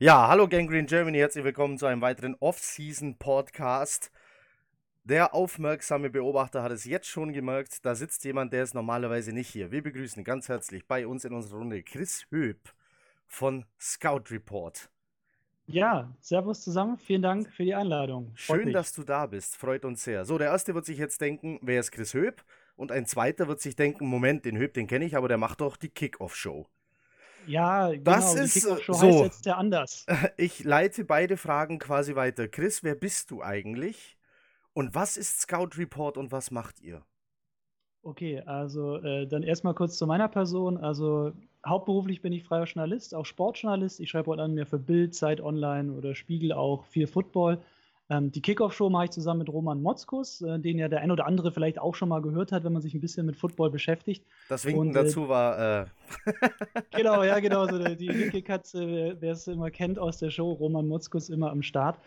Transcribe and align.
Ja, 0.00 0.28
hallo 0.28 0.46
Gangrene 0.46 0.86
Germany, 0.86 1.18
herzlich 1.18 1.42
willkommen 1.42 1.76
zu 1.76 1.86
einem 1.86 2.00
weiteren 2.02 2.36
Off-Season-Podcast. 2.38 4.12
Der 5.02 5.34
aufmerksame 5.34 6.08
Beobachter 6.08 6.62
hat 6.62 6.70
es 6.70 6.84
jetzt 6.84 7.08
schon 7.08 7.32
gemerkt, 7.32 7.84
da 7.84 7.96
sitzt 7.96 8.22
jemand, 8.24 8.52
der 8.52 8.62
ist 8.62 8.74
normalerweise 8.74 9.32
nicht 9.32 9.48
hier. 9.48 9.72
Wir 9.72 9.82
begrüßen 9.82 10.22
ganz 10.22 10.48
herzlich 10.48 10.86
bei 10.86 11.04
uns 11.04 11.24
in 11.24 11.32
unserer 11.32 11.58
Runde 11.58 11.82
Chris 11.82 12.28
Höp 12.30 12.72
von 13.26 13.64
Scout 13.80 14.30
Report. 14.30 14.88
Ja, 15.66 16.14
Servus 16.20 16.62
zusammen, 16.62 16.96
vielen 16.96 17.22
Dank 17.22 17.50
für 17.50 17.64
die 17.64 17.74
Einladung. 17.74 18.36
Freut 18.36 18.58
Schön, 18.58 18.64
mich. 18.66 18.74
dass 18.74 18.92
du 18.92 19.02
da 19.02 19.26
bist, 19.26 19.56
freut 19.56 19.84
uns 19.84 20.04
sehr. 20.04 20.24
So, 20.24 20.38
der 20.38 20.46
erste 20.46 20.76
wird 20.76 20.86
sich 20.86 20.98
jetzt 20.98 21.20
denken, 21.20 21.58
wer 21.60 21.80
ist 21.80 21.90
Chris 21.90 22.14
Höp? 22.14 22.44
Und 22.76 22.92
ein 22.92 23.06
zweiter 23.06 23.48
wird 23.48 23.60
sich 23.60 23.74
denken, 23.74 24.06
Moment, 24.06 24.44
den 24.44 24.58
Höp, 24.58 24.74
den 24.74 24.86
kenne 24.86 25.06
ich, 25.06 25.16
aber 25.16 25.26
der 25.26 25.38
macht 25.38 25.60
doch 25.60 25.76
die 25.76 25.88
Kickoff-Show. 25.88 26.68
Ja, 27.48 27.94
das 27.96 28.34
genau, 28.34 28.44
ist 28.44 28.60
so. 28.60 29.00
Heißt 29.00 29.20
jetzt 29.20 29.46
ja 29.46 29.56
anders. 29.56 30.06
Ich 30.36 30.64
leite 30.64 31.04
beide 31.04 31.36
Fragen 31.36 31.78
quasi 31.78 32.14
weiter. 32.14 32.46
Chris, 32.46 32.82
wer 32.82 32.94
bist 32.94 33.30
du 33.30 33.42
eigentlich? 33.42 34.16
Und 34.74 34.94
was 34.94 35.16
ist 35.16 35.40
Scout 35.40 35.70
Report 35.78 36.18
und 36.18 36.30
was 36.30 36.50
macht 36.50 36.80
ihr? 36.80 37.02
Okay, 38.02 38.40
also 38.40 38.96
äh, 38.96 39.26
dann 39.26 39.42
erstmal 39.42 39.74
kurz 39.74 39.96
zu 39.96 40.06
meiner 40.06 40.28
Person. 40.28 40.76
Also 40.76 41.32
hauptberuflich 41.66 42.22
bin 42.22 42.32
ich 42.32 42.44
freier 42.44 42.64
Journalist, 42.64 43.14
auch 43.14 43.26
Sportjournalist. 43.26 43.98
Ich 44.00 44.10
schreibe 44.10 44.30
heute 44.30 44.42
an 44.42 44.54
mir 44.54 44.66
für 44.66 44.78
Bild, 44.78 45.14
Zeit 45.14 45.40
Online 45.40 45.92
oder 45.92 46.14
Spiegel 46.14 46.52
auch 46.52 46.84
viel 46.84 47.06
Football. 47.06 47.58
Ähm, 48.10 48.32
die 48.32 48.40
Kickoff-Show 48.40 48.88
mache 48.88 49.06
ich 49.06 49.10
zusammen 49.10 49.40
mit 49.40 49.48
Roman 49.50 49.82
Motzkus, 49.82 50.40
äh, 50.40 50.58
den 50.58 50.78
ja 50.78 50.88
der 50.88 51.00
ein 51.00 51.10
oder 51.10 51.26
andere 51.26 51.52
vielleicht 51.52 51.78
auch 51.78 51.94
schon 51.94 52.08
mal 52.08 52.22
gehört 52.22 52.52
hat, 52.52 52.64
wenn 52.64 52.72
man 52.72 52.80
sich 52.80 52.94
ein 52.94 53.00
bisschen 53.00 53.26
mit 53.26 53.36
Football 53.36 53.70
beschäftigt. 53.70 54.24
Das 54.48 54.64
Winken 54.64 54.80
Und, 54.80 54.90
äh, 54.90 55.04
dazu 55.04 55.28
war. 55.28 55.82
Äh 55.82 55.86
genau, 56.96 57.22
ja, 57.22 57.38
genau. 57.40 57.66
So 57.66 57.78
die 57.94 58.08
Winkelkatze, 58.08 59.16
wer 59.20 59.32
es 59.32 59.46
immer 59.46 59.70
kennt 59.70 59.98
aus 59.98 60.18
der 60.18 60.30
Show, 60.30 60.52
Roman 60.52 60.88
Motzkus 60.88 61.28
immer 61.28 61.50
am 61.50 61.62
Start, 61.62 61.98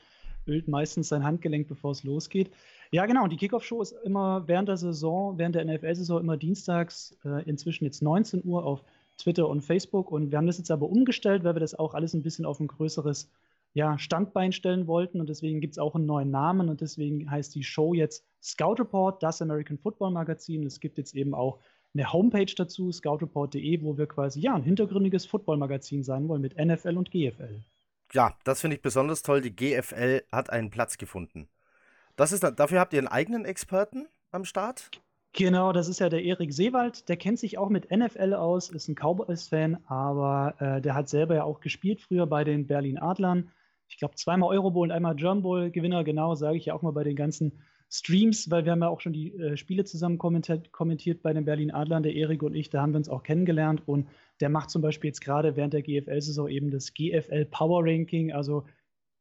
ölt 0.47 0.67
meistens 0.67 1.09
sein 1.09 1.23
Handgelenk, 1.23 1.67
bevor 1.67 1.91
es 1.91 2.03
losgeht. 2.03 2.49
Ja, 2.89 3.05
genau. 3.05 3.23
Und 3.23 3.31
die 3.31 3.38
Kickoff-Show 3.38 3.81
ist 3.81 3.93
immer 4.03 4.47
während 4.47 4.69
der 4.69 4.77
Saison, 4.77 5.38
während 5.38 5.55
der 5.55 5.65
NFL-Saison 5.65 6.19
immer 6.19 6.36
dienstags, 6.36 7.15
äh, 7.23 7.47
inzwischen 7.47 7.86
jetzt 7.86 8.02
19 8.02 8.43
Uhr 8.43 8.65
auf 8.65 8.83
Twitter 9.19 9.47
und 9.47 9.61
Facebook. 9.61 10.11
Und 10.11 10.31
wir 10.31 10.39
haben 10.39 10.47
das 10.47 10.58
jetzt 10.58 10.71
aber 10.71 10.89
umgestellt, 10.89 11.43
weil 11.43 11.55
wir 11.55 11.59
das 11.59 11.77
auch 11.77 11.93
alles 11.93 12.15
ein 12.15 12.23
bisschen 12.23 12.45
auf 12.45 12.59
ein 12.59 12.67
größeres 12.67 13.30
ja, 13.73 13.97
Standbein 13.97 14.52
stellen 14.52 14.88
wollten 14.88 15.19
und 15.22 15.30
deswegen 15.30 15.61
gibt 15.61 15.73
es 15.73 15.80
auch 15.80 15.95
einen 15.95 16.05
neuen 16.05 16.30
Namen 16.30 16.70
und 16.70 16.82
deswegen 16.82 17.30
heißt 17.30 17.55
die 17.55 17.64
Show 17.64 17.93
jetzt 17.93 18.26
Scout 18.42 18.76
Report, 18.80 19.21
das 19.23 19.42
American 19.42 19.77
Football 19.77 20.11
Magazin. 20.11 20.65
Es 20.65 20.80
gibt 20.80 20.98
jetzt 20.98 21.15
eben 21.15 21.33
auch 21.33 21.59
eine 21.93 22.11
Homepage 22.11 22.54
dazu, 22.55 22.92
scoutreport.de, 22.92 23.82
wo 23.82 23.98
wir 23.98 24.08
quasi 24.08 24.39
ja 24.39 24.55
ein 24.55 24.64
hintergründiges 24.64 25.26
Football-Magazin 25.26 26.04
sein 26.04 26.27
wollen 26.27 26.42
mit 26.42 26.58
NFL 26.58 26.98
und 26.98 27.11
GFL. 27.11 27.61
Ja, 28.14 28.36
das 28.43 28.61
finde 28.61 28.76
ich 28.76 28.82
besonders 28.82 29.23
toll. 29.23 29.42
Die 29.42 29.55
GFL 29.55 30.23
hat 30.32 30.49
einen 30.49 30.70
Platz 30.70 30.98
gefunden. 30.98 31.48
Das 32.15 32.32
ist, 32.32 32.43
dafür 32.43 32.80
habt 32.80 32.93
ihr 32.93 32.99
einen 32.99 33.08
eigenen 33.08 33.45
Experten 33.45 34.08
am 34.32 34.45
Start? 34.45 34.89
Genau, 35.33 35.71
das 35.71 35.88
ist 35.88 35.99
ja 35.99 36.09
der 36.09 36.23
Erik 36.23 36.52
Seewald. 36.52 37.08
Der 37.08 37.15
kennt 37.15 37.39
sich 37.39 37.58
auch 37.58 37.70
mit 37.70 37.89
NFL 37.89 38.33
aus, 38.33 38.70
ist 38.70 38.89
ein 38.89 38.95
Cowboys-Fan, 38.95 39.77
aber 39.88 40.55
äh, 40.59 40.82
der 40.82 40.93
hat 40.93 41.08
selber 41.08 41.36
ja 41.36 41.43
auch 41.45 41.61
gespielt 41.61 42.02
früher 42.02 42.27
bei 42.27 42.43
den 42.43 42.67
Berlin 42.67 42.98
Adlern 42.98 43.49
ich 43.91 43.97
glaube, 43.97 44.15
zweimal 44.15 44.49
Eurobowl 44.49 44.87
und 44.87 44.91
einmal 44.91 45.15
German 45.15 45.43
Bowl 45.43 45.69
Gewinner, 45.69 46.03
genau, 46.03 46.33
sage 46.35 46.57
ich 46.57 46.65
ja 46.65 46.73
auch 46.73 46.81
mal 46.81 46.91
bei 46.91 47.03
den 47.03 47.15
ganzen 47.15 47.52
Streams, 47.89 48.49
weil 48.49 48.63
wir 48.63 48.71
haben 48.71 48.81
ja 48.81 48.87
auch 48.87 49.02
schon 49.02 49.11
die 49.11 49.33
äh, 49.33 49.57
Spiele 49.57 49.83
zusammen 49.83 50.17
kommentiert, 50.17 50.71
kommentiert, 50.71 51.21
bei 51.21 51.33
den 51.33 51.43
Berlin 51.43 51.71
Adlern, 51.71 52.03
der 52.03 52.15
Erik 52.15 52.41
und 52.41 52.55
ich, 52.55 52.69
da 52.69 52.81
haben 52.81 52.93
wir 52.93 52.97
uns 52.97 53.09
auch 53.09 53.21
kennengelernt 53.21 53.83
und 53.85 54.07
der 54.39 54.47
macht 54.47 54.69
zum 54.69 54.81
Beispiel 54.81 55.09
jetzt 55.09 55.19
gerade 55.19 55.57
während 55.57 55.73
der 55.73 55.81
GFL-Saison 55.81 56.47
eben 56.47 56.71
das 56.71 56.93
GFL 56.93 57.45
Power 57.45 57.83
Ranking, 57.83 58.31
also 58.31 58.63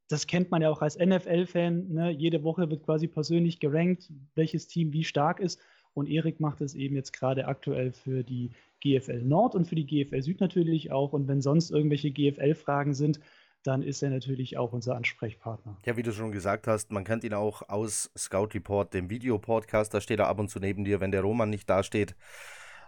das 0.08 0.26
kennt 0.26 0.50
man 0.52 0.62
ja 0.62 0.70
auch 0.70 0.82
als 0.82 0.98
NFL-Fan, 0.98 1.92
ne? 1.92 2.10
jede 2.10 2.44
Woche 2.44 2.70
wird 2.70 2.84
quasi 2.84 3.08
persönlich 3.08 3.58
gerankt, 3.58 4.12
welches 4.34 4.68
Team 4.68 4.92
wie 4.92 5.04
stark 5.04 5.40
ist. 5.40 5.60
Und 5.92 6.08
Erik 6.08 6.40
macht 6.40 6.60
es 6.60 6.74
eben 6.74 6.94
jetzt 6.94 7.12
gerade 7.12 7.46
aktuell 7.46 7.92
für 7.92 8.22
die 8.22 8.50
GFL 8.80 9.22
Nord 9.22 9.54
und 9.54 9.66
für 9.66 9.74
die 9.74 9.86
GFL 9.86 10.22
Süd 10.22 10.40
natürlich 10.40 10.92
auch. 10.92 11.12
Und 11.12 11.28
wenn 11.28 11.40
sonst 11.40 11.70
irgendwelche 11.70 12.10
GFL-Fragen 12.10 12.94
sind, 12.94 13.20
dann 13.62 13.82
ist 13.82 14.02
er 14.02 14.10
natürlich 14.10 14.56
auch 14.56 14.72
unser 14.72 14.96
Ansprechpartner. 14.96 15.76
Ja, 15.84 15.96
wie 15.96 16.02
du 16.02 16.12
schon 16.12 16.32
gesagt 16.32 16.66
hast, 16.66 16.92
man 16.92 17.04
kennt 17.04 17.24
ihn 17.24 17.34
auch 17.34 17.68
aus 17.68 18.10
Scout 18.16 18.48
Report, 18.54 18.94
dem 18.94 19.10
Videopodcast. 19.10 19.92
Da 19.92 20.00
steht 20.00 20.18
er 20.18 20.28
ab 20.28 20.38
und 20.38 20.48
zu 20.48 20.58
neben 20.58 20.84
dir, 20.84 21.00
wenn 21.00 21.12
der 21.12 21.22
Roman 21.22 21.50
nicht 21.50 21.68
dasteht. 21.68 22.14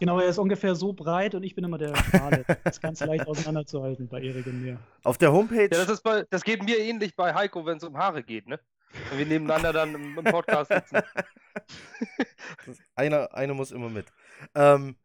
Genau, 0.01 0.19
er 0.19 0.29
ist 0.29 0.39
ungefähr 0.39 0.75
so 0.75 0.93
breit 0.93 1.35
und 1.35 1.45
ich 1.45 1.55
bin 1.55 1.65
immer 1.65 1.79
der 1.79 1.95
Schmale. 1.95 2.45
das 2.65 2.77
ist 2.77 2.81
ganz 2.81 3.01
leicht 3.05 3.27
auseinanderzuhalten 3.29 4.09
bei 4.09 4.21
Erik 4.21 4.47
und 4.47 4.63
mir. 4.63 4.79
Auf 5.05 5.19
der 5.19 5.33
Homepage. 5.33 5.69
Ja, 5.71 5.85
das, 5.85 5.89
ist 5.89 6.03
bei, 6.03 6.25
das 6.29 6.43
geht 6.43 6.63
mir 6.65 6.79
ähnlich 6.79 7.15
bei 7.15 7.35
Heiko, 7.35 7.65
wenn 7.67 7.77
es 7.77 7.85
um 7.85 7.97
Haare 7.97 8.23
geht, 8.23 8.49
ne? 8.49 8.59
Wenn 9.11 9.19
wir 9.19 9.27
nebeneinander 9.27 9.73
dann 9.73 9.95
im, 9.95 10.19
im 10.19 10.25
Podcast 10.25 10.73
sitzen. 10.73 11.03
einer, 12.95 13.33
einer 13.33 13.55
muss 13.55 13.71
immer 13.71 13.89
mit. 13.89 14.07
Ähm, 14.55 14.97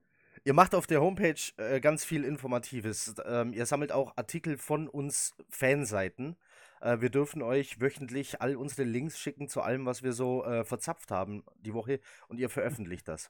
Ihr 0.47 0.53
macht 0.53 0.75
auf 0.75 0.87
der 0.87 1.01
Homepage 1.01 1.35
äh, 1.57 1.81
ganz 1.81 2.05
viel 2.05 2.23
Informatives. 2.23 3.15
Ähm, 3.25 3.51
ihr 3.51 3.65
sammelt 3.65 3.91
auch 3.91 4.13
Artikel 4.15 4.57
von 4.57 4.87
uns 4.87 5.35
Fanseiten. 5.49 6.37
Äh, 6.79 7.01
wir 7.01 7.09
dürfen 7.09 7.41
euch 7.41 7.81
wöchentlich 7.81 8.39
all 8.39 8.55
unsere 8.55 8.83
Links 8.83 9.19
schicken 9.19 9.49
zu 9.49 9.59
allem, 9.59 9.85
was 9.85 10.03
wir 10.03 10.13
so 10.13 10.45
äh, 10.45 10.63
verzapft 10.63 11.11
haben 11.11 11.43
die 11.65 11.73
Woche 11.73 11.99
und 12.29 12.39
ihr 12.39 12.47
veröffentlicht 12.47 13.09
das. 13.09 13.29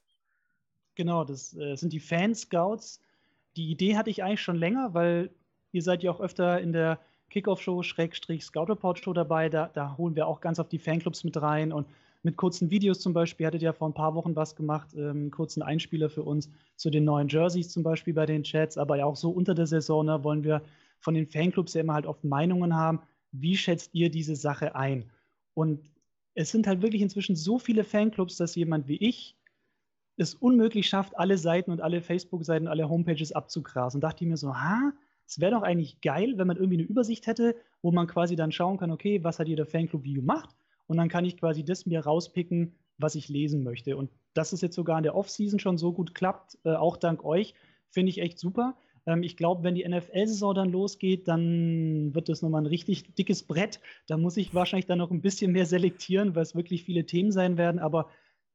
Genau, 0.93 1.23
das 1.23 1.57
äh, 1.57 1.73
sind 1.73 1.91
die 1.91 1.99
Fanscouts. 1.99 3.01
Die 3.55 3.71
Idee 3.71 3.97
hatte 3.97 4.11
ich 4.11 4.23
eigentlich 4.23 4.43
schon 4.43 4.57
länger, 4.57 4.93
weil 4.93 5.31
ihr 5.71 5.81
seid 5.81 6.03
ja 6.03 6.11
auch 6.11 6.21
öfter 6.21 6.61
in 6.61 6.71
der 6.71 6.99
Kickoff-Show, 7.31 7.81
Schrägstrich, 7.81 8.45
Scout 8.45 8.65
Report-Show 8.65 9.13
dabei. 9.13 9.49
Da, 9.49 9.71
da 9.73 9.97
holen 9.97 10.15
wir 10.15 10.27
auch 10.27 10.39
ganz 10.39 10.59
auf 10.59 10.69
die 10.69 10.77
Fanclubs 10.77 11.23
mit 11.23 11.41
rein 11.41 11.73
und 11.73 11.87
mit 12.23 12.37
kurzen 12.37 12.69
Videos 12.69 12.99
zum 12.99 13.13
Beispiel. 13.13 13.45
Hattet 13.45 13.61
ja 13.61 13.73
vor 13.73 13.89
ein 13.89 13.93
paar 13.93 14.15
Wochen 14.15 14.35
was 14.35 14.55
gemacht, 14.55 14.89
ähm, 14.95 15.31
kurzen 15.31 15.61
Einspieler 15.61 16.09
für 16.09 16.23
uns 16.23 16.49
zu 16.75 16.89
den 16.89 17.05
neuen 17.05 17.27
Jerseys 17.27 17.69
zum 17.69 17.83
Beispiel 17.83 18.13
bei 18.13 18.25
den 18.25 18.43
Chats, 18.43 18.77
aber 18.77 18.97
ja 18.97 19.05
auch 19.05 19.15
so 19.15 19.29
unter 19.29 19.55
der 19.55 19.67
Saison 19.67 20.05
ne, 20.05 20.23
wollen 20.23 20.43
wir 20.43 20.61
von 20.99 21.13
den 21.13 21.27
Fanclubs 21.27 21.73
ja 21.73 21.81
immer 21.81 21.93
halt 21.93 22.05
oft 22.05 22.23
Meinungen 22.23 22.75
haben. 22.75 23.01
Wie 23.31 23.57
schätzt 23.57 23.91
ihr 23.93 24.09
diese 24.09 24.35
Sache 24.35 24.75
ein? 24.75 25.09
Und 25.53 25.81
es 26.33 26.51
sind 26.51 26.67
halt 26.67 26.81
wirklich 26.81 27.01
inzwischen 27.01 27.35
so 27.35 27.59
viele 27.59 27.83
Fanclubs, 27.83 28.37
dass 28.37 28.55
jemand 28.55 28.87
wie 28.87 28.97
ich 28.97 29.35
es 30.17 30.33
unmöglich 30.33 30.87
schafft, 30.89 31.17
alle 31.17 31.37
Seiten 31.37 31.71
und 31.71 31.81
alle 31.81 32.01
Facebook-Seiten, 32.01 32.67
alle 32.67 32.89
Homepages 32.89 33.31
abzugrasen. 33.31 34.01
Dachte 34.01 34.23
ich 34.23 34.29
mir 34.29 34.37
so, 34.37 34.55
ha, 34.55 34.93
es 35.27 35.39
wäre 35.39 35.51
doch 35.51 35.61
eigentlich 35.61 36.01
geil, 36.01 36.33
wenn 36.37 36.47
man 36.47 36.57
irgendwie 36.57 36.77
eine 36.77 36.87
Übersicht 36.87 37.27
hätte, 37.27 37.55
wo 37.81 37.91
man 37.91 38.07
quasi 38.07 38.35
dann 38.35 38.51
schauen 38.51 38.77
kann, 38.77 38.91
okay, 38.91 39.23
was 39.23 39.39
hat 39.39 39.47
jeder 39.47 39.65
Fanclub 39.65 40.03
wie 40.03 40.13
gemacht? 40.13 40.55
Und 40.87 40.97
dann 40.97 41.09
kann 41.09 41.25
ich 41.25 41.37
quasi 41.37 41.63
das 41.63 41.85
mir 41.85 42.01
rauspicken, 42.01 42.75
was 42.97 43.15
ich 43.15 43.29
lesen 43.29 43.63
möchte. 43.63 43.95
Und 43.97 44.09
dass 44.33 44.53
es 44.53 44.61
jetzt 44.61 44.75
sogar 44.75 44.97
in 44.97 45.03
der 45.03 45.15
Offseason 45.15 45.59
schon 45.59 45.77
so 45.77 45.93
gut 45.93 46.15
klappt, 46.15 46.57
äh, 46.63 46.73
auch 46.73 46.97
dank 46.97 47.23
euch, 47.23 47.53
finde 47.89 48.09
ich 48.09 48.19
echt 48.19 48.39
super. 48.39 48.75
Ähm, 49.05 49.23
ich 49.23 49.37
glaube, 49.37 49.63
wenn 49.63 49.75
die 49.75 49.87
NFL-Saison 49.87 50.53
dann 50.53 50.71
losgeht, 50.71 51.27
dann 51.27 52.13
wird 52.13 52.29
das 52.29 52.41
nochmal 52.41 52.61
ein 52.61 52.67
richtig 52.67 53.15
dickes 53.15 53.43
Brett. 53.43 53.79
Da 54.07 54.17
muss 54.17 54.37
ich 54.37 54.53
wahrscheinlich 54.53 54.85
dann 54.85 54.99
noch 54.99 55.11
ein 55.11 55.21
bisschen 55.21 55.51
mehr 55.51 55.65
selektieren, 55.65 56.35
weil 56.35 56.43
es 56.43 56.55
wirklich 56.55 56.83
viele 56.83 57.05
Themen 57.05 57.31
sein 57.31 57.57
werden. 57.57 57.79
Aber 57.79 58.09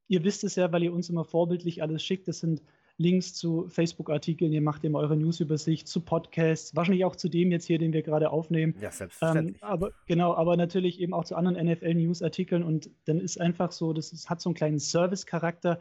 ihr 0.09 0.25
wisst 0.25 0.45
es 0.45 0.57
ja, 0.57 0.71
weil 0.73 0.83
ihr 0.83 0.93
uns 0.93 1.09
immer 1.09 1.25
vorbildlich 1.25 1.83
alles 1.83 2.03
schickt. 2.03 2.29
Das 2.29 2.41
sind 2.41 2.63
Links 3.03 3.35
zu 3.35 3.67
Facebook-Artikeln, 3.69 4.53
ihr 4.53 4.63
macht 4.63 4.85
immer 4.85 5.01
eure 5.01 5.17
News-Übersicht, 5.17 5.89
zu 5.89 6.01
Podcasts, 6.01 6.75
wahrscheinlich 6.77 7.05
auch 7.05 7.17
zu 7.17 7.29
dem 7.29 7.51
jetzt 7.51 7.67
hier, 7.67 7.79
den 7.79 7.93
wir 7.93 8.03
gerade 8.03 8.31
aufnehmen. 8.31 8.75
Ja, 8.81 8.91
selbstverständlich. 8.91 9.63
Ähm, 9.63 9.69
aber 9.69 9.91
genau, 10.07 10.35
aber 10.35 10.57
natürlich 10.57 11.01
eben 11.01 11.13
auch 11.13 11.25
zu 11.25 11.37
anderen 11.37 11.67
NFL-News-Artikeln 11.67 12.63
und 12.63 12.91
dann 13.05 13.21
ist 13.21 13.41
einfach 13.41 13.73
so, 13.73 13.93
das 13.93 14.13
ist, 14.13 14.31
hat 14.31 14.41
so 14.41 14.51
einen 14.51 14.55
kleinen 14.55 14.79
Service-Charakter, 14.79 15.81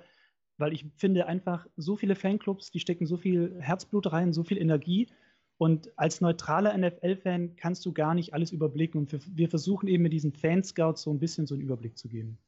weil 0.58 0.74
ich 0.74 0.86
finde 0.98 1.28
einfach 1.28 1.68
so 1.78 1.96
viele 1.96 2.16
Fanclubs, 2.16 2.72
die 2.72 2.80
stecken 2.80 3.06
so 3.06 3.18
viel 3.18 3.56
Herzblut 3.60 4.12
rein, 4.12 4.34
so 4.34 4.44
viel 4.44 4.58
Energie. 4.58 5.08
Und 5.58 5.92
als 5.96 6.22
neutraler 6.22 6.76
NFL-Fan 6.76 7.56
kannst 7.56 7.86
du 7.86 7.94
gar 7.94 8.16
nicht 8.16 8.34
alles 8.34 8.52
überblicken. 8.52 9.00
Und 9.00 9.12
wir, 9.12 9.20
wir 9.36 9.48
versuchen 9.48 9.88
eben 9.88 10.02
mit 10.02 10.12
diesen 10.12 10.34
Fanscouts 10.34 11.04
so 11.04 11.12
ein 11.12 11.20
bisschen 11.20 11.46
so 11.46 11.54
einen 11.54 11.64
Überblick 11.64 11.98
zu 11.98 12.08
geben. 12.08 12.40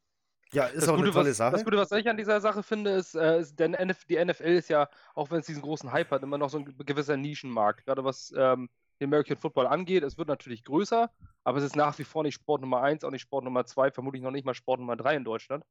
Ja, 0.53 0.65
ist 0.65 0.83
das 0.83 0.89
auch 0.89 0.95
Gute, 0.95 1.05
eine 1.05 1.13
tolle 1.13 1.29
was, 1.31 1.37
Sache. 1.37 1.51
Das 1.51 1.65
Gute, 1.65 1.77
was 1.77 1.91
ich 1.91 2.07
an 2.07 2.17
dieser 2.17 2.39
Sache 2.39 2.63
finde, 2.63 2.91
ist, 2.91 3.15
äh, 3.15 3.39
ist 3.39 3.59
denn 3.59 3.73
NF, 3.73 4.05
die 4.05 4.23
NFL 4.23 4.43
ist 4.43 4.69
ja, 4.69 4.87
auch 5.15 5.31
wenn 5.31 5.39
es 5.39 5.47
diesen 5.47 5.61
großen 5.61 5.91
Hype 5.91 6.11
hat, 6.11 6.23
immer 6.23 6.37
noch 6.37 6.49
so 6.49 6.59
ein 6.59 6.75
gewisser 6.77 7.17
Nischenmarkt. 7.17 7.85
Gerade 7.85 8.03
was 8.03 8.33
ähm, 8.37 8.69
den 8.99 9.09
American 9.09 9.37
Football 9.37 9.67
angeht. 9.67 10.03
Es 10.03 10.17
wird 10.17 10.27
natürlich 10.27 10.63
größer, 10.63 11.09
aber 11.43 11.57
es 11.57 11.63
ist 11.63 11.75
nach 11.75 11.97
wie 11.99 12.03
vor 12.03 12.23
nicht 12.23 12.35
Sport 12.35 12.61
Nummer 12.61 12.81
1, 12.81 13.03
auch 13.03 13.11
nicht 13.11 13.21
Sport 13.21 13.43
Nummer 13.43 13.65
2, 13.65 13.91
vermutlich 13.91 14.21
noch 14.21 14.31
nicht 14.31 14.45
mal 14.45 14.53
Sport 14.53 14.79
Nummer 14.79 14.95
3 14.95 15.15
in 15.15 15.23
Deutschland. 15.23 15.65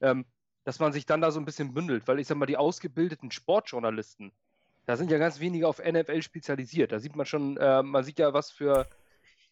Ähm, 0.00 0.26
dass 0.64 0.80
man 0.80 0.92
sich 0.92 1.06
dann 1.06 1.20
da 1.20 1.30
so 1.30 1.38
ein 1.38 1.44
bisschen 1.44 1.74
bündelt, 1.74 2.08
weil 2.08 2.18
ich 2.18 2.26
sag 2.26 2.36
mal, 2.36 2.46
die 2.46 2.56
ausgebildeten 2.56 3.30
Sportjournalisten, 3.30 4.32
da 4.84 4.96
sind 4.96 5.10
ja 5.12 5.18
ganz 5.18 5.38
wenige 5.38 5.68
auf 5.68 5.78
NFL 5.78 6.22
spezialisiert. 6.22 6.90
Da 6.90 6.98
sieht 6.98 7.14
man 7.14 7.24
schon, 7.24 7.56
äh, 7.56 7.82
man 7.82 8.02
sieht 8.02 8.18
ja 8.18 8.32
was 8.34 8.50
für, 8.50 8.86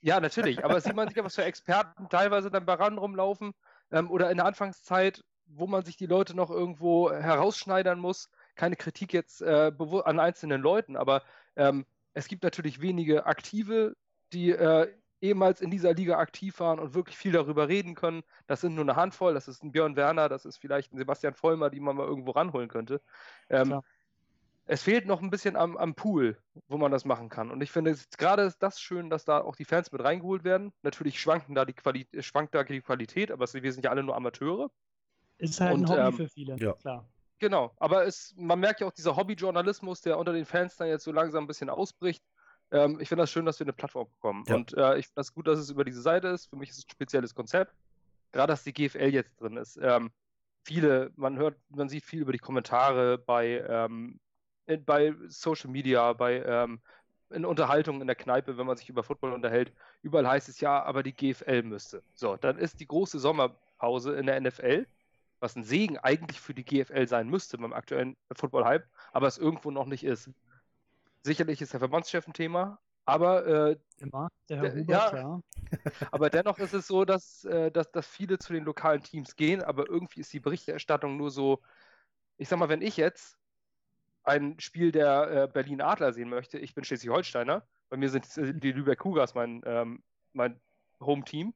ja, 0.01 0.19
natürlich, 0.19 0.65
aber 0.65 0.81
sieht 0.81 0.97
man 0.97 1.07
sich 1.07 1.17
ja 1.17 1.25
was 1.25 1.37
für 1.37 1.45
Experten 1.45 2.09
teilweise 2.09 2.51
dann 2.51 2.67
bei 2.67 2.75
RAN 2.75 2.99
rumlaufen 2.99 3.55
ähm, 3.91 4.11
oder 4.11 4.31
in 4.31 4.37
der 4.37 4.47
Anfangszeit, 4.47 5.25
wo 5.47 5.67
man 5.67 5.85
sich 5.85 5.97
die 5.97 6.07
Leute 6.07 6.35
noch 6.35 6.51
irgendwo 6.51 7.11
herausschneidern 7.11 7.99
muss. 7.99 8.31
Keine 8.55 8.77
Kritik 8.77 9.13
jetzt 9.13 9.43
äh, 9.43 9.73
an 10.05 10.21
einzelnen 10.21 10.61
Leuten, 10.61 10.97
aber 10.97 11.23
ähm, 11.57 11.85
es 12.15 12.29
gibt 12.29 12.45
natürlich 12.45 12.81
wenige 12.81 13.27
Aktive, 13.27 13.97
die 14.33 14.51
äh, 14.51 14.93
ehemals 15.21 15.61
in 15.61 15.71
dieser 15.71 15.95
Liga 15.95 16.19
aktiv 16.19 16.61
waren 16.61 16.79
und 16.79 16.95
wirklich 16.95 17.17
viel 17.17 17.33
darüber 17.33 17.69
reden 17.69 17.95
können. 17.95 18.23
Das 18.47 18.61
sind 18.61 18.75
nur 18.75 18.85
eine 18.85 18.97
Handvoll, 18.97 19.35
das 19.35 19.49
ist 19.49 19.65
ein 19.65 19.73
Björn 19.73 19.97
Werner, 19.97 20.29
das 20.29 20.45
ist 20.45 20.59
vielleicht 20.59 20.93
ein 20.93 20.99
Sebastian 20.99 21.35
Vollmer, 21.35 21.71
die 21.71 21.81
man 21.81 21.97
mal 21.97 22.07
irgendwo 22.07 22.33
ranholen 22.33 22.69
könnte. 22.69 23.01
Ähm, 23.49 23.81
es 24.67 24.83
fehlt 24.83 25.07
noch 25.07 25.21
ein 25.21 25.31
bisschen 25.31 25.57
am, 25.57 25.77
am, 25.77 25.95
Pool, 25.95 26.39
wo 26.69 26.79
man 26.79 26.91
das 26.91 27.05
machen 27.05 27.29
kann. 27.29 27.51
Und 27.51 27.63
ich 27.63 27.71
finde 27.71 27.97
gerade 28.17 28.53
das 28.59 28.81
schön, 28.81 29.11
dass 29.11 29.25
da 29.25 29.41
auch 29.41 29.57
die 29.57 29.65
Fans 29.65 29.93
mit 29.93 30.03
reingeholt 30.03 30.45
werden. 30.45 30.73
Natürlich 30.83 31.21
schwanken 31.21 31.55
da 31.55 31.65
die 31.65 31.75
Qualität, 31.75 32.25
schwankt 32.25 32.55
da 32.55 32.65
die 32.65 32.81
Qualität, 32.81 33.31
aber 33.31 33.47
wir 33.53 33.73
sind 33.73 33.85
ja 33.85 33.91
alle 33.91 34.03
nur 34.03 34.17
Amateure. 34.17 34.71
Ist 35.39 35.61
halt 35.61 35.75
und, 35.75 35.85
ein 35.85 35.91
Hobby 35.91 36.01
ähm, 36.01 36.13
für 36.15 36.29
viele, 36.29 36.57
ja. 36.57 36.73
klar. 36.75 37.09
Genau, 37.41 37.75
aber 37.77 38.07
es, 38.07 38.33
man 38.37 38.61
merkt 38.61 38.81
ja 38.81 38.87
auch 38.87 38.93
dieser 38.93 39.17
Hobbyjournalismus, 39.17 40.01
der 40.01 40.19
unter 40.19 40.33
den 40.33 40.47
Fans 40.47 40.77
dann 40.77 40.89
jetzt 40.89 41.05
so 41.05 41.13
langsam 41.13 41.45
ein 41.45 41.47
bisschen 41.47 41.69
ausbricht. 41.69 42.25
Ähm, 42.71 42.99
ich 43.01 43.09
finde 43.09 43.23
das 43.23 43.31
schön, 43.31 43.45
dass 43.45 43.59
wir 43.59 43.67
eine 43.67 43.73
Plattform 43.73 44.09
bekommen. 44.09 44.45
Ja. 44.47 44.55
Und 44.55 44.73
äh, 44.75 44.99
ich 44.99 45.07
finde 45.07 45.17
das 45.17 45.35
gut, 45.35 45.47
dass 45.47 45.59
es 45.59 45.69
über 45.69 45.85
diese 45.85 46.01
Seite 46.01 46.29
ist. 46.29 46.47
Für 46.47 46.57
mich 46.57 46.71
ist 46.71 46.79
es 46.79 46.85
ein 46.87 46.91
spezielles 46.91 47.35
Konzept. 47.35 47.75
Gerade, 48.33 48.53
dass 48.53 48.65
die 48.65 48.73
GFL 48.73 49.13
jetzt 49.13 49.41
drin 49.41 49.57
ist. 49.57 49.79
Ähm, 49.83 50.11
viele, 50.65 51.13
man 51.17 51.37
hört, 51.37 51.59
man 51.69 51.89
sieht 51.89 52.05
viel 52.05 52.23
über 52.23 52.33
die 52.33 52.39
Kommentare 52.39 53.19
bei, 53.19 53.65
ähm, 53.69 54.19
bei 54.87 55.15
Social 55.29 55.71
Media, 55.71 56.13
bei 56.13 56.43
ähm, 56.43 56.81
in 57.31 57.45
Unterhaltung 57.45 58.01
in 58.01 58.07
der 58.07 58.17
Kneipe, 58.17 58.57
wenn 58.59 58.67
man 58.67 58.77
sich 58.77 58.89
über 58.89 59.03
Football 59.03 59.33
unterhält. 59.33 59.73
Überall 60.03 60.29
heißt 60.29 60.49
es 60.49 60.61
ja, 60.61 60.83
aber 60.83 61.03
die 61.03 61.15
GFL 61.15 61.63
müsste. 61.63 62.03
So, 62.15 62.37
dann 62.37 62.59
ist 62.59 62.81
die 62.81 62.87
große 62.87 63.19
Sommerpause 63.19 64.15
in 64.15 64.27
der 64.27 64.41
NFL 64.41 64.87
was 65.45 65.57
ein 65.57 65.63
Segen 65.63 65.99
eigentlich 65.99 66.41
für 66.41 66.55
die 66.55 66.65
GFL 66.65 67.07
sein 67.07 67.29
müsste 67.29 67.59
beim 67.59 67.75
aktuellen 67.75 68.17
Football-Hype, 68.33 68.89
aber 69.13 69.27
es 69.27 69.37
irgendwo 69.37 69.71
noch 69.71 69.85
nicht 69.85 70.03
ist. 70.03 70.31
Sicherlich 71.23 71.61
ist 71.61 71.75
der 71.75 71.81
Verbandschef 71.81 72.27
ein 72.27 72.33
Thema, 72.33 72.79
aber 73.05 73.47
äh, 73.47 73.77
Immer, 73.99 74.29
der 74.49 74.63
Herr 74.63 74.75
Hubert, 74.75 75.13
ja, 75.13 75.19
ja. 75.19 75.41
aber 76.11 76.31
dennoch 76.31 76.59
ist 76.59 76.73
es 76.73 76.87
so, 76.87 77.05
dass, 77.05 77.45
äh, 77.45 77.71
dass, 77.71 77.93
dass 77.93 78.07
viele 78.07 78.39
zu 78.39 78.55
den 78.55 78.65
lokalen 78.65 79.03
Teams 79.03 79.37
gehen, 79.37 79.63
aber 79.63 79.87
irgendwie 79.87 80.21
ist 80.21 80.33
die 80.33 80.41
Berichterstattung 80.41 81.19
nur 81.19 81.31
so, 81.31 81.61
ich 82.39 82.49
sag 82.49 82.59
mal, 82.59 82.71
wenn 82.71 82.81
ich 82.81 82.97
jetzt 82.97 83.37
ein 84.25 84.59
Spiel 84.59 84.93
der 84.93 85.31
äh, 85.31 85.49
Berlin 85.53 85.81
Adler 85.81 86.13
sehen 86.13 86.29
möchte, 86.29 86.59
ich 86.59 86.75
bin 86.75 86.85
Schleswig-Holsteiner, 86.85 87.67
bei 87.91 87.97
mir 87.97 88.09
sind 88.09 88.27
die 88.37 88.73
Lübeck 88.73 88.99
Cougars 88.99 89.35
mein, 89.35 89.63
ähm, 89.67 90.03
mein 90.33 90.61
Home-Team 91.01 91.55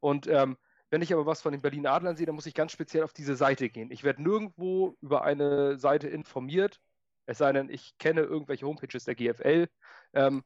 und 0.00 0.26
ähm, 0.26 0.56
wenn 0.90 1.02
ich 1.02 1.12
aber 1.12 1.24
was 1.24 1.40
von 1.40 1.52
den 1.52 1.62
Berlin 1.62 1.86
Adlern 1.86 2.16
sehe, 2.16 2.26
dann 2.26 2.34
muss 2.34 2.46
ich 2.46 2.54
ganz 2.54 2.72
speziell 2.72 3.04
auf 3.04 3.12
diese 3.12 3.36
Seite 3.36 3.68
gehen. 3.68 3.92
Ich 3.92 4.02
werde 4.02 4.22
nirgendwo 4.22 4.96
über 5.00 5.22
eine 5.22 5.78
Seite 5.78 6.08
informiert, 6.08 6.80
es 7.26 7.38
sei 7.38 7.52
denn, 7.52 7.70
ich 7.70 7.96
kenne 7.98 8.22
irgendwelche 8.22 8.66
Homepages 8.66 9.04
der 9.04 9.14
GFL, 9.14 9.68
ähm, 10.14 10.42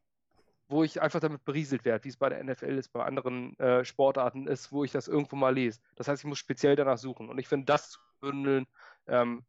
wo 0.69 0.85
ich 0.85 1.01
einfach 1.01 1.21
damit 1.21 1.45
berieselt 1.45 1.85
werde, 1.85 2.05
wie 2.05 2.11
es 2.11 2.19
bei 2.19 2.29
der 2.29 2.43
NFL 2.45 2.77
ist, 2.77 2.93
bei 2.93 3.05
anderen 3.05 3.59
äh, 3.59 3.85
Sportarten 3.85 4.47
ist, 4.47 4.71
wo 4.71 4.85
ich 4.85 4.93
das 4.93 5.09
irgendwo 5.09 5.37
mal 5.37 5.55
lese. 5.55 5.81
Das 5.97 6.09
heißt, 6.09 6.23
ich 6.23 6.29
muss 6.29 6.39
speziell 6.39 6.77
danach 6.77 6.99
suchen. 6.99 7.31
Und 7.31 7.39
ich 7.39 7.49
finde, 7.49 7.67
das 7.67 7.91
zu 7.91 8.01
bündeln, 8.21 8.67
ähm, 9.07 9.45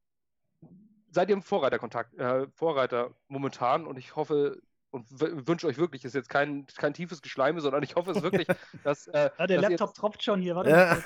seid 1.15 1.29
ihr 1.29 1.33
im 1.33 1.41
Vorreiterkontakt, 1.41 2.13
äh, 2.19 2.47
Vorreiter 2.53 3.11
momentan 3.27 3.87
und 3.87 3.97
ich 3.97 4.15
hoffe, 4.15 4.61
und 4.91 5.05
wünsche 5.47 5.67
euch 5.67 5.77
wirklich, 5.77 6.05
ist 6.05 6.15
jetzt 6.15 6.29
kein, 6.29 6.65
kein 6.77 6.93
tiefes 6.93 7.21
Geschleime, 7.21 7.59
sondern 7.59 7.83
ich 7.83 7.95
hoffe 7.95 8.11
es 8.11 8.21
wirklich, 8.21 8.47
dass. 8.83 9.07
Äh, 9.07 9.29
ja, 9.37 9.47
der 9.47 9.61
dass 9.61 9.69
Laptop 9.69 9.89
jetzt, 9.89 9.97
tropft 9.97 10.23
schon 10.23 10.41
hier, 10.41 10.55
warte 10.55 10.69
ja. 10.69 10.97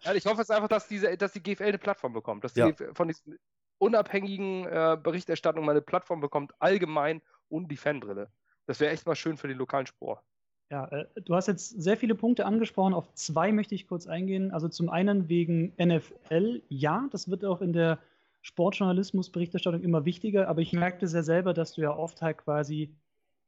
ja, 0.00 0.12
ich 0.14 0.24
hoffe 0.24 0.40
es 0.40 0.50
einfach, 0.50 0.68
dass, 0.68 0.88
diese, 0.88 1.16
dass 1.18 1.32
die 1.32 1.42
GFL 1.42 1.64
eine 1.64 1.78
Plattform 1.78 2.12
bekommt, 2.12 2.44
dass 2.44 2.54
die 2.54 2.60
ja. 2.60 2.72
von 2.94 3.08
diesen 3.08 3.38
unabhängigen 3.78 4.64
äh, 4.66 4.96
Berichterstattungen 5.02 5.66
mal 5.66 5.72
eine 5.72 5.82
Plattform 5.82 6.20
bekommt, 6.20 6.54
allgemein 6.60 7.20
und 7.48 7.68
die 7.68 7.76
Fanbrille. 7.76 8.30
Das 8.66 8.80
wäre 8.80 8.92
echt 8.92 9.06
mal 9.06 9.16
schön 9.16 9.36
für 9.36 9.48
den 9.48 9.58
lokalen 9.58 9.86
Sport. 9.86 10.22
Ja, 10.70 10.86
äh, 10.86 11.04
du 11.20 11.34
hast 11.34 11.48
jetzt 11.48 11.82
sehr 11.82 11.98
viele 11.98 12.14
Punkte 12.14 12.46
angesprochen. 12.46 12.94
Auf 12.94 13.12
zwei 13.12 13.52
möchte 13.52 13.74
ich 13.74 13.86
kurz 13.86 14.06
eingehen. 14.06 14.50
Also 14.52 14.68
zum 14.68 14.88
einen 14.88 15.28
wegen 15.28 15.74
NFL. 15.78 16.62
Ja, 16.68 17.06
das 17.10 17.28
wird 17.28 17.44
auch 17.44 17.60
in 17.60 17.74
der 17.74 17.98
Sportjournalismus-Berichterstattung 18.42 19.82
immer 19.82 20.04
wichtiger, 20.04 20.48
aber 20.48 20.60
ich 20.60 20.72
merkte 20.72 21.06
sehr 21.06 21.22
selber, 21.22 21.54
dass 21.54 21.72
du 21.72 21.80
ja 21.80 21.96
oft 21.96 22.22
halt 22.22 22.38
quasi 22.38 22.94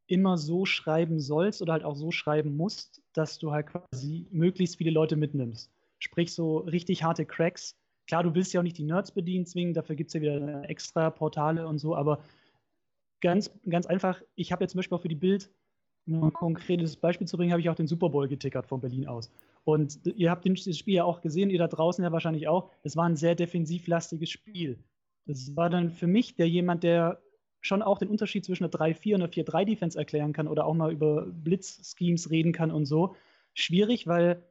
immer 0.06 0.36
so 0.38 0.66
schreiben 0.66 1.18
sollst 1.18 1.62
oder 1.62 1.72
halt 1.72 1.84
auch 1.84 1.96
so 1.96 2.10
schreiben 2.10 2.56
musst, 2.56 3.02
dass 3.12 3.38
du 3.38 3.52
halt 3.52 3.66
quasi 3.66 4.26
möglichst 4.30 4.76
viele 4.76 4.90
Leute 4.90 5.16
mitnimmst. 5.16 5.70
Sprich, 5.98 6.34
so 6.34 6.58
richtig 6.58 7.02
harte 7.02 7.24
Cracks. 7.24 7.76
Klar, 8.06 8.22
du 8.22 8.34
willst 8.34 8.52
ja 8.52 8.60
auch 8.60 8.64
nicht 8.64 8.78
die 8.78 8.84
Nerds 8.84 9.12
bedienen 9.12 9.46
zwingen, 9.46 9.72
dafür 9.72 9.96
gibt 9.96 10.08
es 10.08 10.14
ja 10.14 10.20
wieder 10.20 10.68
extra 10.68 11.10
Portale 11.10 11.66
und 11.66 11.78
so, 11.78 11.96
aber 11.96 12.22
ganz, 13.20 13.50
ganz 13.68 13.86
einfach, 13.86 14.20
ich 14.34 14.52
habe 14.52 14.62
jetzt 14.62 14.72
zum 14.72 14.78
Beispiel 14.78 14.96
auch 14.98 15.02
für 15.02 15.08
die 15.08 15.14
Bild, 15.14 15.50
um 16.06 16.24
ein 16.24 16.32
konkretes 16.34 16.96
Beispiel 16.96 17.26
zu 17.26 17.38
bringen, 17.38 17.52
habe 17.52 17.62
ich 17.62 17.70
auch 17.70 17.74
den 17.74 17.86
Super 17.86 18.10
Bowl 18.10 18.28
getickert 18.28 18.66
von 18.66 18.80
Berlin 18.80 19.08
aus. 19.08 19.30
Und 19.64 20.00
ihr 20.04 20.30
habt 20.30 20.46
das 20.46 20.78
Spiel 20.78 20.94
ja 20.94 21.04
auch 21.04 21.22
gesehen, 21.22 21.50
ihr 21.50 21.58
da 21.58 21.68
draußen 21.68 22.04
ja 22.04 22.12
wahrscheinlich 22.12 22.48
auch. 22.48 22.70
Es 22.82 22.96
war 22.96 23.06
ein 23.06 23.16
sehr 23.16 23.34
defensivlastiges 23.34 24.30
Spiel. 24.30 24.78
Das 25.26 25.56
war 25.56 25.70
dann 25.70 25.90
für 25.90 26.06
mich 26.06 26.36
der 26.36 26.48
jemand, 26.48 26.82
der 26.82 27.22
schon 27.62 27.82
auch 27.82 27.98
den 27.98 28.08
Unterschied 28.08 28.44
zwischen 28.44 28.64
einer 28.64 28.72
3-4 28.72 29.14
und 29.14 29.22
einer 29.22 29.32
4-3-Defense 29.32 29.98
erklären 29.98 30.34
kann 30.34 30.48
oder 30.48 30.66
auch 30.66 30.74
mal 30.74 30.92
über 30.92 31.26
Blitz-Schemes 31.26 32.30
reden 32.30 32.52
kann 32.52 32.70
und 32.70 32.84
so. 32.84 33.16
Schwierig, 33.54 34.06
weil 34.06 34.42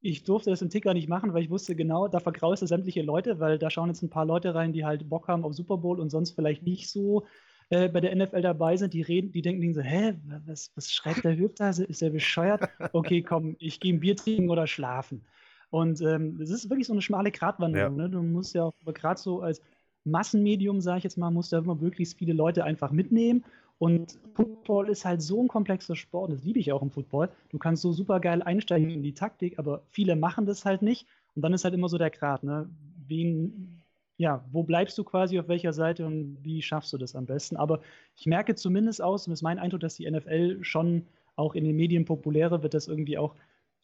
ich 0.00 0.22
durfte 0.22 0.50
das 0.50 0.62
im 0.62 0.70
Ticker 0.70 0.94
nicht 0.94 1.08
machen, 1.08 1.34
weil 1.34 1.42
ich 1.42 1.50
wusste 1.50 1.74
genau, 1.74 2.06
da 2.06 2.20
vergraust 2.20 2.66
sämtliche 2.66 3.02
Leute, 3.02 3.40
weil 3.40 3.58
da 3.58 3.70
schauen 3.70 3.88
jetzt 3.88 4.02
ein 4.02 4.10
paar 4.10 4.24
Leute 4.24 4.54
rein, 4.54 4.72
die 4.72 4.84
halt 4.84 5.08
Bock 5.08 5.26
haben 5.26 5.44
auf 5.44 5.52
Super 5.52 5.78
Bowl 5.78 5.98
und 5.98 6.10
sonst 6.10 6.30
vielleicht 6.30 6.62
nicht 6.62 6.88
so 6.88 7.26
äh, 7.70 7.88
bei 7.88 8.00
der 8.00 8.14
NFL 8.14 8.42
dabei 8.42 8.76
sind, 8.76 8.94
die 8.94 9.02
reden, 9.02 9.32
die 9.32 9.42
denken 9.42 9.72
so, 9.72 9.80
hä, 9.80 10.14
was, 10.46 10.72
was 10.74 10.92
schreibt 10.92 11.24
der 11.24 11.36
Hüb 11.36 11.54
da? 11.56 11.70
Ist 11.70 12.02
der 12.02 12.10
bescheuert? 12.10 12.68
Okay, 12.92 13.22
komm, 13.22 13.56
ich 13.58 13.80
gehe 13.80 13.94
ein 13.94 14.00
Bier 14.00 14.16
trinken 14.16 14.50
oder 14.50 14.66
schlafen. 14.66 15.22
Und 15.70 16.00
ähm, 16.00 16.36
das 16.38 16.50
ist 16.50 16.68
wirklich 16.68 16.88
so 16.88 16.92
eine 16.92 17.02
schmale 17.02 17.30
Gratwanderung. 17.30 17.96
Ja. 17.96 18.02
Ne? 18.02 18.10
Du 18.10 18.22
musst 18.22 18.54
ja 18.54 18.64
auch 18.64 18.74
gerade 18.84 19.20
so 19.20 19.40
als 19.40 19.62
Massenmedium, 20.04 20.80
sage 20.80 20.98
ich 20.98 21.04
jetzt 21.04 21.16
mal, 21.16 21.30
musst 21.30 21.52
du 21.52 21.56
immer 21.56 21.76
möglichst 21.76 22.18
viele 22.18 22.32
Leute 22.32 22.64
einfach 22.64 22.90
mitnehmen. 22.90 23.44
Und 23.78 24.18
Football 24.34 24.90
ist 24.90 25.04
halt 25.04 25.22
so 25.22 25.40
ein 25.40 25.48
komplexer 25.48 25.96
Sport, 25.96 26.32
das 26.32 26.44
liebe 26.44 26.58
ich 26.58 26.72
auch 26.72 26.82
im 26.82 26.90
Football. 26.90 27.30
Du 27.50 27.58
kannst 27.58 27.82
so 27.82 27.92
super 27.92 28.20
geil 28.20 28.42
einsteigen 28.42 28.90
in 28.90 29.02
die 29.02 29.14
Taktik, 29.14 29.58
aber 29.58 29.82
viele 29.90 30.16
machen 30.16 30.44
das 30.44 30.64
halt 30.64 30.82
nicht. 30.82 31.06
Und 31.34 31.42
dann 31.42 31.54
ist 31.54 31.64
halt 31.64 31.72
immer 31.72 31.88
so 31.88 31.96
der 31.96 32.10
Grad, 32.10 32.42
ne? 32.42 32.68
Wen, 33.06 33.79
ja, 34.20 34.44
wo 34.52 34.62
bleibst 34.62 34.98
du 34.98 35.02
quasi 35.02 35.40
auf 35.40 35.48
welcher 35.48 35.72
Seite 35.72 36.04
und 36.04 36.36
wie 36.42 36.60
schaffst 36.60 36.92
du 36.92 36.98
das 36.98 37.16
am 37.16 37.24
besten? 37.24 37.56
Aber 37.56 37.80
ich 38.16 38.26
merke 38.26 38.54
zumindest 38.54 39.00
aus, 39.00 39.26
und 39.26 39.32
es 39.32 39.38
ist 39.38 39.42
mein 39.42 39.58
Eindruck, 39.58 39.80
dass 39.80 39.94
die 39.94 40.10
NFL 40.10 40.58
schon 40.62 41.06
auch 41.36 41.54
in 41.54 41.64
den 41.64 41.74
Medien 41.74 42.04
populärer 42.04 42.62
wird, 42.62 42.74
dass 42.74 42.86
irgendwie 42.86 43.16
auch 43.16 43.34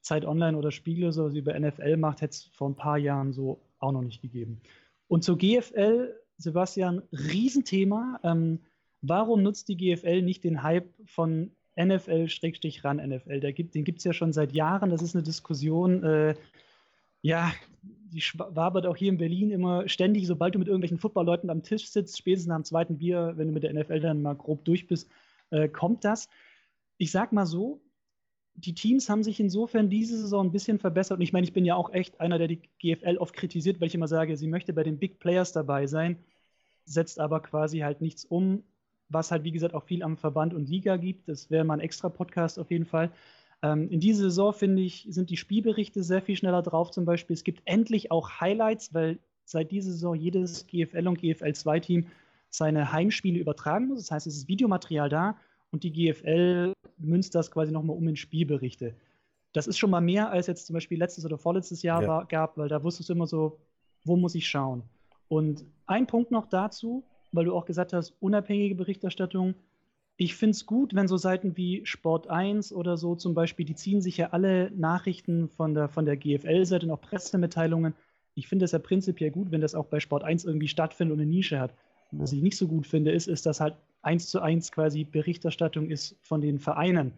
Zeit 0.02 0.26
Online 0.26 0.54
oder 0.58 0.72
Spiegel 0.72 1.10
so 1.10 1.24
was 1.24 1.34
über 1.34 1.58
NFL 1.58 1.96
macht, 1.96 2.20
hätte 2.20 2.32
es 2.32 2.50
vor 2.52 2.68
ein 2.68 2.74
paar 2.74 2.98
Jahren 2.98 3.32
so 3.32 3.62
auch 3.78 3.92
noch 3.92 4.02
nicht 4.02 4.20
gegeben. 4.20 4.60
Und 5.08 5.24
zur 5.24 5.38
GFL, 5.38 6.14
Sebastian, 6.36 7.00
Riesenthema. 7.12 8.20
Ähm, 8.22 8.58
warum 9.00 9.42
nutzt 9.42 9.70
die 9.70 9.78
GFL 9.78 10.20
nicht 10.20 10.44
den 10.44 10.62
Hype 10.62 10.92
von 11.06 11.50
NFL-ran 11.80 12.98
NFL? 12.98 13.40
Den 13.40 13.84
gibt 13.84 14.00
es 14.00 14.04
ja 14.04 14.12
schon 14.12 14.34
seit 14.34 14.52
Jahren. 14.52 14.90
Das 14.90 15.00
ist 15.00 15.16
eine 15.16 15.24
Diskussion, 15.24 16.04
äh, 16.04 16.34
ja, 17.26 17.52
die 17.82 18.22
wabert 18.38 18.86
auch 18.86 18.96
hier 18.96 19.08
in 19.08 19.18
Berlin 19.18 19.50
immer 19.50 19.88
ständig, 19.88 20.28
sobald 20.28 20.54
du 20.54 20.60
mit 20.60 20.68
irgendwelchen 20.68 20.98
Footballleuten 20.98 21.50
am 21.50 21.64
Tisch 21.64 21.88
sitzt, 21.88 22.16
spätestens 22.16 22.52
am 22.52 22.64
zweiten 22.64 22.98
Bier, 22.98 23.32
wenn 23.34 23.48
du 23.48 23.52
mit 23.52 23.64
der 23.64 23.74
NFL 23.74 23.98
dann 23.98 24.22
mal 24.22 24.36
grob 24.36 24.64
durch 24.64 24.86
bist, 24.86 25.10
äh, 25.50 25.68
kommt 25.68 26.04
das. 26.04 26.28
Ich 26.98 27.10
sag 27.10 27.32
mal 27.32 27.44
so, 27.44 27.80
die 28.54 28.74
Teams 28.74 29.08
haben 29.08 29.24
sich 29.24 29.40
insofern 29.40 29.90
diese 29.90 30.16
Saison 30.16 30.46
ein 30.46 30.52
bisschen 30.52 30.78
verbessert. 30.78 31.18
Und 31.18 31.22
ich 31.22 31.32
meine, 31.32 31.44
ich 31.44 31.52
bin 31.52 31.64
ja 31.64 31.74
auch 31.74 31.92
echt 31.92 32.20
einer, 32.20 32.38
der 32.38 32.46
die 32.46 32.60
GFL 32.78 33.18
oft 33.18 33.34
kritisiert, 33.34 33.80
weil 33.80 33.88
ich 33.88 33.96
immer 33.96 34.08
sage, 34.08 34.36
sie 34.36 34.46
möchte 34.46 34.72
bei 34.72 34.84
den 34.84 34.98
Big 34.98 35.18
Players 35.18 35.50
dabei 35.50 35.88
sein, 35.88 36.16
setzt 36.84 37.18
aber 37.18 37.40
quasi 37.40 37.80
halt 37.80 38.00
nichts 38.00 38.24
um, 38.24 38.62
was 39.08 39.32
halt, 39.32 39.42
wie 39.42 39.52
gesagt, 39.52 39.74
auch 39.74 39.82
viel 39.82 40.04
am 40.04 40.16
Verband 40.16 40.54
und 40.54 40.68
Liga 40.68 40.96
gibt. 40.96 41.28
Das 41.28 41.50
wäre 41.50 41.64
mal 41.64 41.74
ein 41.74 41.80
extra 41.80 42.08
Podcast 42.08 42.60
auf 42.60 42.70
jeden 42.70 42.86
Fall. 42.86 43.10
Ähm, 43.62 43.88
in 43.90 44.00
dieser 44.00 44.24
Saison, 44.24 44.52
finde 44.52 44.82
ich, 44.82 45.06
sind 45.08 45.30
die 45.30 45.36
Spielberichte 45.36 46.02
sehr 46.02 46.22
viel 46.22 46.36
schneller 46.36 46.62
drauf. 46.62 46.90
Zum 46.90 47.04
Beispiel, 47.04 47.34
es 47.34 47.44
gibt 47.44 47.62
endlich 47.64 48.10
auch 48.10 48.40
Highlights, 48.40 48.92
weil 48.94 49.18
seit 49.44 49.70
dieser 49.70 49.92
Saison 49.92 50.14
jedes 50.14 50.66
GFL 50.66 51.08
und 51.08 51.18
GFL 51.20 51.44
2-Team 51.44 52.06
seine 52.50 52.92
Heimspiele 52.92 53.38
übertragen 53.38 53.88
muss. 53.88 54.00
Das 54.00 54.10
heißt, 54.10 54.26
es 54.26 54.36
ist 54.36 54.48
Videomaterial 54.48 55.08
da 55.08 55.36
und 55.70 55.84
die 55.84 55.92
GFL 55.92 56.72
münzt 56.98 57.34
das 57.34 57.50
quasi 57.50 57.72
nochmal 57.72 57.96
um 57.96 58.08
in 58.08 58.16
Spielberichte. 58.16 58.94
Das 59.52 59.66
ist 59.66 59.78
schon 59.78 59.90
mal 59.90 60.00
mehr, 60.00 60.30
als 60.30 60.46
jetzt 60.46 60.66
zum 60.66 60.74
Beispiel 60.74 60.98
letztes 60.98 61.24
oder 61.24 61.38
vorletztes 61.38 61.82
Jahr 61.82 62.02
ja. 62.02 62.08
war, 62.08 62.26
gab, 62.26 62.58
weil 62.58 62.68
da 62.68 62.82
wusstest 62.82 63.08
du 63.08 63.14
immer 63.14 63.26
so, 63.26 63.58
wo 64.04 64.16
muss 64.16 64.34
ich 64.34 64.48
schauen? 64.48 64.82
Und 65.28 65.64
ein 65.86 66.06
Punkt 66.06 66.30
noch 66.30 66.46
dazu, 66.46 67.04
weil 67.32 67.46
du 67.46 67.54
auch 67.54 67.64
gesagt 67.64 67.92
hast, 67.92 68.14
unabhängige 68.20 68.74
Berichterstattung. 68.74 69.54
Ich 70.18 70.34
finde 70.34 70.52
es 70.52 70.64
gut, 70.64 70.94
wenn 70.94 71.08
so 71.08 71.18
Seiten 71.18 71.56
wie 71.56 71.84
Sport 71.84 72.28
1 72.28 72.72
oder 72.72 72.96
so 72.96 73.14
zum 73.14 73.34
Beispiel, 73.34 73.66
die 73.66 73.74
ziehen 73.74 74.00
sich 74.00 74.16
ja 74.16 74.30
alle 74.30 74.70
Nachrichten 74.70 75.48
von 75.48 75.74
der, 75.74 75.88
von 75.88 76.06
der 76.06 76.16
GFL-Seite, 76.16 76.86
noch 76.86 77.00
Pressemitteilungen. 77.00 77.94
Ich 78.34 78.48
finde 78.48 78.64
es 78.64 78.72
ja 78.72 78.78
prinzipiell 78.78 79.30
gut, 79.30 79.50
wenn 79.50 79.60
das 79.60 79.74
auch 79.74 79.86
bei 79.86 80.00
Sport 80.00 80.24
1 80.24 80.44
irgendwie 80.44 80.68
stattfindet 80.68 81.14
und 81.14 81.20
eine 81.20 81.30
Nische 81.30 81.60
hat. 81.60 81.74
Was 82.12 82.32
ich 82.32 82.40
nicht 82.40 82.56
so 82.56 82.66
gut 82.66 82.86
finde, 82.86 83.10
ist, 83.10 83.26
ist, 83.26 83.46
dass 83.46 83.60
halt 83.60 83.74
eins 84.00 84.28
zu 84.28 84.40
eins 84.40 84.72
quasi 84.72 85.04
Berichterstattung 85.04 85.90
ist 85.90 86.16
von 86.22 86.40
den 86.40 86.58
Vereinen. 86.58 87.12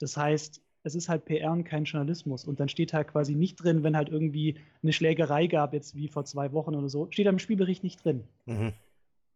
Das 0.00 0.16
heißt, 0.16 0.60
es 0.82 0.94
ist 0.94 1.08
halt 1.08 1.24
PR 1.24 1.52
und 1.52 1.64
kein 1.64 1.84
Journalismus. 1.84 2.44
Und 2.44 2.60
dann 2.60 2.68
steht 2.68 2.92
halt 2.92 3.08
quasi 3.08 3.34
nicht 3.34 3.56
drin, 3.56 3.82
wenn 3.82 3.96
halt 3.96 4.08
irgendwie 4.08 4.56
eine 4.82 4.92
Schlägerei 4.92 5.46
gab, 5.46 5.72
jetzt 5.72 5.94
wie 5.94 6.08
vor 6.08 6.24
zwei 6.24 6.52
Wochen 6.52 6.74
oder 6.74 6.88
so, 6.88 7.06
steht 7.10 7.28
am 7.28 7.38
Spielbericht 7.38 7.84
nicht 7.84 8.04
drin. 8.04 8.24
Mhm. 8.46 8.72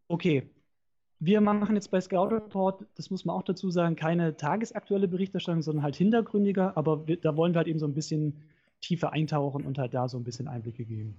Okay. 0.09 0.43
Wir 1.19 1.41
machen 1.41 1.75
jetzt 1.75 1.91
bei 1.91 2.01
Scout 2.01 2.27
Report, 2.27 2.85
das 2.97 3.11
muss 3.11 3.25
man 3.25 3.37
auch 3.37 3.43
dazu 3.43 3.71
sagen, 3.71 3.97
keine 3.97 4.37
tagesaktuelle 4.37 5.09
Berichterstattung, 5.09 5.63
sondern 5.63 5.83
halt 5.83 5.97
hintergründiger, 5.97 6.77
aber 6.77 7.07
wir, 7.07 7.17
da 7.17 7.37
wollen 7.37 7.55
wir 7.55 7.59
halt 7.59 7.69
eben 7.69 7.79
so 7.79 7.87
ein 7.87 7.95
bisschen 7.95 8.43
tiefer 8.83 9.13
eintauchen 9.13 9.65
und 9.65 9.79
halt 9.79 9.95
da 9.95 10.09
so 10.09 10.19
ein 10.19 10.25
bisschen 10.25 10.47
Einblicke 10.47 10.85
geben. 10.85 11.17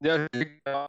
Ja, 0.00 0.26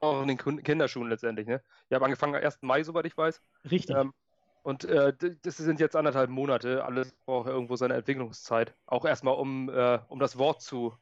auch 0.02 0.22
in 0.22 0.30
den 0.30 0.38
Kinderschuhen 0.38 1.10
letztendlich. 1.10 1.48
Ne? 1.48 1.62
Ich 1.90 1.96
habe 1.96 2.06
angefangen 2.06 2.36
am 2.36 2.42
1. 2.42 2.62
Mai, 2.62 2.84
soweit 2.84 3.06
ich 3.06 3.18
weiß. 3.18 3.42
Richtig. 3.70 3.96
Ähm, 3.96 4.14
und 4.64 4.84
äh, 4.86 5.14
das 5.44 5.58
sind 5.58 5.80
jetzt 5.80 5.96
anderthalb 5.96 6.30
Monate. 6.30 6.84
Alles 6.84 7.14
braucht 7.26 7.48
irgendwo 7.48 7.76
seine 7.76 7.94
Entwicklungszeit. 7.94 8.74
Auch 8.88 9.06
erstmal, 9.06 9.36
um, 9.36 9.70
äh, 9.70 10.00
um 10.08 10.20
das 10.20 10.38
Wort 10.38 10.62
zu 10.62 10.94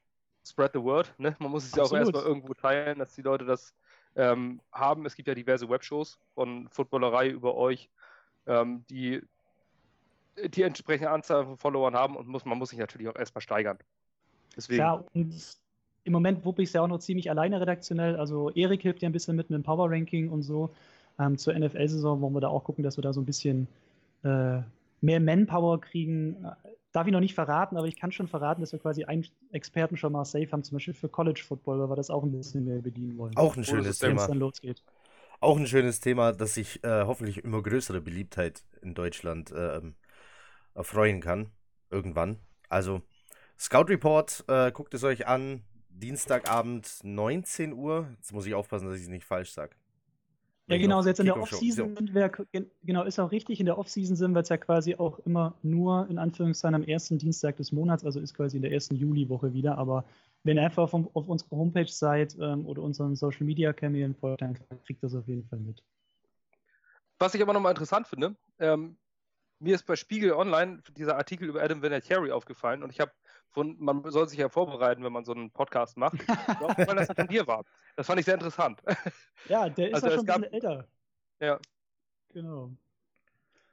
spread 0.45 0.71
the 0.73 0.81
word. 0.81 1.13
Ne? 1.17 1.35
Man 1.39 1.49
muss 1.49 1.63
es 1.63 1.73
Absolut. 1.73 1.91
ja 1.91 1.95
auch 1.95 1.99
erstmal 1.99 2.23
irgendwo 2.23 2.53
teilen, 2.53 2.99
dass 2.99 3.15
die 3.15 3.21
Leute 3.21 3.45
das 3.45 3.73
ähm, 4.15 4.59
haben. 4.71 5.05
Es 5.05 5.15
gibt 5.15 5.27
ja 5.27 5.35
diverse 5.35 5.69
Webshows 5.69 6.19
von 6.35 6.67
Footballerei 6.69 7.29
über 7.29 7.55
euch, 7.55 7.89
ähm, 8.47 8.83
die 8.89 9.21
die 10.45 10.63
entsprechende 10.63 11.11
Anzahl 11.11 11.45
von 11.45 11.57
Followern 11.57 11.93
haben 11.93 12.15
und 12.15 12.27
muss, 12.27 12.45
man 12.45 12.57
muss 12.57 12.69
sich 12.69 12.79
natürlich 12.79 13.07
auch 13.07 13.15
erstmal 13.15 13.41
steigern. 13.41 13.77
Deswegen. 14.55 14.77
Klar, 14.77 15.05
und 15.13 15.33
im 16.05 16.13
Moment 16.13 16.43
wuppe 16.43 16.61
ich 16.63 16.69
es 16.69 16.73
ja 16.73 16.81
auch 16.81 16.87
noch 16.87 16.99
ziemlich 16.99 17.29
alleine 17.29 17.61
redaktionell. 17.61 18.15
Also 18.15 18.49
Erik 18.51 18.81
hilft 18.81 19.01
ja 19.01 19.09
ein 19.09 19.13
bisschen 19.13 19.35
mit 19.35 19.49
einem 19.49 19.63
Power 19.63 19.89
Ranking 19.89 20.29
und 20.29 20.43
so. 20.43 20.69
Ähm, 21.19 21.37
zur 21.37 21.53
NFL-Saison 21.57 22.19
wollen 22.21 22.33
wir 22.33 22.41
da 22.41 22.47
auch 22.49 22.63
gucken, 22.63 22.83
dass 22.83 22.97
wir 22.97 23.03
da 23.03 23.13
so 23.13 23.21
ein 23.21 23.25
bisschen 23.25 23.67
äh, 24.23 24.59
mehr 25.01 25.19
Manpower 25.19 25.79
kriegen. 25.79 26.45
Darf 26.93 27.07
ich 27.07 27.13
noch 27.13 27.19
nicht 27.19 27.33
verraten, 27.33 27.75
aber 27.75 27.87
ich 27.87 27.97
kann 27.97 28.11
schon 28.11 28.27
verraten, 28.27 28.61
dass 28.61 28.71
wir 28.71 28.77
quasi 28.77 29.03
einen 29.03 29.25
Experten 29.51 29.97
schon 29.97 30.13
mal 30.13 30.25
safe 30.25 30.51
haben, 30.51 30.63
zum 30.63 30.75
Beispiel 30.75 30.93
für 30.93 31.09
College 31.09 31.43
Football, 31.45 31.79
weil 31.79 31.89
wir 31.89 31.95
das 31.95 32.11
auch 32.11 32.23
ein 32.23 32.31
bisschen 32.31 32.65
mehr 32.65 32.81
bedienen 32.81 33.17
wollen. 33.17 33.35
Auch 33.35 33.57
ein 33.57 33.63
schönes 33.63 33.97
Thema. 33.97 34.27
Dann 34.27 34.37
losgeht. 34.37 34.83
Auch 35.39 35.57
ein 35.57 35.65
schönes 35.65 35.99
Thema, 35.99 36.31
das 36.33 36.53
sich 36.53 36.83
äh, 36.83 37.03
hoffentlich 37.05 37.43
immer 37.43 37.63
größere 37.63 37.99
Beliebtheit 37.99 38.63
in 38.83 38.93
Deutschland 38.93 39.51
äh, 39.51 39.81
erfreuen 40.75 41.19
kann. 41.19 41.49
Irgendwann. 41.89 42.37
Also, 42.69 43.01
Scout 43.57 43.89
Report, 43.89 44.45
äh, 44.47 44.71
guckt 44.71 44.93
es 44.93 45.03
euch 45.03 45.27
an. 45.27 45.63
Dienstagabend 45.89 46.99
19 47.03 47.73
Uhr. 47.73 48.07
Jetzt 48.17 48.33
muss 48.33 48.45
ich 48.45 48.53
aufpassen, 48.53 48.87
dass 48.87 48.97
ich 48.97 49.03
es 49.03 49.09
nicht 49.09 49.25
falsch 49.25 49.51
sage. 49.51 49.75
Ja, 50.67 50.77
genau, 50.77 50.97
also 50.97 51.09
jetzt 51.09 51.19
in 51.19 51.25
der 51.25 51.37
Offseason 51.37 51.95
sind 51.95 52.13
wir, 52.13 52.31
genau, 52.83 53.03
ist 53.03 53.19
auch 53.19 53.31
richtig, 53.31 53.59
in 53.59 53.65
der 53.65 53.77
Offseason 53.77 54.15
sind 54.15 54.31
wir 54.31 54.39
jetzt 54.39 54.49
ja 54.49 54.57
quasi 54.57 54.95
auch 54.95 55.19
immer 55.25 55.55
nur 55.61 56.07
in 56.09 56.17
Anführungszeichen 56.17 56.75
am 56.75 56.83
ersten 56.83 57.17
Dienstag 57.17 57.57
des 57.57 57.73
Monats, 57.73 58.05
also 58.05 58.21
ist 58.21 58.33
quasi 58.33 58.55
in 58.55 58.61
der 58.61 58.71
ersten 58.71 58.95
Juliwoche 58.95 59.53
wieder, 59.53 59.77
aber 59.77 60.05
wenn 60.43 60.57
ihr 60.57 60.63
einfach 60.63 60.83
auf, 60.83 60.93
auf 60.93 61.27
unserer 61.27 61.57
Homepage 61.57 61.87
seid 61.87 62.37
ähm, 62.39 62.65
oder 62.65 62.81
unseren 62.81 63.15
Social 63.15 63.45
Media 63.45 63.73
Kanälen 63.73 64.15
folgt, 64.15 64.41
dann 64.41 64.57
kriegt 64.85 65.03
das 65.03 65.13
auf 65.15 65.27
jeden 65.27 65.43
Fall 65.43 65.59
mit. 65.59 65.83
Was 67.19 67.35
ich 67.35 67.41
aber 67.41 67.53
nochmal 67.53 67.71
interessant 67.71 68.07
finde, 68.07 68.35
ähm, 68.59 68.95
mir 69.59 69.75
ist 69.75 69.85
bei 69.85 69.97
Spiegel 69.97 70.31
Online 70.31 70.81
dieser 70.95 71.17
Artikel 71.17 71.49
über 71.49 71.61
Adam 71.61 71.81
Vinatieri 71.81 72.31
aufgefallen 72.31 72.83
und 72.83 72.89
ich 72.89 73.01
habe 73.01 73.11
von, 73.53 73.75
man 73.79 74.03
soll 74.09 74.27
sich 74.27 74.39
ja 74.39 74.49
vorbereiten, 74.49 75.03
wenn 75.03 75.13
man 75.13 75.25
so 75.25 75.33
einen 75.33 75.51
Podcast 75.51 75.95
macht, 75.95 76.17
auch, 76.61 76.77
weil 76.77 76.95
das 76.95 77.07
von 77.15 77.27
dir 77.27 77.47
war. 77.47 77.63
Das 77.95 78.07
fand 78.07 78.19
ich 78.19 78.25
sehr 78.25 78.33
interessant. 78.33 78.81
Ja, 79.47 79.69
der 79.69 79.89
ist 79.89 79.95
also 79.95 80.07
ja 80.07 80.15
schon 80.15 80.29
ein 80.29 80.41
bisschen 80.41 80.53
älter. 80.53 80.87
Ja. 81.39 81.59
Genau. 82.33 82.71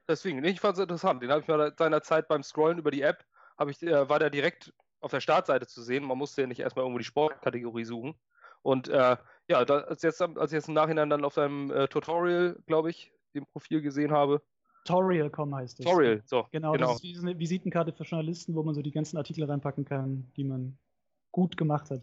Deswegen, 0.06 0.44
ich 0.44 0.60
fand 0.60 0.76
es 0.76 0.82
interessant. 0.82 1.22
Den 1.22 1.30
habe 1.30 1.40
ich 1.40 1.48
mal 1.48 1.72
seinerzeit 1.76 2.28
beim 2.28 2.42
Scrollen 2.42 2.78
über 2.78 2.90
die 2.90 3.02
App, 3.02 3.24
ich, 3.68 3.82
äh, 3.82 4.08
war 4.08 4.18
der 4.18 4.30
direkt 4.30 4.72
auf 5.00 5.10
der 5.10 5.20
Startseite 5.20 5.66
zu 5.66 5.82
sehen. 5.82 6.04
Man 6.04 6.18
musste 6.18 6.42
ja 6.42 6.46
nicht 6.46 6.60
erstmal 6.60 6.84
irgendwo 6.84 6.98
die 6.98 7.04
Sportkategorie 7.04 7.84
suchen. 7.84 8.14
Und 8.62 8.88
äh, 8.88 9.16
ja, 9.48 9.64
da, 9.64 9.78
als, 9.80 10.02
jetzt, 10.02 10.20
als 10.20 10.52
ich 10.52 10.56
jetzt 10.56 10.68
im 10.68 10.74
Nachhinein 10.74 11.10
dann 11.10 11.24
auf 11.24 11.34
deinem 11.34 11.70
äh, 11.70 11.88
Tutorial, 11.88 12.58
glaube 12.66 12.90
ich, 12.90 13.12
dem 13.34 13.46
Profil 13.46 13.80
gesehen 13.80 14.12
habe, 14.12 14.42
Torial.com 14.84 15.54
heißt 15.54 15.80
es. 15.80 15.86
Torial, 15.86 16.22
so. 16.24 16.46
Genau, 16.50 16.72
genau, 16.72 16.86
das 16.86 16.96
ist 16.96 17.02
wie 17.02 17.14
so 17.14 17.22
eine 17.22 17.38
Visitenkarte 17.38 17.92
für 17.92 18.04
Journalisten, 18.04 18.54
wo 18.54 18.62
man 18.62 18.74
so 18.74 18.82
die 18.82 18.90
ganzen 18.90 19.16
Artikel 19.16 19.44
reinpacken 19.44 19.84
kann, 19.84 20.30
die 20.36 20.44
man 20.44 20.76
gut 21.32 21.56
gemacht 21.56 21.90
hat. 21.90 22.00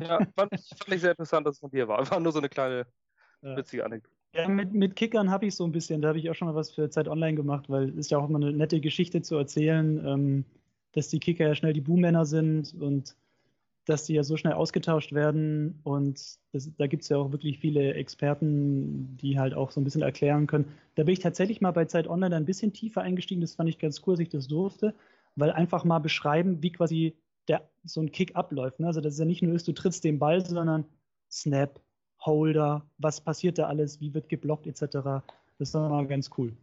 Ja, 0.00 0.18
fand 0.36 0.52
ich, 0.52 0.68
fand 0.68 0.94
ich 0.94 1.00
sehr 1.00 1.10
interessant, 1.10 1.46
dass 1.46 1.56
es 1.56 1.60
von 1.60 1.70
dir 1.70 1.86
war. 1.86 2.08
War 2.10 2.20
nur 2.20 2.32
so 2.32 2.38
eine 2.38 2.48
kleine 2.48 2.86
ja. 3.42 3.56
witzige 3.56 3.84
Anekdote. 3.84 4.14
Ja, 4.34 4.48
mit, 4.48 4.74
mit 4.74 4.96
Kickern 4.96 5.30
habe 5.30 5.46
ich 5.46 5.54
so 5.54 5.64
ein 5.64 5.70
bisschen, 5.70 6.02
da 6.02 6.08
habe 6.08 6.18
ich 6.18 6.28
auch 6.28 6.34
schon 6.34 6.48
mal 6.48 6.56
was 6.56 6.72
für 6.72 6.90
Zeit 6.90 7.06
Online 7.06 7.36
gemacht, 7.36 7.70
weil 7.70 7.90
es 7.90 7.96
ist 7.96 8.10
ja 8.10 8.18
auch 8.18 8.28
immer 8.28 8.38
eine 8.38 8.52
nette 8.52 8.80
Geschichte 8.80 9.22
zu 9.22 9.36
erzählen, 9.36 10.04
ähm, 10.04 10.44
dass 10.92 11.08
die 11.08 11.20
Kicker 11.20 11.46
ja 11.46 11.54
schnell 11.54 11.72
die 11.72 11.80
Boommänner 11.80 12.24
sind 12.24 12.74
und 12.74 13.16
dass 13.84 14.04
die 14.04 14.14
ja 14.14 14.22
so 14.22 14.36
schnell 14.36 14.54
ausgetauscht 14.54 15.12
werden. 15.12 15.80
Und 15.82 16.38
das, 16.52 16.70
da 16.76 16.86
gibt 16.86 17.02
es 17.02 17.08
ja 17.08 17.18
auch 17.18 17.32
wirklich 17.32 17.58
viele 17.58 17.94
Experten, 17.94 19.16
die 19.18 19.38
halt 19.38 19.54
auch 19.54 19.70
so 19.70 19.80
ein 19.80 19.84
bisschen 19.84 20.02
erklären 20.02 20.46
können. 20.46 20.72
Da 20.94 21.04
bin 21.04 21.12
ich 21.12 21.20
tatsächlich 21.20 21.60
mal 21.60 21.72
bei 21.72 21.84
Zeit 21.84 22.08
Online 22.08 22.36
ein 22.36 22.46
bisschen 22.46 22.72
tiefer 22.72 23.02
eingestiegen. 23.02 23.40
Das 23.40 23.54
fand 23.54 23.68
ich 23.68 23.78
ganz 23.78 24.02
cool, 24.06 24.14
dass 24.14 24.20
ich 24.20 24.30
das 24.30 24.48
durfte, 24.48 24.94
weil 25.36 25.50
einfach 25.50 25.84
mal 25.84 25.98
beschreiben, 25.98 26.62
wie 26.62 26.72
quasi 26.72 27.16
der, 27.48 27.68
so 27.84 28.00
ein 28.00 28.10
Kick 28.10 28.36
abläuft. 28.36 28.80
Ne? 28.80 28.86
Also, 28.86 29.00
das 29.00 29.14
ist 29.14 29.18
ja 29.18 29.26
nicht 29.26 29.42
nur 29.42 29.54
ist, 29.54 29.68
du 29.68 29.72
trittst 29.72 30.04
den 30.04 30.18
Ball, 30.18 30.44
sondern 30.44 30.86
Snap, 31.30 31.80
Holder, 32.20 32.86
was 32.98 33.20
passiert 33.20 33.58
da 33.58 33.66
alles, 33.66 34.00
wie 34.00 34.14
wird 34.14 34.28
geblockt, 34.28 34.66
etc. 34.66 35.24
Das 35.58 35.68
ist 35.68 35.74
mal 35.74 36.06
ganz 36.06 36.30
cool. 36.38 36.56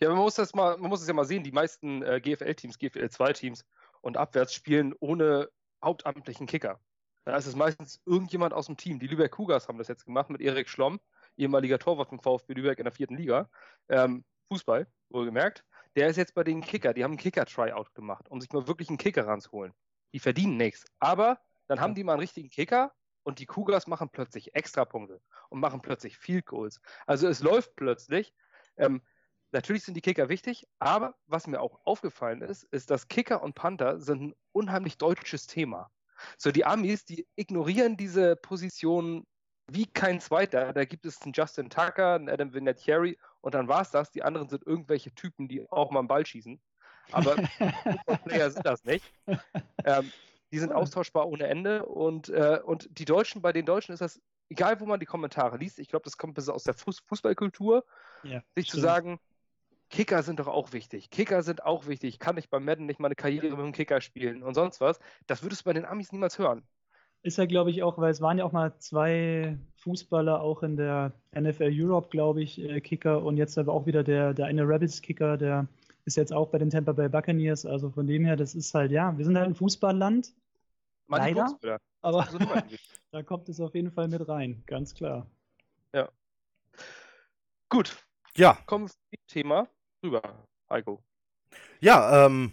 Ja, 0.00 0.08
man 0.08 0.18
muss 0.18 0.36
das 0.36 0.54
mal, 0.54 0.78
man 0.78 0.88
muss 0.88 1.02
es 1.02 1.08
ja 1.08 1.14
mal 1.14 1.24
sehen, 1.24 1.42
die 1.42 1.52
meisten 1.52 2.02
äh, 2.02 2.20
GFL-Teams, 2.20 2.78
GFL-2-Teams 2.78 3.64
und 4.00 4.16
abwärts 4.16 4.54
spielen 4.54 4.94
ohne 5.00 5.48
hauptamtlichen 5.82 6.46
Kicker. 6.46 6.80
Da 7.24 7.36
ist 7.36 7.46
es 7.46 7.54
meistens 7.54 8.00
irgendjemand 8.04 8.52
aus 8.52 8.66
dem 8.66 8.76
Team. 8.76 8.98
Die 8.98 9.06
Lübeck 9.06 9.32
Cougars 9.32 9.68
haben 9.68 9.78
das 9.78 9.88
jetzt 9.88 10.04
gemacht 10.04 10.30
mit 10.30 10.40
Erik 10.40 10.68
Schlomm, 10.68 11.00
ehemaliger 11.36 11.78
Torwart 11.78 12.08
vom 12.08 12.20
VfB 12.20 12.54
Lübeck 12.54 12.78
in 12.78 12.84
der 12.84 12.92
vierten 12.92 13.16
Liga. 13.16 13.48
Ähm, 13.88 14.24
Fußball, 14.48 14.86
wohlgemerkt. 15.10 15.64
Der 15.94 16.08
ist 16.08 16.16
jetzt 16.16 16.34
bei 16.34 16.42
den 16.42 16.62
Kicker. 16.62 16.94
Die 16.94 17.04
haben 17.04 17.12
einen 17.12 17.18
Kicker-Tryout 17.18 17.94
gemacht, 17.94 18.28
um 18.28 18.40
sich 18.40 18.50
mal 18.52 18.66
wirklich 18.66 18.88
einen 18.88 18.98
Kicker 18.98 19.26
ranzuholen. 19.26 19.72
Die 20.12 20.18
verdienen 20.18 20.56
nichts. 20.56 20.84
Aber 20.98 21.38
dann 21.68 21.80
haben 21.80 21.94
die 21.94 22.04
mal 22.04 22.14
einen 22.14 22.20
richtigen 22.20 22.50
Kicker 22.50 22.92
und 23.22 23.38
die 23.38 23.46
Cougars 23.46 23.86
machen 23.86 24.08
plötzlich 24.10 24.54
Extrapunkte 24.54 25.20
und 25.48 25.60
machen 25.60 25.80
plötzlich 25.80 26.18
Field 26.18 26.46
Goals. 26.46 26.80
Also 27.06 27.28
es 27.28 27.40
läuft 27.40 27.76
plötzlich. 27.76 28.34
Ähm, 28.76 29.02
natürlich 29.52 29.84
sind 29.84 29.94
die 29.94 30.00
Kicker 30.00 30.28
wichtig, 30.28 30.66
aber 30.78 31.14
was 31.26 31.46
mir 31.46 31.60
auch 31.60 31.80
aufgefallen 31.84 32.42
ist, 32.42 32.64
ist, 32.64 32.90
dass 32.90 33.08
Kicker 33.08 33.42
und 33.42 33.54
Panther 33.54 34.00
sind 34.00 34.22
ein 34.22 34.34
unheimlich 34.52 34.98
deutsches 34.98 35.46
Thema. 35.46 35.90
So, 36.38 36.50
die 36.50 36.64
Amis, 36.64 37.04
die 37.04 37.26
ignorieren 37.36 37.96
diese 37.96 38.36
Position 38.36 39.26
wie 39.66 39.86
kein 39.86 40.20
zweiter. 40.20 40.72
Da 40.72 40.84
gibt 40.84 41.06
es 41.06 41.22
einen 41.22 41.32
Justin 41.32 41.70
Tucker, 41.70 42.14
einen 42.14 42.28
Adam 42.28 42.52
Vinatieri 42.52 43.18
und 43.40 43.54
dann 43.54 43.68
war 43.68 43.82
es 43.82 43.90
das. 43.90 44.10
Die 44.10 44.22
anderen 44.22 44.48
sind 44.48 44.66
irgendwelche 44.66 45.14
Typen, 45.14 45.48
die 45.48 45.68
auch 45.70 45.90
mal 45.90 46.00
einen 46.00 46.08
Ball 46.08 46.26
schießen. 46.26 46.60
Aber 47.10 47.36
Player 48.24 48.50
sind 48.50 48.66
das 48.66 48.84
nicht. 48.84 49.04
Ähm, 49.84 50.12
die 50.52 50.58
sind 50.58 50.72
austauschbar 50.72 51.26
ohne 51.26 51.46
Ende 51.46 51.86
und, 51.86 52.28
äh, 52.28 52.60
und 52.62 52.88
die 52.98 53.06
Deutschen, 53.06 53.40
bei 53.40 53.52
den 53.52 53.64
Deutschen 53.64 53.92
ist 53.92 54.00
das, 54.00 54.20
egal 54.50 54.80
wo 54.80 54.86
man 54.86 55.00
die 55.00 55.06
Kommentare 55.06 55.56
liest, 55.56 55.78
ich 55.78 55.88
glaube, 55.88 56.04
das 56.04 56.18
kommt 56.18 56.34
bis 56.34 56.48
aus 56.48 56.64
der 56.64 56.74
Fußballkultur, 56.74 57.84
ja, 58.22 58.42
sich 58.54 58.66
stimmt. 58.66 58.70
zu 58.70 58.80
sagen, 58.80 59.20
Kicker 59.92 60.22
sind 60.22 60.40
doch 60.40 60.48
auch 60.48 60.72
wichtig. 60.72 61.10
Kicker 61.10 61.42
sind 61.42 61.64
auch 61.64 61.86
wichtig. 61.86 62.18
Kann 62.18 62.38
ich 62.38 62.48
beim 62.48 62.64
Madden 62.64 62.86
nicht 62.86 62.98
mal 62.98 63.08
eine 63.08 63.14
Karriere 63.14 63.50
mit 63.50 63.58
dem 63.58 63.72
Kicker 63.72 64.00
spielen 64.00 64.42
und 64.42 64.54
sonst 64.54 64.80
was? 64.80 64.98
Das 65.26 65.42
würdest 65.42 65.60
du 65.60 65.64
bei 65.66 65.74
den 65.74 65.84
Amis 65.84 66.12
niemals 66.12 66.38
hören. 66.38 66.62
Ist 67.22 67.36
ja, 67.36 67.44
glaube 67.44 67.70
ich, 67.70 67.82
auch, 67.82 67.98
weil 67.98 68.10
es 68.10 68.22
waren 68.22 68.38
ja 68.38 68.44
auch 68.44 68.52
mal 68.52 68.76
zwei 68.78 69.58
Fußballer 69.76 70.40
auch 70.40 70.62
in 70.62 70.76
der 70.76 71.12
NFL 71.38 71.70
Europe, 71.70 72.08
glaube 72.08 72.42
ich, 72.42 72.58
äh, 72.58 72.80
Kicker 72.80 73.22
und 73.22 73.36
jetzt 73.36 73.58
aber 73.58 73.74
auch 73.74 73.84
wieder 73.84 74.02
der, 74.02 74.32
der 74.32 74.46
eine 74.46 74.66
Rebels-Kicker, 74.66 75.36
der 75.36 75.68
ist 76.06 76.16
jetzt 76.16 76.32
auch 76.32 76.48
bei 76.48 76.58
den 76.58 76.70
Tampa 76.70 76.92
Bay 76.92 77.10
Buccaneers. 77.10 77.66
Also 77.66 77.90
von 77.90 78.06
dem 78.06 78.24
her, 78.24 78.36
das 78.36 78.54
ist 78.54 78.72
halt, 78.72 78.92
ja, 78.92 79.16
wir 79.16 79.26
sind 79.26 79.36
halt 79.36 79.46
ein 79.46 79.54
Fußballland. 79.54 80.32
Leider. 81.08 81.58
Aber 82.00 82.26
da 83.10 83.22
kommt 83.22 83.50
es 83.50 83.60
auf 83.60 83.74
jeden 83.74 83.92
Fall 83.92 84.08
mit 84.08 84.26
rein, 84.26 84.62
ganz 84.66 84.94
klar. 84.94 85.26
Ja. 85.94 86.08
Gut. 87.68 87.94
Ja. 88.38 88.58
Kommen 88.64 88.86
wir 88.86 88.90
zum 88.90 89.26
Thema 89.28 89.68
rüber, 90.02 90.22
Heiko. 90.68 91.02
Ja, 91.80 92.26
ähm, 92.26 92.52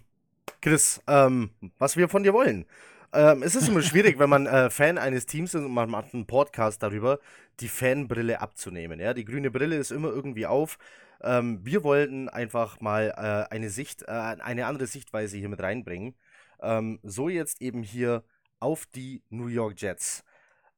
Chris, 0.61 1.01
ähm, 1.07 1.51
was 1.77 1.97
wir 1.97 2.09
von 2.09 2.23
dir 2.23 2.33
wollen. 2.33 2.65
Ähm, 3.11 3.41
es 3.41 3.55
ist 3.55 3.67
immer 3.67 3.81
schwierig, 3.81 4.19
wenn 4.19 4.29
man 4.29 4.45
äh, 4.45 4.69
Fan 4.69 4.97
eines 4.97 5.25
Teams 5.25 5.53
ist 5.53 5.63
und 5.63 5.73
man 5.73 5.89
macht 5.89 6.13
einen 6.13 6.27
Podcast 6.27 6.83
darüber, 6.83 7.19
die 7.59 7.67
Fanbrille 7.67 8.39
abzunehmen. 8.41 8.99
Ja? 8.99 9.13
Die 9.13 9.25
grüne 9.25 9.49
Brille 9.49 9.77
ist 9.77 9.91
immer 9.91 10.09
irgendwie 10.09 10.45
auf. 10.45 10.77
Ähm, 11.21 11.59
wir 11.63 11.83
wollten 11.83 12.29
einfach 12.29 12.79
mal 12.81 13.13
äh, 13.17 13.53
eine 13.53 13.69
Sicht, 13.69 14.03
äh, 14.03 14.11
eine 14.11 14.67
andere 14.67 14.87
Sichtweise 14.87 15.37
hier 15.37 15.49
mit 15.49 15.61
reinbringen. 15.61 16.15
Ähm, 16.61 16.99
so 17.03 17.29
jetzt 17.29 17.61
eben 17.61 17.83
hier 17.83 18.23
auf 18.59 18.85
die 18.85 19.23
New 19.29 19.47
York 19.47 19.81
Jets. 19.81 20.23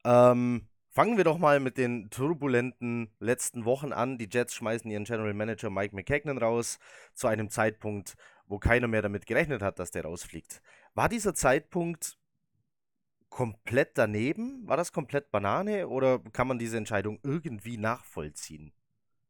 Ähm, 0.06 0.68
fangen 0.92 1.18
wir 1.18 1.24
doch 1.24 1.38
mal 1.38 1.60
mit 1.60 1.78
den 1.78 2.10
turbulenten 2.10 3.10
letzten 3.20 3.66
Wochen 3.66 3.94
an. 3.94 4.18
Die 4.18 4.30
Jets 4.32 4.54
schmeißen 4.54 4.92
ihren 4.92 5.06
General 5.06 5.34
Manager 5.34 5.70
Mike 5.70 5.96
McKagan 5.96 6.38
raus 6.38 6.80
zu 7.14 7.28
einem 7.28 7.50
Zeitpunkt, 7.50 8.16
wo 8.46 8.60
keiner 8.60 8.88
mehr 8.88 9.02
damit 9.02 9.26
gerechnet 9.26 9.62
hat, 9.62 9.80
dass 9.80 9.92
der 9.92 10.04
rausfliegt. 10.04 10.62
War 10.94 11.08
dieser 11.08 11.34
Zeitpunkt 11.34 12.18
komplett 13.30 13.92
daneben? 13.98 14.68
War 14.68 14.76
das 14.78 14.92
komplett 14.92 15.32
Banane 15.32 15.88
oder 15.88 16.20
kann 16.34 16.48
man 16.48 16.60
diese 16.60 16.78
Entscheidung 16.78 17.20
irgendwie 17.24 17.78
nachvollziehen? 17.78 18.74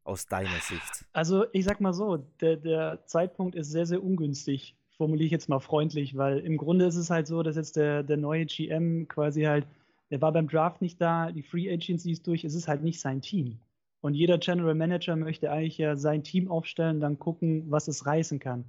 Aus 0.03 0.25
deiner 0.25 0.59
Sicht? 0.61 1.05
Also, 1.13 1.45
ich 1.53 1.63
sag 1.63 1.79
mal 1.79 1.93
so, 1.93 2.17
der, 2.41 2.57
der 2.57 3.05
Zeitpunkt 3.05 3.53
ist 3.53 3.69
sehr, 3.69 3.85
sehr 3.85 4.03
ungünstig, 4.03 4.75
formuliere 4.97 5.25
ich 5.25 5.31
jetzt 5.31 5.47
mal 5.47 5.59
freundlich, 5.59 6.17
weil 6.17 6.39
im 6.39 6.57
Grunde 6.57 6.85
ist 6.85 6.95
es 6.95 7.11
halt 7.11 7.27
so, 7.27 7.43
dass 7.43 7.55
jetzt 7.55 7.75
der, 7.75 8.01
der 8.01 8.17
neue 8.17 8.47
GM 8.47 9.07
quasi 9.07 9.43
halt, 9.43 9.67
der 10.11 10.21
war 10.21 10.31
beim 10.31 10.47
Draft 10.47 10.81
nicht 10.81 11.01
da, 11.01 11.31
die 11.31 11.41
Free 11.41 11.71
Agency 11.71 12.11
ist 12.11 12.27
durch, 12.27 12.43
es 12.43 12.53
ist 12.53 12.67
halt 12.67 12.83
nicht 12.83 12.99
sein 12.99 13.21
Team. 13.21 13.59
Und 14.01 14.13
jeder 14.13 14.37
General 14.37 14.75
Manager 14.75 15.15
möchte 15.15 15.51
eigentlich 15.51 15.77
ja 15.77 15.95
sein 15.95 16.23
Team 16.23 16.49
aufstellen, 16.49 16.99
dann 16.99 17.17
gucken, 17.19 17.65
was 17.69 17.87
es 17.87 18.05
reißen 18.05 18.39
kann. 18.39 18.65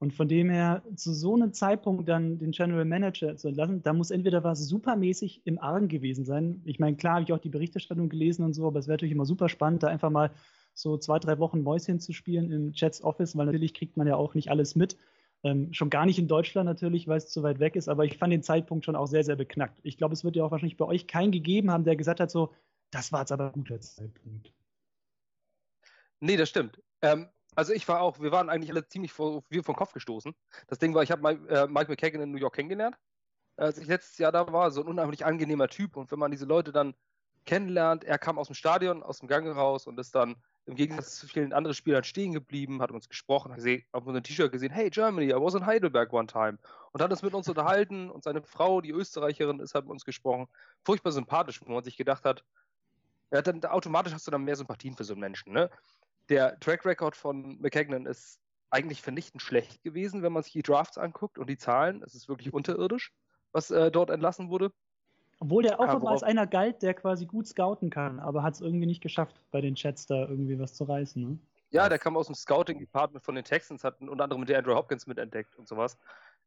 Und 0.00 0.12
von 0.12 0.28
dem 0.28 0.50
her, 0.50 0.82
zu 0.96 1.14
so 1.14 1.34
einem 1.34 1.52
Zeitpunkt 1.52 2.08
dann 2.08 2.38
den 2.38 2.50
General 2.50 2.84
Manager 2.84 3.36
zu 3.36 3.48
entlassen, 3.48 3.82
da 3.82 3.92
muss 3.92 4.10
entweder 4.10 4.44
was 4.44 4.68
supermäßig 4.68 5.42
im 5.44 5.58
Argen 5.58 5.88
gewesen 5.88 6.24
sein. 6.24 6.60
Ich 6.64 6.78
meine, 6.78 6.96
klar 6.96 7.14
habe 7.14 7.24
ich 7.24 7.32
auch 7.32 7.38
die 7.38 7.48
Berichterstattung 7.48 8.08
gelesen 8.08 8.44
und 8.44 8.52
so, 8.52 8.66
aber 8.66 8.80
es 8.80 8.86
wäre 8.86 8.94
natürlich 8.94 9.14
immer 9.14 9.24
super 9.24 9.48
spannend, 9.48 9.82
da 9.82 9.86
einfach 9.86 10.10
mal 10.10 10.30
so 10.74 10.98
zwei, 10.98 11.20
drei 11.20 11.38
Wochen 11.38 11.62
Mäuschen 11.62 12.00
zu 12.00 12.12
spielen 12.12 12.50
im 12.50 12.72
Jets 12.74 13.02
Office, 13.02 13.36
weil 13.36 13.46
natürlich 13.46 13.72
kriegt 13.72 13.96
man 13.96 14.06
ja 14.06 14.16
auch 14.16 14.34
nicht 14.34 14.50
alles 14.50 14.74
mit. 14.74 14.96
Ähm, 15.44 15.72
schon 15.74 15.90
gar 15.90 16.06
nicht 16.06 16.18
in 16.18 16.26
Deutschland 16.26 16.66
natürlich, 16.66 17.06
weil 17.06 17.18
es 17.18 17.28
zu 17.28 17.42
weit 17.42 17.60
weg 17.60 17.76
ist, 17.76 17.88
aber 17.88 18.04
ich 18.06 18.16
fand 18.16 18.32
den 18.32 18.42
Zeitpunkt 18.42 18.86
schon 18.86 18.96
auch 18.96 19.06
sehr, 19.06 19.24
sehr 19.24 19.36
beknackt. 19.36 19.78
Ich 19.82 19.98
glaube, 19.98 20.14
es 20.14 20.24
wird 20.24 20.36
ja 20.36 20.44
auch 20.44 20.50
wahrscheinlich 20.50 20.78
bei 20.78 20.86
euch 20.86 21.06
keinen 21.06 21.32
gegeben 21.32 21.70
haben, 21.70 21.84
der 21.84 21.96
gesagt 21.96 22.18
hat, 22.18 22.30
so, 22.30 22.54
das 22.90 23.12
war 23.12 23.20
jetzt 23.20 23.32
aber 23.32 23.48
ein 23.48 23.52
guter 23.52 23.80
Zeitpunkt. 23.80 24.52
Nee, 26.20 26.38
das 26.38 26.48
stimmt. 26.48 26.80
Ähm, 27.02 27.28
also 27.54 27.72
ich 27.72 27.86
war 27.86 28.00
auch, 28.00 28.20
wir 28.20 28.32
waren 28.32 28.48
eigentlich 28.48 28.70
alle 28.70 28.86
ziemlich 28.88 29.12
vor, 29.12 29.44
vom 29.62 29.76
Kopf 29.76 29.92
gestoßen. 29.92 30.34
Das 30.66 30.78
Ding 30.78 30.94
war, 30.94 31.02
ich 31.02 31.10
habe 31.10 31.22
Mike, 31.22 31.48
äh, 31.48 31.66
Mike 31.66 31.90
McKagan 31.90 32.22
in 32.22 32.32
New 32.32 32.38
York 32.38 32.54
kennengelernt, 32.54 32.96
als 33.56 33.78
ich 33.78 33.86
letztes 33.86 34.18
Jahr 34.18 34.32
da 34.32 34.50
war. 34.52 34.70
So 34.70 34.80
ein 34.80 34.88
unheimlich 34.88 35.26
angenehmer 35.26 35.68
Typ. 35.68 35.96
Und 35.96 36.10
wenn 36.10 36.18
man 36.18 36.30
diese 36.30 36.46
Leute 36.46 36.72
dann 36.72 36.94
kennenlernt, 37.44 38.04
er 38.04 38.18
kam 38.18 38.38
aus 38.38 38.48
dem 38.48 38.54
Stadion, 38.54 39.02
aus 39.02 39.18
dem 39.18 39.28
Gange 39.28 39.52
raus 39.52 39.86
und 39.86 40.00
ist 40.00 40.14
dann 40.14 40.36
im 40.66 40.74
Gegensatz 40.74 41.16
zu 41.16 41.26
vielen 41.26 41.52
anderen 41.52 41.74
Spielern 41.74 42.04
stehen 42.04 42.32
geblieben, 42.32 42.80
hat 42.80 42.90
uns 42.90 43.08
gesprochen, 43.08 43.50
hat 43.50 43.56
gesehen, 43.56 43.84
auf 43.92 44.06
unserem 44.06 44.22
T-Shirt 44.22 44.50
gesehen, 44.50 44.72
hey 44.72 44.90
Germany, 44.90 45.30
I 45.30 45.34
was 45.34 45.54
in 45.54 45.66
Heidelberg 45.66 46.12
one 46.12 46.26
time. 46.26 46.58
Und 46.92 47.02
hat 47.02 47.10
uns 47.10 47.22
mit 47.22 47.34
uns 47.34 47.48
unterhalten 47.48 48.10
und 48.10 48.24
seine 48.24 48.42
Frau, 48.42 48.80
die 48.80 48.90
Österreicherin, 48.90 49.60
ist, 49.60 49.74
hat 49.74 49.84
mit 49.84 49.92
uns 49.92 50.04
gesprochen. 50.04 50.46
Furchtbar 50.84 51.12
sympathisch, 51.12 51.60
wo 51.64 51.72
man 51.72 51.84
sich 51.84 51.96
gedacht 51.96 52.24
hat, 52.24 52.44
ja, 53.30 53.42
dann 53.42 53.64
automatisch 53.64 54.12
hast 54.12 54.26
du 54.26 54.30
dann 54.30 54.44
mehr 54.44 54.56
Sympathien 54.56 54.96
für 54.96 55.04
so 55.04 55.14
einen 55.14 55.20
Menschen. 55.20 55.52
Ne? 55.52 55.70
der 56.28 56.58
Track 56.60 56.84
Record 56.84 57.16
von 57.16 57.58
McKagan 57.60 58.06
ist 58.06 58.40
eigentlich 58.70 59.02
vernichtend 59.02 59.42
schlecht 59.42 59.82
gewesen, 59.82 60.22
wenn 60.22 60.32
man 60.32 60.42
sich 60.42 60.52
die 60.52 60.62
Drafts 60.62 60.98
anguckt 60.98 61.38
und 61.38 61.48
die 61.48 61.58
Zahlen. 61.58 62.02
Es 62.02 62.14
ist 62.14 62.28
wirklich 62.28 62.52
unterirdisch, 62.52 63.12
was 63.52 63.70
äh, 63.70 63.90
dort 63.90 64.10
entlassen 64.10 64.48
wurde. 64.48 64.72
Obwohl 65.44 65.62
der 65.62 65.78
auch 65.78 65.94
immer 65.94 66.10
als 66.10 66.22
einer 66.22 66.46
galt, 66.46 66.82
der 66.82 66.94
quasi 66.94 67.26
gut 67.26 67.46
scouten 67.46 67.90
kann, 67.90 68.18
aber 68.18 68.42
hat 68.42 68.54
es 68.54 68.62
irgendwie 68.62 68.86
nicht 68.86 69.02
geschafft, 69.02 69.38
bei 69.50 69.60
den 69.60 69.74
Chats 69.74 70.06
da 70.06 70.26
irgendwie 70.26 70.58
was 70.58 70.72
zu 70.72 70.84
reißen. 70.84 71.22
Ne? 71.22 71.38
Ja, 71.68 71.90
der 71.90 71.98
kam 71.98 72.16
aus 72.16 72.26
dem 72.26 72.34
Scouting-Department 72.34 73.22
von 73.22 73.34
den 73.34 73.44
Texans, 73.44 73.84
hat 73.84 74.00
unter 74.00 74.24
anderem 74.24 74.40
mit 74.40 74.50
Andrew 74.50 74.74
Hopkins 74.74 75.06
mitentdeckt 75.06 75.54
und 75.56 75.68
sowas. 75.68 75.98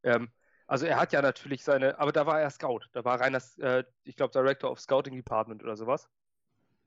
Ähm, 0.02 0.32
also 0.66 0.88
er 0.88 1.00
hat 1.00 1.14
ja 1.14 1.22
natürlich 1.22 1.64
seine, 1.64 2.00
aber 2.00 2.12
da 2.12 2.26
war 2.26 2.42
er 2.42 2.50
Scout, 2.50 2.86
da 2.92 3.06
war 3.06 3.20
reiner, 3.20 3.40
äh, 3.60 3.84
ich 4.04 4.16
glaube, 4.16 4.32
Director 4.32 4.72
of 4.72 4.80
Scouting 4.80 5.16
Department 5.16 5.62
oder 5.64 5.76
sowas. 5.76 6.10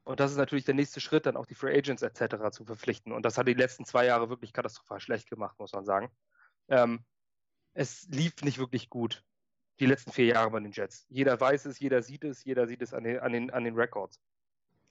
Und 0.02 0.18
das 0.18 0.32
ist 0.32 0.36
natürlich 0.36 0.64
der 0.64 0.74
nächste 0.74 0.98
Schritt, 0.98 1.26
dann 1.26 1.36
auch 1.36 1.46
die 1.46 1.54
Free 1.54 1.78
Agents 1.78 2.02
etc. 2.02 2.50
zu 2.50 2.64
verpflichten. 2.64 3.12
Und 3.12 3.24
das 3.24 3.38
hat 3.38 3.46
die 3.46 3.54
letzten 3.54 3.84
zwei 3.84 4.04
Jahre 4.04 4.28
wirklich 4.30 4.52
katastrophal 4.52 4.98
schlecht 4.98 5.30
gemacht, 5.30 5.60
muss 5.60 5.72
man 5.72 5.84
sagen. 5.84 6.10
Ähm, 6.66 7.04
es 7.72 8.08
lief 8.08 8.42
nicht 8.42 8.58
wirklich 8.58 8.90
gut, 8.90 9.22
die 9.80 9.86
letzten 9.86 10.12
vier 10.12 10.26
Jahre 10.26 10.50
bei 10.50 10.60
den 10.60 10.72
Jets. 10.72 11.06
Jeder 11.08 11.40
weiß 11.40 11.64
es, 11.64 11.80
jeder 11.80 12.02
sieht 12.02 12.22
es, 12.24 12.44
jeder 12.44 12.66
sieht 12.66 12.82
es 12.82 12.92
an 12.92 13.02
den, 13.02 13.18
an 13.18 13.32
den, 13.32 13.50
an 13.50 13.64
den 13.64 13.74
Records. 13.74 14.20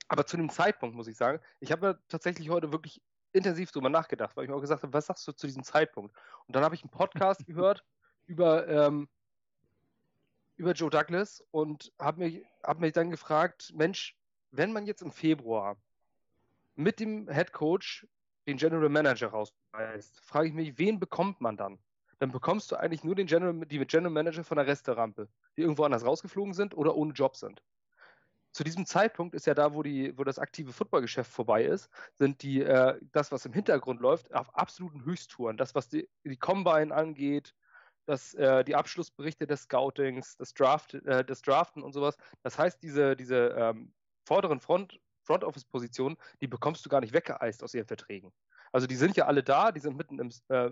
Aber 0.08 0.26
zu 0.26 0.36
dem 0.36 0.50
Zeitpunkt 0.50 0.96
muss 0.96 1.06
ich 1.06 1.16
sagen, 1.16 1.40
ich 1.60 1.70
habe 1.70 2.00
tatsächlich 2.08 2.50
heute 2.50 2.72
wirklich 2.72 3.00
intensiv 3.32 3.70
drüber 3.70 3.88
nachgedacht, 3.88 4.36
weil 4.36 4.44
ich 4.44 4.50
mir 4.50 4.56
auch 4.56 4.60
gesagt 4.60 4.82
habe, 4.82 4.92
was 4.92 5.06
sagst 5.06 5.26
du 5.28 5.32
zu 5.32 5.46
diesem 5.46 5.62
Zeitpunkt? 5.62 6.14
Und 6.46 6.56
dann 6.56 6.64
habe 6.64 6.74
ich 6.74 6.82
einen 6.82 6.90
Podcast 6.90 7.46
gehört 7.46 7.84
über, 8.26 8.66
ähm, 8.66 9.08
über 10.56 10.72
Joe 10.72 10.90
Douglas 10.90 11.44
und 11.52 11.92
habe 12.00 12.24
mich, 12.24 12.44
hab 12.64 12.80
mich 12.80 12.92
dann 12.92 13.10
gefragt, 13.10 13.72
Mensch, 13.72 14.16
wenn 14.50 14.72
man 14.72 14.86
jetzt 14.86 15.02
im 15.02 15.12
Februar 15.12 15.76
mit 16.74 16.98
dem 16.98 17.30
Head 17.30 17.52
Coach 17.52 18.08
den 18.48 18.56
General 18.56 18.88
Manager 18.88 19.28
rausreißt, 19.28 20.20
frage 20.24 20.48
ich 20.48 20.54
mich, 20.54 20.78
wen 20.78 20.98
bekommt 20.98 21.40
man 21.40 21.56
dann? 21.56 21.78
Dann 22.20 22.30
bekommst 22.32 22.70
du 22.70 22.76
eigentlich 22.76 23.02
nur 23.02 23.14
den 23.14 23.26
General, 23.26 23.54
die 23.66 23.78
General 23.86 24.12
Manager 24.12 24.44
von 24.44 24.58
der 24.58 24.66
Resterampe, 24.66 25.28
die 25.56 25.62
irgendwo 25.62 25.84
anders 25.84 26.04
rausgeflogen 26.04 26.52
sind 26.52 26.76
oder 26.76 26.94
ohne 26.94 27.14
Job 27.14 27.34
sind. 27.34 27.62
Zu 28.52 28.62
diesem 28.62 28.84
Zeitpunkt 28.84 29.34
ist 29.34 29.46
ja 29.46 29.54
da, 29.54 29.74
wo, 29.74 29.82
die, 29.82 30.16
wo 30.18 30.24
das 30.24 30.38
aktive 30.38 30.72
Footballgeschäft 30.72 31.32
vorbei 31.32 31.64
ist, 31.64 31.88
sind 32.16 32.42
die, 32.42 32.62
äh, 32.62 32.98
das, 33.12 33.32
was 33.32 33.46
im 33.46 33.54
Hintergrund 33.54 34.00
läuft, 34.00 34.34
auf 34.34 34.54
absoluten 34.54 35.04
Höchsttouren. 35.04 35.56
Das, 35.56 35.74
was 35.74 35.88
die, 35.88 36.08
die 36.24 36.36
Combine 36.36 36.94
angeht, 36.94 37.54
das, 38.04 38.34
äh, 38.34 38.64
die 38.64 38.74
Abschlussberichte 38.74 39.46
des 39.46 39.62
Scoutings, 39.62 40.36
das, 40.36 40.52
Draft, 40.52 40.94
äh, 40.94 41.24
das 41.24 41.40
Draften 41.40 41.82
und 41.82 41.92
sowas. 41.92 42.18
Das 42.42 42.58
heißt, 42.58 42.82
diese, 42.82 43.16
diese 43.16 43.54
ähm, 43.56 43.94
vorderen 44.26 44.60
Front, 44.60 45.00
Front 45.22 45.44
Office 45.44 45.64
Positionen, 45.64 46.16
die 46.42 46.48
bekommst 46.48 46.84
du 46.84 46.90
gar 46.90 47.00
nicht 47.00 47.14
weggeeist 47.14 47.62
aus 47.62 47.72
ihren 47.72 47.86
Verträgen. 47.86 48.30
Also 48.72 48.86
die 48.86 48.96
sind 48.96 49.16
ja 49.16 49.26
alle 49.26 49.42
da, 49.42 49.72
die 49.72 49.80
sind 49.80 49.96
mitten 49.96 50.18
im, 50.18 50.30
äh, 50.48 50.70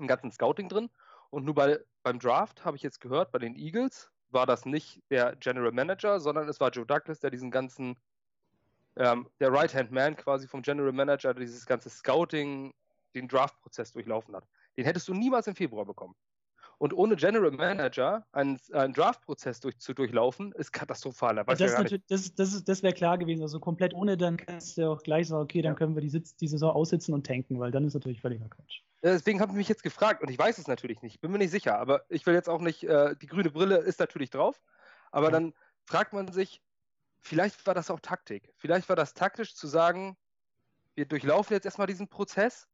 im 0.00 0.06
ganzen 0.06 0.30
Scouting 0.30 0.68
drin. 0.68 0.90
Und 1.30 1.44
nur 1.44 1.54
bei, 1.54 1.78
beim 2.02 2.18
Draft 2.18 2.64
habe 2.64 2.76
ich 2.76 2.82
jetzt 2.82 3.00
gehört, 3.00 3.32
bei 3.32 3.38
den 3.38 3.56
Eagles 3.56 4.10
war 4.30 4.46
das 4.46 4.64
nicht 4.66 5.02
der 5.10 5.36
General 5.36 5.72
Manager, 5.72 6.20
sondern 6.20 6.48
es 6.48 6.60
war 6.60 6.70
Joe 6.70 6.86
Douglas, 6.86 7.20
der 7.20 7.30
diesen 7.30 7.50
ganzen, 7.50 7.96
ähm, 8.96 9.28
der 9.40 9.52
Right-Hand-Man 9.52 10.16
quasi 10.16 10.48
vom 10.48 10.62
General 10.62 10.92
Manager, 10.92 11.34
der 11.34 11.44
dieses 11.44 11.66
ganze 11.66 11.90
Scouting, 11.90 12.74
den 13.14 13.28
Draft-Prozess 13.28 13.92
durchlaufen 13.92 14.34
hat. 14.34 14.44
Den 14.76 14.84
hättest 14.84 15.08
du 15.08 15.14
niemals 15.14 15.46
im 15.46 15.54
Februar 15.54 15.84
bekommen. 15.84 16.14
Und 16.78 16.94
ohne 16.94 17.14
General 17.14 17.52
Manager 17.52 18.26
einen, 18.32 18.58
einen 18.72 18.92
Draft-Prozess 18.92 19.60
durch, 19.60 19.78
zu 19.78 19.94
durchlaufen, 19.94 20.50
ist 20.52 20.72
katastrophal. 20.72 21.36
Da 21.36 21.44
das, 21.44 21.60
ja 21.60 21.98
das, 22.08 22.34
das, 22.34 22.64
das 22.64 22.82
wäre 22.82 22.92
klar 22.92 23.18
gewesen. 23.18 23.42
Also 23.42 23.60
komplett 23.60 23.94
ohne, 23.94 24.16
dann 24.16 24.36
kannst 24.36 24.78
du 24.78 24.90
auch 24.90 25.02
gleich 25.02 25.28
sagen, 25.28 25.44
okay, 25.44 25.62
dann 25.62 25.76
können 25.76 25.94
wir 25.94 26.02
die, 26.02 26.08
Sitz, 26.08 26.34
die 26.34 26.48
Saison 26.48 26.72
aussitzen 26.72 27.14
und 27.14 27.24
tanken, 27.24 27.60
weil 27.60 27.70
dann 27.70 27.84
ist 27.84 27.94
natürlich 27.94 28.20
völliger 28.20 28.48
Quatsch. 28.48 28.80
Deswegen 29.02 29.40
habe 29.40 29.50
ich 29.52 29.56
mich 29.56 29.68
jetzt 29.68 29.82
gefragt 29.82 30.22
und 30.22 30.30
ich 30.30 30.38
weiß 30.38 30.58
es 30.58 30.68
natürlich 30.68 31.02
nicht, 31.02 31.20
bin 31.20 31.32
mir 31.32 31.38
nicht 31.38 31.50
sicher, 31.50 31.78
aber 31.78 32.04
ich 32.08 32.24
will 32.24 32.34
jetzt 32.34 32.48
auch 32.48 32.60
nicht, 32.60 32.84
äh, 32.84 33.16
die 33.16 33.26
grüne 33.26 33.50
Brille 33.50 33.78
ist 33.78 33.98
natürlich 33.98 34.30
drauf, 34.30 34.62
aber 35.10 35.26
ja. 35.26 35.32
dann 35.32 35.54
fragt 35.84 36.12
man 36.12 36.30
sich, 36.30 36.62
vielleicht 37.18 37.66
war 37.66 37.74
das 37.74 37.90
auch 37.90 37.98
Taktik. 37.98 38.52
Vielleicht 38.56 38.88
war 38.88 38.96
das 38.96 39.14
taktisch 39.14 39.56
zu 39.56 39.66
sagen, 39.66 40.16
wir 40.94 41.06
durchlaufen 41.06 41.54
jetzt 41.54 41.64
erstmal 41.64 41.88
diesen 41.88 42.08
Prozess, 42.08 42.68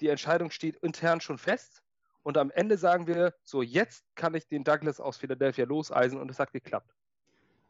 die 0.00 0.08
Entscheidung 0.08 0.50
steht 0.50 0.76
intern 0.76 1.20
schon 1.20 1.36
fest 1.36 1.82
und 2.22 2.38
am 2.38 2.50
Ende 2.50 2.78
sagen 2.78 3.06
wir, 3.06 3.34
so 3.42 3.60
jetzt 3.60 4.04
kann 4.14 4.34
ich 4.34 4.48
den 4.48 4.64
Douglas 4.64 4.98
aus 4.98 5.18
Philadelphia 5.18 5.66
loseisen 5.66 6.18
und 6.18 6.30
es 6.30 6.38
hat 6.38 6.52
geklappt. 6.52 6.95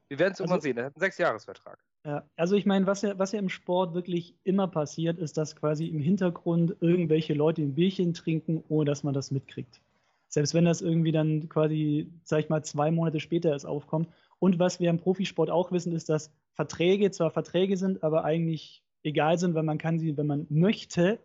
Wir 0.08 0.18
werden 0.18 0.32
es 0.32 0.40
irgendwann 0.40 0.56
also, 0.56 0.64
sehen. 0.64 0.78
Er 0.78 0.84
hat 0.86 0.94
einen 0.94 1.00
Sechsjahresvertrag. 1.00 1.78
Ja, 2.04 2.24
also 2.36 2.54
ich 2.54 2.66
meine, 2.66 2.86
was 2.86 3.02
ja, 3.02 3.18
was 3.18 3.32
ja 3.32 3.40
im 3.40 3.48
Sport 3.48 3.94
wirklich 3.94 4.34
immer 4.44 4.68
passiert, 4.68 5.18
ist, 5.18 5.36
dass 5.36 5.56
quasi 5.56 5.86
im 5.86 5.98
Hintergrund 5.98 6.76
irgendwelche 6.80 7.34
Leute 7.34 7.62
ein 7.62 7.74
Bierchen 7.74 8.14
trinken, 8.14 8.62
ohne 8.68 8.84
dass 8.84 9.02
man 9.02 9.14
das 9.14 9.30
mitkriegt. 9.30 9.80
Selbst 10.28 10.54
wenn 10.54 10.64
das 10.64 10.82
irgendwie 10.82 11.12
dann 11.12 11.48
quasi, 11.48 12.08
sag 12.22 12.40
ich 12.40 12.48
mal, 12.48 12.62
zwei 12.62 12.90
Monate 12.90 13.20
später 13.20 13.50
erst 13.50 13.66
aufkommt. 13.66 14.08
Und 14.38 14.58
was 14.58 14.80
wir 14.80 14.90
im 14.90 14.98
Profisport 14.98 15.50
auch 15.50 15.72
wissen, 15.72 15.92
ist, 15.94 16.08
dass 16.08 16.30
Verträge 16.52 17.10
zwar 17.10 17.30
Verträge 17.30 17.76
sind, 17.76 18.02
aber 18.02 18.24
eigentlich 18.24 18.82
egal 19.02 19.38
sind, 19.38 19.54
weil 19.54 19.62
man 19.62 19.78
kann 19.78 19.98
sie, 19.98 20.16
wenn 20.16 20.26
man 20.26 20.46
möchte, 20.50 21.18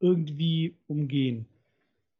irgendwie 0.00 0.74
umgehen. 0.86 1.46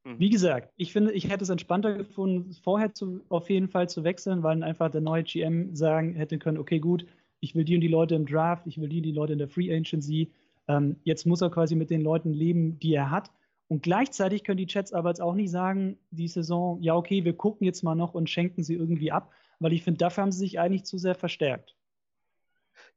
Mhm. 0.05 0.19
Wie 0.19 0.31
gesagt, 0.31 0.73
ich 0.77 0.93
finde, 0.93 1.13
ich 1.13 1.29
hätte 1.29 1.45
es 1.45 1.51
entspannter 1.51 1.95
gefunden, 1.95 2.53
vorher 2.63 2.95
zu, 2.95 3.25
auf 3.29 3.51
jeden 3.51 3.69
Fall 3.69 3.89
zu 3.89 4.05
wechseln, 4.05 4.43
weil 4.43 4.57
dann 4.57 4.63
einfach 4.63 4.91
der 4.91 5.01
neue 5.01 5.25
GM 5.25 5.75
sagen 5.75 6.15
hätte 6.15 6.39
können, 6.39 6.59
okay, 6.59 6.79
gut, 6.79 7.07
ich 7.41 7.55
will 7.55 7.65
die 7.65 7.75
und 7.75 7.81
die 7.81 7.89
Leute 7.89 8.15
im 8.15 8.27
Draft, 8.27 8.67
ich 8.67 8.81
will 8.81 8.89
die 8.89 8.99
und 8.99 9.05
die 9.05 9.13
Leute 9.13 9.33
in 9.33 9.39
der 9.39 9.49
Free 9.49 9.75
Agency. 9.75 10.31
Ähm, 10.69 10.97
jetzt 11.05 11.27
muss 11.27 11.43
er 11.43 11.51
quasi 11.51 11.75
mit 11.75 11.91
den 11.91 12.03
Leuten 12.03 12.33
leben, 12.33 12.79
die 12.79 12.95
er 12.95 13.11
hat. 13.11 13.31
Und 13.69 13.83
gleichzeitig 13.83 14.45
können 14.45 14.59
die 14.59 14.67
Jets 14.69 14.93
aber 14.93 15.09
jetzt 15.09 15.21
auch 15.21 15.35
nicht 15.35 15.51
sagen, 15.51 15.99
die 16.11 16.29
Saison, 16.29 16.81
ja, 16.83 16.95
okay, 16.95 17.25
wir 17.25 17.35
gucken 17.35 17.65
jetzt 17.65 17.83
mal 17.83 17.95
noch 17.95 18.15
und 18.15 18.29
schenken 18.29 18.63
sie 18.63 18.75
irgendwie 18.75 19.11
ab, 19.11 19.33
weil 19.59 19.73
ich 19.73 19.83
finde, 19.83 19.99
dafür 19.99 20.23
haben 20.23 20.33
sie 20.33 20.39
sich 20.39 20.61
eigentlich 20.61 20.85
zu 20.85 20.99
sehr 20.99 21.15
verstärkt. 21.15 21.77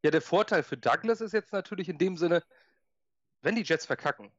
Ja, 0.03 0.11
der 0.11 0.21
Vorteil 0.21 0.63
für 0.63 0.77
Douglas 0.77 1.21
ist 1.21 1.33
jetzt 1.33 1.53
natürlich 1.53 1.87
in 1.89 1.97
dem 1.97 2.17
Sinne, 2.17 2.43
wenn 3.41 3.55
die 3.55 3.63
Jets 3.63 3.85
verkacken, 3.85 4.29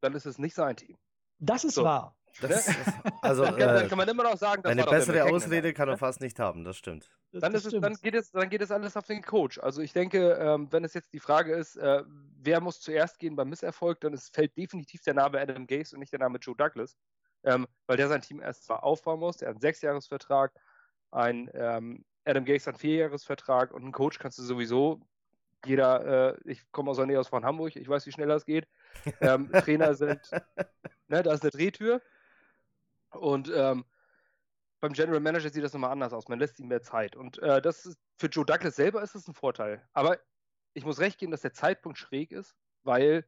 dann 0.00 0.14
ist 0.14 0.26
es 0.26 0.38
nicht 0.38 0.54
sein 0.54 0.76
Team. 0.76 0.96
Das 1.38 1.64
ist 1.64 1.74
so. 1.74 1.84
wahr. 1.84 2.16
Das, 2.40 2.68
also, 3.22 3.44
dann, 3.44 3.56
kann, 3.56 3.74
dann, 3.74 3.88
kann, 3.88 3.98
man 3.98 4.08
immer 4.08 4.24
noch 4.24 4.36
sagen, 4.36 4.64
eine 4.64 4.84
bessere 4.84 5.24
Ausrede 5.24 5.72
kann 5.72 5.88
er 5.88 5.96
fast 5.96 6.20
nicht 6.20 6.38
haben, 6.38 6.64
das 6.64 6.76
stimmt. 6.76 7.10
Dann, 7.32 7.52
das, 7.52 7.64
das 7.64 7.72
es, 7.72 7.80
dann, 7.80 7.94
geht 7.94 8.14
es, 8.14 8.30
dann 8.30 8.50
geht 8.50 8.60
es 8.60 8.70
alles 8.70 8.96
auf 8.96 9.06
den 9.06 9.22
Coach. 9.22 9.58
Also 9.58 9.80
ich 9.80 9.92
denke, 9.92 10.32
ähm, 10.32 10.68
wenn 10.70 10.84
es 10.84 10.94
jetzt 10.94 11.12
die 11.12 11.18
Frage 11.18 11.54
ist, 11.54 11.76
äh, 11.76 12.02
wer 12.42 12.60
muss 12.60 12.80
zuerst 12.80 13.18
gehen 13.18 13.36
beim 13.36 13.48
Misserfolg, 13.48 14.00
dann 14.00 14.12
ist, 14.12 14.34
fällt 14.34 14.56
definitiv 14.56 15.02
der 15.02 15.14
Name 15.14 15.40
Adam 15.40 15.66
Gase 15.66 15.96
und 15.96 16.00
nicht 16.00 16.12
der 16.12 16.20
Name 16.20 16.38
Joe 16.38 16.54
Douglas, 16.56 16.96
ähm, 17.44 17.66
weil 17.86 17.96
der 17.96 18.08
sein 18.08 18.20
Team 18.20 18.40
erst 18.40 18.64
zwar 18.64 18.84
aufbauen 18.84 19.20
muss, 19.20 19.38
der 19.38 19.48
hat 19.48 19.54
einen 19.54 19.60
Sechsjahresvertrag, 19.60 20.52
ein 21.10 21.50
ähm, 21.54 22.04
Adam 22.24 22.44
Gase 22.44 22.66
hat 22.66 22.74
einen 22.74 22.80
Vierjahresvertrag 22.80 23.72
und 23.72 23.82
einen 23.82 23.92
Coach 23.92 24.18
kannst 24.18 24.38
du 24.38 24.42
sowieso 24.42 25.00
jeder, 25.64 26.34
äh, 26.34 26.38
ich 26.44 26.70
komme 26.70 26.90
aus 26.90 26.96
der 26.96 27.06
Nähe 27.06 27.18
aus 27.18 27.28
von 27.28 27.44
Hamburg, 27.44 27.76
ich 27.76 27.88
weiß, 27.88 28.06
wie 28.06 28.12
schnell 28.12 28.28
das 28.28 28.44
geht. 28.44 28.66
Ähm, 29.20 29.50
Trainer 29.52 29.94
sind, 29.94 30.30
ne, 31.08 31.22
da 31.22 31.32
ist 31.32 31.42
eine 31.42 31.50
Drehtür. 31.50 32.02
Und 33.10 33.50
ähm, 33.54 33.84
beim 34.80 34.92
General 34.92 35.20
Manager 35.20 35.48
sieht 35.48 35.64
das 35.64 35.72
nochmal 35.72 35.92
anders 35.92 36.12
aus. 36.12 36.28
Man 36.28 36.38
lässt 36.38 36.58
ihm 36.58 36.68
mehr 36.68 36.82
Zeit. 36.82 37.16
Und 37.16 37.38
äh, 37.38 37.62
das 37.62 37.86
ist, 37.86 37.98
für 38.16 38.26
Joe 38.26 38.44
Douglas 38.44 38.76
selber 38.76 39.02
ist 39.02 39.14
das 39.14 39.26
ein 39.26 39.34
Vorteil. 39.34 39.82
Aber 39.92 40.18
ich 40.74 40.84
muss 40.84 41.00
recht 41.00 41.18
geben, 41.18 41.32
dass 41.32 41.40
der 41.40 41.52
Zeitpunkt 41.52 41.98
schräg 41.98 42.32
ist, 42.32 42.54
weil 42.82 43.24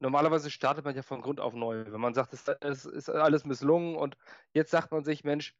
normalerweise 0.00 0.50
startet 0.50 0.84
man 0.84 0.94
ja 0.94 1.02
von 1.02 1.22
Grund 1.22 1.40
auf 1.40 1.54
neu. 1.54 1.84
Wenn 1.88 2.00
man 2.00 2.14
sagt, 2.14 2.34
es, 2.34 2.46
es 2.60 2.84
ist 2.84 3.08
alles 3.08 3.44
misslungen 3.44 3.96
und 3.96 4.16
jetzt 4.52 4.70
sagt 4.70 4.92
man 4.92 5.04
sich, 5.04 5.24
Mensch, 5.24 5.56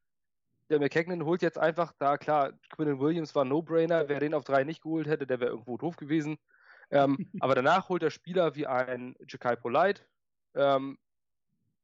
der 0.69 0.81
McKagan 0.81 1.25
holt 1.25 1.43
jetzt 1.43 1.59
einfach, 1.59 1.93
da 1.99 2.19
klar, 2.19 2.53
Quinn 2.71 3.01
Williams 3.01 3.35
war 3.35 3.45
No-Brainer, 3.45 4.09
wer 4.09 4.21
den 4.21 4.35
auf 4.35 4.45
drei 4.45 4.65
nicht 4.65 4.83
geholt 4.83 5.07
hätte, 5.07 5.27
der 5.27 5.41
wäre 5.41 5.51
irgendwo 5.51 5.77
doof 5.77 5.97
gewesen. 5.97 6.39
Ähm, 6.93 7.31
aber 7.41 7.55
danach 7.55 7.89
holt 7.89 8.03
er 8.03 8.11
Spieler 8.11 8.55
wie 8.55 8.67
ein 8.67 9.17
Jakai 9.27 9.57
Polite, 9.57 10.03
ähm, 10.55 10.99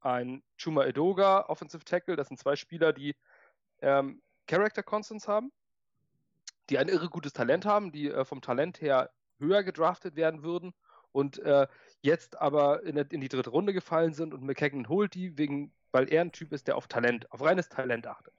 ein 0.01 0.43
Chuma 0.57 0.85
Edoga, 0.85 1.47
Offensive 1.49 1.85
Tackle. 1.85 2.15
Das 2.15 2.29
sind 2.29 2.39
zwei 2.39 2.57
Spieler, 2.57 2.93
die 2.93 3.17
ähm, 3.81 4.23
Character 4.47 4.83
Constants 4.83 5.27
haben, 5.27 5.51
die 6.69 6.79
ein 6.79 6.89
irre 6.89 7.09
gutes 7.09 7.33
Talent 7.33 7.65
haben, 7.65 7.91
die 7.91 8.11
äh, 8.11 8.25
vom 8.25 8.43
Talent 8.43 8.81
her 8.81 9.11
höher 9.39 9.63
gedraftet 9.63 10.15
werden 10.15 10.43
würden 10.43 10.75
und 11.13 11.39
äh, 11.39 11.67
jetzt 12.03 12.39
aber 12.39 12.83
in, 12.83 12.97
in, 12.97 13.21
die 13.21 13.29
dritte 13.29 13.51
Runde 13.51 13.73
gefallen 13.73 14.13
sind 14.13 14.35
und 14.35 14.43
McKagan 14.43 14.89
holt 14.89 15.15
die, 15.15 15.39
wegen, 15.39 15.73
weil 15.91 16.13
er 16.13 16.21
ein 16.21 16.33
Typ 16.33 16.53
ist, 16.53 16.69
der 16.69 16.77
auf 16.77 16.87
Talent, 16.87 17.31
auf 17.33 17.41
reines 17.41 17.69
Talent 17.69 18.07
achtet. 18.07 18.35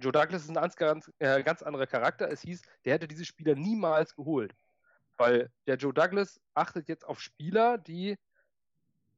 Joe 0.00 0.12
Douglas 0.12 0.42
ist 0.42 0.48
ein 0.48 0.54
ganz, 0.54 0.76
ganz, 0.76 1.12
äh, 1.18 1.42
ganz 1.42 1.62
anderer 1.62 1.86
Charakter. 1.86 2.30
Es 2.30 2.42
hieß, 2.42 2.62
der 2.84 2.94
hätte 2.94 3.08
diese 3.08 3.24
Spieler 3.24 3.54
niemals 3.54 4.14
geholt. 4.14 4.54
Weil 5.18 5.50
der 5.66 5.76
Joe 5.76 5.92
Douglas 5.92 6.40
achtet 6.54 6.88
jetzt 6.88 7.06
auf 7.06 7.20
Spieler, 7.20 7.76
die 7.76 8.16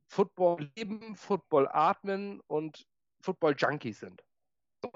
Football 0.08 0.70
leben, 0.76 1.14
Football 1.14 1.68
atmen 1.68 2.40
und 2.48 2.86
Football 3.20 3.54
Junkies 3.56 4.00
sind. 4.00 4.24
So. 4.82 4.90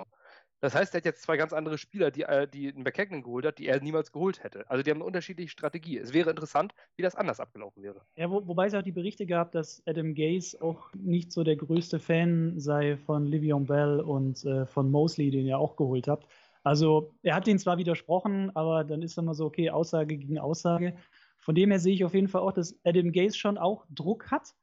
Das 0.65 0.75
heißt, 0.75 0.95
er 0.95 0.99
hat 1.01 1.05
jetzt 1.05 1.21
zwei 1.21 1.37
ganz 1.37 1.53
andere 1.53 1.77
Spieler, 1.77 2.11
die, 2.11 2.23
äh, 2.23 2.49
die 2.49 2.69
einen 2.69 2.85
McKagan 2.85 3.23
geholt 3.23 3.45
hat, 3.45 3.59
die 3.59 3.67
er 3.67 3.83
niemals 3.83 4.13
geholt 4.13 4.43
hätte. 4.43 4.65
Also 4.71 4.83
die 4.83 4.91
haben 4.91 4.97
eine 4.97 5.05
unterschiedliche 5.05 5.51
Strategie. 5.51 5.99
Es 5.99 6.15
wäre 6.15 6.31
interessant, 6.31 6.73
wie 6.97 7.03
das 7.03 7.15
anders 7.15 7.39
abgelaufen 7.39 7.83
wäre. 7.83 8.01
Ja, 8.17 8.31
wo, 8.31 8.47
wobei 8.47 8.67
es 8.67 8.75
auch 8.75 8.81
die 8.81 8.91
Berichte 8.91 9.27
gab, 9.27 9.53
dass 9.53 9.83
Adam 9.85 10.15
Gaze 10.15 10.57
auch 10.63 10.91
nicht 10.95 11.33
so 11.33 11.45
der 11.45 11.57
größte 11.57 12.01
Fan 12.01 12.59
sei 12.59 12.97
von 12.97 13.27
Livion 13.27 13.67
Bell 13.67 14.01
und 14.01 14.43
äh, 14.47 14.65
von 14.65 14.91
Mosley, 14.91 15.31
den 15.31 15.45
ihr 15.45 15.59
auch 15.59 15.77
geholt 15.77 16.09
habt. 16.09 16.27
Also 16.65 17.15
er 17.23 17.37
hat 17.37 17.47
den 17.47 17.59
zwar 17.59 17.79
widersprochen, 17.79 18.51
aber 18.57 18.83
dann 18.85 19.03
ist 19.03 19.17
immer 19.19 19.35
so, 19.35 19.47
okay, 19.47 19.71
Aussage 19.71 20.17
gegen 20.17 20.39
Aussage. 20.39 20.97
Von 21.39 21.55
dem 21.55 21.71
her 21.71 21.79
sehe 21.79 21.95
ich 21.95 22.05
auf 22.05 22.15
jeden 22.15 22.29
Fall 22.29 22.41
auch, 22.41 22.53
dass 22.53 22.77
Adam 22.85 23.13
Gaze 23.13 23.37
schon 23.37 23.59
auch 23.59 23.87
Druck 23.91 24.31
hat 24.33 24.55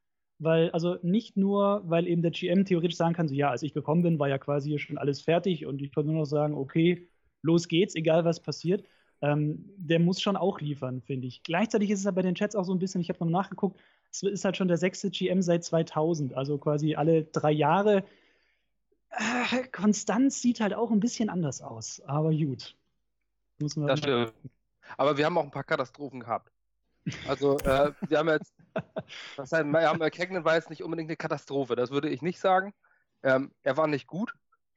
weil, 0.42 0.72
also 0.72 0.98
nicht 1.04 1.38
nur, 1.38 1.84
weil 1.86 2.08
eben 2.08 2.24
der 2.24 2.32
GM 2.32 2.66
theoretisch 2.66 2.98
sagen 2.98 3.14
kann, 3.14 3.28
so 3.28 3.36
ja, 3.36 3.52
als 3.52 3.62
ich 3.62 3.74
gekommen 3.74 4.02
bin, 4.02 4.18
war 4.18 4.28
ja 4.28 4.40
quasi 4.40 4.70
hier 4.70 4.80
schon 4.80 4.98
alles 4.98 5.22
fertig 5.22 5.68
und 5.68 5.82
ich 5.82 5.94
konnte 5.94 6.10
nur 6.10 6.22
noch 6.22 6.26
sagen, 6.26 6.56
okay, 6.56 7.08
los 7.44 7.68
geht's, 7.68 7.96
egal 7.96 8.26
was 8.26 8.40
passiert. 8.40 8.84
Ähm, 9.22 9.70
der 9.78 10.00
muss 10.00 10.20
schon 10.20 10.36
auch 10.36 10.60
liefern, 10.60 11.02
finde 11.04 11.28
ich. 11.28 11.44
Gleichzeitig 11.44 11.92
ist 11.92 12.00
es 12.00 12.08
aber 12.08 12.16
bei 12.16 12.22
den 12.24 12.34
Chats 12.34 12.56
auch 12.56 12.64
so 12.64 12.74
ein 12.74 12.80
bisschen, 12.80 13.02
ich 13.02 13.10
habe 13.10 13.24
noch 13.24 13.30
nachgeguckt, 13.30 13.80
es 14.12 14.24
ist 14.24 14.44
halt 14.44 14.58
schon 14.58 14.68
der 14.68 14.78
sechste 14.78 15.12
GM 15.12 15.44
seit 15.44 15.64
2000, 15.64 16.34
also 16.34 16.58
quasi 16.58 16.96
alle 16.96 17.26
drei 17.26 17.52
Jahre. 17.52 18.04
Äh, 19.12 19.68
Konstanz 19.68 20.42
sieht 20.42 20.62
halt 20.62 20.74
auch 20.74 20.92
ein 20.92 21.00
bisschen 21.00 21.30
anders 21.30 21.62
aus, 21.62 22.02
aber 22.06 22.32
gut. 22.32 22.76
Das 23.60 24.00
stimmt. 24.00 24.34
Aber 24.98 25.18
wir 25.18 25.26
haben 25.26 25.38
auch 25.38 25.44
ein 25.44 25.52
paar 25.52 25.64
Katastrophen 25.64 26.22
gehabt. 26.22 26.52
Also, 27.28 27.58
äh, 27.60 27.92
wir 28.10 28.18
haben 28.18 28.30
jetzt, 28.30 28.54
was 29.36 29.52
heißt, 29.52 29.66
ja, 29.66 29.94
McKagan 29.94 30.46
war 30.46 30.56
jetzt 30.56 30.70
nicht 30.70 30.84
unbedingt 30.84 31.10
eine 31.10 31.18
Katastrophe, 31.18 31.76
das 31.76 31.92
würde 31.92 32.10
ich 32.10 32.22
nicht 32.22 32.40
sagen. 32.40 32.74
Ähm, 33.24 33.52
er 33.64 33.78
war 33.78 33.88
nicht 33.88 34.08
gut. 34.08 34.34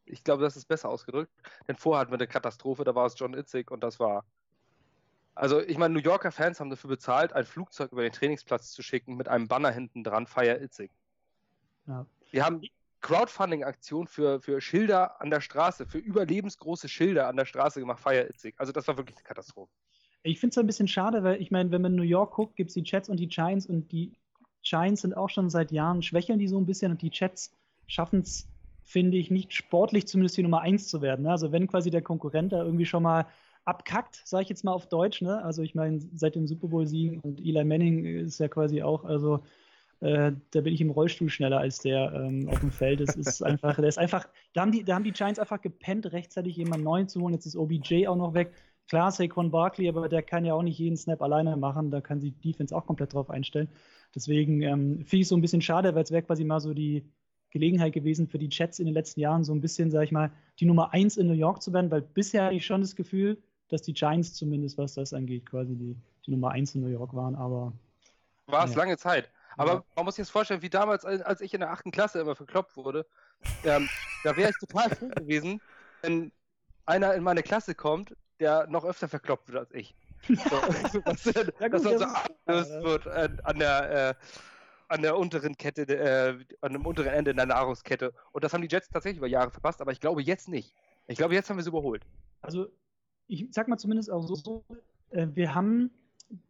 Ich 0.07 0.23
glaube, 0.23 0.42
das 0.42 0.57
ist 0.57 0.66
besser 0.66 0.88
ausgedrückt. 0.90 1.33
Denn 1.66 1.77
vorher 1.77 2.01
hatten 2.01 2.12
wir 2.12 2.18
eine 2.18 2.27
Katastrophe, 2.27 2.85
da 2.85 2.94
war 2.94 3.07
es 3.07 3.18
John 3.18 3.35
Itzig 3.35 3.70
und 3.70 3.81
das 3.81 3.99
war. 3.99 4.25
Also, 5.35 5.61
ich 5.61 5.79
meine, 5.79 5.94
New 5.94 6.01
Yorker 6.01 6.31
Fans 6.31 6.61
haben 6.61 6.70
dafür 6.70 6.90
bezahlt, 6.90 7.33
ein 7.33 7.44
Flugzeug 7.44 7.90
über 7.92 8.03
den 8.03 8.12
Trainingsplatz 8.12 8.70
zu 8.70 8.83
schicken 8.83 9.16
mit 9.16 9.29
einem 9.29 9.49
Banner 9.49 9.70
hinten 9.70 10.05
dran, 10.05 10.27
Fire 10.27 10.62
Itzig. 10.62 10.90
Ja. 11.87 12.07
Wir 12.31 12.44
haben 12.44 12.62
Crowdfunding-Aktion 13.05 14.07
für, 14.07 14.40
für 14.40 14.62
Schilder 14.62 15.21
an 15.21 15.29
der 15.29 15.43
Straße, 15.43 15.85
für 15.85 15.99
überlebensgroße 15.99 16.88
Schilder 16.88 17.29
an 17.29 17.37
der 17.37 17.45
Straße 17.45 17.79
gemacht, 17.79 18.01
Fire 18.01 18.27
Itzig. 18.27 18.55
Also, 18.57 18.73
das 18.73 18.88
war 18.88 18.97
wirklich 18.97 19.17
eine 19.19 19.25
Katastrophe. 19.25 19.71
Ich 20.23 20.40
finde 20.40 20.53
es 20.53 20.59
ein 20.59 20.67
bisschen 20.67 20.88
schade, 20.88 21.23
weil 21.23 21.40
ich 21.43 21.51
meine, 21.51 21.71
wenn 21.71 21.83
man 21.83 21.95
New 21.95 22.03
York 22.03 22.33
guckt, 22.33 22.57
gibt 22.57 22.71
es 22.71 22.75
die 22.75 22.83
Chats 22.83 23.11
und 23.11 23.19
die 23.19 23.29
Giants 23.29 23.67
und 23.67 23.93
die 23.93 24.12
Giants 24.62 25.03
sind 25.03 25.14
auch 25.14 25.29
schon 25.29 25.51
seit 25.51 25.71
Jahren, 25.71 26.03
schwächeln 26.03 26.38
die 26.38 26.49
so 26.49 26.57
ein 26.57 26.64
bisschen 26.64 26.93
und 26.93 27.03
die 27.03 27.11
Chats 27.11 27.53
schaffen 27.87 28.21
es, 28.21 28.49
finde 28.83 29.19
ich, 29.19 29.31
nicht 29.31 29.53
sportlich 29.53 30.09
zumindest 30.09 30.38
die 30.38 30.43
Nummer 30.43 30.62
eins 30.62 30.88
zu 30.88 31.03
werden. 31.03 31.25
Ne? 31.25 31.31
Also 31.31 31.53
wenn 31.53 31.67
quasi 31.67 31.90
der 31.90 32.01
Konkurrent 32.01 32.55
da 32.55 32.64
irgendwie 32.64 32.87
schon 32.87 33.03
mal 33.03 33.27
abkackt, 33.67 34.23
sage 34.25 34.45
ich 34.45 34.49
jetzt 34.49 34.64
mal 34.64 34.73
auf 34.73 34.88
Deutsch, 34.88 35.21
ne? 35.21 35.43
Also 35.43 35.62
ich 35.62 35.75
meine, 35.75 36.01
seit 36.14 36.37
dem 36.37 36.47
Super 36.47 36.69
Bowl-Siegen 36.69 37.21
und 37.21 37.38
Eli 37.40 37.64
Manning 37.64 38.07
ist 38.07 38.38
ja 38.38 38.49
quasi 38.49 38.83
auch, 38.83 39.05
also 39.05 39.40
äh, 40.05 40.33
da 40.51 40.61
bin 40.61 40.75
ich 40.75 40.83
im 40.83 40.90
Rollstuhl 40.90 41.31
schneller 41.31 41.59
als 41.59 41.79
der 41.79 42.12
ähm, 42.12 42.47
auf 42.51 42.61
dem 42.61 42.71
Feld. 42.71 43.01
Das 43.01 43.17
ist 43.17 43.43
einfach, 43.43 43.77
der 43.77 43.88
ist 43.88 43.99
einfach, 43.99 44.29
da 44.53 44.61
haben 44.61 44.71
die, 44.71 44.85
da 44.85 44.95
haben 44.95 45.05
die 45.05 45.12
Giants 45.12 45.38
einfach 45.38 45.62
gepennt, 45.62 46.12
rechtzeitig 46.12 46.57
jemanden 46.57 46.85
neuen 46.85 47.09
zu 47.09 47.23
holen. 47.23 47.33
Jetzt 47.33 47.47
ist 47.47 47.57
OBJ 47.57 48.07
auch 48.07 48.17
noch 48.17 48.35
weg. 48.35 48.53
Klar, 48.87 49.11
Saquon 49.11 49.51
Barkley, 49.51 49.88
aber 49.88 50.11
der 50.11 50.23
kann 50.23 50.45
ja 50.45 50.53
auch 50.53 50.62
nicht 50.62 50.79
jeden 50.79 50.99
Snap 50.99 51.23
alleine 51.23 51.57
machen. 51.57 51.90
Da 51.90 52.03
kann 52.03 52.21
sich 52.21 52.38
Defense 52.38 52.77
auch 52.77 52.85
komplett 52.85 53.14
drauf 53.14 53.31
einstellen. 53.31 53.69
Deswegen 54.14 54.61
ähm, 54.61 54.97
finde 54.99 55.17
ich 55.17 55.23
es 55.23 55.29
so 55.31 55.37
ein 55.37 55.40
bisschen 55.40 55.62
schade, 55.62 55.95
weil 55.95 56.03
es 56.03 56.11
wäre 56.11 56.23
quasi 56.23 56.45
mal 56.45 56.61
so 56.61 56.75
die 56.75 57.11
Gelegenheit 57.51 57.95
gewesen 57.95 58.29
für 58.29 58.38
die 58.38 58.51
Jets 58.51 58.81
in 58.81 58.85
den 58.85 58.95
letzten 58.95 59.21
Jahren, 59.21 59.43
so 59.43 59.55
ein 59.55 59.62
bisschen, 59.62 59.90
sag 59.90 60.03
ich 60.03 60.12
mal, 60.12 60.33
die 60.61 60.67
Nummer 60.67 60.93
1 60.93 61.17
in 61.17 61.29
New 61.29 61.33
York 61.33 61.62
zu 61.62 61.73
werden, 61.73 61.90
weil 61.90 62.03
bisher 62.03 62.45
hatte 62.45 62.57
ich 62.57 62.67
schon 62.67 62.83
das 62.83 62.95
Gefühl, 62.95 63.38
dass 63.69 63.81
die 63.81 63.95
Giants 63.95 64.35
zumindest, 64.35 64.77
was 64.77 64.95
das 64.95 65.14
angeht, 65.14 65.47
quasi 65.47 65.75
die, 65.77 65.97
die 66.27 66.31
Nummer 66.31 66.51
1 66.51 66.75
in 66.75 66.83
New 66.83 66.88
York 66.88 67.14
waren, 67.14 67.37
aber. 67.37 67.73
War 68.49 68.67
es 68.67 68.73
ja. 68.73 68.81
lange 68.81 68.99
Zeit. 68.99 69.31
Aber 69.57 69.73
ja. 69.73 69.85
man 69.97 70.05
muss 70.05 70.17
sich 70.17 70.25
jetzt 70.25 70.31
vorstellen, 70.31 70.62
wie 70.62 70.71
damals, 70.71 71.05
als 71.05 71.40
ich 71.40 71.55
in 71.55 71.61
der 71.61 71.71
8. 71.71 71.93
Klasse 71.93 72.21
immer 72.21 72.35
verkloppt 72.35 72.77
wurde, 72.77 73.07
ähm, 73.64 73.88
da 74.23 74.37
wäre 74.37 74.51
ich 74.51 74.57
total 74.59 74.90
froh 74.90 75.09
gewesen, 75.17 75.61
wenn 76.03 76.33
einer 76.87 77.14
in 77.14 77.23
meine 77.23 77.43
Klasse 77.43 77.75
kommt, 77.75 78.14
der 78.40 78.67
noch 78.67 78.85
öfter 78.85 79.09
verkloppt 79.09 79.49
wird 79.49 79.59
als 79.59 79.73
ich. 79.73 79.95
So, 80.27 80.35
dass, 81.05 81.25
ja, 81.25 81.69
gut, 81.69 81.85
dass 81.85 82.25
das 82.47 82.69
so 82.69 82.83
wird 82.83 83.07
äh, 83.07 83.29
an 83.45 83.59
der 83.59 84.09
äh, 84.11 84.14
an 84.88 85.03
der 85.03 85.19
unteren 85.19 85.57
Kette, 85.57 85.83
äh, 85.83 86.38
an 86.61 86.73
dem 86.73 86.87
unteren 86.87 87.09
Ende 87.09 87.31
in 87.31 87.37
der 87.37 87.47
Nahrungskette. 87.47 88.12
Und 88.33 88.45
das 88.45 88.53
haben 88.53 88.62
die 88.62 88.69
Jets 88.69 88.88
tatsächlich 88.88 89.19
über 89.19 89.27
Jahre 89.27 89.51
verpasst, 89.51 89.81
aber 89.81 89.93
ich 89.93 90.01
glaube 90.01 90.23
jetzt 90.23 90.49
nicht. 90.49 90.75
Ich 91.07 91.17
glaube, 91.17 91.35
jetzt 91.35 91.51
haben 91.51 91.57
wir 91.57 91.62
es 91.62 91.67
überholt. 91.67 92.07
Also, 92.40 92.69
ich 93.27 93.49
sag 93.51 93.69
mal 93.69 93.79
zumindest 93.79 94.11
auch 94.11 94.23
so, 94.27 94.64
äh, 95.11 95.27
wir 95.33 95.55
haben, 95.55 95.90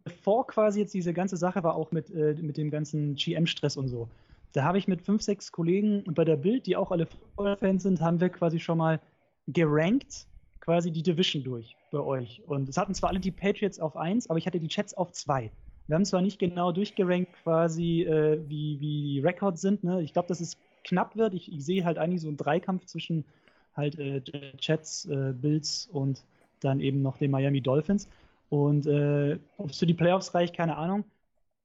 bevor 0.04 0.46
quasi 0.46 0.80
jetzt 0.80 0.94
diese 0.94 1.12
ganze 1.12 1.36
Sache 1.36 1.62
war, 1.62 1.74
auch 1.76 1.92
mit, 1.92 2.10
äh, 2.10 2.34
mit 2.40 2.56
dem 2.56 2.70
ganzen 2.70 3.14
GM-Stress 3.14 3.76
und 3.76 3.88
so, 3.88 4.08
da 4.52 4.62
habe 4.62 4.78
ich 4.78 4.86
mit 4.86 5.02
fünf, 5.02 5.22
sechs 5.22 5.50
Kollegen 5.50 6.04
bei 6.14 6.24
der 6.24 6.36
Bild, 6.36 6.66
die 6.66 6.76
auch 6.76 6.92
alle 6.92 7.06
Football-Fans 7.06 7.82
sind, 7.82 8.00
haben 8.00 8.20
wir 8.20 8.28
quasi 8.28 8.60
schon 8.60 8.78
mal 8.78 9.00
gerankt, 9.48 10.26
quasi 10.60 10.90
die 10.90 11.02
Division 11.02 11.42
durch 11.42 11.76
bei 11.90 11.98
euch. 11.98 12.40
Und 12.46 12.68
es 12.68 12.76
hatten 12.76 12.94
zwar 12.94 13.10
alle 13.10 13.20
die 13.20 13.32
Patriots 13.32 13.80
auf 13.80 13.96
1, 13.96 14.30
aber 14.30 14.38
ich 14.38 14.46
hatte 14.46 14.60
die 14.60 14.68
Chats 14.68 14.94
auf 14.94 15.12
2. 15.12 15.50
Wir 15.86 15.94
haben 15.94 16.04
zwar 16.04 16.22
nicht 16.22 16.38
genau 16.38 16.72
durchgerankt, 16.72 17.32
quasi, 17.42 18.02
äh, 18.02 18.40
wie, 18.48 18.80
wie 18.80 19.02
die 19.02 19.20
Records 19.20 19.60
sind. 19.60 19.84
Ne? 19.84 20.02
Ich 20.02 20.12
glaube, 20.12 20.28
dass 20.28 20.40
es 20.40 20.56
knapp 20.84 21.16
wird. 21.16 21.34
Ich, 21.34 21.52
ich 21.52 21.64
sehe 21.64 21.84
halt 21.84 21.98
eigentlich 21.98 22.22
so 22.22 22.28
einen 22.28 22.36
Dreikampf 22.36 22.86
zwischen 22.86 23.24
halt 23.74 23.98
äh, 23.98 24.22
Chats, 24.56 25.06
äh, 25.06 25.32
Bills 25.34 25.88
und 25.92 26.22
dann 26.60 26.80
eben 26.80 27.02
noch 27.02 27.18
den 27.18 27.30
Miami 27.30 27.60
Dolphins. 27.60 28.08
Und 28.54 28.86
äh, 28.86 29.40
ob 29.56 29.70
es 29.70 29.80
für 29.80 29.86
die 29.86 29.94
Playoffs 29.94 30.32
reicht, 30.32 30.54
keine 30.54 30.76
Ahnung. 30.76 31.04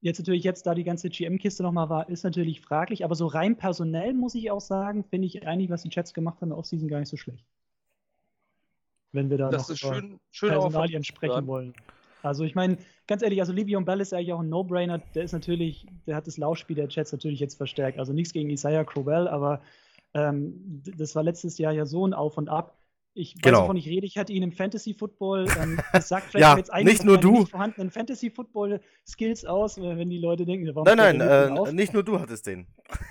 Jetzt 0.01 0.17
natürlich 0.17 0.43
jetzt, 0.43 0.65
da 0.65 0.73
die 0.73 0.83
ganze 0.83 1.09
GM-Kiste 1.09 1.61
nochmal 1.61 1.87
war, 1.87 2.09
ist 2.09 2.23
natürlich 2.23 2.61
fraglich, 2.61 3.03
aber 3.03 3.13
so 3.13 3.27
rein 3.27 3.57
personell 3.57 4.15
muss 4.15 4.33
ich 4.33 4.49
auch 4.49 4.61
sagen, 4.61 5.03
finde 5.03 5.27
ich 5.27 5.45
eigentlich, 5.45 5.69
was 5.69 5.83
die 5.83 5.89
Chats 5.89 6.15
gemacht 6.15 6.37
haben 6.37 6.45
in 6.45 6.49
der 6.49 6.57
Offseason 6.57 6.87
gar 6.87 6.99
nicht 6.99 7.09
so 7.09 7.17
schlecht. 7.17 7.45
Wenn 9.11 9.29
wir 9.29 9.37
da 9.37 9.49
das 9.49 9.67
noch 9.67 9.75
ist 9.75 9.79
schön, 9.81 10.19
schön 10.31 10.49
Personalien 10.49 11.03
sprechen 11.03 11.45
wollen. 11.45 11.75
Also 12.23 12.43
ich 12.43 12.55
meine, 12.55 12.77
ganz 13.05 13.21
ehrlich, 13.21 13.39
also 13.39 13.53
Livion 13.53 13.85
Bell 13.85 14.01
ist 14.01 14.11
eigentlich 14.11 14.33
auch 14.33 14.39
ein 14.39 14.49
No-Brainer. 14.49 14.97
Der 15.13 15.23
ist 15.23 15.33
natürlich, 15.33 15.85
der 16.07 16.15
hat 16.15 16.25
das 16.25 16.37
Laufspiel 16.37 16.75
der 16.75 16.87
Chats 16.87 17.11
natürlich 17.11 17.39
jetzt 17.39 17.55
verstärkt. 17.55 17.99
Also 17.99 18.13
nichts 18.13 18.33
gegen 18.33 18.49
Isaiah 18.49 18.83
Crowell, 18.83 19.27
aber 19.27 19.61
ähm, 20.15 20.81
das 20.97 21.13
war 21.15 21.21
letztes 21.21 21.59
Jahr 21.59 21.71
ja 21.71 21.85
so 21.85 22.07
ein 22.07 22.15
Auf 22.15 22.39
und 22.39 22.49
Ab. 22.49 22.78
Ich 23.19 23.35
weiß, 23.35 23.41
genau. 23.41 23.63
wovon 23.63 23.75
ich 23.75 23.87
rede. 23.87 24.05
Ich 24.05 24.17
hatte 24.17 24.31
ihn 24.31 24.43
im 24.43 24.51
Fantasy 24.51 24.93
Football. 24.93 25.47
Ähm, 25.59 25.79
das 25.93 26.07
sagt 26.07 26.31
vielleicht 26.31 26.41
ja, 26.41 26.57
jetzt 26.57 26.71
eigentlich 26.71 26.99
nicht 26.99 27.03
nur 27.03 27.17
du. 27.17 27.39
nicht 27.39 27.51
vorhandenen 27.51 27.91
Fantasy 27.91 28.29
Football 28.29 28.79
Skills 29.05 29.45
aus, 29.45 29.77
wenn 29.77 30.09
die 30.09 30.19
Leute 30.19 30.45
denken, 30.45 30.67
warum 30.73 30.85
Nein, 30.85 31.17
nein, 31.17 31.57
äh, 31.57 31.73
nicht 31.73 31.93
nur 31.93 32.03
du 32.03 32.19
hattest 32.19 32.47
den. 32.47 32.67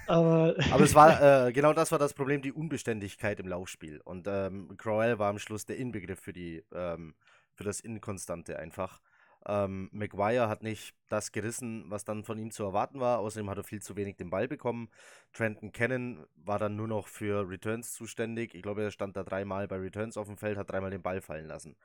Aber, 0.06 0.54
Aber 0.72 0.84
es 0.84 0.94
war 0.94 1.46
äh, 1.48 1.52
genau 1.52 1.72
das 1.72 1.92
war 1.92 1.98
das 1.98 2.14
Problem, 2.14 2.40
die 2.40 2.52
Unbeständigkeit 2.52 3.38
im 3.40 3.48
Laufspiel. 3.48 4.00
Und 4.02 4.26
ähm, 4.26 4.76
Crowell 4.78 5.18
war 5.18 5.28
am 5.28 5.38
Schluss 5.38 5.66
der 5.66 5.76
Inbegriff 5.76 6.20
für 6.20 6.32
die 6.32 6.64
ähm, 6.74 7.14
für 7.54 7.64
das 7.64 7.80
Inkonstante 7.80 8.58
einfach. 8.58 9.00
Ähm, 9.48 9.88
Maguire 9.92 10.48
hat 10.48 10.62
nicht 10.62 10.94
das 11.08 11.32
gerissen, 11.32 11.84
was 11.88 12.04
dann 12.04 12.22
von 12.22 12.38
ihm 12.38 12.50
zu 12.50 12.62
erwarten 12.64 13.00
war. 13.00 13.18
Außerdem 13.18 13.48
hat 13.48 13.58
er 13.58 13.64
viel 13.64 13.80
zu 13.80 13.96
wenig 13.96 14.16
den 14.16 14.30
Ball 14.30 14.46
bekommen. 14.46 14.88
Trenton 15.32 15.72
Cannon 15.72 16.26
war 16.36 16.58
dann 16.58 16.76
nur 16.76 16.86
noch 16.86 17.08
für 17.08 17.48
Returns 17.48 17.92
zuständig. 17.92 18.54
Ich 18.54 18.62
glaube, 18.62 18.82
er 18.82 18.90
stand 18.90 19.16
da 19.16 19.24
dreimal 19.24 19.66
bei 19.66 19.76
Returns 19.76 20.16
auf 20.16 20.26
dem 20.26 20.36
Feld, 20.36 20.58
hat 20.58 20.70
dreimal 20.70 20.90
den 20.90 21.02
Ball 21.02 21.20
fallen 21.20 21.46
lassen. 21.46 21.76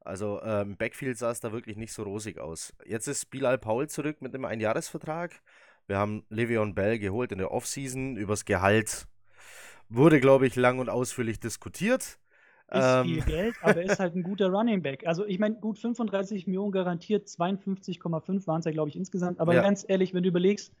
Also 0.00 0.42
ähm, 0.42 0.62
im 0.62 0.70
ähm, 0.70 0.76
Backfield 0.76 1.16
sah 1.16 1.30
es 1.30 1.40
da 1.40 1.52
wirklich 1.52 1.76
nicht 1.76 1.92
so 1.92 2.02
rosig 2.02 2.38
aus. 2.38 2.74
Jetzt 2.84 3.06
ist 3.06 3.26
Bilal 3.30 3.58
Paul 3.58 3.88
zurück 3.88 4.20
mit 4.20 4.34
einem 4.34 4.44
Einjahresvertrag. 4.44 5.42
Wir 5.86 5.96
haben 5.98 6.24
Le'Veon 6.30 6.74
Bell 6.74 6.98
geholt 6.98 7.32
in 7.32 7.38
der 7.38 7.52
Offseason. 7.52 8.16
Übers 8.16 8.44
Gehalt 8.44 9.06
wurde, 9.88 10.20
glaube 10.20 10.46
ich, 10.46 10.56
lang 10.56 10.78
und 10.78 10.88
ausführlich 10.88 11.38
diskutiert. 11.38 12.18
Ist 12.72 12.82
ähm. 12.82 13.04
viel 13.04 13.22
Geld, 13.22 13.54
aber 13.60 13.82
er 13.82 13.92
ist 13.92 14.00
halt 14.00 14.14
ein 14.16 14.22
guter 14.22 14.48
Running 14.48 14.82
Back. 14.82 15.06
Also 15.06 15.26
ich 15.26 15.38
meine, 15.38 15.56
gut 15.56 15.78
35 15.78 16.46
Millionen 16.46 16.72
garantiert, 16.72 17.28
52,5 17.28 18.46
waren 18.46 18.60
es 18.60 18.64
ja, 18.64 18.72
glaube 18.72 18.88
ich, 18.88 18.96
insgesamt. 18.96 19.40
Aber 19.40 19.54
ja. 19.54 19.62
ganz 19.62 19.84
ehrlich, 19.86 20.14
wenn 20.14 20.22
du 20.22 20.30
überlegst, 20.30 20.72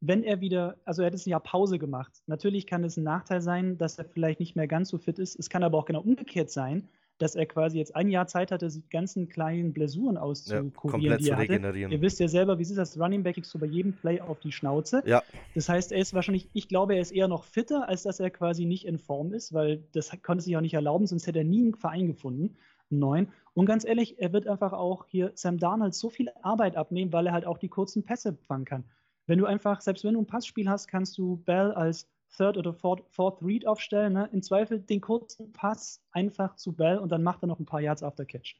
wenn 0.00 0.22
er 0.22 0.40
wieder, 0.40 0.76
also 0.84 1.02
er 1.02 1.06
hat 1.06 1.14
jetzt 1.14 1.26
ein 1.26 1.30
Jahr 1.30 1.40
Pause 1.40 1.78
gemacht. 1.78 2.22
Natürlich 2.26 2.66
kann 2.66 2.84
es 2.84 2.96
ein 2.96 3.04
Nachteil 3.04 3.40
sein, 3.40 3.78
dass 3.78 3.98
er 3.98 4.04
vielleicht 4.04 4.40
nicht 4.40 4.54
mehr 4.54 4.66
ganz 4.66 4.90
so 4.90 4.98
fit 4.98 5.18
ist. 5.18 5.38
Es 5.38 5.48
kann 5.48 5.62
aber 5.62 5.78
auch 5.78 5.86
genau 5.86 6.00
umgekehrt 6.00 6.50
sein, 6.50 6.88
dass 7.20 7.34
er 7.34 7.44
quasi 7.44 7.78
jetzt 7.78 7.94
ein 7.94 8.08
Jahr 8.08 8.26
Zeit 8.26 8.50
hatte, 8.50 8.68
die 8.68 8.82
ganzen 8.88 9.28
kleinen 9.28 9.72
Blessuren 9.74 10.16
auszukurieren, 10.16 11.22
ja, 11.22 11.36
die 11.36 11.52
er 11.52 11.62
hatte. 11.62 11.78
Ihr 11.78 12.00
wisst 12.00 12.18
ja 12.18 12.28
selber, 12.28 12.58
wie 12.58 12.62
ist 12.62 12.76
das? 12.76 12.98
Running 12.98 13.22
Back 13.22 13.34
kriegst 13.34 13.52
du 13.52 13.58
bei 13.58 13.66
jedem 13.66 13.92
Play 13.92 14.20
auf 14.20 14.40
die 14.40 14.52
Schnauze. 14.52 15.02
Ja. 15.04 15.22
Das 15.54 15.68
heißt, 15.68 15.92
er 15.92 15.98
ist 15.98 16.14
wahrscheinlich, 16.14 16.48
ich 16.54 16.66
glaube, 16.68 16.94
er 16.94 17.00
ist 17.02 17.12
eher 17.12 17.28
noch 17.28 17.44
fitter, 17.44 17.88
als 17.88 18.04
dass 18.04 18.20
er 18.20 18.30
quasi 18.30 18.64
nicht 18.64 18.86
in 18.86 18.98
Form 18.98 19.34
ist, 19.34 19.52
weil 19.52 19.84
das 19.92 20.10
konnte 20.22 20.42
sich 20.42 20.56
auch 20.56 20.62
nicht 20.62 20.74
erlauben, 20.74 21.06
sonst 21.06 21.26
hätte 21.26 21.40
er 21.40 21.44
nie 21.44 21.62
einen 21.62 21.74
Verein 21.74 22.06
gefunden, 22.06 22.56
einen 22.90 23.00
neuen. 23.00 23.28
Und 23.52 23.66
ganz 23.66 23.84
ehrlich, 23.84 24.18
er 24.18 24.32
wird 24.32 24.46
einfach 24.46 24.72
auch 24.72 25.04
hier 25.06 25.32
Sam 25.34 25.58
Darnold 25.58 25.94
so 25.94 26.08
viel 26.08 26.30
Arbeit 26.42 26.76
abnehmen, 26.76 27.12
weil 27.12 27.26
er 27.26 27.34
halt 27.34 27.46
auch 27.46 27.58
die 27.58 27.68
kurzen 27.68 28.02
Pässe 28.02 28.38
fangen 28.46 28.64
kann. 28.64 28.84
Wenn 29.26 29.38
du 29.38 29.44
einfach, 29.44 29.82
selbst 29.82 30.04
wenn 30.04 30.14
du 30.14 30.20
ein 30.20 30.26
Passspiel 30.26 30.68
hast, 30.70 30.88
kannst 30.88 31.18
du 31.18 31.36
Bell 31.44 31.72
als 31.72 32.08
Third 32.36 32.56
oder 32.56 32.72
Fourth, 32.72 33.04
Fourth 33.10 33.42
Read 33.42 33.66
aufstellen. 33.66 34.12
Ne? 34.12 34.28
Im 34.32 34.42
Zweifel 34.42 34.80
den 34.80 35.00
kurzen 35.00 35.52
Pass 35.52 36.02
einfach 36.12 36.56
zu 36.56 36.72
Bell 36.72 36.98
und 36.98 37.10
dann 37.10 37.22
macht 37.22 37.42
er 37.42 37.46
noch 37.46 37.58
ein 37.58 37.66
paar 37.66 37.80
Yards 37.80 38.02
after 38.02 38.24
Catch. 38.24 38.56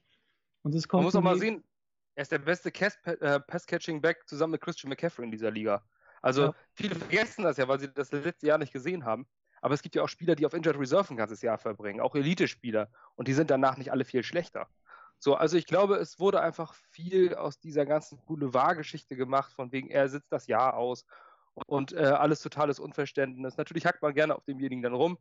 Und 0.62 0.74
das 0.74 0.88
kommt 0.88 1.00
Man 1.00 1.06
muss 1.06 1.16
auch 1.16 1.22
mal 1.22 1.38
sehen, 1.38 1.64
er 2.14 2.22
ist 2.22 2.32
der 2.32 2.38
beste 2.38 2.70
äh, 2.70 3.40
Pass-Catching-Back 3.40 4.28
zusammen 4.28 4.52
mit 4.52 4.60
Christian 4.60 4.90
McCaffrey 4.90 5.24
in 5.24 5.30
dieser 5.30 5.50
Liga. 5.50 5.82
Also 6.20 6.46
ja. 6.46 6.54
viele 6.74 6.94
vergessen 6.94 7.44
das 7.44 7.56
ja, 7.56 7.66
weil 7.66 7.80
sie 7.80 7.92
das 7.92 8.12
letzte 8.12 8.46
Jahr 8.46 8.58
nicht 8.58 8.72
gesehen 8.72 9.04
haben. 9.04 9.26
Aber 9.62 9.74
es 9.74 9.82
gibt 9.82 9.94
ja 9.94 10.02
auch 10.02 10.08
Spieler, 10.08 10.34
die 10.34 10.46
auf 10.46 10.54
Injured 10.54 10.78
Reserve 10.78 11.12
ein 11.12 11.16
ganzes 11.16 11.42
Jahr 11.42 11.58
verbringen, 11.58 12.00
auch 12.00 12.14
Elite-Spieler. 12.14 12.90
Und 13.14 13.28
die 13.28 13.32
sind 13.32 13.50
danach 13.50 13.76
nicht 13.76 13.92
alle 13.92 14.04
viel 14.04 14.22
schlechter. 14.22 14.68
So, 15.18 15.34
also 15.34 15.58
ich 15.58 15.66
glaube, 15.66 15.96
es 15.96 16.18
wurde 16.18 16.40
einfach 16.40 16.74
viel 16.74 17.34
aus 17.34 17.58
dieser 17.60 17.84
ganzen 17.84 18.18
Boulevard-Geschichte 18.24 19.16
gemacht, 19.16 19.52
von 19.52 19.70
wegen, 19.70 19.90
er 19.90 20.08
sitzt 20.08 20.32
das 20.32 20.46
Jahr 20.46 20.74
aus 20.74 21.04
und 21.66 21.92
äh, 21.92 21.98
alles 21.98 22.40
totales 22.40 22.78
Unverständnis. 22.78 23.56
Natürlich 23.56 23.86
hackt 23.86 24.02
man 24.02 24.14
gerne 24.14 24.34
auf 24.34 24.44
demjenigen 24.44 24.82
dann 24.82 24.94
rum. 24.94 25.18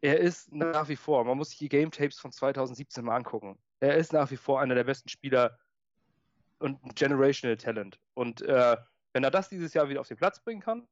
Er 0.00 0.20
ist 0.20 0.52
nach 0.52 0.88
wie 0.88 0.96
vor, 0.96 1.24
man 1.24 1.38
muss 1.38 1.50
sich 1.50 1.58
die 1.58 1.68
Game 1.68 1.90
Tapes 1.90 2.18
von 2.18 2.32
2017 2.32 3.04
mal 3.04 3.16
angucken. 3.16 3.58
Er 3.80 3.96
ist 3.96 4.12
nach 4.12 4.30
wie 4.30 4.36
vor 4.36 4.60
einer 4.60 4.74
der 4.74 4.84
besten 4.84 5.08
Spieler 5.08 5.58
und 6.58 6.78
Generational 6.94 7.56
Talent. 7.56 7.98
Und 8.14 8.42
äh, 8.42 8.76
wenn 9.12 9.24
er 9.24 9.30
das 9.30 9.48
dieses 9.48 9.72
Jahr 9.74 9.88
wieder 9.88 10.00
auf 10.00 10.08
den 10.08 10.16
Platz 10.16 10.40
bringen 10.40 10.60
kann, 10.60 10.86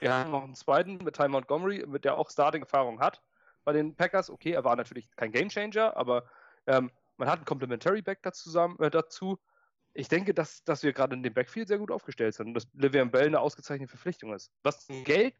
wir 0.00 0.12
haben 0.12 0.32
noch 0.32 0.42
einen 0.42 0.56
zweiten 0.56 0.98
mit 1.04 1.14
Ty 1.14 1.28
Montgomery, 1.28 1.84
mit 1.86 2.04
der 2.04 2.18
auch 2.18 2.28
Starting-Erfahrung 2.28 2.98
hat 2.98 3.22
bei 3.62 3.72
den 3.72 3.94
Packers. 3.94 4.30
Okay, 4.30 4.50
er 4.50 4.64
war 4.64 4.74
natürlich 4.74 5.08
kein 5.14 5.30
Gamechanger, 5.30 5.96
aber 5.96 6.24
ähm, 6.66 6.90
man 7.18 7.28
hat 7.28 7.38
einen 7.38 7.44
Complementary 7.44 8.02
Back 8.02 8.20
dazu, 8.22 8.50
äh, 8.80 8.90
dazu 8.90 9.38
ich 9.94 10.08
denke, 10.08 10.34
dass, 10.34 10.64
dass 10.64 10.82
wir 10.82 10.92
gerade 10.92 11.14
in 11.14 11.22
dem 11.22 11.34
Backfield 11.34 11.68
sehr 11.68 11.78
gut 11.78 11.90
aufgestellt 11.90 12.34
sind 12.34 12.48
und 12.48 12.54
dass 12.54 12.66
Livian 12.74 13.10
Bell 13.10 13.26
eine 13.26 13.40
ausgezeichnete 13.40 13.90
Verpflichtung 13.90 14.32
ist. 14.32 14.50
Was 14.62 14.86
Geld, 15.04 15.34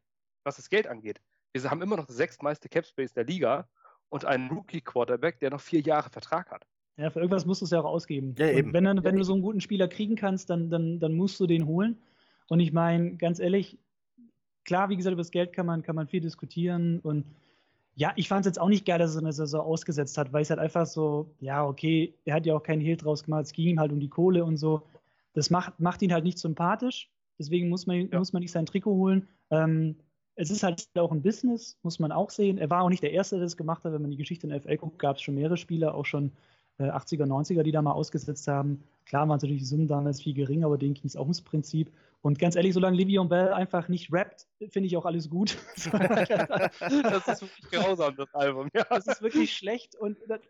was 0.45 0.57
das 0.57 0.69
Geld 0.69 0.87
angeht, 0.87 1.21
wir 1.55 1.71
haben 1.71 1.83
immer 1.83 1.97
noch 1.97 2.07
das 2.07 2.17
sechstmeiste 2.17 2.69
Capspace 2.69 3.13
der 3.13 3.25
Liga 3.25 3.69
und 4.09 4.25
einen 4.25 4.51
Rookie-Quarterback, 4.51 5.39
der 5.41 5.51
noch 5.51 5.61
vier 5.61 5.81
Jahre 5.81 6.11
Vertrag 6.11 6.51
hat. 6.51 6.67
Ja, 6.97 7.11
für 7.11 7.21
irgendwas 7.21 7.47
musst 7.47 7.63
du 7.63 7.65
es 7.65 7.71
ja 7.71 7.81
auch 7.81 7.87
ausgeben. 7.87 8.35
Ja, 8.39 8.49
eben. 8.49 8.73
Wenn, 8.73 8.85
dann, 8.85 8.99
ja, 8.99 9.05
wenn 9.05 9.17
du 9.17 9.25
so 9.25 9.33
einen 9.33 9.43
guten 9.43 9.61
Spieler 9.61 9.89
kriegen 9.89 10.17
kannst, 10.17 10.51
dann, 10.51 10.71
dann, 10.71 11.01
dann 11.01 11.15
musst 11.15 11.41
du 11.41 11.47
den 11.47 11.67
holen. 11.67 11.99
Und 12.49 12.61
ich 12.61 12.73
meine, 12.73 13.17
ganz 13.17 13.39
ehrlich, 13.39 13.79
klar, 14.65 14.91
wie 14.91 14.97
gesagt, 14.97 15.13
über 15.13 15.23
das 15.23 15.31
Geld 15.31 15.53
kann 15.55 15.67
man, 15.67 15.83
kann 15.83 15.97
man 15.97 16.07
viel 16.07 16.21
diskutieren 16.21 17.01
und 17.01 17.25
ja, 17.95 18.13
ich 18.17 18.29
fand 18.29 18.41
es 18.41 18.51
jetzt 18.51 18.61
auch 18.61 18.69
nicht 18.69 18.87
geil, 18.87 18.99
dass 18.99 19.15
er 19.15 19.21
eine 19.21 19.33
Saison 19.33 19.61
ausgesetzt 19.61 20.17
hat, 20.17 20.33
weil 20.33 20.43
es 20.43 20.51
halt 20.51 20.61
einfach 20.61 20.87
so, 20.87 21.35
ja, 21.41 21.65
okay, 21.65 22.15
er 22.25 22.37
hat 22.37 22.47
ja 22.47 22.55
auch 22.55 22.63
keinen 22.63 22.81
Hehl 22.81 22.97
draus 22.97 23.25
gemacht, 23.25 23.45
es 23.45 23.53
ging 23.53 23.69
ihm 23.69 23.81
halt 23.81 23.93
um 23.93 24.01
die 24.01 24.09
Kohle 24.09 24.45
und 24.45 24.57
so. 24.57 24.83
Das 25.35 25.51
macht, 25.51 25.79
macht 25.81 26.03
ihn 26.03 26.13
halt 26.13 26.25
nicht 26.25 26.39
sympathisch, 26.39 27.11
deswegen 27.39 27.69
muss 27.69 27.87
man, 27.87 28.09
ja. 28.11 28.19
muss 28.19 28.33
man 28.33 28.41
nicht 28.41 28.53
sein 28.53 28.67
Trikot 28.67 28.95
holen. 28.95 29.29
Ähm, 29.51 29.97
es 30.35 30.51
ist 30.51 30.63
halt 30.63 30.89
auch 30.95 31.13
ein 31.13 31.23
Business, 31.23 31.79
muss 31.83 31.99
man 31.99 32.13
auch 32.13 32.31
sehen. 32.31 32.59
Er 32.59 32.71
war 32.71 32.83
auch 32.83 32.89
nicht 32.89 33.03
der 33.03 33.13
Erste, 33.13 33.37
der 33.37 33.45
das 33.45 33.57
gemacht 33.57 33.85
hat. 33.85 33.93
Wenn 33.93 34.03
man 34.03 34.11
die 34.11 34.17
Geschichte 34.17 34.47
in 34.47 34.51
der 34.51 34.63
FL 34.63 34.79
guckt, 34.79 34.99
gab 34.99 35.17
es 35.17 35.23
schon 35.23 35.35
mehrere 35.35 35.59
Spieler, 35.59 35.95
auch 35.95 36.07
schon 36.07 36.33
äh, 36.79 36.85
80er, 36.85 37.27
90er, 37.27 37.63
die 37.63 37.73
da 37.73 37.83
mal 37.83 37.93
ausgesetzt 37.93 38.49
haben. 38.49 38.83
Klar 39.05 39.23
waren 39.23 39.37
natürlich 39.37 39.59
die 39.59 39.67
Summen 39.67 39.89
damals 39.89 40.23
viel 40.23 40.35
geringer, 40.35 40.67
aber 40.67 40.79
denen 40.79 40.95
ging 40.95 41.05
es 41.05 41.17
auch 41.17 41.23
ums 41.23 41.43
Prinzip. 41.43 41.91
Und 42.23 42.39
ganz 42.39 42.55
ehrlich, 42.55 42.73
solange 42.73 42.97
Livion 42.97 43.29
Bell 43.29 43.53
einfach 43.53 43.89
nicht 43.89 44.13
rappt, 44.13 44.47
finde 44.71 44.87
ich 44.87 44.97
auch 44.97 45.05
alles 45.05 45.29
gut. 45.29 45.59
das 45.93 47.29
ist 47.29 47.43
wirklich 47.43 47.71
grausam, 47.71 48.15
das 48.17 48.33
Album. 48.33 48.69
Ja. 48.73 48.85
Das 48.89 49.07
ist 49.09 49.23
wirklich 49.23 49.55
schlecht. 49.55 49.97
Und 49.97 50.19
das, 50.29 50.41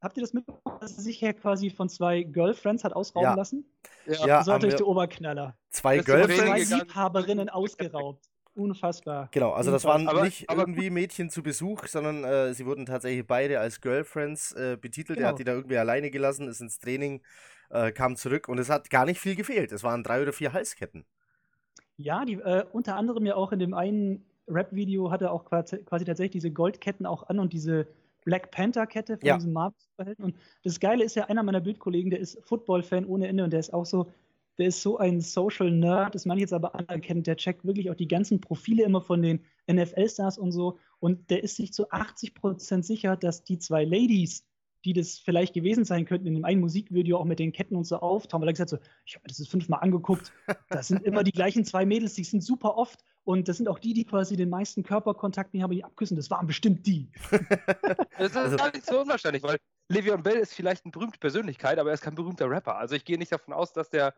habt 0.00 0.16
ihr 0.16 0.22
das 0.22 0.32
mitbekommen, 0.32 0.78
dass 0.80 0.96
er 0.96 1.02
sich 1.02 1.20
ja 1.20 1.32
quasi 1.32 1.70
von 1.70 1.88
zwei 1.88 2.22
Girlfriends 2.22 2.84
hat 2.84 2.94
ausrauben 2.94 3.30
ja. 3.30 3.34
lassen? 3.34 3.64
Ja, 4.06 4.38
das 4.38 4.46
war 4.46 4.54
natürlich 4.54 4.76
der 4.76 4.86
Oberknaller. 4.86 5.56
Zwei 5.70 5.98
Girlfriends? 5.98 6.68
Zwei 6.68 6.78
Liebhaberinnen 6.78 7.48
ausgeraubt. 7.48 8.24
Unfassbar. 8.54 9.28
Genau, 9.32 9.52
also 9.52 9.70
das 9.70 9.84
waren 9.84 10.08
aber, 10.08 10.22
nicht 10.22 10.48
aber, 10.48 10.62
irgendwie 10.62 10.88
Mädchen 10.88 11.28
zu 11.28 11.42
Besuch, 11.42 11.86
sondern 11.88 12.24
äh, 12.24 12.54
sie 12.54 12.64
wurden 12.64 12.86
tatsächlich 12.86 13.26
beide 13.26 13.60
als 13.60 13.82
Girlfriends 13.82 14.52
äh, 14.52 14.78
betitelt. 14.80 15.18
Genau. 15.18 15.28
Er 15.28 15.30
hat 15.32 15.38
die 15.38 15.44
da 15.44 15.52
irgendwie 15.52 15.76
alleine 15.76 16.10
gelassen, 16.10 16.48
ist 16.48 16.62
ins 16.62 16.78
Training, 16.78 17.22
äh, 17.68 17.92
kam 17.92 18.16
zurück 18.16 18.48
und 18.48 18.58
es 18.58 18.70
hat 18.70 18.88
gar 18.88 19.04
nicht 19.04 19.20
viel 19.20 19.36
gefehlt. 19.36 19.72
Es 19.72 19.82
waren 19.82 20.02
drei 20.02 20.22
oder 20.22 20.32
vier 20.32 20.54
Halsketten. 20.54 21.04
Ja, 21.98 22.24
die, 22.24 22.34
äh, 22.34 22.64
unter 22.72 22.96
anderem 22.96 23.26
ja 23.26 23.36
auch 23.36 23.52
in 23.52 23.58
dem 23.58 23.74
einen 23.74 24.24
Rap-Video 24.48 25.10
hat 25.10 25.22
er 25.22 25.32
auch 25.32 25.44
quasi, 25.44 25.78
quasi, 25.78 26.04
tatsächlich 26.04 26.32
diese 26.32 26.50
Goldketten 26.50 27.06
auch 27.06 27.28
an 27.28 27.38
und 27.38 27.52
diese 27.52 27.86
Black 28.24 28.50
Panther-Kette 28.50 29.18
von 29.18 29.26
ja. 29.26 29.36
diesem 29.36 29.52
Marvel-Verhalten. 29.52 30.22
Und 30.22 30.36
das 30.62 30.80
Geile 30.80 31.04
ist 31.04 31.16
ja, 31.16 31.24
einer 31.24 31.42
meiner 31.42 31.60
Bildkollegen, 31.60 32.10
der 32.10 32.20
ist 32.20 32.38
Football-Fan 32.44 33.06
ohne 33.06 33.28
Ende 33.28 33.44
und 33.44 33.50
der 33.50 33.60
ist 33.60 33.72
auch 33.72 33.86
so, 33.86 34.06
der 34.58 34.68
ist 34.68 34.82
so 34.82 34.98
ein 34.98 35.20
Social 35.20 35.70
Nerd, 35.70 36.14
das 36.14 36.26
man 36.26 36.38
jetzt 36.38 36.52
aber 36.52 36.74
anerkennt, 36.74 37.26
der 37.26 37.36
checkt 37.36 37.64
wirklich 37.64 37.90
auch 37.90 37.94
die 37.94 38.08
ganzen 38.08 38.40
Profile 38.40 38.84
immer 38.84 39.00
von 39.00 39.22
den 39.22 39.40
NFL-Stars 39.70 40.38
und 40.38 40.52
so. 40.52 40.78
Und 40.98 41.30
der 41.30 41.44
ist 41.44 41.56
sich 41.56 41.72
zu 41.72 41.90
80% 41.90 42.82
sicher, 42.82 43.16
dass 43.16 43.44
die 43.44 43.58
zwei 43.58 43.84
Ladies, 43.84 44.44
die 44.84 44.92
das 44.92 45.18
vielleicht 45.18 45.54
gewesen 45.54 45.84
sein 45.84 46.04
könnten, 46.04 46.26
in 46.26 46.34
dem 46.34 46.44
einen 46.44 46.60
Musikvideo 46.60 47.18
auch 47.18 47.24
mit 47.24 47.38
den 47.38 47.52
Ketten 47.52 47.76
und 47.76 47.84
so 47.84 47.98
auftauchen, 47.98 48.42
weil 48.42 48.50
er 48.50 48.52
gesagt 48.52 48.72
hat, 48.72 48.80
so, 48.80 48.88
ich 49.04 49.14
habe 49.14 49.24
mir 49.24 49.28
das 49.28 49.38
jetzt 49.38 49.50
fünfmal 49.50 49.80
angeguckt, 49.80 50.32
das 50.68 50.88
sind 50.88 51.02
immer 51.04 51.24
die 51.24 51.32
gleichen 51.32 51.64
zwei 51.64 51.84
Mädels, 51.86 52.14
die 52.14 52.24
sind 52.24 52.42
super 52.42 52.76
oft 52.76 53.04
und 53.24 53.48
das 53.48 53.56
sind 53.56 53.68
auch 53.68 53.78
die, 53.78 53.94
die 53.94 54.04
quasi 54.04 54.36
den 54.36 54.48
meisten 54.48 54.82
Körperkontakt 54.82 55.54
nicht 55.54 55.62
haben, 55.62 55.72
die 55.72 55.84
abküssen, 55.84 56.16
das 56.16 56.30
waren 56.30 56.46
bestimmt 56.46 56.86
die. 56.86 57.10
das 58.18 58.30
ist 58.30 58.36
also, 58.36 58.56
gar 58.56 58.72
nicht 58.72 58.86
so 58.86 59.00
unwahrscheinlich, 59.00 59.42
weil 59.42 59.58
Le'Veon 59.90 60.22
Bell 60.22 60.36
ist 60.36 60.54
vielleicht 60.54 60.84
eine 60.84 60.92
berühmte 60.92 61.18
Persönlichkeit, 61.18 61.78
aber 61.78 61.90
er 61.90 61.94
ist 61.94 62.02
kein 62.02 62.14
berühmter 62.14 62.48
Rapper. 62.50 62.76
Also 62.76 62.94
ich 62.94 63.04
gehe 63.04 63.18
nicht 63.18 63.32
davon 63.32 63.54
aus, 63.54 63.72
dass 63.72 63.90
der 63.90 64.14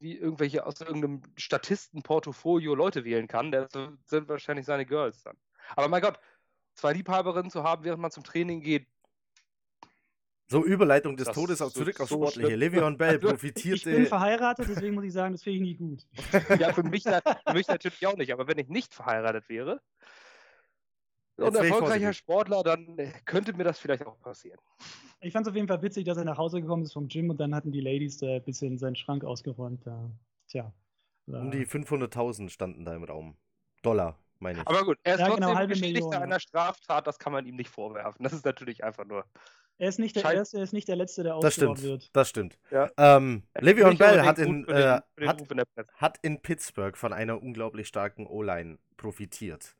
wie 0.00 0.16
irgendwelche 0.16 0.64
aus 0.64 0.80
irgendeinem 0.80 1.22
Statistenportfolio 1.36 2.74
Leute 2.74 3.04
wählen 3.04 3.26
kann. 3.26 3.50
Das 3.50 3.72
sind 4.06 4.28
wahrscheinlich 4.28 4.66
seine 4.66 4.86
Girls 4.86 5.22
dann. 5.22 5.36
Aber 5.76 5.88
mein 5.88 6.02
Gott, 6.02 6.20
zwei 6.74 6.92
Liebhaberinnen 6.92 7.50
zu 7.50 7.64
haben, 7.64 7.84
während 7.84 8.00
man 8.00 8.10
zum 8.10 8.24
Training 8.24 8.60
geht, 8.60 8.86
So, 10.50 10.64
Überleitung 10.64 11.16
des 11.16 11.26
das 11.26 11.34
Todes 11.34 11.60
auch 11.60 11.70
zurück 11.70 11.96
so 11.96 12.02
aufs 12.02 12.12
Sportliche. 12.12 12.56
Schlimm. 12.56 12.74
Le'Veon 12.74 12.96
Bell 12.96 13.18
profitierte. 13.18 13.90
Ich 13.90 13.96
bin 13.96 14.06
verheiratet, 14.06 14.66
deswegen 14.68 14.94
muss 14.94 15.04
ich 15.04 15.12
sagen, 15.12 15.34
das 15.34 15.42
finde 15.42 15.58
ich 15.58 15.62
nie 15.62 15.74
gut. 15.74 16.06
ja, 16.58 16.72
für 16.72 16.82
mich, 16.82 17.02
für 17.02 17.52
mich 17.52 17.68
natürlich 17.68 18.06
auch 18.06 18.16
nicht. 18.16 18.32
Aber 18.32 18.48
wenn 18.48 18.56
ich 18.56 18.68
nicht 18.68 18.94
verheiratet 18.94 19.46
wäre 19.50 19.82
und 21.36 21.54
erfolgreicher 21.54 22.14
Sportler, 22.14 22.62
dann 22.62 22.96
könnte 23.26 23.52
mir 23.52 23.64
das 23.64 23.78
vielleicht 23.78 24.06
auch 24.06 24.18
passieren. 24.20 24.58
Ich 25.20 25.32
fand 25.32 25.46
es 25.46 25.50
auf 25.50 25.56
jeden 25.56 25.68
Fall 25.68 25.82
witzig, 25.82 26.04
dass 26.04 26.16
er 26.16 26.24
nach 26.24 26.38
Hause 26.38 26.62
gekommen 26.62 26.82
ist 26.82 26.94
vom 26.94 27.08
Gym 27.08 27.28
und 27.28 27.38
dann 27.38 27.54
hatten 27.54 27.70
die 27.70 27.80
Ladies 27.80 28.16
da 28.16 28.36
ein 28.36 28.42
bisschen 28.42 28.78
seinen 28.78 28.96
Schrank 28.96 29.24
ausgeräumt. 29.24 29.86
Da. 29.86 30.10
Tja. 30.48 30.72
Um 31.26 31.50
die 31.50 31.66
500.000 31.66 32.48
standen 32.48 32.86
da 32.86 32.94
im 32.94 33.04
Raum. 33.04 33.36
Dollar, 33.82 34.18
meine 34.38 34.60
ich. 34.60 34.66
Aber 34.66 34.84
gut, 34.84 34.98
er 35.02 35.14
ist 35.14 35.20
ja, 35.20 35.26
trotzdem 35.26 35.48
genau, 35.48 35.66
Beschuldigter 35.66 36.22
einer 36.22 36.40
Straftat, 36.40 37.06
das 37.06 37.18
kann 37.18 37.32
man 37.34 37.44
ihm 37.44 37.56
nicht 37.56 37.68
vorwerfen. 37.68 38.22
Das 38.24 38.32
ist 38.32 38.46
natürlich 38.46 38.82
einfach 38.82 39.04
nur 39.04 39.24
er 39.78 39.88
ist 39.88 39.98
nicht 39.98 40.16
der 40.16 40.24
Erste, 40.24 40.58
er 40.58 40.64
ist 40.64 40.72
nicht 40.72 40.88
der 40.88 40.96
Letzte, 40.96 41.22
der 41.22 41.36
ausgebaut 41.36 41.82
wird. 41.82 42.10
Das 42.14 42.28
stimmt. 42.28 42.58
Ja. 42.70 42.90
Ähm, 42.96 43.44
Le'Veon 43.54 43.96
Bell 43.96 44.22
hat 44.22 44.38
in, 44.38 44.66
äh, 44.68 45.00
hat, 45.26 45.42
hat 45.94 46.18
in 46.22 46.40
Pittsburgh 46.42 46.96
von 46.96 47.12
einer 47.12 47.42
unglaublich 47.42 47.88
starken 47.88 48.26
O-Line 48.26 48.78
profitiert. 48.96 49.76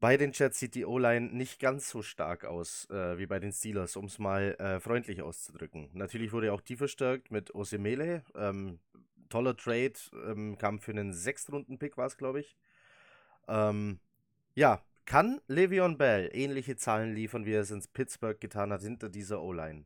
Bei 0.00 0.16
den 0.16 0.32
Jets 0.32 0.58
sieht 0.58 0.74
die 0.74 0.86
O-Line 0.86 1.28
nicht 1.34 1.60
ganz 1.60 1.90
so 1.90 2.02
stark 2.02 2.44
aus 2.44 2.88
äh, 2.90 3.18
wie 3.18 3.26
bei 3.26 3.38
den 3.38 3.52
Steelers, 3.52 3.96
um 3.96 4.06
es 4.06 4.18
mal 4.18 4.54
äh, 4.58 4.80
freundlich 4.80 5.20
auszudrücken. 5.20 5.90
Natürlich 5.92 6.32
wurde 6.32 6.52
auch 6.52 6.62
die 6.62 6.76
verstärkt 6.76 7.30
mit 7.30 7.54
Osemele. 7.54 8.22
Ähm, 8.34 8.80
toller 9.28 9.56
Trade, 9.56 9.92
ähm, 10.26 10.56
kam 10.58 10.78
für 10.78 10.92
einen 10.92 11.12
Sechstrunden-Pick, 11.12 11.98
war 11.98 12.06
es, 12.06 12.16
glaube 12.16 12.40
ich. 12.40 12.56
Ähm, 13.46 14.00
ja, 14.54 14.82
kann 15.10 15.40
Le'Veon 15.48 15.96
Bell 15.96 16.30
ähnliche 16.32 16.76
Zahlen 16.76 17.16
liefern, 17.16 17.44
wie 17.44 17.50
er 17.50 17.62
es 17.62 17.72
in 17.72 17.82
Pittsburgh 17.92 18.40
getan 18.40 18.72
hat, 18.72 18.82
hinter 18.82 19.08
dieser 19.08 19.42
O-Line? 19.42 19.84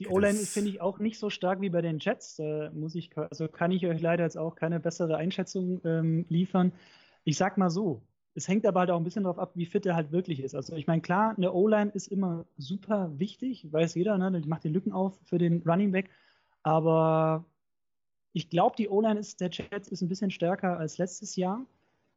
Die 0.00 0.08
O-Line 0.08 0.36
ist, 0.36 0.52
finde 0.52 0.70
ich, 0.70 0.80
auch 0.80 0.98
nicht 0.98 1.20
so 1.20 1.30
stark 1.30 1.60
wie 1.60 1.70
bei 1.70 1.82
den 1.82 2.00
Jets. 2.00 2.34
Da 2.34 2.72
muss 2.74 2.96
ich, 2.96 3.16
also 3.16 3.46
kann 3.46 3.70
ich 3.70 3.86
euch 3.86 4.00
leider 4.00 4.24
jetzt 4.24 4.36
auch 4.36 4.56
keine 4.56 4.80
bessere 4.80 5.16
Einschätzung 5.16 5.82
ähm, 5.84 6.26
liefern. 6.28 6.72
Ich 7.22 7.36
sag 7.36 7.58
mal 7.58 7.70
so, 7.70 8.02
es 8.34 8.48
hängt 8.48 8.66
aber 8.66 8.80
halt 8.80 8.90
auch 8.90 8.96
ein 8.96 9.04
bisschen 9.04 9.22
darauf 9.22 9.38
ab, 9.38 9.52
wie 9.54 9.66
fit 9.66 9.86
er 9.86 9.94
halt 9.94 10.10
wirklich 10.10 10.40
ist. 10.40 10.56
Also 10.56 10.74
ich 10.74 10.88
meine, 10.88 11.00
klar, 11.00 11.34
eine 11.36 11.52
O-Line 11.52 11.92
ist 11.94 12.08
immer 12.08 12.44
super 12.58 13.12
wichtig, 13.20 13.72
weiß 13.72 13.94
jeder, 13.94 14.18
ne? 14.18 14.40
Die 14.40 14.48
macht 14.48 14.64
die 14.64 14.68
Lücken 14.68 14.90
auf 14.90 15.16
für 15.22 15.38
den 15.38 15.62
Running 15.62 15.92
Back. 15.92 16.10
Aber 16.64 17.44
ich 18.32 18.50
glaube, 18.50 18.74
die 18.74 18.88
O-Line 18.88 19.20
der 19.38 19.50
Jets 19.50 19.86
ist 19.86 20.02
ein 20.02 20.08
bisschen 20.08 20.32
stärker 20.32 20.76
als 20.76 20.98
letztes 20.98 21.36
Jahr. 21.36 21.64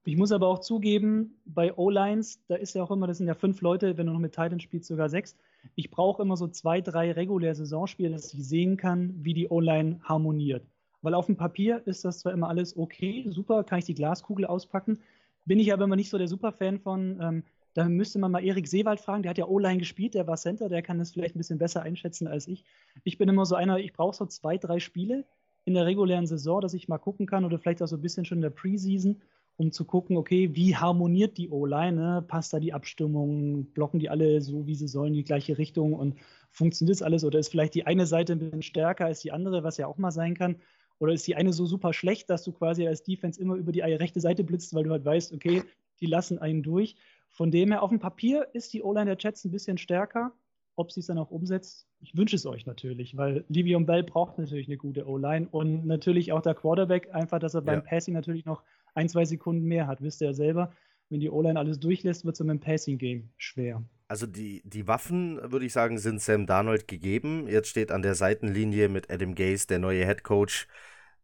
Ich 0.07 0.15
muss 0.15 0.31
aber 0.31 0.47
auch 0.47 0.59
zugeben, 0.59 1.35
bei 1.43 1.75
O-Lines, 1.75 2.41
da 2.47 2.55
ist 2.55 2.73
ja 2.73 2.81
auch 2.81 2.91
immer, 2.91 3.07
das 3.07 3.17
sind 3.17 3.27
ja 3.27 3.33
fünf 3.33 3.59
Leute, 3.59 3.97
wenn 3.97 4.07
du 4.07 4.13
noch 4.13 4.21
mit 4.21 4.31
Titans 4.31 4.63
spielst, 4.63 4.87
sogar 4.87 5.09
sechs. 5.09 5.35
Ich 5.75 5.91
brauche 5.91 6.21
immer 6.21 6.37
so 6.37 6.47
zwei, 6.47 6.79
drei 6.79 7.11
reguläre 7.11 7.53
Saisonspiele, 7.53 8.11
dass 8.11 8.33
ich 8.33 8.47
sehen 8.47 8.77
kann, 8.77 9.13
wie 9.21 9.33
die 9.33 9.49
O-Line 9.49 9.99
harmoniert. 10.03 10.65
Weil 11.01 11.13
auf 11.13 11.25
dem 11.25 11.35
Papier 11.35 11.81
ist 11.85 12.05
das 12.05 12.19
zwar 12.19 12.31
immer 12.31 12.47
alles 12.47 12.77
okay, 12.77 13.25
super, 13.27 13.65
kann 13.65 13.79
ich 13.79 13.85
die 13.85 13.95
Glaskugel 13.95 14.45
auspacken. 14.45 14.99
Bin 15.43 15.59
ich 15.59 15.73
aber 15.73 15.83
immer 15.83 15.97
nicht 15.97 16.09
so 16.09 16.17
der 16.17 16.29
Superfan 16.29 16.79
von. 16.79 17.19
Ähm, 17.21 17.43
da 17.73 17.89
müsste 17.89 18.17
man 18.17 18.31
mal 18.31 18.45
Erik 18.45 18.69
Seewald 18.69 19.01
fragen, 19.01 19.23
der 19.23 19.31
hat 19.31 19.37
ja 19.37 19.47
O-Line 19.49 19.79
gespielt, 19.79 20.13
der 20.13 20.25
war 20.25 20.37
Center, 20.37 20.69
der 20.69 20.83
kann 20.83 20.99
das 20.99 21.11
vielleicht 21.11 21.35
ein 21.35 21.39
bisschen 21.39 21.59
besser 21.59 21.81
einschätzen 21.81 22.27
als 22.27 22.47
ich. 22.47 22.63
Ich 23.03 23.17
bin 23.17 23.27
immer 23.27 23.45
so 23.45 23.55
einer, 23.55 23.77
ich 23.79 23.91
brauche 23.91 24.15
so 24.15 24.25
zwei, 24.25 24.57
drei 24.57 24.79
Spiele 24.79 25.25
in 25.65 25.73
der 25.73 25.85
regulären 25.85 26.27
Saison, 26.27 26.61
dass 26.61 26.73
ich 26.73 26.87
mal 26.87 26.97
gucken 26.97 27.25
kann 27.25 27.43
oder 27.43 27.59
vielleicht 27.59 27.83
auch 27.83 27.87
so 27.87 27.97
ein 27.97 28.01
bisschen 28.01 28.23
schon 28.23 28.37
in 28.37 28.43
der 28.43 28.51
Preseason 28.51 29.21
um 29.57 29.71
zu 29.71 29.85
gucken, 29.85 30.17
okay, 30.17 30.55
wie 30.55 30.75
harmoniert 30.75 31.37
die 31.37 31.49
O-Line, 31.49 31.93
ne? 31.93 32.25
passt 32.27 32.53
da 32.53 32.59
die 32.59 32.73
Abstimmung, 32.73 33.65
blocken 33.73 33.99
die 33.99 34.09
alle 34.09 34.39
so, 34.41 34.67
wie 34.67 34.75
sie 34.75 34.87
sollen, 34.87 35.13
die 35.13 35.23
gleiche 35.23 35.57
Richtung 35.57 35.93
und 35.93 36.15
funktioniert 36.51 36.97
das 36.97 37.01
alles 37.01 37.23
oder 37.23 37.39
ist 37.39 37.49
vielleicht 37.49 37.73
die 37.73 37.85
eine 37.85 38.05
Seite 38.05 38.33
ein 38.33 38.39
bisschen 38.39 38.61
stärker 38.61 39.05
als 39.05 39.21
die 39.21 39.31
andere, 39.31 39.63
was 39.63 39.77
ja 39.77 39.87
auch 39.87 39.97
mal 39.97 40.11
sein 40.11 40.35
kann, 40.35 40.57
oder 40.99 41.13
ist 41.13 41.27
die 41.27 41.35
eine 41.35 41.53
so 41.53 41.65
super 41.65 41.93
schlecht, 41.93 42.29
dass 42.29 42.43
du 42.43 42.51
quasi 42.51 42.87
als 42.87 43.03
Defense 43.03 43.39
immer 43.39 43.55
über 43.55 43.71
die 43.71 43.81
rechte 43.81 44.19
Seite 44.19 44.43
blitzt, 44.43 44.73
weil 44.73 44.83
du 44.83 44.91
halt 44.91 45.05
weißt, 45.05 45.33
okay, 45.33 45.63
die 45.99 46.07
lassen 46.07 46.39
einen 46.39 46.63
durch. 46.63 46.95
Von 47.29 47.51
dem 47.51 47.71
her, 47.71 47.83
auf 47.83 47.89
dem 47.89 47.99
Papier 47.99 48.47
ist 48.53 48.73
die 48.73 48.81
O-Line 48.81 49.05
der 49.05 49.17
Jets 49.19 49.45
ein 49.45 49.51
bisschen 49.51 49.77
stärker. 49.77 50.33
Ob 50.75 50.91
sie 50.91 50.99
es 50.99 51.07
dann 51.07 51.17
auch 51.17 51.31
umsetzt, 51.31 51.87
ich 51.99 52.15
wünsche 52.15 52.35
es 52.35 52.45
euch 52.45 52.67
natürlich, 52.67 53.17
weil 53.17 53.45
Livion 53.47 53.87
Bell 53.87 54.03
braucht 54.03 54.37
natürlich 54.37 54.67
eine 54.67 54.77
gute 54.77 55.07
O-Line 55.07 55.47
und 55.49 55.87
natürlich 55.87 56.31
auch 56.31 56.41
der 56.41 56.53
Quarterback, 56.53 57.13
einfach, 57.13 57.39
dass 57.39 57.55
er 57.55 57.61
beim 57.61 57.79
ja. 57.79 57.81
Passing 57.81 58.13
natürlich 58.13 58.45
noch 58.45 58.61
ein, 58.97 59.07
zwei 59.07 59.25
Sekunden 59.25 59.65
mehr 59.65 59.87
hat. 59.87 60.01
Wisst 60.01 60.21
ihr 60.21 60.27
ja 60.27 60.33
selber, 60.33 60.73
wenn 61.09 61.19
die 61.19 61.29
O-Line 61.29 61.57
alles 61.57 61.79
durchlässt, 61.79 62.25
wird 62.25 62.35
es 62.35 62.39
mit 62.39 62.49
dem 62.49 62.59
Passing-Game 62.59 63.29
schwer. 63.37 63.83
Also 64.09 64.25
die, 64.25 64.61
die 64.65 64.87
Waffen, 64.87 65.39
würde 65.51 65.65
ich 65.65 65.73
sagen, 65.73 65.97
sind 65.99 66.21
Sam 66.21 66.47
Darnold 66.47 66.87
gegeben. 66.87 67.47
Jetzt 67.47 67.69
steht 67.69 67.91
an 67.91 68.01
der 68.01 68.15
Seitenlinie 68.15 68.89
mit 68.89 69.11
Adam 69.11 69.35
Gase 69.35 69.67
der 69.67 69.79
neue 69.79 70.05
Head 70.05 70.23
Coach, 70.23 70.67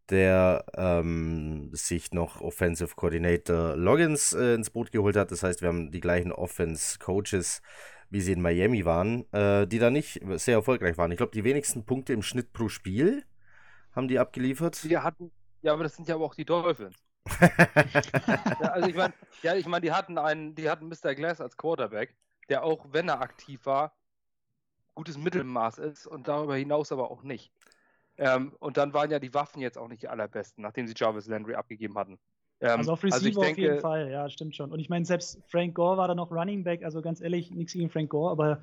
der 0.09 0.65
ähm, 0.75 1.69
sich 1.73 2.12
noch 2.12 2.41
Offensive 2.41 2.95
Coordinator 2.95 3.75
Loggins 3.75 4.33
äh, 4.33 4.53
ins 4.53 4.69
Boot 4.69 4.91
geholt 4.91 5.15
hat. 5.15 5.31
Das 5.31 5.43
heißt, 5.43 5.62
wir 5.62 5.69
haben 5.69 5.91
die 5.91 6.01
gleichen 6.01 6.31
Offense 6.31 6.99
Coaches, 6.99 7.62
wie 8.09 8.21
sie 8.21 8.33
in 8.33 8.41
Miami 8.41 8.86
waren, 8.86 9.25
äh, 9.31 9.65
die 9.65 9.79
da 9.79 9.89
nicht 9.89 10.21
sehr 10.36 10.55
erfolgreich 10.55 10.97
waren. 10.97 11.12
Ich 11.12 11.17
glaube, 11.17 11.31
die 11.31 11.43
wenigsten 11.43 11.86
Punkte 11.86 12.13
im 12.13 12.21
Schnitt 12.21 12.53
pro 12.53 12.67
Spiel 12.67 13.23
haben 13.93 14.07
die 14.07 14.19
abgeliefert. 14.19 14.83
Die 14.83 14.97
hatten, 14.97 15.31
ja, 15.62 15.73
aber 15.73 15.83
das 15.83 15.95
sind 15.95 16.07
ja 16.07 16.15
aber 16.15 16.25
auch 16.25 16.36
die 16.36 16.45
Dolphins 16.45 17.03
ja, 17.39 18.69
also 18.71 18.89
ich 18.89 18.95
meine, 18.95 19.13
ja, 19.41 19.55
ich 19.55 19.65
mein, 19.65 19.81
die 19.81 19.91
hatten 19.91 20.17
einen, 20.17 20.55
die 20.55 20.69
hatten 20.69 20.88
Mr. 20.88 21.15
Glass 21.15 21.39
als 21.39 21.57
Quarterback, 21.57 22.15
der 22.49 22.63
auch, 22.63 22.88
wenn 22.91 23.07
er 23.07 23.21
aktiv 23.21 23.65
war, 23.65 23.93
gutes 24.95 25.17
Mittelmaß 25.17 25.79
ist 25.79 26.05
und 26.07 26.27
darüber 26.27 26.55
hinaus 26.55 26.91
aber 26.91 27.09
auch 27.12 27.23
nicht. 27.23 27.51
Ähm, 28.17 28.53
und 28.59 28.77
dann 28.77 28.93
waren 28.93 29.09
ja 29.09 29.19
die 29.19 29.33
Waffen 29.33 29.62
jetzt 29.62 29.77
auch 29.77 29.88
nicht 29.88 30.03
die 30.03 30.07
allerbesten, 30.07 30.62
nachdem 30.62 30.88
sie 30.88 30.93
Jarvis 30.95 31.27
Landry 31.27 31.55
abgegeben 31.55 31.97
hatten. 31.97 32.19
Ähm, 32.62 32.79
also 32.79 32.93
auf 32.93 33.03
Receiver 33.03 33.27
also 33.27 33.41
denke, 33.41 33.51
auf 33.51 33.57
jeden 33.57 33.79
Fall, 33.79 34.12
ja, 34.12 34.29
stimmt 34.29 34.55
schon. 34.55 34.71
Und 34.71 34.79
ich 34.79 34.89
meine, 34.89 35.05
selbst 35.05 35.39
Frank 35.47 35.73
Gore 35.75 35.97
war 35.97 36.07
da 36.07 36.15
noch 36.15 36.31
Running 36.31 36.63
Back, 36.63 36.83
also 36.83 37.01
ganz 37.01 37.21
ehrlich, 37.21 37.51
nichts 37.51 37.73
gegen 37.73 37.89
Frank 37.89 38.09
Gore, 38.09 38.31
aber 38.31 38.62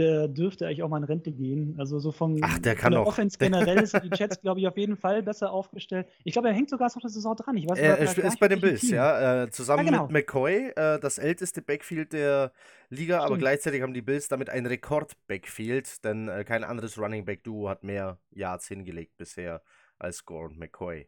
der 0.00 0.28
dürfte 0.28 0.66
eigentlich 0.66 0.82
auch 0.82 0.88
mal 0.88 0.96
in 0.96 1.04
Rente 1.04 1.30
gehen. 1.30 1.76
Also 1.78 1.98
so 1.98 2.10
vom 2.10 2.38
Ach, 2.40 2.58
der 2.58 2.74
kann 2.74 2.92
der 2.92 3.02
auch. 3.02 3.06
Offense 3.06 3.36
generell 3.38 3.86
sind 3.86 4.04
die 4.04 4.10
Jets, 4.12 4.40
glaube 4.40 4.58
ich, 4.58 4.66
auf 4.66 4.76
jeden 4.78 4.96
Fall 4.96 5.22
besser 5.22 5.52
aufgestellt. 5.52 6.08
Ich 6.24 6.32
glaube, 6.32 6.48
er 6.48 6.54
hängt 6.54 6.70
sogar 6.70 6.88
noch 6.88 7.00
der 7.00 7.10
Saison 7.10 7.36
dran. 7.36 7.56
Ich 7.58 7.68
weiß, 7.68 7.78
er 7.78 7.98
ist, 7.98 8.16
ist 8.16 8.40
bei 8.40 8.48
den 8.48 8.60
Bills, 8.60 8.88
ja. 8.90 9.42
Äh, 9.42 9.50
zusammen 9.50 9.84
ja, 9.84 9.90
genau. 9.90 10.02
mit 10.04 10.12
McCoy, 10.12 10.72
äh, 10.74 10.98
das 10.98 11.18
älteste 11.18 11.60
Backfield 11.60 12.14
der 12.14 12.52
Liga, 12.88 13.16
Stimmt. 13.16 13.26
aber 13.26 13.38
gleichzeitig 13.38 13.82
haben 13.82 13.92
die 13.92 14.02
Bills 14.02 14.28
damit 14.28 14.48
ein 14.48 14.64
Rekord-Backfield, 14.64 16.02
denn 16.02 16.28
äh, 16.28 16.44
kein 16.44 16.64
anderes 16.64 16.98
Running 16.98 17.26
Back-Duo 17.26 17.68
hat 17.68 17.84
mehr 17.84 18.18
Yards 18.30 18.66
hingelegt 18.68 19.18
bisher 19.18 19.62
als 19.98 20.24
Gore 20.24 20.46
und 20.46 20.58
McCoy. 20.58 21.06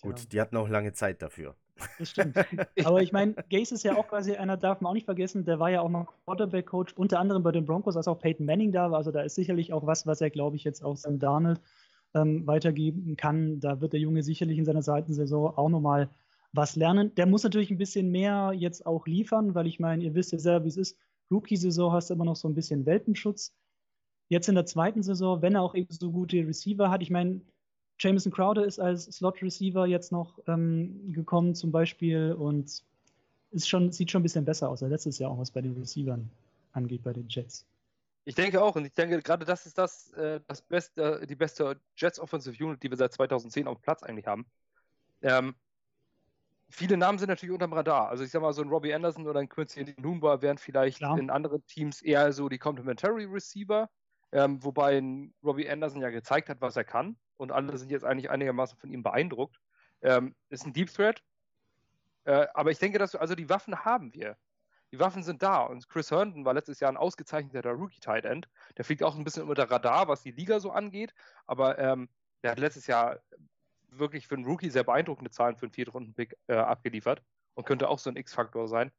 Gut, 0.00 0.32
die 0.32 0.40
hatten 0.40 0.56
auch 0.56 0.68
lange 0.68 0.92
Zeit 0.92 1.22
dafür. 1.22 1.54
Das 1.98 2.10
stimmt. 2.10 2.36
Aber 2.84 3.02
ich 3.02 3.12
meine, 3.12 3.34
Gaze 3.50 3.74
ist 3.74 3.82
ja 3.82 3.96
auch 3.96 4.06
quasi 4.08 4.34
einer, 4.34 4.56
darf 4.56 4.80
man 4.80 4.90
auch 4.90 4.94
nicht 4.94 5.06
vergessen, 5.06 5.44
der 5.44 5.58
war 5.58 5.70
ja 5.70 5.80
auch 5.80 5.88
noch 5.88 6.12
Quarterback-Coach, 6.24 6.94
unter 6.94 7.18
anderem 7.18 7.42
bei 7.42 7.52
den 7.52 7.64
Broncos, 7.64 7.96
als 7.96 8.08
auch 8.08 8.18
Peyton 8.18 8.46
Manning 8.46 8.72
da 8.72 8.90
war. 8.90 8.98
Also 8.98 9.10
da 9.10 9.22
ist 9.22 9.34
sicherlich 9.34 9.72
auch 9.72 9.86
was, 9.86 10.06
was 10.06 10.20
er, 10.20 10.30
glaube 10.30 10.56
ich, 10.56 10.64
jetzt 10.64 10.84
auch 10.84 10.96
Sam 10.96 11.18
Darnold 11.18 11.60
ähm, 12.14 12.46
weitergeben 12.46 13.16
kann. 13.16 13.60
Da 13.60 13.80
wird 13.80 13.92
der 13.92 14.00
Junge 14.00 14.22
sicherlich 14.22 14.58
in 14.58 14.64
seiner 14.64 14.82
Seitensaison 14.82 15.56
auch 15.56 15.68
nochmal 15.68 16.10
was 16.52 16.76
lernen. 16.76 17.14
Der 17.14 17.26
muss 17.26 17.44
natürlich 17.44 17.70
ein 17.70 17.78
bisschen 17.78 18.10
mehr 18.10 18.52
jetzt 18.54 18.84
auch 18.84 19.06
liefern, 19.06 19.54
weil 19.54 19.66
ich 19.66 19.80
meine, 19.80 20.04
ihr 20.04 20.14
wisst 20.14 20.32
ja 20.32 20.38
selber, 20.38 20.64
wie 20.64 20.68
es 20.68 20.76
ist. 20.76 20.98
Rookie-Saison 21.30 21.92
hast 21.92 22.10
du 22.10 22.14
immer 22.14 22.26
noch 22.26 22.36
so 22.36 22.48
ein 22.48 22.54
bisschen 22.54 22.84
Welpenschutz. 22.84 23.54
Jetzt 24.28 24.48
in 24.48 24.54
der 24.54 24.66
zweiten 24.66 25.02
Saison, 25.02 25.42
wenn 25.42 25.54
er 25.54 25.62
auch 25.62 25.74
eben 25.74 25.90
so 25.90 26.12
gute 26.12 26.36
Receiver 26.46 26.90
hat, 26.90 27.02
ich 27.02 27.10
meine, 27.10 27.40
Jameson 27.98 28.32
Crowder 28.32 28.64
ist 28.64 28.78
als 28.78 29.04
Slot-Receiver 29.04 29.86
jetzt 29.86 30.12
noch 30.12 30.38
ähm, 30.46 31.12
gekommen 31.12 31.54
zum 31.54 31.70
Beispiel 31.70 32.32
und 32.32 32.82
ist 33.52 33.68
schon, 33.68 33.92
sieht 33.92 34.10
schon 34.10 34.20
ein 34.20 34.22
bisschen 34.24 34.44
besser 34.44 34.68
aus 34.68 34.82
als 34.82 34.90
letztes 34.90 35.18
Jahr 35.18 35.30
auch, 35.30 35.38
was 35.38 35.50
bei 35.50 35.60
den 35.60 35.76
Receivern 35.76 36.30
angeht, 36.72 37.02
bei 37.02 37.12
den 37.12 37.28
Jets. 37.28 37.66
Ich 38.24 38.34
denke 38.34 38.62
auch, 38.62 38.76
und 38.76 38.84
ich 38.84 38.94
denke, 38.94 39.20
gerade 39.20 39.44
das 39.44 39.66
ist 39.66 39.78
das, 39.78 40.12
äh, 40.12 40.40
das 40.46 40.62
beste, 40.62 41.26
die 41.26 41.34
beste 41.34 41.78
Jets 41.96 42.20
Offensive 42.20 42.64
Unit, 42.64 42.82
die 42.82 42.90
wir 42.90 42.96
seit 42.96 43.12
2010 43.12 43.66
auf 43.66 43.78
dem 43.78 43.82
Platz 43.82 44.02
eigentlich 44.02 44.26
haben. 44.26 44.46
Ähm, 45.22 45.54
viele 46.70 46.96
Namen 46.96 47.18
sind 47.18 47.28
natürlich 47.28 47.52
unterm 47.52 47.72
Radar. 47.72 48.08
Also 48.08 48.24
ich 48.24 48.30
sag 48.30 48.42
mal, 48.42 48.52
so 48.52 48.62
ein 48.62 48.68
Robbie 48.68 48.94
Anderson 48.94 49.26
oder 49.26 49.40
ein 49.40 49.48
Quincy 49.48 49.94
Numba 49.98 50.40
wären 50.40 50.58
vielleicht 50.58 50.98
Klar. 50.98 51.18
in 51.18 51.30
anderen 51.30 51.64
Teams 51.66 52.00
eher 52.00 52.32
so 52.32 52.48
die 52.48 52.58
Complementary 52.58 53.24
Receiver, 53.24 53.90
ähm, 54.30 54.62
wobei 54.64 54.98
ein 54.98 55.34
Robbie 55.42 55.68
Anderson 55.68 56.00
ja 56.00 56.10
gezeigt 56.10 56.48
hat, 56.48 56.60
was 56.60 56.76
er 56.76 56.84
kann 56.84 57.16
und 57.42 57.52
alle 57.52 57.76
sind 57.76 57.90
jetzt 57.90 58.04
eigentlich 58.04 58.30
einigermaßen 58.30 58.78
von 58.78 58.90
ihm 58.90 59.02
beeindruckt. 59.02 59.60
Ähm, 60.00 60.34
ist 60.48 60.66
ein 60.66 60.72
Deep 60.72 60.92
Threat. 60.92 61.22
Äh, 62.24 62.46
aber 62.54 62.70
ich 62.70 62.78
denke, 62.78 62.98
dass 62.98 63.14
also 63.14 63.34
die 63.34 63.48
Waffen 63.48 63.84
haben 63.84 64.14
wir. 64.14 64.36
Die 64.92 64.98
Waffen 64.98 65.22
sind 65.22 65.42
da. 65.42 65.62
Und 65.62 65.88
Chris 65.88 66.10
Herndon 66.10 66.44
war 66.44 66.54
letztes 66.54 66.80
Jahr 66.80 66.90
ein 66.90 66.96
ausgezeichneter 66.96 67.72
Rookie-Tight 67.72 68.24
End. 68.24 68.48
Der 68.76 68.84
fliegt 68.84 69.02
auch 69.02 69.16
ein 69.16 69.24
bisschen 69.24 69.48
unter 69.48 69.70
Radar, 69.70 70.08
was 70.08 70.22
die 70.22 70.32
Liga 70.32 70.60
so 70.60 70.70
angeht. 70.70 71.14
Aber 71.46 71.78
ähm, 71.78 72.08
der 72.42 72.52
hat 72.52 72.58
letztes 72.58 72.86
Jahr 72.86 73.20
wirklich 73.88 74.26
für 74.26 74.34
einen 74.36 74.44
Rookie 74.44 74.70
sehr 74.70 74.84
beeindruckende 74.84 75.30
Zahlen 75.30 75.56
für 75.56 75.66
einen 75.66 75.72
Viertrunden-Pick 75.72 76.36
äh, 76.48 76.54
abgeliefert 76.54 77.22
und 77.54 77.66
könnte 77.66 77.88
auch 77.88 77.98
so 77.98 78.10
ein 78.10 78.16
X-Faktor 78.16 78.68
sein. 78.68 78.90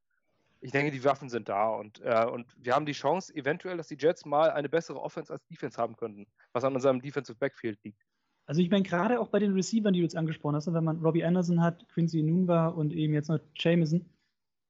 ich 0.61 0.71
denke, 0.71 0.91
die 0.91 1.03
Waffen 1.03 1.29
sind 1.29 1.49
da 1.49 1.69
und, 1.69 1.99
äh, 2.01 2.25
und 2.25 2.47
wir 2.57 2.73
haben 2.75 2.85
die 2.85 2.93
Chance, 2.93 3.33
eventuell, 3.35 3.75
dass 3.75 3.87
die 3.87 3.97
Jets 3.97 4.23
mal 4.23 4.51
eine 4.51 4.69
bessere 4.69 5.01
Offense 5.01 5.33
als 5.33 5.43
Defense 5.47 5.81
haben 5.81 5.95
könnten, 5.97 6.25
was 6.53 6.63
an 6.63 6.75
unserem 6.75 7.01
Defensive 7.01 7.37
Backfield 7.37 7.83
liegt. 7.83 8.01
Also 8.45 8.61
ich 8.61 8.69
meine, 8.69 8.83
gerade 8.83 9.19
auch 9.19 9.29
bei 9.29 9.39
den 9.39 9.53
Receivern, 9.53 9.93
die 9.93 9.99
du 9.99 10.03
jetzt 10.03 10.17
angesprochen 10.17 10.55
hast, 10.55 10.71
wenn 10.71 10.83
man 10.83 10.99
Robbie 10.99 11.23
Anderson 11.23 11.61
hat, 11.61 11.87
Quincy 11.89 12.23
Nunva 12.23 12.67
und 12.67 12.93
eben 12.93 13.13
jetzt 13.13 13.29
noch 13.29 13.39
Jameson, 13.55 14.05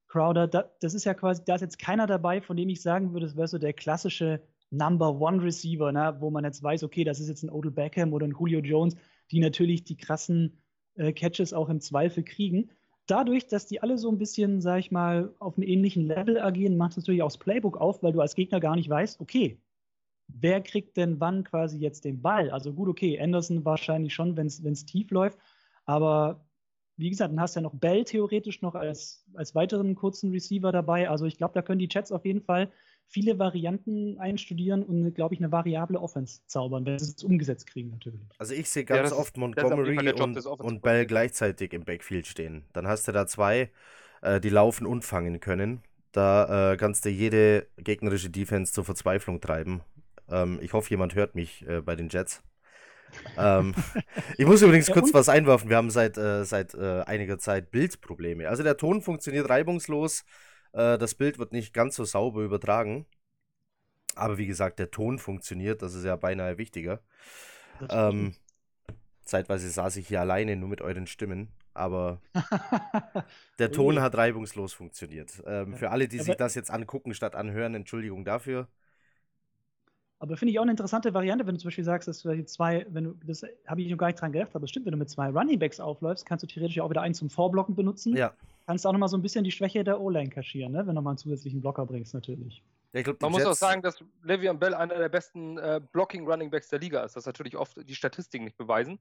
Crowder, 0.08 0.48
da, 0.48 0.70
das 0.80 0.94
ist 0.94 1.06
ja 1.06 1.16
quasi, 1.16 1.44
da 1.44 1.56
ist 1.56 1.62
jetzt 1.62 1.80
keiner 1.80 2.06
dabei, 2.06 2.40
von 2.40 2.56
dem 2.56 2.70
ich 2.70 2.84
sagen 2.84 3.14
würde, 3.14 3.26
das 3.26 3.36
wäre 3.36 3.48
so 3.48 3.58
der 3.58 3.74
klassische 3.74 4.44
Number 4.70 5.20
One 5.20 5.42
Receiver, 5.42 5.92
ne, 5.92 6.16
wo 6.20 6.30
man 6.30 6.44
jetzt 6.44 6.62
weiß, 6.62 6.84
okay, 6.84 7.04
das 7.04 7.20
ist 7.20 7.30
jetzt 7.30 7.44
ein 7.44 7.50
Odell 7.50 7.72
Beckham 7.72 8.14
oder 8.14 8.28
ein 8.28 8.36
Julio 8.38 8.60
Jones, 8.60 8.96
die 9.32 9.40
natürlich 9.40 9.84
die 9.84 9.98
krassen 9.98 10.60
äh, 10.96 11.14
Catches 11.14 11.54
auch 11.54 11.70
im 11.70 11.80
Zweifel 11.80 12.24
kriegen. 12.24 12.70
Dadurch, 13.08 13.48
dass 13.48 13.66
die 13.66 13.82
alle 13.82 13.98
so 13.98 14.10
ein 14.12 14.20
bisschen, 14.20 14.62
sag 14.62 14.80
ich 14.80 14.92
mal, 14.92 15.34
auf 15.40 15.58
einem 15.58 15.68
ähnlichen 15.68 16.06
Level 16.06 16.40
agieren, 16.40 16.78
macht 16.78 16.92
es 16.92 16.98
natürlich 16.98 17.24
auch 17.24 17.28
das 17.28 17.38
Playbook 17.38 17.78
auf, 17.78 18.04
weil 18.04 18.14
du 18.14 18.22
als 18.22 18.36
Gegner 18.36 18.60
gar 18.60 18.76
nicht 18.76 18.90
weißt, 18.90 19.20
okay, 19.20 19.60
wer 20.40 20.62
kriegt 20.62 20.98
denn 20.98 21.20
wann 21.20 21.44
quasi 21.44 21.78
jetzt 21.78 22.06
den 22.06 22.22
Ball? 22.22 22.50
Also 22.52 22.74
gut, 22.74 22.90
okay, 22.90 23.20
Anderson 23.20 23.66
wahrscheinlich 23.66 24.14
schon, 24.14 24.38
wenn 24.38 24.48
es 24.48 24.86
tief 24.86 25.12
läuft, 25.12 25.38
aber 25.86 26.46
wie 26.98 27.10
gesagt, 27.10 27.32
dann 27.32 27.40
hast 27.40 27.56
du 27.56 27.60
ja 27.60 27.64
noch 27.64 27.74
Bell 27.74 28.04
theoretisch 28.04 28.62
noch 28.62 28.76
als, 28.76 29.26
als 29.34 29.56
weiteren 29.56 29.96
kurzen 29.96 30.32
Receiver 30.32 30.72
dabei. 30.72 31.10
Also 31.10 31.26
ich 31.26 31.38
glaube, 31.38 31.54
da 31.54 31.62
können 31.62 31.80
die 31.80 31.88
Chats 31.88 32.12
auf 32.12 32.26
jeden 32.26 32.42
Fall 32.42 32.72
viele 33.08 33.40
Varianten 33.40 34.18
einstudieren 34.20 34.84
und, 34.84 35.14
glaube 35.14 35.34
ich, 35.34 35.40
eine 35.40 35.52
variable 35.52 36.00
Offense 36.00 36.42
zaubern, 36.48 36.86
wenn 36.86 37.00
sie 37.00 37.14
es 37.16 37.24
umgesetzt 37.24 37.68
kriegen 37.68 37.90
natürlich. 37.90 38.22
Also 38.38 38.54
ich 38.54 38.70
sehe 38.70 38.86
ganz 38.86 39.12
ja, 39.12 39.18
oft 39.18 39.38
Montgomery 39.38 40.14
und, 40.14 40.46
und 40.46 40.82
Bell 40.82 41.06
gleichzeitig 41.06 41.74
im 41.74 41.84
Backfield 41.84 42.28
stehen. 42.28 42.66
Dann 42.74 42.88
hast 42.88 43.08
du 43.08 43.12
da 43.12 43.28
zwei, 43.28 43.72
äh, 44.22 44.40
die 44.40 44.50
laufen 44.50 44.86
und 44.86 45.04
fangen 45.04 45.40
können. 45.40 45.82
Da 46.12 46.74
äh, 46.74 46.78
kannst 46.78 47.06
du 47.06 47.10
jede 47.10 47.68
gegnerische 47.78 48.30
Defense 48.30 48.72
zur 48.72 48.86
Verzweiflung 48.86 49.42
treiben. 49.42 49.82
Ähm, 50.30 50.60
ich 50.62 50.74
hoffe, 50.74 50.90
jemand 50.90 51.16
hört 51.16 51.36
mich 51.36 51.68
äh, 51.68 51.82
bei 51.82 51.96
den 51.96 52.10
Jets. 52.10 52.44
ähm, 53.38 53.74
ich 54.38 54.46
muss 54.46 54.62
übrigens 54.62 54.88
ja, 54.88 54.94
kurz 54.94 55.14
was 55.14 55.30
einwerfen. 55.30 55.70
Wir 55.70 55.78
haben 55.78 55.90
seit, 55.90 56.18
äh, 56.18 56.46
seit 56.46 56.74
äh, 56.74 57.02
einiger 57.02 57.38
Zeit 57.38 57.72
Bildprobleme. 57.72 58.48
Also 58.50 58.64
der 58.64 58.78
Ton 58.78 59.02
funktioniert 59.02 59.50
reibungslos. 59.50 60.24
Äh, 60.74 60.98
das 60.98 61.16
Bild 61.16 61.40
wird 61.40 61.52
nicht 61.52 61.74
ganz 61.74 61.96
so 61.96 62.06
sauber 62.06 62.42
übertragen. 62.42 63.06
Aber 64.16 64.38
wie 64.38 64.48
gesagt, 64.48 64.80
der 64.80 64.92
Ton 64.92 65.20
funktioniert. 65.20 65.82
Das 65.82 65.94
ist 65.94 66.06
ja 66.06 66.16
beinahe 66.16 66.58
wichtiger. 66.58 67.02
Ähm, 67.90 68.36
zeitweise 69.24 69.70
saß 69.70 69.96
ich 69.98 70.08
hier 70.08 70.22
alleine 70.22 70.56
nur 70.56 70.70
mit 70.70 70.82
euren 70.82 71.08
Stimmen. 71.08 71.50
Aber 71.74 72.22
der 73.60 73.72
Ton 73.72 74.00
hat 74.00 74.16
reibungslos 74.16 74.74
funktioniert. 74.74 75.42
Ähm, 75.48 75.74
für 75.76 75.90
alle, 75.90 76.08
die 76.08 76.20
sich 76.20 76.36
das 76.36 76.54
jetzt 76.54 76.70
angucken 76.70 77.16
statt 77.16 77.36
anhören, 77.36 77.74
Entschuldigung 77.74 78.26
dafür. 78.26 78.68
Aber 80.24 80.38
finde 80.38 80.54
ich 80.54 80.60
auch 80.60 80.64
eine 80.64 80.72
interessante 80.72 81.14
Variante, 81.14 81.46
wenn 81.46 81.56
du 81.56 81.60
zum 81.60 81.68
Beispiel 81.68 81.84
sagst, 81.84 82.08
dass 82.08 82.22
du 82.22 82.46
zwei, 82.46 82.86
wenn 82.88 83.04
du, 83.04 83.14
das 83.28 83.46
habe 83.68 83.82
ich 83.82 83.92
noch 83.92 83.98
gar 83.98 84.08
nicht 84.08 84.22
dran 84.22 84.32
gedacht, 84.32 84.52
aber 84.54 84.66
stimmt, 84.70 84.86
wenn 84.86 84.94
du 84.94 84.98
mit 84.98 85.10
zwei 85.10 85.28
Running 85.28 85.60
Backs 85.60 85.82
aufläufst, 85.82 86.26
kannst 86.26 86.44
du 86.44 86.48
theoretisch 86.48 86.80
auch 86.80 86.90
wieder 86.90 87.02
einen 87.02 87.14
zum 87.14 87.30
Vorblocken 87.30 87.76
benutzen. 87.76 88.16
Ja. 88.16 88.32
Kannst 88.66 88.88
auch 88.88 88.94
nochmal 88.94 89.10
so 89.10 89.18
ein 89.18 89.22
bisschen 89.22 89.44
die 89.44 89.52
Schwäche 89.52 89.84
der 89.84 90.00
O-Line 90.00 90.30
kaschieren, 90.30 90.72
ne? 90.72 90.78
wenn 90.78 90.86
du 90.88 90.94
nochmal 90.94 91.12
einen 91.12 91.18
zusätzlichen 91.18 91.60
Blocker 91.60 91.86
bringst, 91.86 92.14
natürlich. 92.14 92.64
Ja, 92.94 93.02
glaub, 93.02 93.22
Man 93.22 93.34
Jets 93.34 93.44
muss 93.44 93.52
auch 93.52 93.60
sagen, 93.60 93.82
dass 93.82 94.02
Le'Veon 94.24 94.60
Bell 94.60 94.74
einer 94.74 94.98
der 94.98 95.10
besten 95.10 95.58
äh, 95.58 95.82
Blocking-Running 95.92 96.52
Backs 96.52 96.70
der 96.70 96.80
Liga 96.80 97.04
ist. 97.04 97.18
Das 97.18 97.26
natürlich 97.26 97.58
oft 97.58 97.78
die 97.86 97.96
Statistiken 97.96 98.46
nicht 98.46 98.56
beweisen. 98.56 99.00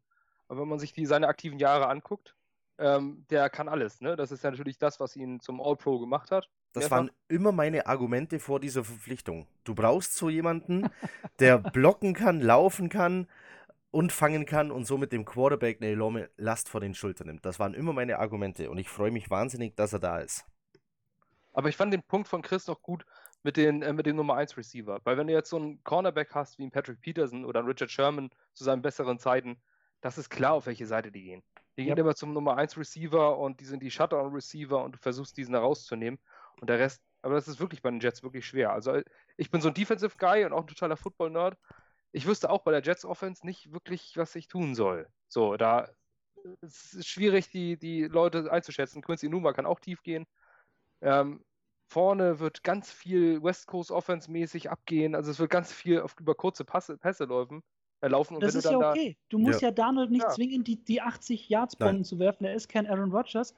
Aber 0.49 0.63
wenn 0.63 0.69
man 0.69 0.81
sich 0.81 0.93
die, 0.93 1.07
seine 1.07 1.29
aktiven 1.29 1.61
Jahre 1.61 1.87
anguckt, 1.87 2.35
ähm, 2.79 3.25
der 3.31 3.49
kann 3.49 3.69
alles. 3.69 4.01
Ne? 4.01 4.17
Das 4.17 4.33
ist 4.33 4.43
ja 4.43 4.51
natürlich 4.51 4.79
das, 4.79 4.99
was 4.99 5.15
ihn 5.15 5.39
zum 5.39 5.61
All-Pro 5.61 6.01
gemacht 6.01 6.33
hat. 6.33 6.49
Das 6.73 6.91
waren 6.91 7.11
immer 7.29 7.53
meine 7.53 7.87
Argumente 7.87 8.39
vor 8.39 8.61
dieser 8.61 8.83
Verpflichtung. 8.85 9.47
Du 9.65 9.75
brauchst 9.75 10.15
so 10.15 10.31
jemanden, 10.31 10.89
der 11.39 11.59
blocken 11.73 12.15
kann, 12.15 12.41
laufen 12.41 12.89
kann 12.89 13.27
und 13.91 14.11
fangen 14.11 14.47
kann 14.47 14.71
und 14.71 14.87
somit 14.87 15.13
dem 15.13 15.25
Quarterback 15.25 15.81
eine 15.81 15.93
enorme 15.93 16.31
Last 16.37 16.69
vor 16.69 16.81
den 16.81 16.95
Schultern 16.95 17.27
nimmt. 17.27 17.45
Das 17.45 17.59
waren 17.59 17.75
immer 17.75 17.93
meine 17.93 18.19
Argumente 18.19 18.71
und 18.71 18.79
ich 18.79 18.89
freue 18.89 19.11
mich 19.11 19.31
wahnsinnig, 19.31 19.77
dass 19.77 19.93
er 19.93 19.99
da 19.99 20.19
ist. 20.19 20.47
Aber 21.53 21.69
ich 21.69 21.77
fand 21.77 21.93
den 21.93 22.03
Punkt 22.03 22.29
von 22.29 22.41
Chris 22.41 22.67
noch 22.67 22.81
gut 22.81 23.05
mit, 23.43 23.57
den, 23.57 23.83
äh, 23.83 23.93
mit 23.93 24.07
dem 24.07 24.17
Nummer 24.17 24.37
1 24.37 24.57
Receiver. 24.57 25.01
Weil 25.05 25.19
wenn 25.19 25.27
du 25.27 25.33
jetzt 25.33 25.51
so 25.51 25.57
einen 25.57 25.83
Cornerback 25.85 26.35
hast 26.35 26.59
wie 26.59 26.65
ein 26.65 26.71
Patrick 26.71 27.01
Peterson 27.01 27.45
oder 27.45 27.61
ein 27.61 27.67
Richard 27.67 27.91
Sherman 27.91 28.31
zu 28.55 28.65
seinen 28.65 28.83
besseren 28.83 29.19
Zeiten, 29.19 29.61
das 30.01 30.19
ist 30.19 30.31
klar, 30.31 30.55
auf 30.55 30.67
welche 30.67 30.87
Seite 30.87 31.13
die 31.13 31.23
gehen. 31.23 31.43
Die 31.77 31.83
ja. 31.83 31.95
gehen 31.95 32.01
immer 32.01 32.15
zum 32.15 32.33
Nummer 32.33 32.57
1 32.57 32.77
Receiver 32.77 33.39
und 33.39 33.61
die 33.61 33.65
sind 33.65 33.83
die 33.83 33.91
Shutdown 33.91 34.33
Receiver 34.33 34.83
und 34.83 34.93
du 34.97 34.99
versuchst 34.99 35.37
diesen 35.37 35.55
herauszunehmen. 35.55 36.19
Und 36.63 36.71
der 36.71 36.79
Rest, 36.79 37.03
aber 37.23 37.35
das 37.35 37.49
ist 37.49 37.59
wirklich 37.59 37.83
bei 37.83 37.91
den 37.91 37.99
Jets 37.99 38.23
wirklich 38.23 38.47
schwer. 38.47 38.73
Also 38.73 39.01
ich 39.37 39.51
bin 39.51 39.61
so 39.61 39.67
ein 39.67 39.75
Defensive 39.75 40.17
Guy 40.17 40.45
und 40.45 40.53
auch 40.53 40.61
ein 40.61 40.69
totaler 40.69 40.97
Football-Nerd. 40.97 41.59
Ich 42.13 42.25
wüsste 42.25 42.51
auch 42.51 42.63
bei 42.63 42.71
der 42.71 42.83
Jets 42.83 43.05
Offense 43.05 43.45
nicht 43.45 43.73
wirklich, 43.73 44.13
was 44.17 44.37
ich 44.37 44.47
tun 44.47 44.77
soll. 44.77 45.09
So, 45.27 45.57
da 45.57 45.89
es 46.61 46.95
ist 46.95 47.09
schwierig, 47.09 47.51
die, 47.51 47.77
die 47.77 48.05
Leute 48.05 48.53
einzuschätzen. 48.53 49.03
Quincy 49.03 49.29
Numa 49.29 49.53
kann 49.53 49.67
auch 49.67 49.81
tief 49.81 50.05
gehen. 50.05 50.25
Ähm, 51.01 51.45
vorne 51.89 52.39
wird 52.39 52.63
ganz 52.63 52.93
viel 52.93 53.43
West 53.43 53.67
Coast 53.67 53.91
Offense 53.91 54.31
mäßig 54.31 54.71
abgehen. 54.71 55.17
Also 55.17 55.33
es 55.33 55.41
wird 55.41 55.51
ganz 55.51 55.73
viel 55.73 56.01
auf, 56.01 56.15
über 56.21 56.37
kurze 56.37 56.65
Passe, 56.65 56.97
Pässe 56.97 57.25
laufen. 57.25 57.65
Äh, 58.03 58.09
laufen. 58.09 58.39
das 58.39 58.55
ist 58.55 58.71
ja 58.71 58.79
okay. 58.79 59.17
Da, 59.19 59.27
du 59.31 59.39
musst 59.39 59.63
ja, 59.63 59.69
ja 59.69 59.73
Donald 59.73 60.13
nicht 60.13 60.23
ja. 60.23 60.31
zwingen, 60.31 60.63
die, 60.63 60.77
die 60.85 61.01
80 61.01 61.49
Yards 61.49 61.75
Bomben 61.75 62.05
zu 62.05 62.21
werfen. 62.21 62.45
Er 62.45 62.55
ist 62.55 62.69
kein 62.69 62.87
Aaron 62.87 63.11
Rodgers. 63.11 63.53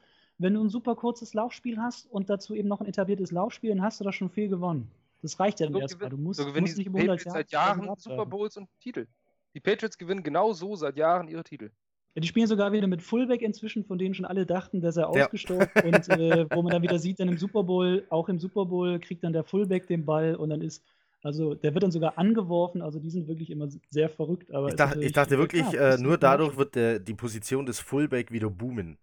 Wenn 0.44 0.52
du 0.52 0.62
ein 0.62 0.68
super 0.68 0.94
kurzes 0.94 1.32
Laufspiel 1.32 1.78
hast 1.78 2.04
und 2.12 2.28
dazu 2.28 2.54
eben 2.54 2.68
noch 2.68 2.82
ein 2.82 2.86
etabliertes 2.86 3.32
Laufspiel, 3.32 3.70
dann 3.70 3.80
hast 3.80 3.98
du 3.98 4.04
da 4.04 4.12
schon 4.12 4.28
viel 4.28 4.48
gewonnen. 4.48 4.90
Das 5.22 5.40
reicht 5.40 5.58
ja 5.58 5.64
dann 5.64 5.72
so 5.72 5.80
erstmal. 5.80 6.10
Du 6.10 6.18
musst, 6.18 6.38
so 6.38 6.44
gewinnen 6.44 6.64
musst 6.64 6.76
nicht 6.76 6.86
über 6.86 6.98
100 6.98 7.24
Jahre 7.24 7.38
seit 7.38 7.50
Jahren 7.50 7.90
Super 7.96 8.26
Bowls 8.26 8.58
und 8.58 8.68
Titel. 8.78 9.06
Die 9.54 9.60
Patriots 9.60 9.96
gewinnen 9.96 10.22
genau 10.22 10.52
so 10.52 10.76
seit 10.76 10.98
Jahren 10.98 11.28
ihre 11.28 11.44
Titel. 11.44 11.70
Ja, 12.14 12.20
die 12.20 12.28
spielen 12.28 12.46
sogar 12.46 12.72
wieder 12.72 12.86
mit 12.86 13.00
Fullback 13.00 13.40
inzwischen, 13.40 13.86
von 13.86 13.96
denen 13.96 14.14
schon 14.14 14.26
alle 14.26 14.44
dachten, 14.44 14.82
dass 14.82 14.98
er 14.98 15.10
ja. 15.14 15.24
ausgestorben 15.24 15.66
und 15.82 16.10
äh, 16.10 16.44
wo 16.54 16.60
man 16.60 16.72
dann 16.72 16.82
wieder 16.82 16.98
sieht, 16.98 17.20
dann 17.20 17.28
im 17.28 17.38
Super 17.38 17.62
Bowl, 17.62 18.04
auch 18.10 18.28
im 18.28 18.38
Super 18.38 18.66
Bowl 18.66 18.98
kriegt 18.98 19.24
dann 19.24 19.32
der 19.32 19.44
Fullback 19.44 19.86
den 19.86 20.04
Ball 20.04 20.34
und 20.34 20.50
dann 20.50 20.60
ist, 20.60 20.84
also 21.22 21.54
der 21.54 21.72
wird 21.72 21.84
dann 21.84 21.90
sogar 21.90 22.18
angeworfen, 22.18 22.82
also 22.82 22.98
die 22.98 23.08
sind 23.08 23.28
wirklich 23.28 23.48
immer 23.48 23.68
sehr 23.88 24.10
verrückt. 24.10 24.52
Aber 24.52 24.68
ich, 24.68 24.76
dachte, 24.76 25.02
ich 25.02 25.12
dachte 25.12 25.38
wirklich, 25.38 25.72
äh, 25.72 25.96
nur 25.96 26.18
dadurch 26.18 26.58
wird 26.58 26.74
der, 26.74 26.98
die 26.98 27.14
Position 27.14 27.64
des 27.64 27.80
Fullback 27.80 28.30
wieder 28.30 28.50
boomen. 28.50 28.98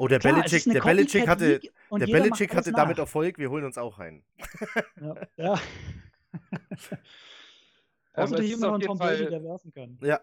Oh, 0.00 0.08
der 0.08 0.18
Klar, 0.18 0.36
Belichick, 0.36 0.64
der 0.72 0.80
Belichick 0.80 1.28
hatte, 1.28 1.60
der 1.60 2.06
Belichick 2.06 2.54
hatte 2.54 2.72
damit 2.72 2.96
Erfolg, 2.96 3.36
wir 3.36 3.50
holen 3.50 3.66
uns 3.66 3.76
auch 3.76 3.98
rein. 3.98 4.24
Ja. 4.98 5.14
ja. 5.36 5.60
Außerdem 8.14 8.44
ähm, 8.46 8.50
jemand 8.50 8.84
Tom 8.84 8.96
Brady, 8.96 9.28
der 9.28 9.44
werfen 9.44 9.74
kann. 9.74 9.98
Ja. 10.00 10.18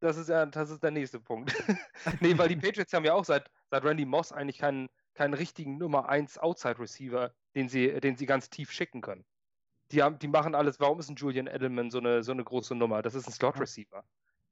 Das 0.00 0.16
ist 0.16 0.30
ja, 0.30 0.46
das 0.46 0.70
ist 0.70 0.82
der 0.82 0.90
nächste 0.90 1.20
Punkt. 1.20 1.52
nee, 2.20 2.36
weil 2.38 2.48
die 2.48 2.56
Patriots 2.66 2.94
haben 2.94 3.04
ja 3.04 3.12
auch 3.12 3.26
seit, 3.26 3.50
seit 3.70 3.84
Randy 3.84 4.06
Moss 4.06 4.32
eigentlich 4.32 4.56
keinen, 4.56 4.88
keinen 5.12 5.34
richtigen 5.34 5.76
Nummer 5.76 6.08
1 6.08 6.38
Outside 6.38 6.78
Receiver, 6.78 7.34
den 7.54 7.68
sie, 7.68 8.00
den 8.00 8.16
sie 8.16 8.24
ganz 8.24 8.48
tief 8.48 8.72
schicken 8.72 9.02
können. 9.02 9.26
Die, 9.90 10.02
haben, 10.02 10.18
die 10.18 10.28
machen 10.28 10.54
alles. 10.54 10.80
Warum 10.80 10.98
ist 10.98 11.10
ein 11.10 11.16
Julian 11.16 11.46
Edelman 11.46 11.90
so 11.90 11.98
eine, 11.98 12.22
so 12.22 12.32
eine 12.32 12.42
große 12.42 12.74
Nummer? 12.74 13.02
Das 13.02 13.14
ist 13.14 13.28
ein 13.28 13.32
Slot 13.32 13.60
Receiver. 13.60 14.02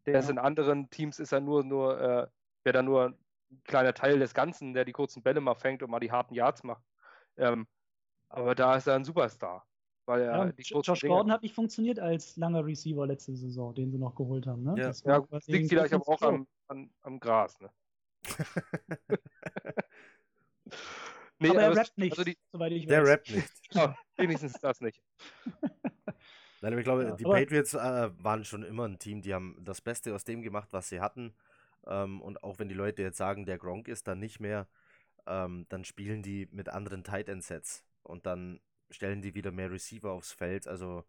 Der 0.04 0.12
ja. 0.12 0.20
ist 0.20 0.28
in 0.28 0.36
anderen 0.36 0.90
Teams 0.90 1.18
ist 1.18 1.32
er 1.32 1.40
nur, 1.40 1.64
nur, 1.64 1.98
äh, 1.98 2.26
wäre 2.64 2.74
da 2.74 2.82
nur 2.82 3.18
kleiner 3.64 3.94
Teil 3.94 4.18
des 4.18 4.34
Ganzen, 4.34 4.74
der 4.74 4.84
die 4.84 4.92
kurzen 4.92 5.22
Bälle 5.22 5.40
mal 5.40 5.54
fängt 5.54 5.82
und 5.82 5.90
mal 5.90 6.00
die 6.00 6.12
harten 6.12 6.34
Yards 6.34 6.62
macht. 6.62 6.84
Ähm, 7.36 7.66
aber 8.28 8.54
da 8.54 8.76
ist 8.76 8.86
er 8.86 8.94
ein 8.94 9.04
Superstar. 9.04 9.66
Weil 10.06 10.22
er 10.22 10.46
ja, 10.46 10.52
die 10.52 10.62
Josh 10.62 11.00
Dinge 11.00 11.14
Gordon 11.14 11.32
hat 11.32 11.42
nicht 11.42 11.54
funktioniert 11.54 12.00
als 12.00 12.36
langer 12.36 12.64
Receiver 12.64 13.06
letzte 13.06 13.36
Saison, 13.36 13.74
den 13.74 13.90
sie 13.92 13.98
noch 13.98 14.14
geholt 14.14 14.46
haben. 14.46 14.64
Ne? 14.64 14.74
Ja, 14.76 14.88
das 14.88 15.04
ja 15.04 15.24
liegt 15.46 15.68
vielleicht 15.68 15.92
aber 15.92 16.08
auch 16.08 16.22
am, 16.22 16.48
am, 16.68 16.90
am, 17.02 17.20
Gras. 17.20 17.60
Ne? 17.60 17.70
nee, 21.38 21.50
aber 21.50 21.62
er 21.62 21.76
rappt 21.76 21.98
nicht, 21.98 22.12
also 22.12 22.24
die, 22.24 22.36
soweit 22.50 22.72
ich 22.72 22.82
weiß. 22.84 22.88
Der 22.88 23.06
rappt 23.06 23.30
nicht. 23.30 23.48
Wenigstens 24.16 24.54
das 24.54 24.80
nicht. 24.80 25.00
Nein, 26.60 26.72
aber 26.72 26.78
ich 26.78 26.84
glaube, 26.84 27.04
ja, 27.04 27.14
die 27.14 27.24
Patriots 27.24 27.74
äh, 27.74 28.10
waren 28.22 28.44
schon 28.44 28.62
immer 28.62 28.86
ein 28.86 28.98
Team, 28.98 29.22
die 29.22 29.32
haben 29.32 29.56
das 29.60 29.80
Beste 29.80 30.14
aus 30.14 30.24
dem 30.24 30.42
gemacht, 30.42 30.72
was 30.72 30.88
sie 30.88 31.00
hatten. 31.00 31.34
Ähm, 31.86 32.20
und 32.20 32.42
auch 32.42 32.58
wenn 32.58 32.68
die 32.68 32.74
Leute 32.74 33.02
jetzt 33.02 33.18
sagen, 33.18 33.46
der 33.46 33.58
Gronk 33.58 33.88
ist 33.88 34.08
dann 34.08 34.18
nicht 34.18 34.40
mehr, 34.40 34.66
ähm, 35.26 35.66
dann 35.68 35.84
spielen 35.84 36.22
die 36.22 36.48
mit 36.50 36.68
anderen 36.68 37.04
Tight 37.04 37.28
End 37.28 37.44
Sets 37.44 37.84
und 38.02 38.26
dann 38.26 38.60
stellen 38.90 39.22
die 39.22 39.34
wieder 39.34 39.52
mehr 39.52 39.70
Receiver 39.70 40.10
aufs 40.10 40.32
Feld. 40.32 40.66
Also 40.66 41.04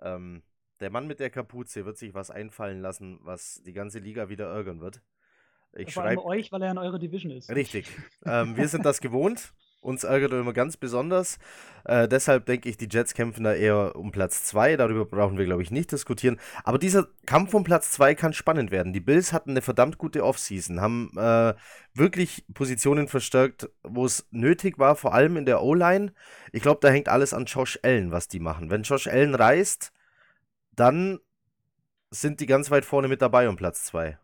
ähm, 0.00 0.42
der 0.80 0.90
Mann 0.90 1.06
mit 1.06 1.20
der 1.20 1.30
Kapuze 1.30 1.84
wird 1.84 1.98
sich 1.98 2.14
was 2.14 2.30
einfallen 2.30 2.80
lassen, 2.80 3.18
was 3.22 3.62
die 3.64 3.72
ganze 3.72 3.98
Liga 3.98 4.28
wieder 4.28 4.46
ärgern 4.46 4.80
wird. 4.80 5.02
Ich 5.72 5.92
schreibe 5.92 6.24
euch, 6.24 6.52
weil 6.52 6.62
er 6.62 6.70
in 6.70 6.78
eurer 6.78 6.98
Division 6.98 7.32
ist. 7.32 7.50
Richtig. 7.50 7.88
ähm, 8.24 8.56
wir 8.56 8.68
sind 8.68 8.84
das 8.84 9.00
gewohnt 9.00 9.52
Uns 9.84 10.02
ärgert 10.02 10.32
er 10.32 10.40
immer 10.40 10.54
ganz 10.54 10.78
besonders. 10.78 11.38
Äh, 11.84 12.08
deshalb 12.08 12.46
denke 12.46 12.70
ich, 12.70 12.78
die 12.78 12.88
Jets 12.90 13.12
kämpfen 13.12 13.44
da 13.44 13.52
eher 13.52 13.96
um 13.96 14.12
Platz 14.12 14.44
2. 14.44 14.78
Darüber 14.78 15.04
brauchen 15.04 15.36
wir, 15.36 15.44
glaube 15.44 15.62
ich, 15.62 15.70
nicht 15.70 15.92
diskutieren. 15.92 16.40
Aber 16.64 16.78
dieser 16.78 17.06
Kampf 17.26 17.52
um 17.52 17.64
Platz 17.64 17.92
2 17.92 18.14
kann 18.14 18.32
spannend 18.32 18.70
werden. 18.70 18.94
Die 18.94 19.00
Bills 19.00 19.34
hatten 19.34 19.50
eine 19.50 19.60
verdammt 19.60 19.98
gute 19.98 20.24
Offseason, 20.24 20.80
haben 20.80 21.10
äh, 21.18 21.52
wirklich 21.92 22.46
Positionen 22.54 23.08
verstärkt, 23.08 23.68
wo 23.82 24.06
es 24.06 24.26
nötig 24.30 24.78
war, 24.78 24.96
vor 24.96 25.12
allem 25.12 25.36
in 25.36 25.44
der 25.44 25.62
O-Line. 25.62 26.14
Ich 26.52 26.62
glaube, 26.62 26.80
da 26.80 26.88
hängt 26.88 27.10
alles 27.10 27.34
an 27.34 27.44
Josh 27.44 27.78
Allen, 27.82 28.10
was 28.10 28.28
die 28.28 28.40
machen. 28.40 28.70
Wenn 28.70 28.84
Josh 28.84 29.06
Allen 29.06 29.34
reist, 29.34 29.92
dann 30.72 31.20
sind 32.10 32.40
die 32.40 32.46
ganz 32.46 32.70
weit 32.70 32.86
vorne 32.86 33.08
mit 33.08 33.20
dabei 33.20 33.50
um 33.50 33.56
Platz 33.56 33.84
2. 33.84 34.16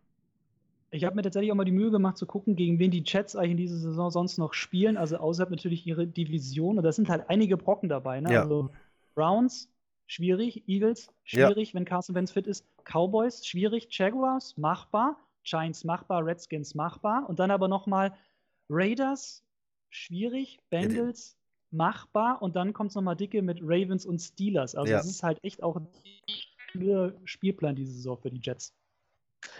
Ich 0.93 1.05
habe 1.05 1.15
mir 1.15 1.21
tatsächlich 1.21 1.51
auch 1.51 1.55
mal 1.55 1.63
die 1.63 1.71
Mühe 1.71 1.89
gemacht 1.89 2.17
zu 2.17 2.25
gucken, 2.25 2.57
gegen 2.57 2.77
wen 2.77 2.91
die 2.91 3.03
Chats 3.03 3.37
eigentlich 3.37 3.51
in 3.51 3.57
dieser 3.57 3.77
Saison 3.77 4.11
sonst 4.11 4.37
noch 4.37 4.53
spielen. 4.53 4.97
Also 4.97 5.17
außerhalb 5.17 5.49
natürlich 5.49 5.87
ihre 5.87 6.05
Division. 6.05 6.77
Und 6.77 6.83
da 6.83 6.91
sind 6.91 7.09
halt 7.09 7.29
einige 7.29 7.55
Brocken 7.55 7.87
dabei. 7.87 8.19
Ne? 8.19 8.33
Ja. 8.33 8.41
Also 8.41 8.71
Browns, 9.15 9.69
schwierig. 10.07 10.67
Eagles, 10.67 11.07
schwierig, 11.23 11.69
ja. 11.69 11.75
wenn 11.75 11.85
Carson 11.85 12.13
Wentz 12.13 12.31
fit 12.31 12.45
ist. 12.45 12.65
Cowboys, 12.83 13.47
schwierig. 13.47 13.87
Jaguars, 13.89 14.57
machbar. 14.57 15.17
Giants, 15.43 15.85
machbar. 15.85 16.25
Redskins, 16.25 16.75
machbar. 16.75 17.27
Und 17.29 17.39
dann 17.39 17.51
aber 17.51 17.69
nochmal 17.69 18.13
Raiders, 18.69 19.45
schwierig. 19.89 20.59
Bengals, 20.69 21.37
machbar. 21.71 22.41
Und 22.41 22.57
dann 22.57 22.73
kommt 22.73 22.89
es 22.89 22.95
nochmal 22.95 23.15
dicke 23.15 23.41
mit 23.41 23.59
Ravens 23.61 24.05
und 24.05 24.19
Steelers. 24.19 24.75
Also 24.75 24.93
es 24.93 25.05
ja. 25.05 25.09
ist 25.09 25.23
halt 25.23 25.39
echt 25.41 25.63
auch 25.63 25.77
ein 25.77 25.87
Spielplan 27.23 27.75
diese 27.75 27.93
Saison 27.93 28.17
für 28.17 28.29
die 28.29 28.41
Jets. 28.43 28.73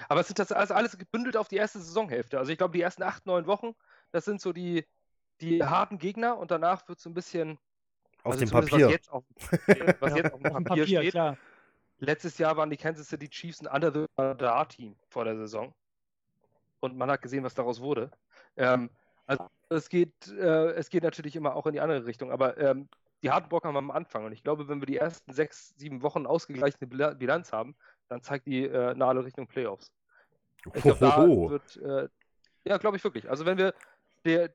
Aber 0.10 0.22
es 0.22 0.30
ist 0.30 0.40
das 0.40 0.52
also 0.52 0.74
alles 0.74 0.98
gebündelt 0.98 1.38
auf 1.38 1.48
die 1.48 1.58
erste 1.58 1.80
Saisonhälfte. 1.80 2.38
Also 2.38 2.52
ich 2.52 2.58
glaube, 2.58 2.74
die 2.74 2.82
ersten 2.82 3.04
acht, 3.04 3.26
neun 3.26 3.48
Wochen, 3.48 3.74
das 4.12 4.26
sind 4.26 4.42
so 4.42 4.54
die, 4.54 4.86
die 5.42 5.64
harten 5.64 5.98
Gegner 5.98 6.38
und 6.38 6.52
danach 6.52 6.88
wird 6.88 6.98
es 6.98 7.04
so 7.04 7.10
ein 7.10 7.14
bisschen. 7.14 7.58
Auf 8.24 8.34
also 8.34 8.46
dem 8.46 8.52
Papier. 8.52 8.86
Was 8.88 8.92
jetzt 8.92 9.12
auf, 9.12 9.24
was 10.00 10.16
jetzt 10.16 10.34
auf 10.34 10.42
dem 10.42 10.52
Papier, 10.52 10.64
Papier 10.64 10.86
steht. 10.86 11.12
Klar. 11.12 11.38
Letztes 11.98 12.38
Jahr 12.38 12.58
waren 12.58 12.70
die 12.70 12.78
Kansas 12.78 13.10
City 13.10 13.30
Chiefs 13.30 13.62
ein 13.62 13.68
Under 13.68 13.92
the 13.92 14.06
Radar 14.18 14.68
Team 14.68 14.96
vor 15.10 15.26
der 15.26 15.36
Saison. 15.36 15.74
Und 16.80 16.98
man 16.98 17.10
hat 17.10 17.22
gesehen, 17.22 17.44
was 17.44 17.54
daraus 17.54 17.80
wurde. 17.80 18.12
Ähm, 18.58 18.90
also 19.26 19.46
es 19.70 19.88
geht, 19.88 20.28
äh, 20.28 20.72
es 20.72 20.90
geht 20.90 21.04
natürlich 21.04 21.36
immer 21.36 21.56
auch 21.56 21.66
in 21.68 21.74
die 21.74 21.80
andere 21.80 22.06
Richtung, 22.06 22.32
aber 22.32 22.58
ähm, 22.58 22.90
die 23.24 23.30
harten 23.30 23.50
Brocken 23.50 23.68
haben 23.68 23.76
wir 23.76 23.80
am 23.80 23.92
Anfang. 23.92 24.26
Und 24.26 24.32
ich 24.32 24.44
glaube, 24.44 24.68
wenn 24.68 24.82
wir 24.82 24.88
die 24.88 24.98
ersten 24.98 25.32
sechs, 25.32 25.74
sieben 25.78 26.02
Wochen 26.02 26.26
ausgeglichene 26.26 26.88
Bilanz 27.16 27.54
haben, 27.54 27.76
dann 28.12 28.22
zeigt 28.22 28.46
die 28.46 28.66
äh, 28.66 28.94
nahe 28.94 29.24
Richtung 29.24 29.48
Playoffs. 29.48 29.90
Ich 30.76 30.84
glaube, 30.84 31.00
da 31.00 31.18
wird, 31.18 31.78
äh, 31.78 32.10
ja, 32.66 32.78
glaube 32.78 32.98
ich 32.98 33.04
wirklich. 33.06 33.30
Also 33.30 33.46
wenn 33.46 33.58
wir, 33.58 33.74
der, 34.26 34.54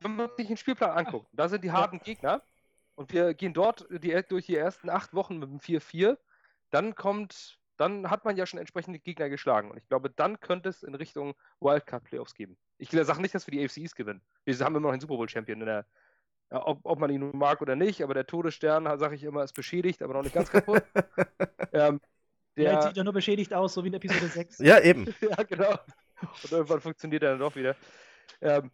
wenn 0.00 0.16
man 0.16 0.28
sich 0.36 0.48
den 0.48 0.56
Spielplan 0.56 0.90
anguckt, 0.90 1.28
da 1.32 1.48
sind 1.48 1.62
die 1.62 1.70
harten 1.70 2.00
Gegner 2.00 2.42
und 2.96 3.12
wir 3.12 3.32
gehen 3.34 3.54
dort 3.54 3.86
die, 3.90 4.20
durch 4.28 4.46
die 4.46 4.56
ersten 4.56 4.90
acht 4.90 5.14
Wochen 5.14 5.38
mit 5.38 5.48
dem 5.48 5.60
4-4, 5.60 6.18
dann 6.70 6.96
kommt, 6.96 7.60
dann 7.76 8.10
hat 8.10 8.24
man 8.24 8.36
ja 8.36 8.44
schon 8.44 8.58
entsprechende 8.58 8.98
Gegner 8.98 9.28
geschlagen. 9.28 9.70
Und 9.70 9.76
ich 9.76 9.86
glaube, 9.86 10.10
dann 10.10 10.40
könnte 10.40 10.68
es 10.68 10.82
in 10.82 10.96
Richtung 10.96 11.34
Wildcard-Playoffs 11.60 12.34
geben. 12.34 12.58
Ich 12.76 12.90
sage 12.90 13.22
nicht, 13.22 13.36
dass 13.36 13.46
wir 13.46 13.52
die 13.52 13.64
AFCs 13.64 13.94
gewinnen. 13.94 14.20
Wir 14.44 14.58
haben 14.58 14.74
immer 14.74 14.88
noch 14.88 14.92
einen 14.92 15.00
Super 15.00 15.16
Bowl-Champion 15.16 15.60
in 15.60 15.66
der, 15.66 15.86
ob, 16.50 16.80
ob, 16.82 16.98
man 16.98 17.10
ihn 17.10 17.20
nun 17.20 17.38
mag 17.38 17.62
oder 17.62 17.76
nicht, 17.76 18.02
aber 18.02 18.14
der 18.14 18.26
Todesstern, 18.26 18.98
sage 18.98 19.14
ich 19.14 19.22
immer, 19.22 19.44
ist 19.44 19.52
beschädigt, 19.52 20.02
aber 20.02 20.14
noch 20.14 20.22
nicht 20.22 20.34
ganz 20.34 20.50
kaputt. 20.50 20.82
ähm, 21.72 22.00
der 22.56 22.70
Vielleicht 22.70 22.88
sieht 22.88 22.96
er 22.96 23.04
nur 23.04 23.12
beschädigt 23.12 23.52
aus, 23.52 23.74
so 23.74 23.84
wie 23.84 23.88
in 23.88 23.94
Episode 23.94 24.28
6. 24.28 24.58
ja, 24.60 24.80
eben. 24.80 25.06
ja, 25.20 25.42
genau. 25.42 25.78
Und 26.42 26.52
irgendwann 26.52 26.80
funktioniert 26.80 27.22
er 27.22 27.30
dann 27.30 27.40
doch 27.40 27.54
wieder. 27.54 27.76
Ähm, 28.40 28.70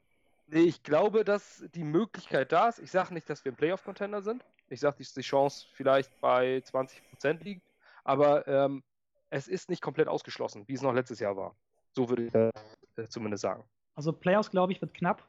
nee, 0.47 0.61
ich 0.61 0.83
glaube, 0.83 1.25
dass 1.25 1.65
die 1.75 1.85
Möglichkeit 1.85 2.53
da 2.53 2.69
ist. 2.69 2.79
Ich 2.79 2.91
sage 2.91 3.13
nicht, 3.13 3.29
dass 3.29 3.45
wir 3.45 3.53
ein 3.53 3.57
Playoff-Contender 3.57 4.23
sind. 4.23 4.45
Ich 4.69 4.81
sage, 4.81 4.99
dass 4.99 5.13
die 5.13 5.23
Chance 5.23 5.67
vielleicht 5.75 6.21
bei 6.21 6.59
20% 6.59 7.43
liegt. 7.43 7.67
Aber 8.05 8.47
ähm, 8.47 8.83
es 9.31 9.49
ist 9.49 9.69
nicht 9.69 9.83
komplett 9.83 10.09
ausgeschlossen, 10.09 10.65
wie 10.67 10.75
es 10.75 10.83
noch 10.83 10.95
letztes 10.95 11.19
Jahr 11.19 11.37
war. 11.37 11.57
So 11.93 12.09
würde 12.09 12.25
ich 12.25 12.35
äh, 12.35 13.09
zumindest 13.09 13.43
sagen. 13.43 13.65
Also 13.95 14.13
Playoffs, 14.13 14.51
glaube 14.51 14.73
ich, 14.73 14.81
wird 14.81 14.95
knapp. 14.95 15.27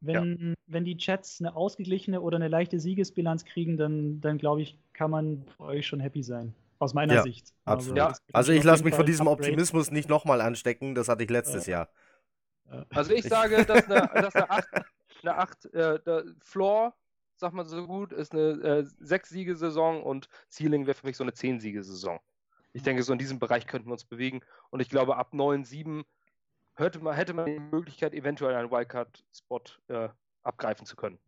Wenn, 0.00 0.50
ja. 0.50 0.54
wenn 0.66 0.84
die 0.84 0.96
Chats 0.96 1.40
eine 1.40 1.56
ausgeglichene 1.56 2.20
oder 2.20 2.36
eine 2.36 2.48
leichte 2.48 2.78
Siegesbilanz 2.78 3.44
kriegen, 3.44 3.76
dann, 3.76 4.20
dann 4.20 4.38
glaube 4.38 4.62
ich, 4.62 4.78
kann 4.92 5.10
man 5.10 5.44
für 5.56 5.64
euch 5.64 5.86
schon 5.86 6.00
happy 6.00 6.22
sein. 6.22 6.54
Aus 6.78 6.94
meiner 6.94 7.14
ja, 7.14 7.22
Sicht. 7.22 7.54
Absolut. 7.64 7.98
Also, 7.98 8.20
ja. 8.20 8.34
also 8.34 8.52
ich 8.52 8.64
lasse 8.64 8.84
mich 8.84 8.94
von 8.94 9.06
diesem 9.06 9.28
Upgrade. 9.28 9.50
Optimismus 9.50 9.90
nicht 9.90 10.08
nochmal 10.08 10.40
anstecken. 10.40 10.94
Das 10.94 11.08
hatte 11.08 11.24
ich 11.24 11.30
letztes 11.30 11.66
ja. 11.66 11.88
Jahr. 12.68 12.86
Also 12.90 13.12
ich 13.12 13.24
sage, 13.24 13.64
dass 13.66 13.88
eine, 13.88 14.10
dass 14.14 14.34
eine 14.34 14.50
8, 14.50 14.68
eine 15.22 15.36
8 15.36 15.64
äh, 15.74 16.22
Floor, 16.42 16.94
sag 17.36 17.52
mal 17.52 17.64
so 17.64 17.86
gut, 17.86 18.12
ist 18.12 18.32
eine 18.32 18.42
äh, 18.42 19.04
6-Siege-Saison 19.04 20.02
und 20.02 20.28
Ceiling 20.50 20.86
wäre 20.86 20.94
für 20.94 21.06
mich 21.06 21.16
so 21.16 21.24
eine 21.24 21.32
10-Siege-Saison. 21.32 22.20
Ich 22.72 22.82
denke, 22.82 23.02
so 23.02 23.12
in 23.12 23.18
diesem 23.18 23.38
Bereich 23.38 23.66
könnten 23.66 23.88
wir 23.88 23.92
uns 23.92 24.04
bewegen. 24.04 24.40
Und 24.70 24.80
ich 24.80 24.90
glaube, 24.90 25.16
ab 25.16 25.32
9, 25.32 25.64
7 25.64 26.04
hätte 26.74 26.98
man, 27.00 27.14
hätte 27.14 27.32
man 27.32 27.46
die 27.46 27.58
Möglichkeit, 27.58 28.12
eventuell 28.12 28.54
einen 28.54 28.70
Wildcard-Spot 28.70 29.62
äh, 29.88 30.08
abgreifen 30.42 30.86
zu 30.86 30.96
können. 30.96 31.18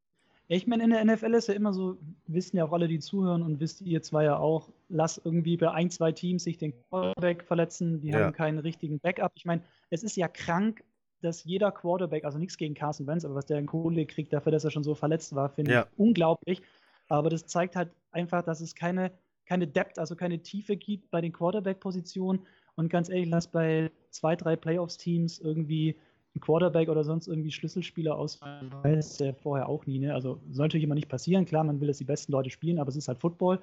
Ich 0.51 0.66
meine, 0.66 0.84
in 0.84 0.90
der 0.90 1.05
NFL 1.05 1.34
ist 1.34 1.49
ja 1.49 1.55
immer 1.55 1.74
so, 1.74 1.99
wissen 2.26 2.57
ja 2.57 2.64
auch 2.64 2.72
alle, 2.72 2.88
die 2.88 2.99
zuhören 2.99 3.42
und 3.42 3.61
wisst 3.61 3.82
ihr 3.82 4.03
zwei 4.03 4.24
ja 4.24 4.38
auch, 4.38 4.70
lass 4.88 5.20
irgendwie 5.22 5.59
bei 5.59 5.70
ein, 5.70 5.90
zwei 5.90 6.11
Teams 6.11 6.44
sich 6.44 6.57
den 6.57 6.72
Quarterback 6.88 7.44
verletzen, 7.44 8.01
die 8.01 8.09
ja. 8.09 8.20
haben 8.20 8.32
keinen 8.32 8.59
richtigen 8.59 8.99
Backup. 8.99 9.32
Ich 9.34 9.44
meine, 9.44 9.62
es 9.90 10.03
ist 10.03 10.16
ja 10.16 10.26
krank, 10.26 10.82
dass 11.20 11.44
jeder 11.44 11.70
Quarterback, 11.70 12.24
also 12.24 12.38
nichts 12.38 12.57
gegen 12.57 12.74
Carson 12.74 13.07
Wentz, 13.07 13.26
aber 13.26 13.34
was 13.34 13.44
der 13.44 13.59
in 13.59 13.66
Kohle 13.66 14.07
kriegt 14.07 14.32
dafür, 14.32 14.53
dass 14.53 14.64
er 14.64 14.70
schon 14.70 14.84
so 14.84 14.94
verletzt 14.94 15.34
war, 15.34 15.51
finde 15.51 15.72
ja. 15.72 15.82
ich 15.82 15.99
unglaublich. 15.99 16.62
Aber 17.09 17.28
das 17.28 17.46
zeigt 17.46 17.76
halt 17.76 17.90
einfach, 18.12 18.42
dass 18.42 18.61
es 18.61 18.74
keine, 18.74 19.12
keine 19.44 19.66
Depth, 19.66 19.99
also 19.99 20.16
keine 20.16 20.42
Tiefe 20.42 20.76
gibt 20.76 21.11
bei 21.11 21.20
den 21.20 21.32
Quarterback-Positionen. 21.32 22.46
Und 22.74 22.88
ganz 22.88 23.11
ehrlich, 23.11 23.28
lass 23.28 23.49
bei 23.49 23.90
zwei, 24.11 24.36
drei 24.36 24.57
Playoffs-Teams 24.57 25.40
irgendwie 25.40 25.96
ein 26.39 26.41
Quarterback 26.41 26.89
oder 26.89 27.05
sonst 27.05 27.26
irgendwie 27.26 27.51
Schlüsselspieler 27.51 28.16
ausfallen, 28.16 28.72
weiß 28.82 29.20
er 29.20 29.34
vorher 29.34 29.68
auch 29.68 29.86
nie. 29.86 29.99
Ne? 29.99 30.14
Also 30.14 30.41
soll 30.51 30.66
natürlich 30.66 30.84
immer 30.84 30.95
nicht 30.95 31.09
passieren. 31.09 31.45
Klar, 31.45 31.64
man 31.64 31.80
will, 31.80 31.89
dass 31.89 31.99
die 31.99 32.05
besten 32.05 32.32
Leute 32.32 32.51
spielen, 32.51 32.78
aber 32.78 32.89
es 32.89 32.97
ist 32.97 33.09
halt 33.09 33.18
Football. 33.18 33.61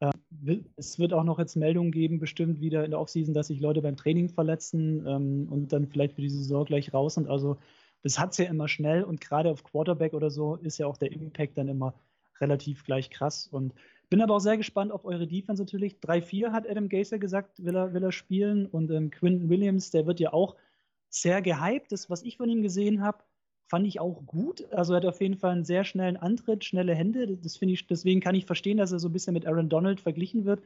Ähm, 0.00 0.64
es 0.76 0.98
wird 0.98 1.12
auch 1.12 1.24
noch 1.24 1.38
jetzt 1.38 1.56
Meldungen 1.56 1.92
geben, 1.92 2.18
bestimmt 2.18 2.60
wieder 2.60 2.84
in 2.84 2.90
der 2.90 3.00
Offseason, 3.00 3.34
dass 3.34 3.48
sich 3.48 3.60
Leute 3.60 3.82
beim 3.82 3.96
Training 3.96 4.28
verletzen 4.28 5.04
ähm, 5.06 5.48
und 5.50 5.72
dann 5.72 5.86
vielleicht 5.86 6.14
für 6.14 6.22
die 6.22 6.30
Saison 6.30 6.64
gleich 6.64 6.92
raus 6.92 7.14
sind. 7.14 7.28
Also 7.28 7.56
das 8.02 8.18
hat 8.18 8.32
es 8.32 8.38
ja 8.38 8.46
immer 8.46 8.68
schnell 8.68 9.04
und 9.04 9.20
gerade 9.20 9.50
auf 9.50 9.64
Quarterback 9.64 10.12
oder 10.12 10.30
so 10.30 10.56
ist 10.56 10.78
ja 10.78 10.86
auch 10.86 10.96
der 10.96 11.12
Impact 11.12 11.56
dann 11.56 11.68
immer 11.68 11.94
relativ 12.40 12.84
gleich 12.84 13.10
krass. 13.10 13.46
Und 13.46 13.72
bin 14.10 14.20
aber 14.20 14.34
auch 14.34 14.40
sehr 14.40 14.56
gespannt 14.56 14.92
auf 14.92 15.04
eure 15.04 15.26
Defense 15.26 15.62
natürlich. 15.62 15.96
3-4 16.02 16.50
hat 16.50 16.68
Adam 16.68 16.88
Gaser 16.88 17.18
gesagt, 17.18 17.64
will 17.64 17.76
er, 17.76 17.94
will 17.94 18.02
er 18.02 18.12
spielen. 18.12 18.66
Und 18.66 18.90
ähm, 18.90 19.10
Quinton 19.10 19.48
Williams, 19.48 19.90
der 19.90 20.06
wird 20.06 20.20
ja 20.20 20.32
auch 20.32 20.56
sehr 21.12 21.42
gehypt. 21.42 21.92
Das, 21.92 22.10
was 22.10 22.22
ich 22.22 22.38
von 22.38 22.48
ihm 22.48 22.62
gesehen 22.62 23.02
habe, 23.02 23.18
fand 23.68 23.86
ich 23.86 24.00
auch 24.00 24.26
gut. 24.26 24.70
Also 24.72 24.94
er 24.94 24.98
hat 24.98 25.06
auf 25.06 25.20
jeden 25.20 25.36
Fall 25.36 25.52
einen 25.52 25.64
sehr 25.64 25.84
schnellen 25.84 26.16
Antritt, 26.16 26.64
schnelle 26.64 26.94
Hände. 26.94 27.36
Das 27.36 27.56
finde 27.56 27.74
ich, 27.74 27.86
deswegen 27.86 28.20
kann 28.20 28.34
ich 28.34 28.46
verstehen, 28.46 28.78
dass 28.78 28.92
er 28.92 28.98
so 28.98 29.08
ein 29.08 29.12
bisschen 29.12 29.34
mit 29.34 29.46
Aaron 29.46 29.68
Donald 29.68 30.00
verglichen 30.00 30.44
wird, 30.44 30.62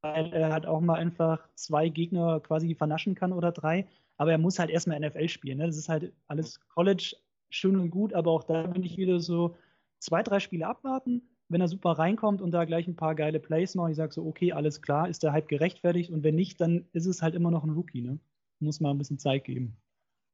weil 0.00 0.32
er 0.32 0.52
halt 0.52 0.66
auch 0.66 0.80
mal 0.80 0.94
einfach 0.96 1.48
zwei 1.54 1.88
Gegner 1.88 2.40
quasi 2.40 2.74
vernaschen 2.74 3.14
kann 3.14 3.32
oder 3.32 3.52
drei. 3.52 3.86
Aber 4.16 4.32
er 4.32 4.38
muss 4.38 4.58
halt 4.58 4.70
erstmal 4.70 4.98
NFL 4.98 5.28
spielen. 5.28 5.58
Ne? 5.58 5.66
Das 5.66 5.76
ist 5.76 5.88
halt 5.88 6.12
alles 6.26 6.60
College 6.68 7.14
schön 7.50 7.76
und 7.76 7.90
gut, 7.90 8.12
aber 8.12 8.30
auch 8.32 8.44
da 8.44 8.66
bin 8.66 8.82
ich 8.82 8.96
wieder 8.96 9.20
so 9.20 9.56
zwei, 10.00 10.22
drei 10.22 10.40
Spiele 10.40 10.66
abwarten. 10.66 11.22
Wenn 11.48 11.60
er 11.60 11.68
super 11.68 11.92
reinkommt 11.92 12.42
und 12.42 12.50
da 12.50 12.64
gleich 12.64 12.86
ein 12.86 12.96
paar 12.96 13.14
geile 13.14 13.40
Plays 13.40 13.74
macht, 13.74 13.90
ich 13.90 13.96
sage 13.96 14.12
so, 14.12 14.26
okay, 14.26 14.52
alles 14.52 14.82
klar, 14.82 15.08
ist 15.08 15.22
der 15.22 15.32
Hype 15.32 15.48
gerechtfertigt 15.48 16.10
und 16.10 16.22
wenn 16.22 16.34
nicht, 16.34 16.60
dann 16.60 16.86
ist 16.92 17.06
es 17.06 17.22
halt 17.22 17.34
immer 17.34 17.50
noch 17.50 17.64
ein 17.64 17.70
Rookie. 17.70 18.02
Ne? 18.02 18.18
Muss 18.60 18.80
mal 18.80 18.90
ein 18.90 18.98
bisschen 18.98 19.18
Zeit 19.18 19.44
geben. 19.44 19.76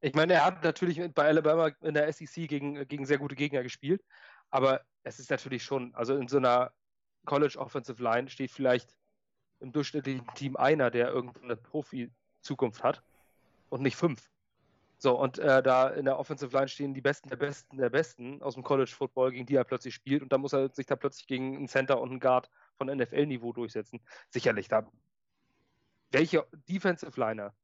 Ich 0.05 0.13
meine, 0.13 0.35
er 0.35 0.45
hat 0.45 0.63
natürlich 0.63 1.01
bei 1.15 1.29
Alabama 1.29 1.69
in 1.81 1.95
der 1.95 2.13
SEC 2.13 2.47
gegen, 2.47 2.87
gegen 2.89 3.07
sehr 3.07 3.17
gute 3.17 3.35
Gegner 3.35 3.63
gespielt, 3.63 4.05
aber 4.51 4.83
es 5.03 5.19
ist 5.19 5.31
natürlich 5.31 5.65
schon, 5.65 5.95
also 5.95 6.15
in 6.15 6.29
so 6.29 6.37
einer 6.37 6.73
College 7.25 7.59
Offensive 7.59 8.03
Line 8.03 8.29
steht 8.29 8.51
vielleicht 8.51 8.95
im 9.61 9.73
durchschnittlichen 9.73 10.27
Team 10.35 10.57
einer, 10.57 10.91
der 10.91 11.09
irgendeine 11.09 11.57
Profi-Zukunft 11.57 12.83
hat 12.83 13.03
und 13.71 13.81
nicht 13.81 13.97
fünf. 13.97 14.29
So, 14.99 15.19
und 15.19 15.39
äh, 15.39 15.63
da 15.63 15.89
in 15.89 16.05
der 16.05 16.19
Offensive 16.19 16.55
Line 16.55 16.69
stehen 16.69 16.93
die 16.93 17.01
Besten 17.01 17.31
der 17.31 17.37
Besten 17.37 17.79
der 17.79 17.89
Besten 17.89 18.43
aus 18.43 18.55
dem 18.55 18.63
College 18.63 18.91
Football, 18.95 19.31
gegen 19.31 19.47
die 19.47 19.57
er 19.57 19.65
plötzlich 19.65 19.95
spielt 19.95 20.23
und 20.23 20.31
dann 20.35 20.43
muss 20.43 20.53
er 20.53 20.69
sich 20.69 20.85
da 20.85 20.97
plötzlich 20.97 21.27
gegen 21.29 21.57
einen 21.57 21.69
Center 21.69 21.99
und 21.99 22.11
einen 22.11 22.21
Guard 22.21 22.51
von 22.77 22.95
NFL-Niveau 22.95 23.55
durchsetzen. 23.55 24.03
Sicherlich, 24.29 24.69
da 24.69 24.87
welche 26.11 26.47
Defensive 26.69 27.19
Liner 27.19 27.55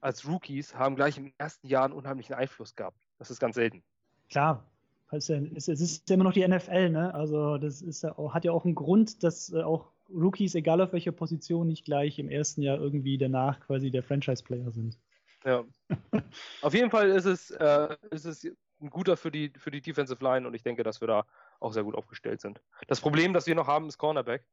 als 0.00 0.26
Rookies 0.26 0.74
haben 0.74 0.96
gleich 0.96 1.18
im 1.18 1.32
ersten 1.38 1.66
Jahr 1.66 1.84
einen 1.84 1.94
unheimlichen 1.94 2.34
Einfluss 2.34 2.74
gehabt. 2.74 2.98
Das 3.18 3.30
ist 3.30 3.40
ganz 3.40 3.54
selten. 3.54 3.82
Klar, 4.30 4.64
es 5.10 5.28
ist 5.28 6.08
ja 6.08 6.14
immer 6.14 6.24
noch 6.24 6.32
die 6.32 6.46
NFL, 6.46 6.90
ne? 6.90 7.12
Also 7.14 7.58
das 7.58 7.82
ist 7.82 8.02
ja 8.02 8.16
auch, 8.16 8.32
hat 8.32 8.44
ja 8.44 8.52
auch 8.52 8.64
einen 8.64 8.74
Grund, 8.74 9.22
dass 9.22 9.52
äh, 9.52 9.62
auch 9.62 9.90
Rookies, 10.08 10.54
egal 10.54 10.80
auf 10.80 10.92
welcher 10.92 11.12
Position, 11.12 11.66
nicht 11.66 11.84
gleich 11.84 12.18
im 12.18 12.28
ersten 12.28 12.62
Jahr 12.62 12.78
irgendwie 12.78 13.18
danach 13.18 13.60
quasi 13.60 13.90
der 13.90 14.02
Franchise-Player 14.02 14.70
sind. 14.70 14.98
Ja. 15.44 15.64
auf 16.62 16.74
jeden 16.74 16.90
Fall 16.90 17.10
ist 17.10 17.24
es, 17.24 17.50
äh, 17.50 17.96
ist 18.10 18.24
es 18.24 18.44
ein 18.80 18.90
guter 18.90 19.16
für 19.16 19.30
die, 19.30 19.52
für 19.56 19.70
die 19.70 19.80
Defensive 19.80 20.22
Line 20.22 20.46
und 20.46 20.54
ich 20.54 20.62
denke, 20.62 20.82
dass 20.82 21.00
wir 21.00 21.08
da 21.08 21.26
auch 21.60 21.72
sehr 21.72 21.84
gut 21.84 21.94
aufgestellt 21.94 22.40
sind. 22.40 22.60
Das 22.88 23.00
Problem, 23.00 23.32
das 23.32 23.46
wir 23.46 23.54
noch 23.54 23.66
haben, 23.66 23.88
ist 23.88 23.98
Cornerback. 23.98 24.44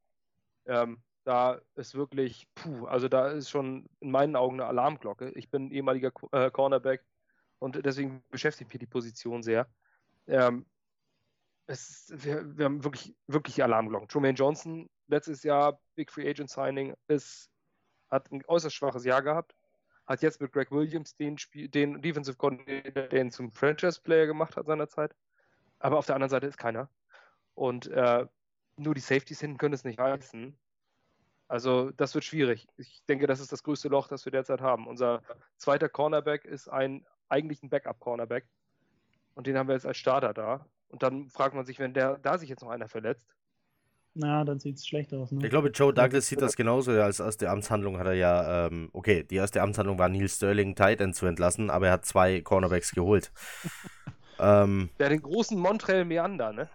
Ähm, 0.66 1.02
da 1.28 1.60
ist 1.76 1.94
wirklich, 1.94 2.48
puh, 2.56 2.86
also 2.86 3.10
da 3.10 3.28
ist 3.28 3.50
schon 3.50 3.90
in 4.00 4.12
meinen 4.12 4.38
Augen 4.38 4.62
eine 4.62 4.70
Alarmglocke. 4.70 5.32
Ich 5.32 5.50
bin 5.52 5.72
ehemaliger 5.72 6.12
äh, 6.32 6.50
Cornerback 6.50 7.04
und 7.60 7.86
deswegen 7.86 8.24
beschäftigt 8.30 8.72
mich 8.72 8.80
die 8.80 8.88
Position 8.88 9.44
sehr. 9.44 9.68
Ähm, 10.28 10.66
es, 11.66 12.14
wir, 12.16 12.58
wir, 12.58 12.66
haben 12.66 12.82
wirklich, 12.86 13.14
wirklich 13.28 13.62
Alarmglocken. 13.62 14.08
Truman 14.08 14.36
Johnson, 14.36 14.90
letztes 15.08 15.44
Jahr 15.44 15.82
Big 15.96 16.14
Free 16.14 16.30
Agent 16.30 16.50
Signing, 16.50 16.96
ist, 17.10 17.50
hat 18.10 18.32
ein 18.32 18.42
äußerst 18.48 18.74
schwaches 18.74 19.04
Jahr 19.04 19.22
gehabt. 19.22 19.54
Hat 20.06 20.22
jetzt 20.22 20.40
mit 20.40 20.54
Greg 20.54 20.72
Williams 20.72 21.18
den, 21.18 21.38
Spiel, 21.38 21.68
den 21.68 22.02
Defensive 22.02 22.38
Coordinator, 22.38 23.04
den 23.04 23.32
zum 23.32 23.52
Franchise-Player 23.52 24.28
gemacht 24.28 24.56
hat 24.56 24.66
seinerzeit. 24.66 25.14
Aber 25.80 25.98
auf 25.98 26.06
der 26.06 26.16
anderen 26.16 26.30
Seite 26.30 26.48
ist 26.48 26.58
keiner. 26.58 26.90
Und 27.54 27.88
äh, 27.88 28.26
nur 28.78 28.96
die 28.96 29.02
Safeties 29.02 29.42
hinten 29.42 29.58
können 29.58 29.74
es 29.74 29.84
nicht 29.84 30.00
reißen. 30.00 30.58
Also 31.48 31.92
das 31.92 32.14
wird 32.14 32.26
schwierig. 32.26 32.68
Ich 32.78 33.04
denke, 33.08 33.28
das 33.28 33.40
ist 33.40 33.52
das 33.52 33.64
größte 33.64 33.88
Loch, 33.88 34.08
das 34.08 34.26
wir 34.26 34.32
derzeit 34.32 34.62
haben. 34.62 34.88
Unser 34.88 35.22
zweiter 35.58 35.88
Cornerback 35.88 36.46
ist 36.46 36.68
ein 36.68 37.06
eigentlich 37.30 37.64
ein 37.64 37.70
Backup-Cornerback. 37.70 38.46
Und 39.34 39.48
den 39.48 39.58
haben 39.58 39.68
wir 39.68 39.76
jetzt 39.76 39.86
als 39.86 39.98
Starter 39.98 40.34
da. 40.34 40.66
Und 40.90 41.04
dann 41.04 41.30
fragt 41.30 41.56
man 41.56 41.66
sich, 41.66 41.80
wenn 41.80 41.94
der 41.94 42.18
da 42.18 42.38
sich 42.38 42.50
jetzt 42.50 42.62
noch 42.62 42.70
einer 42.70 42.88
verletzt. 42.88 43.26
Na, 44.14 44.44
dann 44.44 44.60
sieht 44.60 44.78
es 44.78 44.88
schlecht 44.88 45.14
aus. 45.14 45.32
Ne? 45.32 45.44
Ich 45.44 45.50
glaube, 45.52 45.70
Joe 45.70 45.94
Douglas 45.94 46.28
sieht 46.28 46.42
das 46.42 46.56
genauso. 46.56 46.92
Als 46.92 47.20
erste 47.20 47.50
Amtshandlung 47.50 48.00
hat 48.00 48.08
er 48.08 48.14
ja, 48.14 48.68
ähm, 48.68 48.90
okay, 48.94 49.24
die 49.24 49.36
erste 49.36 49.62
Amtshandlung 49.62 50.00
war 50.00 50.10
Neil 50.10 50.28
Sterling 50.28 50.74
Titan 50.76 51.14
zu 51.14 51.28
entlassen, 51.28 51.70
aber 51.70 51.88
er 51.88 51.94
hat 51.94 52.06
zwei 52.06 52.42
Cornerbacks 52.42 52.94
geholt. 52.94 53.32
ähm, 54.40 54.90
der 54.98 55.10
den 55.10 55.22
großen 55.22 55.60
Montreal 55.60 56.04
Meander, 56.04 56.52
ne? 56.52 56.70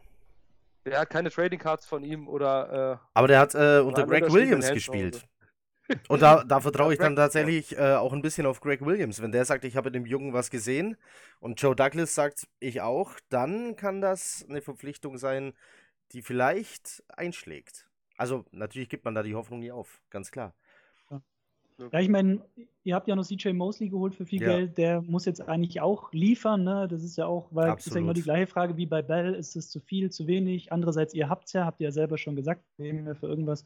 Der 0.84 1.00
hat 1.00 1.10
keine 1.10 1.30
Trading 1.30 1.58
Cards 1.58 1.86
von 1.86 2.02
ihm 2.02 2.28
oder. 2.28 3.00
Äh, 3.02 3.06
aber 3.14 3.28
der 3.28 3.38
hat 3.38 3.54
äh, 3.54 3.80
unter 3.80 4.06
Greg 4.06 4.32
Williams 4.32 4.70
gespielt. 4.70 5.26
Und 6.08 6.22
da, 6.22 6.44
da 6.44 6.60
vertraue 6.60 6.92
ich 6.92 6.98
dann 6.98 7.16
tatsächlich 7.16 7.76
äh, 7.76 7.94
auch 7.94 8.12
ein 8.12 8.22
bisschen 8.22 8.46
auf 8.46 8.60
Greg 8.60 8.84
Williams. 8.84 9.20
Wenn 9.20 9.32
der 9.32 9.44
sagt, 9.44 9.64
ich 9.64 9.76
habe 9.76 9.90
dem 9.90 10.06
Jungen 10.06 10.32
was 10.32 10.50
gesehen 10.50 10.96
und 11.40 11.60
Joe 11.60 11.76
Douglas 11.76 12.14
sagt, 12.14 12.46
ich 12.60 12.80
auch, 12.80 13.12
dann 13.28 13.76
kann 13.76 14.00
das 14.00 14.46
eine 14.48 14.62
Verpflichtung 14.62 15.18
sein, 15.18 15.52
die 16.12 16.22
vielleicht 16.22 17.02
einschlägt. 17.08 17.88
Also 18.16 18.44
natürlich 18.52 18.88
gibt 18.88 19.04
man 19.04 19.14
da 19.14 19.22
die 19.22 19.34
Hoffnung 19.34 19.60
nie 19.60 19.72
auf, 19.72 20.00
ganz 20.10 20.30
klar. 20.30 20.54
Ja, 21.92 22.00
ich 22.00 22.08
meine, 22.08 22.40
ihr 22.84 22.94
habt 22.94 23.08
ja 23.08 23.16
noch 23.16 23.24
CJ 23.24 23.50
Mosley 23.50 23.88
geholt 23.88 24.14
für 24.14 24.24
viel 24.24 24.42
ja. 24.42 24.48
Geld, 24.48 24.78
der 24.78 25.02
muss 25.02 25.24
jetzt 25.24 25.40
eigentlich 25.40 25.80
auch 25.80 26.12
liefern, 26.12 26.64
ne? 26.64 26.88
Das 26.88 27.02
ist 27.02 27.16
ja 27.16 27.26
auch, 27.26 27.48
weil 27.50 27.70
Absolut. 27.70 27.86
ist 27.86 27.94
ja 27.94 28.00
immer 28.00 28.14
die 28.14 28.22
gleiche 28.22 28.46
Frage 28.46 28.76
wie 28.76 28.86
bei 28.86 29.02
Bell, 29.02 29.34
ist 29.34 29.56
es 29.56 29.70
zu 29.70 29.80
viel, 29.80 30.10
zu 30.10 30.26
wenig? 30.26 30.72
Andererseits, 30.72 31.14
ihr 31.14 31.28
habt 31.28 31.46
es 31.46 31.52
ja, 31.52 31.64
habt 31.64 31.80
ihr 31.80 31.86
ja 31.86 31.92
selber 31.92 32.18
schon 32.18 32.36
gesagt, 32.36 32.64
für 32.76 33.26
irgendwas 33.26 33.64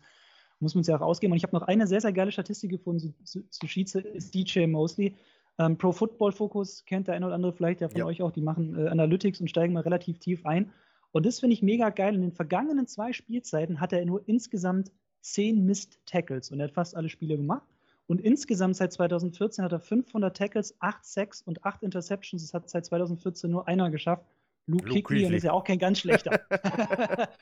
muss 0.60 0.74
man 0.74 0.80
es 0.80 0.86
ja 0.86 0.96
auch 0.96 1.02
ausgeben. 1.02 1.32
Und 1.32 1.36
ich 1.36 1.42
habe 1.42 1.54
noch 1.54 1.66
eine 1.66 1.86
sehr, 1.86 2.00
sehr 2.00 2.12
geile 2.12 2.32
Statistik 2.32 2.70
gefunden 2.70 3.14
zu, 3.24 3.48
zu 3.48 3.66
Schieze, 3.66 4.00
ist 4.00 4.34
DJ 4.34 4.66
Mosley. 4.66 5.14
Ähm, 5.58 5.76
Pro 5.78 5.92
Football 5.92 6.32
Focus 6.32 6.84
kennt 6.84 7.08
der 7.08 7.14
eine 7.14 7.26
oder 7.26 7.34
andere 7.34 7.52
vielleicht 7.52 7.80
ja 7.80 7.88
von 7.88 7.98
ja. 7.98 8.06
euch 8.06 8.22
auch, 8.22 8.30
die 8.30 8.42
machen 8.42 8.78
äh, 8.78 8.88
Analytics 8.88 9.40
und 9.40 9.48
steigen 9.48 9.72
mal 9.72 9.82
relativ 9.82 10.18
tief 10.18 10.44
ein. 10.44 10.70
Und 11.12 11.24
das 11.24 11.40
finde 11.40 11.54
ich 11.54 11.62
mega 11.62 11.90
geil. 11.90 12.14
In 12.14 12.20
den 12.20 12.32
vergangenen 12.32 12.86
zwei 12.86 13.12
Spielzeiten 13.12 13.80
hat 13.80 13.92
er 13.92 14.04
nur 14.04 14.26
insgesamt 14.28 14.92
zehn 15.20 15.64
Missed 15.64 15.98
Tackles 16.06 16.50
und 16.50 16.60
er 16.60 16.64
hat 16.64 16.74
fast 16.74 16.94
alle 16.94 17.08
Spiele 17.08 17.36
gemacht. 17.36 17.66
Und 18.06 18.20
insgesamt 18.20 18.76
seit 18.76 18.92
2014 18.92 19.64
hat 19.64 19.72
er 19.72 19.80
500 19.80 20.36
Tackles, 20.36 20.76
8 20.80 21.04
Sacks 21.04 21.42
und 21.42 21.64
8 21.64 21.82
Interceptions. 21.82 22.42
Das 22.42 22.54
hat 22.54 22.70
seit 22.70 22.86
2014 22.86 23.50
nur 23.50 23.66
einer 23.66 23.90
geschafft. 23.90 24.24
Luke, 24.66 24.88
Luke 24.88 25.02
Kuechly, 25.02 25.26
und 25.26 25.34
ist 25.34 25.42
ja 25.42 25.52
auch 25.52 25.64
kein 25.64 25.78
ganz 25.78 25.98
schlechter. 25.98 26.40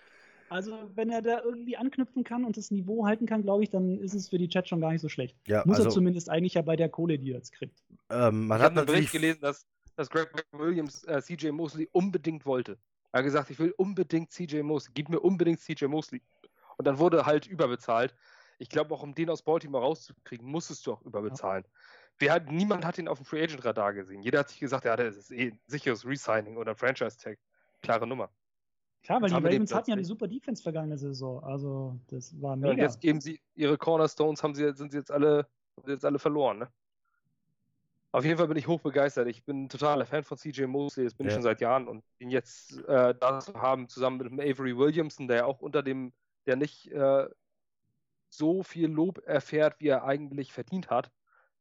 Also, 0.54 0.90
wenn 0.94 1.10
er 1.10 1.22
da 1.22 1.40
irgendwie 1.42 1.76
anknüpfen 1.76 2.22
kann 2.22 2.44
und 2.44 2.56
das 2.56 2.70
Niveau 2.70 3.06
halten 3.06 3.26
kann, 3.26 3.42
glaube 3.42 3.64
ich, 3.64 3.70
dann 3.70 3.98
ist 3.98 4.14
es 4.14 4.28
für 4.28 4.38
die 4.38 4.48
Chat 4.48 4.68
schon 4.68 4.80
gar 4.80 4.92
nicht 4.92 5.00
so 5.00 5.08
schlecht. 5.08 5.36
Ja, 5.46 5.62
Muss 5.64 5.78
also, 5.78 5.88
er 5.88 5.92
zumindest 5.92 6.30
eigentlich 6.30 6.54
ja 6.54 6.62
bei 6.62 6.76
der 6.76 6.88
Kohle, 6.88 7.18
die 7.18 7.32
er 7.32 7.38
jetzt 7.38 7.52
kriegt. 7.52 7.82
Ähm, 8.10 8.46
man 8.46 8.58
ich 8.58 8.64
hat 8.64 8.76
einen 8.76 8.86
Bericht 8.86 9.10
gelesen, 9.10 9.40
dass, 9.40 9.66
dass 9.96 10.10
Greg 10.10 10.30
Williams 10.52 11.02
äh, 11.04 11.20
CJ 11.20 11.50
Mosley 11.50 11.88
unbedingt 11.92 12.46
wollte. 12.46 12.78
Er 13.12 13.18
hat 13.18 13.24
gesagt, 13.24 13.50
ich 13.50 13.58
will 13.58 13.72
unbedingt 13.76 14.30
CJ 14.30 14.62
Mosley, 14.62 14.92
gib 14.94 15.08
mir 15.08 15.20
unbedingt 15.20 15.60
CJ 15.60 15.86
Mosley. 15.86 16.20
Und 16.76 16.86
dann 16.86 16.98
wurde 16.98 17.26
halt 17.26 17.46
überbezahlt. 17.46 18.14
Ich 18.58 18.68
glaube, 18.68 18.94
auch 18.94 19.02
um 19.02 19.14
den 19.14 19.30
aus 19.30 19.42
Baltimore 19.42 19.84
rauszukriegen, 19.84 20.46
musstest 20.46 20.86
du 20.86 20.92
auch 20.92 21.02
überbezahlen. 21.02 21.64
Ja. 22.20 22.34
Hat, 22.34 22.50
niemand 22.50 22.84
hat 22.84 22.98
ihn 22.98 23.08
auf 23.08 23.18
dem 23.18 23.24
Free 23.24 23.42
Agent 23.42 23.64
Radar 23.64 23.92
gesehen. 23.92 24.22
Jeder 24.22 24.40
hat 24.40 24.48
sich 24.48 24.60
gesagt, 24.60 24.84
ja, 24.84 24.96
das 24.96 25.16
ist 25.16 25.32
eh 25.32 25.50
ein 25.50 25.60
sicheres 25.66 26.06
Resigning 26.06 26.56
oder 26.56 26.74
Franchise 26.74 27.18
Tag. 27.18 27.38
Klare 27.82 28.06
Nummer. 28.06 28.30
Klar, 29.02 29.20
weil 29.20 29.28
die 29.28 29.34
Ravens 29.34 29.74
hatten 29.74 29.90
ja 29.90 29.96
eine 29.96 30.04
super 30.04 30.26
Defense 30.26 30.62
vergangene 30.62 30.96
Saison. 30.96 31.42
Also, 31.44 31.98
das 32.08 32.40
war 32.40 32.56
mega. 32.56 32.68
Ja, 32.68 32.72
und 32.72 32.78
jetzt 32.78 33.00
geben 33.00 33.20
sie 33.20 33.40
ihre 33.54 33.76
Cornerstones, 33.76 34.42
haben 34.42 34.54
sie, 34.54 34.72
sind 34.74 34.92
sie 34.92 34.98
jetzt 34.98 35.10
alle, 35.10 35.46
jetzt 35.86 36.04
alle 36.04 36.18
verloren, 36.18 36.58
ne? 36.60 36.68
Auf 38.12 38.24
jeden 38.24 38.38
Fall 38.38 38.46
bin 38.46 38.56
ich 38.56 38.68
hochbegeistert. 38.68 39.26
Ich 39.26 39.44
bin 39.44 39.64
ein 39.64 39.68
totaler 39.68 40.06
Fan 40.06 40.22
von 40.22 40.38
CJ 40.38 40.66
Mosley, 40.66 41.04
das 41.04 41.14
bin 41.14 41.26
ja. 41.26 41.30
ich 41.30 41.34
schon 41.34 41.42
seit 41.42 41.60
Jahren 41.60 41.88
und 41.88 42.04
ihn 42.20 42.30
jetzt 42.30 42.78
äh, 42.86 43.12
da 43.12 43.40
zu 43.40 43.54
haben, 43.54 43.88
zusammen 43.88 44.18
mit 44.18 44.28
dem 44.28 44.38
Avery 44.38 44.78
Williamson, 44.78 45.26
der 45.26 45.38
ja 45.38 45.44
auch 45.46 45.60
unter 45.60 45.82
dem, 45.82 46.12
der 46.46 46.54
nicht 46.54 46.92
äh, 46.92 47.28
so 48.36 48.62
viel 48.62 48.88
Lob 48.88 49.22
erfährt, 49.26 49.80
wie 49.80 49.88
er 49.88 50.04
eigentlich 50.04 50.52
verdient 50.52 50.90
hat. 50.90 51.10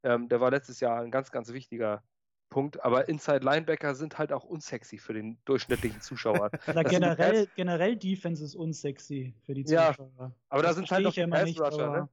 Ähm, 0.03 0.29
der 0.29 0.41
war 0.41 0.51
letztes 0.51 0.79
Jahr 0.79 1.01
ein 1.01 1.11
ganz, 1.11 1.31
ganz 1.31 1.51
wichtiger 1.53 2.03
Punkt. 2.49 2.83
Aber 2.83 3.09
Inside 3.09 3.43
Linebacker 3.43 3.95
sind 3.95 4.17
halt 4.17 4.31
auch 4.31 4.43
unsexy 4.43 4.97
für 4.97 5.13
den 5.13 5.37
durchschnittlichen 5.45 6.01
Zuschauer. 6.01 6.51
Oder 6.67 6.83
generell, 6.83 7.47
generell 7.55 7.95
Defense 7.95 8.43
ist 8.43 8.55
unsexy 8.55 9.33
für 9.45 9.53
die 9.53 9.65
Zuschauer. 9.65 10.11
Ja, 10.19 10.31
aber 10.49 10.61
das 10.61 10.71
da 10.71 10.75
sind 10.75 10.91
halt 10.91 11.03
noch 11.03 11.13
die 11.13 11.27
Pass 11.27 11.59
Rusher, 11.59 11.89
ne? 11.89 12.09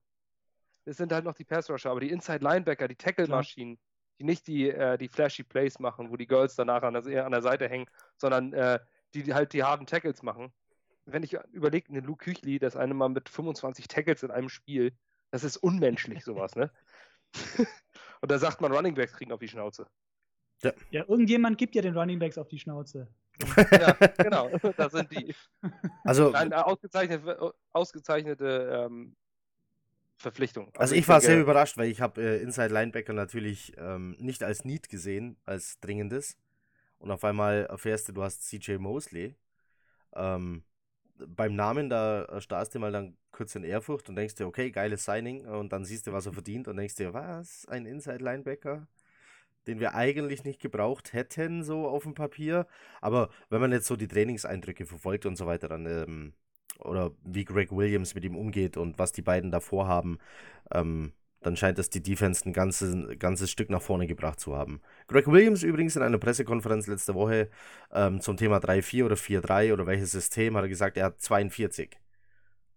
Das 0.87 0.97
sind 0.97 1.13
halt 1.13 1.25
noch 1.25 1.35
die 1.35 1.45
Pass 1.45 1.71
Rusher, 1.71 1.91
aber 1.91 2.01
die 2.01 2.11
Inside 2.11 2.43
Linebacker, 2.43 2.89
die 2.89 2.97
Tackle-Maschinen, 2.97 3.79
die 4.19 4.25
nicht 4.25 4.47
die, 4.47 4.71
äh, 4.71 4.97
die 4.97 5.09
flashy 5.09 5.43
Plays 5.43 5.79
machen, 5.79 6.11
wo 6.11 6.17
die 6.17 6.27
Girls 6.27 6.55
danach 6.57 6.83
an 6.83 6.95
der, 6.95 7.27
an 7.27 7.33
der 7.33 7.43
Seite 7.43 7.69
hängen, 7.69 7.87
sondern 8.17 8.53
äh, 8.55 8.79
die 9.15 9.35
halt 9.35 9.53
die 9.53 9.63
harten 9.63 9.87
Tackles 9.87 10.23
machen. 10.23 10.53
Wenn 11.13 11.23
ich 11.23 11.37
überlege, 11.53 11.93
den 11.93 12.05
Luke 12.05 12.25
Küchli, 12.25 12.59
das 12.59 12.77
eine 12.77 12.95
Mal 12.95 13.09
mit 13.09 13.29
25 13.29 13.89
Tackles 13.89 14.23
in 14.23 14.31
einem 14.31 14.49
Spiel, 14.49 14.93
das 15.31 15.45
ist 15.45 15.57
unmenschlich, 15.57 16.25
sowas, 16.25 16.57
ne? 16.57 16.71
Und 18.21 18.31
da 18.31 18.39
sagt 18.39 18.61
man, 18.61 18.73
Running 18.73 18.95
Backs 18.95 19.13
kriegen 19.13 19.33
auf 19.33 19.41
die 19.41 19.49
Schnauze. 19.49 19.87
Ja. 20.63 20.73
ja, 20.91 21.05
irgendjemand 21.09 21.57
gibt 21.57 21.75
ja 21.75 21.83
den 21.83 21.97
Running 21.97 22.19
Backs 22.19 22.37
auf 22.37 22.49
die 22.49 22.59
Schnauze. 22.59 23.09
ja, 23.73 23.93
genau, 24.19 24.51
das 24.77 24.93
sind 24.93 25.11
die. 25.11 25.35
Also, 26.05 26.33
Eine 26.33 26.67
ausgezeichnete, 26.67 27.55
ausgezeichnete 27.73 28.87
ähm, 28.87 29.17
Verpflichtung. 30.17 30.67
Also, 30.67 30.81
also 30.81 30.95
ich, 30.95 31.01
ich 31.01 31.09
war 31.09 31.21
denke, 31.21 31.33
sehr 31.33 31.41
überrascht, 31.41 31.79
weil 31.79 31.89
ich 31.89 32.03
habe 32.03 32.21
äh, 32.21 32.43
Inside 32.43 32.75
Linebacker 32.75 33.15
natürlich 33.15 33.73
ähm, 33.79 34.17
nicht 34.19 34.43
als 34.43 34.65
Need 34.65 34.91
gesehen, 34.91 35.39
als 35.47 35.81
dringendes. 35.81 36.37
Und 36.99 37.11
auf 37.11 37.25
einmal 37.25 37.65
erfährst 37.65 38.09
du, 38.09 38.13
du 38.13 38.23
hast 38.23 38.47
CJ 38.47 38.77
Mosley. 38.77 39.37
Ähm, 40.15 40.63
beim 41.27 41.55
Namen, 41.55 41.89
da 41.91 42.41
starrst 42.41 42.75
du 42.75 42.79
mal 42.79 42.93
dann 42.93 43.17
kurz 43.33 43.55
in 43.55 43.65
Ehrfurcht 43.65 44.09
und 44.09 44.17
denkst 44.17 44.35
dir, 44.37 44.47
okay, 44.47 44.71
geiles 44.71 45.05
Signing. 45.05 45.47
Und 45.47 45.73
dann 45.73 45.85
siehst 45.85 46.07
du, 46.07 46.13
was 46.13 46.27
er 46.27 46.33
verdient 46.33 46.69
und 46.69 46.77
denkst 46.77 46.97
dir, 46.97 47.15
was? 47.15 47.67
Ein 47.69 47.87
Inside 47.87 48.25
Linebacker? 48.25 48.87
den 49.67 49.81
wir 49.81 49.95
eigentlich 49.95 50.45
nicht 50.45 50.61
gebraucht 50.61 51.13
hätten, 51.13 51.63
so 51.63 51.87
auf 51.87 52.05
dem 52.05 52.15
Papier. 52.15 52.67
Aber 53.01 53.31
wenn 53.51 53.61
man 53.61 53.73
jetzt 53.73 53.87
so 53.87 53.97
die 53.97 54.09
Trainingseindrücke 54.09 54.87
verfolgt 54.87 55.27
und 55.27 55.37
so 55.37 55.47
weiter, 55.47 55.69
dann, 55.69 55.87
ähm, 55.87 56.33
oder 56.79 57.13
wie 57.25 57.45
Greg 57.45 57.71
Williams 57.73 58.15
mit 58.15 58.25
ihm 58.25 58.37
umgeht 58.37 58.77
und 58.77 58.99
was 58.99 59.13
die 59.13 59.23
beiden 59.23 59.51
davor 59.51 59.87
haben, 59.87 60.19
ähm, 60.73 61.13
dann 61.41 61.57
scheint 61.57 61.79
es 61.79 61.89
die 61.89 62.03
Defense 62.03 62.49
ein 62.49 62.53
ganzes, 62.53 62.95
ganzes 63.19 63.51
Stück 63.51 63.71
nach 63.71 63.81
vorne 63.81 64.07
gebracht 64.07 64.41
zu 64.41 64.57
haben. 64.57 64.81
Greg 65.09 65.27
Williams 65.27 65.63
übrigens 65.63 65.97
in 65.97 66.03
einer 66.03 66.19
Pressekonferenz 66.19 66.87
letzte 66.87 67.15
Woche 67.15 67.49
ähm, 67.93 68.21
zum 68.21 68.37
Thema 68.37 68.59
3-4 68.59 69.05
oder 69.07 69.17
4-3 69.17 69.73
oder 69.73 69.87
welches 69.87 70.11
System 70.13 70.57
hat 70.57 70.65
er 70.65 70.69
gesagt, 70.69 70.97
er 70.97 71.07
hat 71.07 71.21
42. 71.21 71.99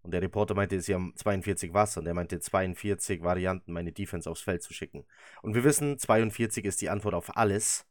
Und 0.02 0.12
der 0.12 0.22
Reporter 0.22 0.54
meinte, 0.54 0.80
sie 0.80 0.94
haben 0.94 1.14
42 1.16 1.72
was 1.72 1.96
und 1.96 2.06
er 2.06 2.14
meinte 2.14 2.38
42 2.38 3.22
Varianten, 3.22 3.72
meine 3.72 3.92
Defense 3.92 4.30
aufs 4.30 4.42
Feld 4.42 4.62
zu 4.62 4.74
schicken. 4.74 5.04
Und 5.42 5.54
wir 5.54 5.64
wissen, 5.64 5.98
42 5.98 6.64
ist 6.64 6.80
die 6.82 6.90
Antwort 6.90 7.14
auf 7.14 7.36
alles. 7.36 7.86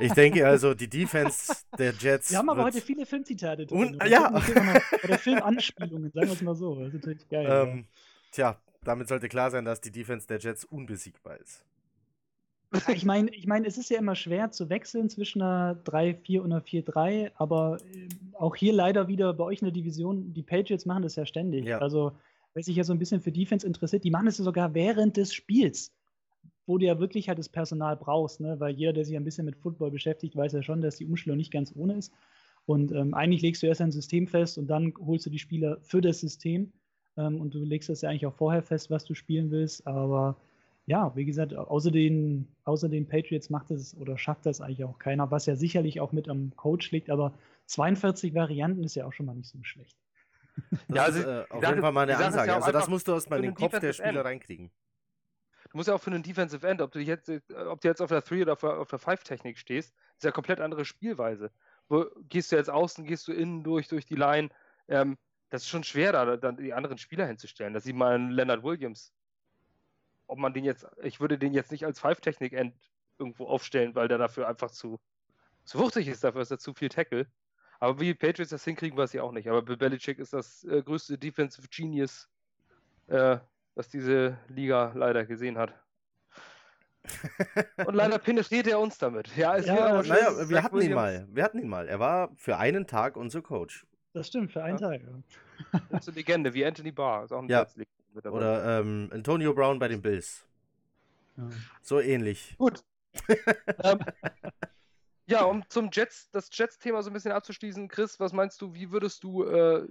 Ich 0.00 0.12
denke 0.12 0.46
also, 0.46 0.72
die 0.72 0.88
Defense 0.88 1.52
der 1.78 1.92
Jets. 1.92 2.30
Wir 2.30 2.38
haben 2.38 2.48
aber 2.48 2.64
heute 2.64 2.80
viele 2.80 3.04
Filmzitate 3.04 3.66
drin. 3.66 3.78
Und, 3.78 4.08
ja. 4.08 4.30
Oder 5.04 5.18
Filmanspielungen, 5.18 6.10
sagen 6.12 6.28
wir 6.28 6.32
es 6.32 6.42
mal 6.42 6.54
so. 6.54 6.74
Das 6.76 6.88
ist 6.88 6.94
natürlich 6.94 7.28
geil. 7.28 7.46
Ähm, 7.68 7.78
ja. 7.78 7.84
Tja, 8.32 8.60
damit 8.86 9.08
sollte 9.08 9.28
klar 9.28 9.50
sein, 9.50 9.64
dass 9.64 9.80
die 9.80 9.90
Defense 9.90 10.26
der 10.26 10.38
Jets 10.38 10.64
unbesiegbar 10.64 11.38
ist. 11.38 11.64
Ich 12.88 13.04
meine, 13.04 13.30
ich 13.30 13.46
mein, 13.46 13.64
es 13.64 13.78
ist 13.78 13.90
ja 13.90 13.98
immer 13.98 14.16
schwer 14.16 14.50
zu 14.50 14.68
wechseln 14.68 15.08
zwischen 15.08 15.40
einer 15.40 15.80
3-4 15.84 16.40
und 16.40 16.52
einer 16.52 16.62
4-3, 16.62 17.30
aber 17.36 17.78
äh, 17.92 18.08
auch 18.34 18.56
hier 18.56 18.72
leider 18.72 19.08
wieder 19.08 19.32
bei 19.32 19.44
euch 19.44 19.60
in 19.60 19.66
der 19.66 19.72
Division, 19.72 20.34
die 20.34 20.42
Patriots 20.42 20.84
machen 20.84 21.02
das 21.02 21.16
ja 21.16 21.26
ständig. 21.26 21.64
Ja. 21.64 21.78
Also, 21.78 22.12
wer 22.54 22.62
sich 22.62 22.76
ja 22.76 22.84
so 22.84 22.92
ein 22.92 22.98
bisschen 22.98 23.20
für 23.20 23.32
Defense 23.32 23.66
interessiert, 23.66 24.04
die 24.04 24.10
machen 24.10 24.26
es 24.26 24.38
ja 24.38 24.44
sogar 24.44 24.74
während 24.74 25.16
des 25.16 25.32
Spiels. 25.32 25.92
wo 26.66 26.78
du 26.78 26.86
ja 26.86 26.98
wirklich 26.98 27.28
halt 27.28 27.38
das 27.38 27.48
Personal 27.48 27.96
brauchst, 27.96 28.40
ne? 28.40 28.58
weil 28.58 28.74
jeder, 28.74 28.92
der 28.92 29.04
sich 29.04 29.16
ein 29.16 29.24
bisschen 29.24 29.44
mit 29.44 29.56
Football 29.56 29.92
beschäftigt, 29.92 30.34
weiß 30.34 30.52
ja 30.52 30.62
schon, 30.62 30.80
dass 30.80 30.96
die 30.96 31.06
Umstellung 31.06 31.36
nicht 31.36 31.52
ganz 31.52 31.72
ohne 31.76 31.94
ist. 31.94 32.12
Und 32.66 32.90
ähm, 32.90 33.14
eigentlich 33.14 33.42
legst 33.42 33.62
du 33.62 33.68
erst 33.68 33.80
ein 33.80 33.92
System 33.92 34.26
fest 34.26 34.58
und 34.58 34.66
dann 34.66 34.92
holst 34.98 35.24
du 35.24 35.30
die 35.30 35.38
Spieler 35.38 35.78
für 35.82 36.00
das 36.00 36.20
System. 36.20 36.72
Ähm, 37.16 37.40
und 37.40 37.54
du 37.54 37.64
legst 37.64 37.88
das 37.88 38.02
ja 38.02 38.10
eigentlich 38.10 38.26
auch 38.26 38.34
vorher 38.34 38.62
fest, 38.62 38.90
was 38.90 39.04
du 39.04 39.14
spielen 39.14 39.50
willst. 39.50 39.86
Aber 39.86 40.36
ja, 40.86 41.14
wie 41.16 41.24
gesagt, 41.24 41.54
außer 41.54 41.90
den, 41.90 42.46
außer 42.64 42.88
den 42.88 43.08
Patriots 43.08 43.50
macht 43.50 43.70
es 43.70 43.96
oder 43.96 44.16
schafft 44.18 44.46
das 44.46 44.60
eigentlich 44.60 44.84
auch 44.84 44.98
keiner, 44.98 45.30
was 45.30 45.46
ja 45.46 45.56
sicherlich 45.56 46.00
auch 46.00 46.12
mit 46.12 46.28
am 46.28 46.52
Coach 46.56 46.90
liegt. 46.92 47.10
Aber 47.10 47.32
42 47.66 48.34
Varianten 48.34 48.84
ist 48.84 48.94
ja 48.94 49.06
auch 49.06 49.12
schon 49.12 49.26
mal 49.26 49.34
nicht 49.34 49.50
so 49.50 49.58
schlecht. 49.62 49.96
Das 50.88 50.96
ja, 50.96 51.02
also, 51.02 51.18
ist 51.18 51.26
äh, 51.26 51.44
auf 51.50 51.62
jeden 51.62 51.80
Fall 51.80 51.92
mal 51.92 52.02
eine 52.02 52.16
Ansage. 52.16 52.48
Ja 52.48 52.56
also 52.56 52.72
das 52.72 52.88
musst 52.88 53.06
du 53.08 53.12
erstmal 53.12 53.40
in 53.40 53.46
den 53.46 53.54
Kopf 53.54 53.78
der 53.78 53.92
Spieler 53.92 54.08
End. 54.08 54.24
reinkriegen. 54.24 54.70
Du 55.70 55.76
musst 55.76 55.88
ja 55.88 55.94
auch 55.94 56.00
für 56.00 56.10
einen 56.10 56.22
Defensive 56.22 56.66
End, 56.66 56.80
ob 56.80 56.92
du 56.92 57.00
jetzt, 57.00 57.28
ob 57.28 57.80
du 57.80 57.88
jetzt 57.88 58.00
auf 58.00 58.08
der 58.08 58.22
3 58.22 58.42
oder 58.42 58.52
auf 58.52 58.88
der 58.88 58.98
5 58.98 59.24
Technik 59.24 59.58
stehst, 59.58 59.92
ist 60.16 60.24
ja 60.24 60.30
komplett 60.30 60.60
andere 60.60 60.84
Spielweise. 60.84 61.50
Wo, 61.88 62.06
gehst 62.28 62.52
du 62.52 62.56
jetzt 62.56 62.70
außen, 62.70 63.04
gehst 63.04 63.28
du 63.28 63.32
innen 63.32 63.62
durch, 63.62 63.88
durch 63.88 64.06
die 64.06 64.14
Line. 64.14 64.48
Ähm, 64.88 65.18
das 65.50 65.62
ist 65.62 65.68
schon 65.68 65.84
schwer, 65.84 66.12
da 66.12 66.36
dann 66.36 66.56
die 66.56 66.72
anderen 66.72 66.98
Spieler 66.98 67.26
hinzustellen. 67.26 67.74
Das 67.74 67.84
sieht 67.84 67.96
man 67.96 68.30
Leonard 68.30 68.62
Williams. 68.62 69.12
Ob 70.26 70.38
man 70.38 70.52
den 70.52 70.64
jetzt, 70.64 70.86
ich 71.02 71.20
würde 71.20 71.38
den 71.38 71.52
jetzt 71.52 71.70
nicht 71.70 71.84
als 71.84 72.00
5 72.00 72.20
Technik 72.20 72.52
End 72.52 72.74
irgendwo 73.18 73.46
aufstellen, 73.46 73.94
weil 73.94 74.08
der 74.08 74.18
dafür 74.18 74.48
einfach 74.48 74.70
zu, 74.70 74.98
zu 75.64 75.78
wuchtig 75.78 76.08
ist, 76.08 76.24
dafür 76.24 76.42
ist 76.42 76.50
er 76.50 76.58
zu 76.58 76.74
viel 76.74 76.88
Tackle. 76.88 77.26
Aber 77.78 78.00
wie 78.00 78.06
die 78.06 78.14
Patriots 78.14 78.50
das 78.50 78.64
hinkriegen, 78.64 78.96
weiß 78.98 79.14
ich 79.14 79.20
auch 79.20 79.32
nicht. 79.32 79.48
Aber 79.48 79.62
Bill 79.62 79.76
Belichick 79.76 80.18
ist 80.18 80.32
das 80.32 80.64
äh, 80.64 80.82
größte 80.82 81.18
Defensive 81.18 81.68
Genius, 81.68 82.28
äh, 83.06 83.38
das 83.74 83.88
diese 83.88 84.38
Liga 84.48 84.92
leider 84.94 85.26
gesehen 85.26 85.58
hat. 85.58 85.74
Und 87.86 87.94
leider 87.94 88.18
penetriert 88.18 88.66
er 88.66 88.80
uns 88.80 88.98
damit. 88.98 89.34
Ja, 89.36 89.56
es 89.56 89.66
ja, 89.66 90.02
naja, 90.02 90.48
wir 90.48 90.62
hatten 90.62 90.80
ihn 90.80 90.94
mal. 90.94 91.28
Wir 91.30 91.44
hatten 91.44 91.58
ihn 91.58 91.68
mal. 91.68 91.86
Er 91.86 92.00
war 92.00 92.30
für 92.36 92.56
einen 92.56 92.86
Tag 92.86 93.16
unser 93.16 93.42
Coach. 93.42 93.86
Das 94.16 94.28
stimmt, 94.28 94.50
für 94.50 94.64
einen 94.64 94.78
ja. 94.78 94.88
Tag. 94.88 95.02
Ja. 95.02 95.80
Das 95.90 96.00
ist 96.02 96.08
eine 96.08 96.16
Legende, 96.16 96.54
wie 96.54 96.64
Anthony 96.64 96.90
Barr. 96.90 97.24
Ist 97.24 97.32
auch 97.32 97.42
ein 97.42 97.48
ja. 97.50 97.66
Oder 98.30 98.80
ähm, 98.80 99.10
Antonio 99.12 99.52
Brown 99.52 99.78
bei 99.78 99.88
den 99.88 100.00
Bills. 100.00 100.46
Ja. 101.36 101.50
So 101.82 102.00
ähnlich. 102.00 102.54
Gut. 102.56 102.82
ähm, 103.84 103.98
ja, 105.26 105.44
um 105.44 105.62
zum 105.68 105.90
Jets, 105.92 106.30
das 106.30 106.48
Jets-Thema 106.50 107.02
so 107.02 107.10
ein 107.10 107.12
bisschen 107.12 107.32
abzuschließen, 107.32 107.88
Chris, 107.88 108.18
was 108.18 108.32
meinst 108.32 108.62
du, 108.62 108.72
wie 108.72 108.90
würdest 108.90 109.22
du 109.22 109.44
äh, 109.44 109.86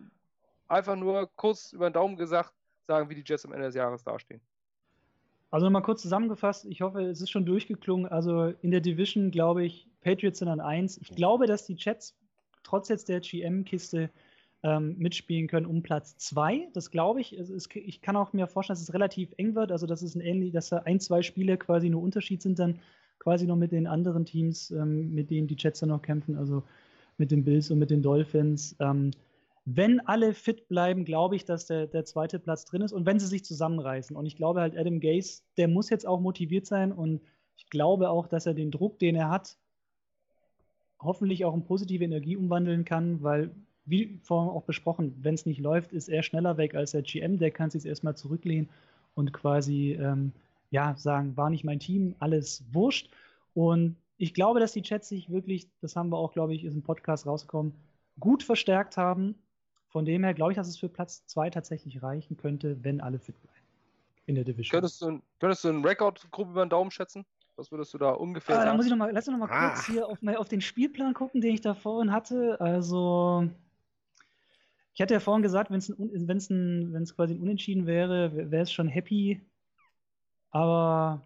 einfach 0.68 0.96
nur 0.96 1.30
kurz 1.36 1.72
über 1.72 1.88
den 1.88 1.94
Daumen 1.94 2.18
gesagt 2.18 2.52
sagen, 2.88 3.08
wie 3.12 3.16
die 3.16 3.24
Jets 3.24 3.46
am 3.46 3.54
Ende 3.54 3.68
des 3.68 3.76
Jahres 3.76 4.04
dastehen? 4.04 4.42
Also 5.52 5.68
nochmal 5.68 5.84
kurz 5.84 6.02
zusammengefasst, 6.02 6.66
ich 6.66 6.82
hoffe, 6.82 7.04
es 7.04 7.22
ist 7.22 7.30
schon 7.30 7.46
durchgeklungen. 7.46 8.08
Also 8.08 8.54
in 8.64 8.72
der 8.72 8.82
Division 8.82 9.30
glaube 9.30 9.66
ich, 9.66 9.88
Patriots 10.02 10.40
sind 10.40 10.48
an 10.48 10.62
1. 10.62 10.98
Ich 10.98 11.10
glaube, 11.10 11.46
dass 11.46 11.68
die 11.68 11.76
Jets 11.76 12.16
trotz 12.66 12.90
jetzt 12.90 13.08
der 13.08 13.22
GM-Kiste 13.22 14.10
ähm, 14.64 14.96
mitspielen 14.98 15.48
können 15.48 15.66
um 15.66 15.84
Platz 15.84 16.18
2. 16.18 16.70
Das 16.74 16.92
glaube 16.92 17.22
ich. 17.22 17.34
Ist, 17.34 17.76
ich 17.76 18.02
kann 18.02 18.16
auch 18.16 18.34
mir 18.34 18.48
vorstellen, 18.48 18.76
dass 18.76 18.84
es 18.84 18.94
relativ 18.94 19.34
eng 19.38 19.56
wird. 19.56 19.72
Also 19.72 19.86
dass 19.86 20.02
es 20.02 20.16
ein 20.16 20.22
ähnlich, 20.22 20.52
dass 20.52 20.70
da 20.70 20.80
ein, 20.80 21.00
zwei 21.00 21.22
Spiele 21.22 21.58
quasi 21.58 21.90
nur 21.90 22.02
Unterschied 22.02 22.42
sind 22.42 22.60
dann 22.60 22.80
quasi 23.20 23.46
noch 23.46 23.56
mit 23.56 23.72
den 23.72 23.88
anderen 23.88 24.26
Teams, 24.26 24.72
ähm, 24.72 25.14
mit 25.14 25.30
denen 25.30 25.48
die 25.48 25.56
Jets 25.58 25.80
dann 25.80 25.90
noch 25.90 26.02
kämpfen, 26.02 26.38
also 26.38 26.64
mit 27.18 27.32
den 27.32 27.44
Bills 27.44 27.72
und 27.72 27.80
mit 27.80 27.90
den 27.90 28.02
Dolphins. 28.02 28.76
Ähm, 28.80 29.12
wenn 29.66 30.00
alle 30.02 30.34
fit 30.34 30.68
bleiben, 30.68 31.06
glaube 31.06 31.36
ich, 31.36 31.46
dass 31.46 31.66
der, 31.66 31.88
der 31.88 32.06
zweite 32.06 32.40
Platz 32.40 32.66
drin 32.66 32.82
ist 32.82 32.94
und 32.94 33.06
wenn 33.06 33.20
sie 33.20 33.26
sich 33.26 33.44
zusammenreißen. 33.44 34.16
Und 34.16 34.26
ich 34.28 34.36
glaube 34.36 34.62
halt, 34.62 34.78
Adam 34.78 35.00
Gase, 35.00 35.42
der 35.58 35.68
muss 35.68 35.90
jetzt 35.90 36.06
auch 36.06 36.20
motiviert 36.20 36.68
sein 36.68 36.92
und 36.92 37.22
ich 37.58 37.70
glaube 37.70 38.10
auch, 38.10 38.28
dass 38.28 38.46
er 38.46 38.54
den 38.54 38.70
Druck, 38.70 39.00
den 39.00 39.16
er 39.16 39.30
hat, 39.30 39.58
hoffentlich 41.00 41.46
auch 41.46 41.54
in 41.54 41.66
positive 41.66 42.04
Energie 42.04 42.38
umwandeln 42.38 42.86
kann, 42.86 43.22
weil, 43.22 43.52
wie 43.86 44.20
vorhin 44.24 44.52
auch 44.52 44.64
besprochen, 44.64 45.16
wenn 45.22 45.36
es 45.36 45.46
nicht 45.46 45.60
läuft, 45.60 45.92
ist 45.92 46.10
er 46.10 46.24
schneller 46.24 46.58
weg 46.58 46.76
als 46.76 46.92
der 46.92 47.02
GM. 47.02 47.38
Der 47.38 47.52
kann 47.52 47.70
sich 47.70 47.84
jetzt 47.84 47.90
erstmal 47.90 48.16
zurücklehnen 48.16 48.70
und 49.14 49.34
quasi 49.34 49.94
ähm, 49.94 50.32
ja, 50.72 50.96
sagen, 50.98 51.38
war 51.38 51.50
nicht 51.50 51.64
mein 51.64 51.80
Team, 51.80 52.16
alles 52.20 52.64
wurscht. 52.72 53.10
Und 53.54 53.96
ich 54.18 54.34
glaube, 54.34 54.60
dass 54.60 54.74
die 54.74 54.82
Chats 54.82 55.10
sich 55.10 55.30
wirklich, 55.30 55.70
das 55.82 55.96
haben 55.96 56.10
wir 56.10 56.18
auch, 56.18 56.34
glaube 56.34 56.54
ich, 56.54 56.64
ist 56.64 56.74
im 56.74 56.84
Podcast 56.84 57.26
rausgekommen, 57.26 57.74
gut 58.20 58.44
verstärkt 58.44 58.98
haben. 58.98 59.36
Von 59.88 60.06
dem 60.06 60.24
her 60.24 60.34
glaube 60.34 60.52
ich, 60.52 60.58
dass 60.58 60.68
es 60.68 60.78
für 60.78 60.90
Platz 60.90 61.26
2 61.28 61.50
tatsächlich 61.50 62.02
reichen 62.02 62.38
könnte, 62.38 62.84
wenn 62.84 63.02
alle 63.02 63.20
fit 63.20 63.42
bleiben. 63.42 63.56
In 64.26 64.36
der 64.36 64.44
Division. 64.44 64.72
Könntest 64.72 65.02
du, 65.02 65.22
könntest 65.40 65.64
du 65.64 65.70
einen 65.70 65.86
Rekordgruppe 65.86 66.52
über 66.52 66.66
den 66.66 66.70
Daumen 66.70 66.92
schätzen? 66.92 67.26
Was 67.58 67.72
würdest 67.72 67.94
du 67.94 67.98
da 67.98 68.12
ungefähr 68.12 68.56
ah, 68.56 68.60
sagen? 68.60 68.70
Da 68.70 68.76
muss 68.76 68.86
ich 68.86 68.92
noch 68.92 68.98
mal, 68.98 69.12
lass 69.12 69.28
uns 69.28 69.38
noch 69.38 69.48
mal 69.48 69.54
ah. 69.54 69.70
kurz 69.70 69.86
hier 69.86 70.08
auf, 70.08 70.20
auf, 70.24 70.50
den 70.50 70.62
Spielplan 70.62 71.14
gucken, 71.14 71.42
den 71.42 71.54
ich 71.54 71.62
da 71.62 71.74
vorhin 71.74 72.12
hatte. 72.12 72.60
Also, 72.60 73.50
ich 74.94 75.02
hatte 75.02 75.14
ja 75.14 75.20
vorhin 75.20 75.44
gesagt, 75.44 75.72
wenn 75.72 75.80
es 75.80 77.16
quasi 77.16 77.34
ein 77.34 77.42
Unentschieden 77.42 77.86
wäre, 77.86 78.52
wäre 78.52 78.64
es 78.64 78.72
schon 78.72 78.88
happy. 78.88 79.42
Aber 80.52 81.22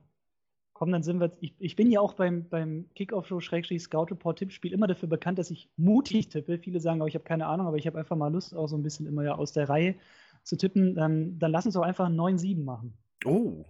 komm, 0.73 0.91
dann 0.91 1.03
sind 1.03 1.19
wir. 1.19 1.31
Ich, 1.39 1.53
ich 1.59 1.75
bin 1.75 1.91
ja 1.91 1.99
auch 1.99 2.13
beim, 2.13 2.47
beim 2.47 2.89
Kickoff-Show-Scout-Report-Tippspiel 2.95 4.71
immer 4.71 4.87
dafür 4.87 5.09
bekannt, 5.09 5.39
dass 5.39 5.51
ich 5.51 5.69
mutig 5.77 6.29
tippe. 6.29 6.57
Viele 6.57 6.79
sagen 6.79 7.01
auch, 7.01 7.07
ich 7.07 7.15
habe 7.15 7.25
keine 7.25 7.47
Ahnung, 7.47 7.67
aber 7.67 7.77
ich 7.77 7.85
habe 7.85 7.99
einfach 7.99 8.15
mal 8.15 8.31
Lust, 8.31 8.55
auch 8.55 8.67
so 8.67 8.77
ein 8.77 8.83
bisschen 8.83 9.05
immer 9.07 9.23
ja 9.23 9.35
aus 9.35 9.51
der 9.51 9.67
Reihe 9.67 9.95
zu 10.43 10.57
tippen. 10.57 10.95
Dann, 10.95 11.37
dann 11.37 11.51
lass 11.51 11.65
uns 11.65 11.75
doch 11.75 11.81
einfach 11.81 12.09
9-7 12.09 12.63
machen. 12.63 12.93
Oh. 13.25 13.65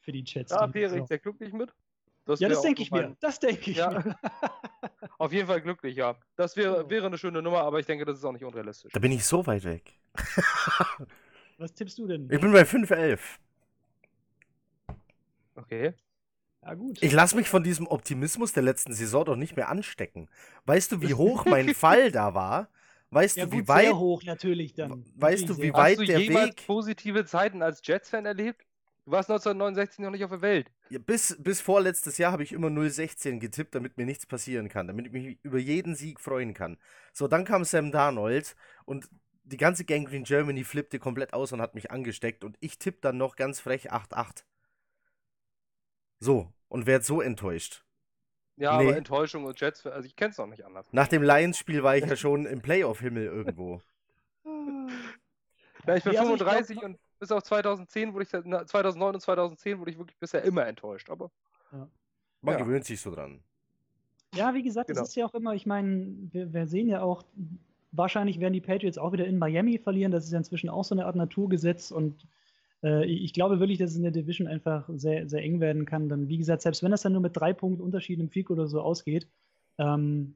Für 0.00 0.12
die 0.12 0.24
Chats. 0.24 0.52
Da 0.52 0.72
wäre 0.72 0.98
ich 0.98 1.06
sehr 1.06 1.18
glücklich 1.18 1.52
mit. 1.52 1.70
Das 2.26 2.40
ja, 2.40 2.48
das 2.48 2.62
denke 2.62 2.82
ich 2.82 2.90
mir. 2.90 3.16
Das 3.20 3.38
denke 3.38 3.70
ich 3.70 3.76
ja. 3.76 3.90
mir. 3.90 4.16
Auf 5.18 5.32
jeden 5.32 5.46
Fall 5.46 5.60
glücklich, 5.60 5.96
ja. 5.96 6.16
Das 6.36 6.56
wäre, 6.56 6.88
wäre 6.88 7.06
eine 7.06 7.18
schöne 7.18 7.42
Nummer, 7.42 7.60
aber 7.60 7.80
ich 7.80 7.86
denke, 7.86 8.04
das 8.04 8.18
ist 8.18 8.24
auch 8.24 8.32
nicht 8.32 8.44
unrealistisch. 8.44 8.92
Da 8.92 9.00
bin 9.00 9.12
ich 9.12 9.24
so 9.24 9.46
weit 9.46 9.64
weg. 9.64 9.92
Was 11.58 11.74
tippst 11.74 11.98
du 11.98 12.06
denn? 12.06 12.28
Ich 12.30 12.40
bin 12.40 12.52
bei 12.52 12.62
5-11. 12.62 13.18
Okay. 15.54 15.94
Ja, 16.62 16.74
gut. 16.74 17.02
Ich 17.02 17.12
lasse 17.12 17.36
mich 17.36 17.48
von 17.48 17.62
diesem 17.62 17.86
Optimismus 17.86 18.52
der 18.52 18.62
letzten 18.62 18.94
Saison 18.94 19.24
doch 19.24 19.36
nicht 19.36 19.56
mehr 19.56 19.68
anstecken. 19.68 20.28
Weißt 20.64 20.92
du, 20.92 21.02
wie 21.02 21.14
hoch 21.14 21.44
mein 21.44 21.74
Fall 21.74 22.10
da 22.10 22.34
war? 22.34 22.68
Weißt 23.10 23.36
ja, 23.36 23.46
du, 23.46 23.52
wie 23.52 23.68
weit. 23.68 23.84
Sehr 23.84 23.98
hoch 23.98 24.22
natürlich 24.24 24.74
dann. 24.74 25.04
Weißt 25.14 25.48
du, 25.48 25.58
wie 25.58 25.72
weit 25.72 25.98
Hast 25.98 26.08
du 26.08 26.12
der 26.12 26.18
Weg. 26.20 26.66
positive 26.66 27.24
Zeiten 27.26 27.62
als 27.62 27.80
Jets-Fan 27.84 28.26
erlebt? 28.26 28.66
Du 29.04 29.10
warst 29.10 29.28
1969 29.30 29.98
noch 29.98 30.10
nicht 30.10 30.24
auf 30.24 30.30
der 30.30 30.40
Welt. 30.40 30.70
Ja, 30.88 30.98
bis, 30.98 31.36
bis 31.38 31.60
vorletztes 31.60 32.16
Jahr 32.16 32.32
habe 32.32 32.42
ich 32.42 32.52
immer 32.52 32.70
016 32.70 33.38
getippt, 33.38 33.74
damit 33.74 33.98
mir 33.98 34.06
nichts 34.06 34.24
passieren 34.24 34.70
kann, 34.70 34.86
damit 34.86 35.06
ich 35.06 35.12
mich 35.12 35.38
über 35.42 35.58
jeden 35.58 35.94
Sieg 35.94 36.20
freuen 36.20 36.54
kann. 36.54 36.78
So, 37.12 37.28
dann 37.28 37.44
kam 37.44 37.64
Sam 37.64 37.92
Darnold 37.92 38.56
und 38.86 39.10
die 39.42 39.58
ganze 39.58 39.84
Gangrene 39.84 40.24
Germany 40.24 40.64
flippte 40.64 40.98
komplett 40.98 41.34
aus 41.34 41.52
und 41.52 41.60
hat 41.60 41.74
mich 41.74 41.90
angesteckt 41.90 42.44
und 42.44 42.56
ich 42.60 42.78
tippe 42.78 42.98
dann 43.02 43.18
noch 43.18 43.36
ganz 43.36 43.60
frech 43.60 43.92
8-8. 43.92 44.44
So, 46.18 46.50
und 46.68 46.86
werd 46.86 47.04
so 47.04 47.20
enttäuscht. 47.20 47.84
Ja, 48.56 48.78
nee. 48.78 48.88
aber 48.88 48.96
Enttäuschung 48.96 49.44
und 49.44 49.60
Jets, 49.60 49.84
also 49.86 50.06
ich 50.06 50.16
kenn's 50.16 50.38
noch 50.38 50.46
nicht 50.46 50.64
anders. 50.64 50.86
Nach 50.92 51.08
dem 51.08 51.22
Lions-Spiel 51.22 51.82
war 51.82 51.96
ich 51.96 52.06
ja 52.06 52.16
schon 52.16 52.46
im 52.46 52.62
Playoff-Himmel 52.62 53.26
irgendwo. 53.26 53.82
ja, 55.86 55.96
ich 55.96 56.04
bin 56.04 56.12
ja, 56.14 56.22
35 56.22 56.78
ich 56.78 56.82
und 56.82 56.98
bis 57.24 57.32
auf 57.32 57.42
2010 57.42 58.12
wurde 58.12 58.24
ich 58.24 58.28
2009 58.28 59.14
und 59.14 59.20
2010 59.20 59.80
wurde 59.80 59.90
ich 59.90 59.98
wirklich 59.98 60.18
bisher 60.18 60.42
immer 60.42 60.66
enttäuscht, 60.66 61.08
aber 61.08 61.30
ja. 61.72 61.88
man 62.42 62.58
ja. 62.58 62.62
gewöhnt 62.62 62.84
sich 62.84 63.00
so 63.00 63.10
dran. 63.10 63.40
Ja, 64.34 64.52
wie 64.52 64.62
gesagt, 64.62 64.88
genau. 64.88 65.00
das 65.00 65.08
ist 65.08 65.14
ja 65.14 65.24
auch 65.24 65.32
immer, 65.32 65.54
ich 65.54 65.64
meine, 65.64 66.28
wir, 66.32 66.52
wir, 66.52 66.66
sehen 66.66 66.86
ja 66.86 67.00
auch, 67.00 67.22
wahrscheinlich 67.92 68.40
werden 68.40 68.52
die 68.52 68.60
Patriots 68.60 68.98
auch 68.98 69.12
wieder 69.12 69.24
in 69.24 69.38
Miami 69.38 69.78
verlieren, 69.78 70.12
das 70.12 70.26
ist 70.26 70.32
ja 70.32 70.38
inzwischen 70.38 70.68
auch 70.68 70.84
so 70.84 70.94
eine 70.94 71.06
Art 71.06 71.16
Naturgesetz 71.16 71.90
und 71.90 72.26
äh, 72.82 73.06
ich 73.06 73.32
glaube 73.32 73.58
wirklich, 73.58 73.78
dass 73.78 73.92
es 73.92 73.96
in 73.96 74.02
der 74.02 74.12
Division 74.12 74.46
einfach 74.46 74.86
sehr, 74.94 75.26
sehr 75.26 75.42
eng 75.42 75.60
werden 75.60 75.86
kann. 75.86 76.10
Dann, 76.10 76.28
wie 76.28 76.36
gesagt, 76.36 76.60
selbst 76.60 76.82
wenn 76.82 76.90
das 76.90 77.02
dann 77.02 77.12
nur 77.12 77.22
mit 77.22 77.34
drei 77.34 77.54
Punkten 77.54 77.82
Unterschied 77.82 78.20
im 78.20 78.28
Field 78.28 78.50
oder 78.50 78.66
so 78.66 78.82
ausgeht, 78.82 79.26
ähm, 79.78 80.34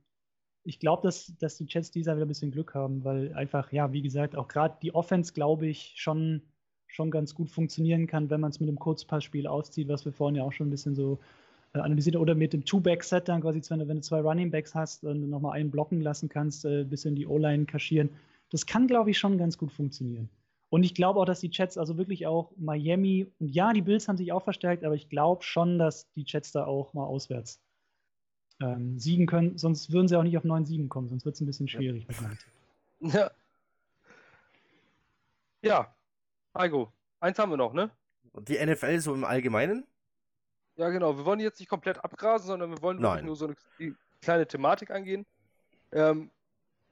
ich 0.64 0.78
glaube, 0.78 1.02
dass, 1.02 1.34
dass 1.38 1.56
die 1.56 1.66
Jets 1.68 1.90
dieser 1.90 2.16
wieder 2.16 2.26
ein 2.26 2.28
bisschen 2.28 2.50
Glück 2.50 2.74
haben, 2.74 3.04
weil 3.04 3.32
einfach, 3.34 3.72
ja, 3.72 3.92
wie 3.92 4.02
gesagt, 4.02 4.36
auch 4.36 4.48
gerade 4.48 4.76
die 4.82 4.94
Offense, 4.94 5.32
glaube 5.32 5.66
ich, 5.66 5.94
schon, 5.96 6.42
schon 6.88 7.10
ganz 7.10 7.34
gut 7.34 7.50
funktionieren 7.50 8.06
kann, 8.06 8.30
wenn 8.30 8.40
man 8.40 8.50
es 8.50 8.60
mit 8.60 8.68
dem 8.68 8.78
Kurzpassspiel 8.78 9.46
auszieht, 9.46 9.88
was 9.88 10.04
wir 10.04 10.12
vorhin 10.12 10.36
ja 10.36 10.42
auch 10.42 10.52
schon 10.52 10.68
ein 10.68 10.70
bisschen 10.70 10.94
so 10.94 11.18
äh, 11.74 11.78
analysiert 11.78 12.16
oder 12.16 12.34
mit 12.34 12.52
dem 12.52 12.64
Two-Back-Set 12.64 13.28
dann 13.28 13.42
quasi, 13.42 13.60
wenn 13.68 13.78
du, 13.78 13.88
wenn 13.88 13.96
du 13.98 14.02
zwei 14.02 14.20
Running 14.20 14.50
Backs 14.50 14.74
hast 14.74 15.04
und 15.04 15.28
nochmal 15.28 15.52
einen 15.52 15.70
blocken 15.70 16.00
lassen 16.00 16.28
kannst, 16.28 16.64
ein 16.64 16.80
äh, 16.80 16.84
bisschen 16.84 17.14
die 17.14 17.26
O-Line 17.26 17.66
kaschieren. 17.66 18.10
Das 18.50 18.66
kann, 18.66 18.86
glaube 18.86 19.10
ich, 19.10 19.18
schon 19.18 19.38
ganz 19.38 19.58
gut 19.58 19.70
funktionieren. 19.70 20.28
Und 20.70 20.82
ich 20.82 20.94
glaube 20.94 21.20
auch, 21.20 21.24
dass 21.24 21.40
die 21.40 21.50
Jets 21.52 21.78
also 21.78 21.96
wirklich 21.96 22.26
auch 22.26 22.52
Miami 22.56 23.26
und 23.38 23.48
ja, 23.48 23.72
die 23.72 23.82
Bills 23.82 24.08
haben 24.08 24.16
sich 24.16 24.32
auch 24.32 24.42
verstärkt, 24.42 24.84
aber 24.84 24.94
ich 24.94 25.08
glaube 25.08 25.42
schon, 25.42 25.78
dass 25.78 26.10
die 26.12 26.24
Jets 26.26 26.52
da 26.52 26.66
auch 26.66 26.92
mal 26.94 27.04
auswärts 27.04 27.60
ähm, 28.60 28.98
siegen 28.98 29.26
können. 29.26 29.56
Sonst 29.56 29.92
würden 29.92 30.08
sie 30.08 30.16
auch 30.16 30.22
nicht 30.22 30.36
auf 30.36 30.44
9-7 30.44 30.88
kommen, 30.88 31.08
sonst 31.08 31.24
wird 31.24 31.34
es 31.34 31.40
ein 31.40 31.46
bisschen 31.46 31.68
schwierig. 31.68 32.06
Ja. 33.00 33.30
Ja, 35.62 35.94
Heiko, 36.56 36.92
eins 37.20 37.38
haben 37.38 37.50
wir 37.50 37.56
noch, 37.56 37.72
ne? 37.72 37.90
Die 38.40 38.64
NFL 38.64 38.98
so 39.00 39.14
im 39.14 39.24
Allgemeinen? 39.24 39.86
Ja, 40.76 40.90
genau. 40.90 41.16
Wir 41.16 41.24
wollen 41.24 41.40
jetzt 41.40 41.58
nicht 41.58 41.68
komplett 41.68 42.02
abgrasen, 42.04 42.46
sondern 42.46 42.70
wir 42.70 42.80
wollen 42.82 43.02
wirklich 43.02 43.24
nur 43.24 43.36
so 43.36 43.46
eine 43.46 43.96
kleine 44.20 44.46
Thematik 44.46 44.90
angehen. 44.90 45.26
Ähm, 45.92 46.30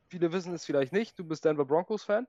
viele 0.09 0.33
wissen 0.33 0.53
es 0.55 0.65
vielleicht 0.65 0.93
nicht. 0.93 1.19
Du 1.19 1.25
bist 1.25 1.45
Denver 1.45 1.65
Broncos-Fan. 1.65 2.27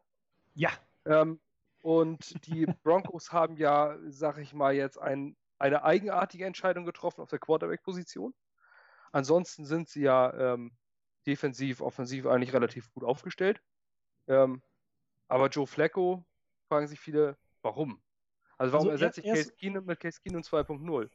Ja. 0.54 0.70
Ähm, 1.06 1.40
und 1.82 2.46
die 2.48 2.66
Broncos 2.84 3.32
haben 3.32 3.58
ja, 3.58 3.98
sag 4.08 4.38
ich 4.38 4.54
mal, 4.54 4.74
jetzt 4.74 5.00
ein, 5.00 5.36
eine 5.58 5.84
eigenartige 5.84 6.46
Entscheidung 6.46 6.86
getroffen 6.86 7.22
auf 7.22 7.30
der 7.30 7.40
Quarterback-Position. 7.40 8.34
Ansonsten 9.12 9.66
sind 9.66 9.90
sie 9.90 10.02
ja 10.02 10.54
ähm, 10.54 10.72
defensiv, 11.26 11.82
offensiv 11.82 12.26
eigentlich 12.28 12.54
relativ 12.54 12.92
gut 12.94 13.04
aufgestellt. 13.04 13.62
Ähm, 14.28 14.62
aber 15.28 15.48
Joe 15.48 15.66
Flacco, 15.66 16.24
fragen 16.68 16.88
sich 16.88 17.00
viele, 17.00 17.38
warum? 17.62 18.00
Also 18.58 18.74
warum 18.74 18.90
also 18.90 19.04
ersetze 19.04 19.22
ich 19.22 19.28
Case 19.28 19.54
Keenum 19.54 19.86
mit 19.86 20.00
Case 20.00 20.20
Keenum 20.22 20.42
2.0? 20.42 21.10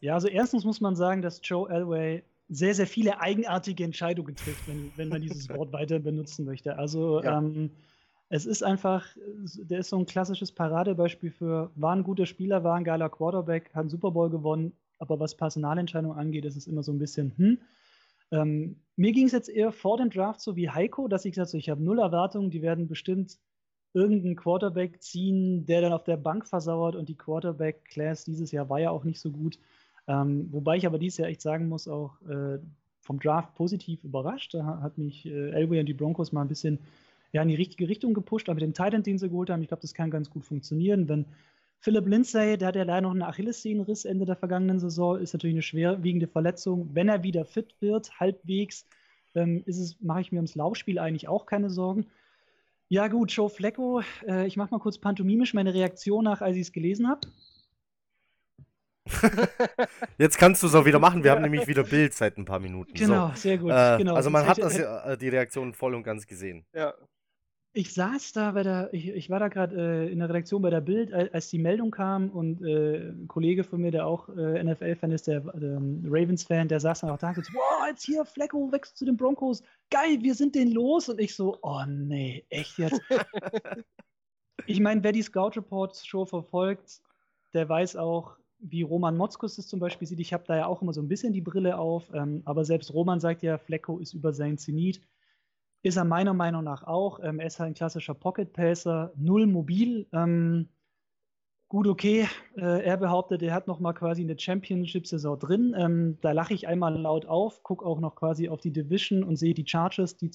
Ja, 0.00 0.14
also 0.14 0.28
erstens 0.28 0.64
muss 0.64 0.80
man 0.80 0.96
sagen, 0.96 1.22
dass 1.22 1.40
Joe 1.42 1.68
Elway 1.70 2.22
sehr, 2.48 2.74
sehr 2.74 2.86
viele 2.86 3.20
eigenartige 3.20 3.84
Entscheidungen 3.84 4.36
trifft, 4.36 4.68
wenn, 4.68 4.92
wenn 4.96 5.08
man 5.08 5.22
dieses 5.22 5.48
Wort 5.56 5.72
weiter 5.72 5.98
benutzen 5.98 6.44
möchte. 6.44 6.76
Also 6.76 7.22
ja. 7.22 7.38
ähm, 7.38 7.70
es 8.28 8.46
ist 8.46 8.62
einfach, 8.62 9.06
der 9.16 9.80
ist 9.80 9.90
so 9.90 9.98
ein 9.98 10.06
klassisches 10.06 10.52
Paradebeispiel 10.52 11.30
für, 11.30 11.70
war 11.74 11.94
ein 11.94 12.02
guter 12.02 12.26
Spieler, 12.26 12.64
war 12.64 12.76
ein 12.76 12.84
geiler 12.84 13.08
Quarterback, 13.08 13.70
hat 13.74 13.82
einen 13.82 13.90
Super 13.90 14.10
Bowl 14.10 14.30
gewonnen, 14.30 14.72
aber 14.98 15.20
was 15.20 15.36
Personalentscheidungen 15.36 16.18
angeht, 16.18 16.44
ist 16.44 16.56
es 16.56 16.66
immer 16.66 16.82
so 16.82 16.92
ein 16.92 16.98
bisschen, 16.98 17.32
hm. 17.36 17.58
Ähm, 18.30 18.80
mir 18.96 19.12
ging 19.12 19.26
es 19.26 19.32
jetzt 19.32 19.48
eher 19.48 19.70
vor 19.70 19.98
dem 19.98 20.10
Draft 20.10 20.40
so 20.40 20.56
wie 20.56 20.70
Heiko, 20.70 21.08
dass 21.08 21.24
ich 21.24 21.32
gesagt 21.32 21.50
habe, 21.50 21.58
ich 21.58 21.68
habe 21.68 21.82
null 21.82 21.98
Erwartungen, 21.98 22.50
die 22.50 22.62
werden 22.62 22.88
bestimmt 22.88 23.38
irgendeinen 23.94 24.36
Quarterback 24.36 25.02
ziehen, 25.02 25.64
der 25.66 25.80
dann 25.80 25.92
auf 25.92 26.04
der 26.04 26.16
Bank 26.16 26.46
versauert 26.46 26.96
und 26.96 27.08
die 27.08 27.16
Quarterback-Class 27.16 28.24
dieses 28.24 28.50
Jahr 28.50 28.68
war 28.68 28.80
ja 28.80 28.90
auch 28.90 29.04
nicht 29.04 29.20
so 29.20 29.30
gut. 29.30 29.58
Ähm, 30.06 30.48
wobei 30.52 30.76
ich 30.76 30.86
aber 30.86 30.98
dieses 30.98 31.18
Jahr 31.18 31.28
echt 31.28 31.40
sagen 31.40 31.68
muss, 31.68 31.88
auch 31.88 32.20
äh, 32.22 32.58
vom 33.00 33.20
Draft 33.20 33.54
positiv 33.54 34.02
überrascht. 34.04 34.52
Da 34.52 34.80
hat 34.82 34.98
mich 34.98 35.24
äh, 35.26 35.50
Elway 35.50 35.80
und 35.80 35.86
die 35.86 35.94
Broncos 35.94 36.32
mal 36.32 36.42
ein 36.42 36.48
bisschen 36.48 36.80
ja, 37.32 37.42
in 37.42 37.48
die 37.48 37.54
richtige 37.54 37.88
Richtung 37.88 38.14
gepusht, 38.14 38.48
aber 38.48 38.54
mit 38.54 38.62
dem 38.62 38.74
Titan, 38.74 39.02
den 39.02 39.18
sie 39.18 39.28
geholt 39.28 39.50
haben, 39.50 39.62
ich 39.62 39.68
glaube, 39.68 39.82
das 39.82 39.94
kann 39.94 40.10
ganz 40.10 40.30
gut 40.30 40.44
funktionieren. 40.44 41.08
Wenn 41.08 41.26
Philip 41.80 42.06
Lindsay, 42.06 42.56
der 42.56 42.68
hat 42.68 42.76
ja 42.76 42.84
leider 42.84 43.02
noch 43.02 43.10
einen 43.10 43.22
Achillessehnenriss 43.22 44.04
Ende 44.04 44.24
der 44.24 44.36
vergangenen 44.36 44.78
Saison, 44.78 45.18
ist 45.18 45.34
natürlich 45.34 45.54
eine 45.54 45.62
schwerwiegende 45.62 46.28
Verletzung. 46.28 46.90
Wenn 46.94 47.08
er 47.08 47.22
wieder 47.22 47.44
fit 47.44 47.74
wird, 47.80 48.18
halbwegs, 48.20 48.86
ähm, 49.34 49.62
ist 49.66 49.78
es, 49.78 50.00
mache 50.00 50.20
ich 50.20 50.32
mir 50.32 50.38
ums 50.38 50.54
Laufspiel 50.54 50.98
eigentlich 50.98 51.28
auch 51.28 51.46
keine 51.46 51.70
Sorgen. 51.70 52.06
Ja, 52.88 53.08
gut, 53.08 53.32
Joe 53.32 53.48
Flecko, 53.48 54.02
äh, 54.26 54.46
ich 54.46 54.56
mache 54.56 54.70
mal 54.70 54.78
kurz 54.80 54.98
pantomimisch 54.98 55.54
meine 55.54 55.72
Reaktion 55.72 56.24
nach, 56.24 56.40
als 56.42 56.56
ich 56.56 56.62
es 56.62 56.72
gelesen 56.72 57.08
habe. 57.08 57.28
Jetzt 60.18 60.38
kannst 60.38 60.62
du 60.62 60.66
es 60.66 60.74
auch 60.74 60.84
wieder 60.84 60.98
machen. 60.98 61.24
Wir 61.24 61.30
haben 61.30 61.42
nämlich 61.42 61.66
wieder 61.66 61.84
Bild 61.84 62.14
seit 62.14 62.38
ein 62.38 62.44
paar 62.44 62.60
Minuten. 62.60 62.94
Genau, 62.94 63.28
so. 63.28 63.34
sehr 63.34 63.58
gut. 63.58 63.70
Äh, 63.70 63.98
genau. 63.98 64.14
Also 64.14 64.30
man 64.30 64.46
hat 64.46 64.58
das, 64.58 64.78
äh, 64.78 65.18
die 65.18 65.28
Reaktion 65.28 65.74
voll 65.74 65.94
und 65.94 66.02
ganz 66.02 66.26
gesehen. 66.26 66.64
Ja. 66.72 66.94
Ich 67.76 67.92
saß 67.92 68.32
da 68.32 68.52
bei 68.52 68.62
der, 68.62 68.94
ich, 68.94 69.08
ich 69.08 69.30
war 69.30 69.40
da 69.40 69.48
gerade 69.48 70.06
äh, 70.06 70.12
in 70.12 70.20
der 70.20 70.28
Redaktion 70.28 70.62
bei 70.62 70.70
der 70.70 70.80
Bild, 70.80 71.12
als 71.12 71.50
die 71.50 71.58
Meldung 71.58 71.90
kam 71.90 72.30
und 72.30 72.62
äh, 72.62 73.08
ein 73.10 73.26
Kollege 73.26 73.64
von 73.64 73.80
mir, 73.80 73.90
der 73.90 74.06
auch 74.06 74.28
äh, 74.28 74.62
NFL-Fan 74.62 75.10
ist, 75.10 75.26
der 75.26 75.38
ähm, 75.56 76.00
Ravens-Fan, 76.06 76.68
der 76.68 76.78
saß 76.78 77.00
dann 77.00 77.10
auch 77.10 77.18
da 77.18 77.30
und 77.30 77.44
so, 77.44 77.52
wow, 77.52 77.88
jetzt 77.88 78.04
hier, 78.04 78.24
Flecko 78.24 78.70
wächst 78.70 78.96
zu 78.96 79.04
den 79.04 79.16
Broncos, 79.16 79.64
geil, 79.90 80.18
wir 80.20 80.36
sind 80.36 80.54
den 80.54 80.70
los. 80.70 81.08
Und 81.08 81.20
ich 81.20 81.34
so, 81.34 81.58
oh 81.62 81.82
nee, 81.88 82.44
echt 82.48 82.78
jetzt? 82.78 83.00
ich 84.66 84.78
meine, 84.78 85.02
wer 85.02 85.10
die 85.10 85.22
Scout 85.22 85.56
Reports 85.56 86.06
Show 86.06 86.24
verfolgt, 86.26 87.00
der 87.54 87.68
weiß 87.68 87.96
auch, 87.96 88.36
wie 88.60 88.82
Roman 88.82 89.16
Motzkus 89.16 89.58
es 89.58 89.66
zum 89.66 89.80
Beispiel 89.80 90.06
sieht. 90.06 90.20
Ich 90.20 90.32
habe 90.32 90.44
da 90.46 90.56
ja 90.56 90.66
auch 90.66 90.80
immer 90.80 90.92
so 90.92 91.02
ein 91.02 91.08
bisschen 91.08 91.32
die 91.32 91.40
Brille 91.40 91.76
auf, 91.76 92.08
ähm, 92.14 92.42
aber 92.44 92.64
selbst 92.64 92.94
Roman 92.94 93.18
sagt 93.18 93.42
ja, 93.42 93.58
Flecko 93.58 93.98
ist 93.98 94.14
über 94.14 94.32
sein 94.32 94.58
Zenit. 94.58 95.00
Ist 95.84 95.96
er 95.96 96.04
meiner 96.06 96.32
Meinung 96.32 96.64
nach 96.64 96.82
auch. 96.84 97.20
Ähm, 97.22 97.38
er 97.38 97.46
ist 97.46 97.60
halt 97.60 97.72
ein 97.72 97.74
klassischer 97.74 98.14
Pocket 98.14 98.50
Pacer, 98.50 99.12
null 99.16 99.46
mobil. 99.46 100.08
Ähm, 100.14 100.70
gut, 101.68 101.86
okay. 101.86 102.26
Äh, 102.56 102.82
er 102.82 102.96
behauptet, 102.96 103.42
er 103.42 103.52
hat 103.52 103.66
noch 103.66 103.80
mal 103.80 103.92
quasi 103.92 104.22
eine 104.22 104.38
Championship-Saison 104.38 105.38
drin. 105.38 105.74
Ähm, 105.76 106.16
da 106.22 106.32
lache 106.32 106.54
ich 106.54 106.66
einmal 106.66 106.98
laut 106.98 107.26
auf, 107.26 107.62
gucke 107.62 107.84
auch 107.84 108.00
noch 108.00 108.14
quasi 108.14 108.48
auf 108.48 108.62
die 108.62 108.72
Division 108.72 109.22
und 109.22 109.36
sehe 109.36 109.52
die 109.52 109.66
Chargers, 109.66 110.16
die 110.16 110.30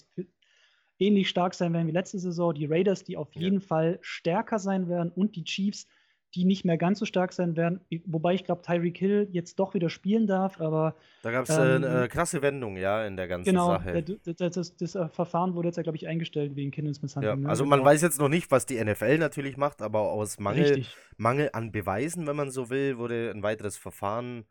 ähnlich 0.99 1.29
stark 1.29 1.55
sein 1.55 1.73
werden 1.73 1.87
wie 1.87 1.93
letzte 1.93 2.19
Saison, 2.19 2.53
die 2.53 2.67
Raiders, 2.67 3.03
die 3.03 3.17
auf 3.17 3.33
jeden 3.33 3.59
Fall 3.59 3.97
stärker 4.01 4.59
sein 4.59 4.87
werden 4.87 5.11
und 5.11 5.35
die 5.35 5.45
Chiefs, 5.45 5.87
die 6.35 6.45
nicht 6.45 6.63
mehr 6.63 6.77
ganz 6.77 6.99
so 6.99 7.05
stark 7.05 7.33
sein 7.33 7.57
werden. 7.57 7.81
Wobei 8.05 8.35
ich 8.35 8.43
glaube, 8.43 8.61
Tyreek 8.61 8.97
Hill 8.97 9.27
jetzt 9.31 9.59
doch 9.59 9.73
wieder 9.73 9.89
spielen 9.89 10.27
darf, 10.27 10.61
aber. 10.61 10.95
Da 11.23 11.31
gab 11.31 11.49
es 11.49 11.57
äh, 11.57 11.75
ähm, 11.75 11.83
eine 11.83 12.07
krasse 12.07 12.41
Wendung, 12.41 12.77
ja, 12.77 13.05
in 13.05 13.17
der 13.17 13.27
ganzen 13.27 13.49
genau, 13.49 13.67
Sache. 13.69 14.03
Genau, 14.03 14.19
das, 14.25 14.53
das, 14.53 14.75
das, 14.75 14.95
äh, 14.95 15.07
Verfahren 15.09 15.55
wurde 15.55 15.69
jetzt 15.69 15.77
ja, 15.77 15.83
glaube 15.83 15.97
ich, 15.97 16.07
eingestellt 16.07 16.55
wegen 16.55 16.71
Kindesmisshandlung. 16.71 17.37
Ja, 17.37 17.43
ne? 17.43 17.49
also 17.49 17.65
man 17.65 17.79
genau. 17.79 17.89
weiß 17.89 18.01
jetzt 18.01 18.19
noch 18.19 18.29
nicht, 18.29 18.51
was 18.51 18.65
die 18.65 18.83
NFL 18.83 19.17
natürlich 19.17 19.57
macht, 19.57 19.81
aber 19.81 20.01
aus 20.01 20.39
Mangel, 20.39 20.85
Mangel 21.17 21.49
an 21.53 21.71
Beweisen, 21.71 22.27
wenn 22.27 22.35
man 22.35 22.51
so 22.51 22.69
will, 22.69 22.97
wurde 22.97 23.31
ein 23.33 23.41
weiteres 23.41 23.77
Verfahren 23.77 24.45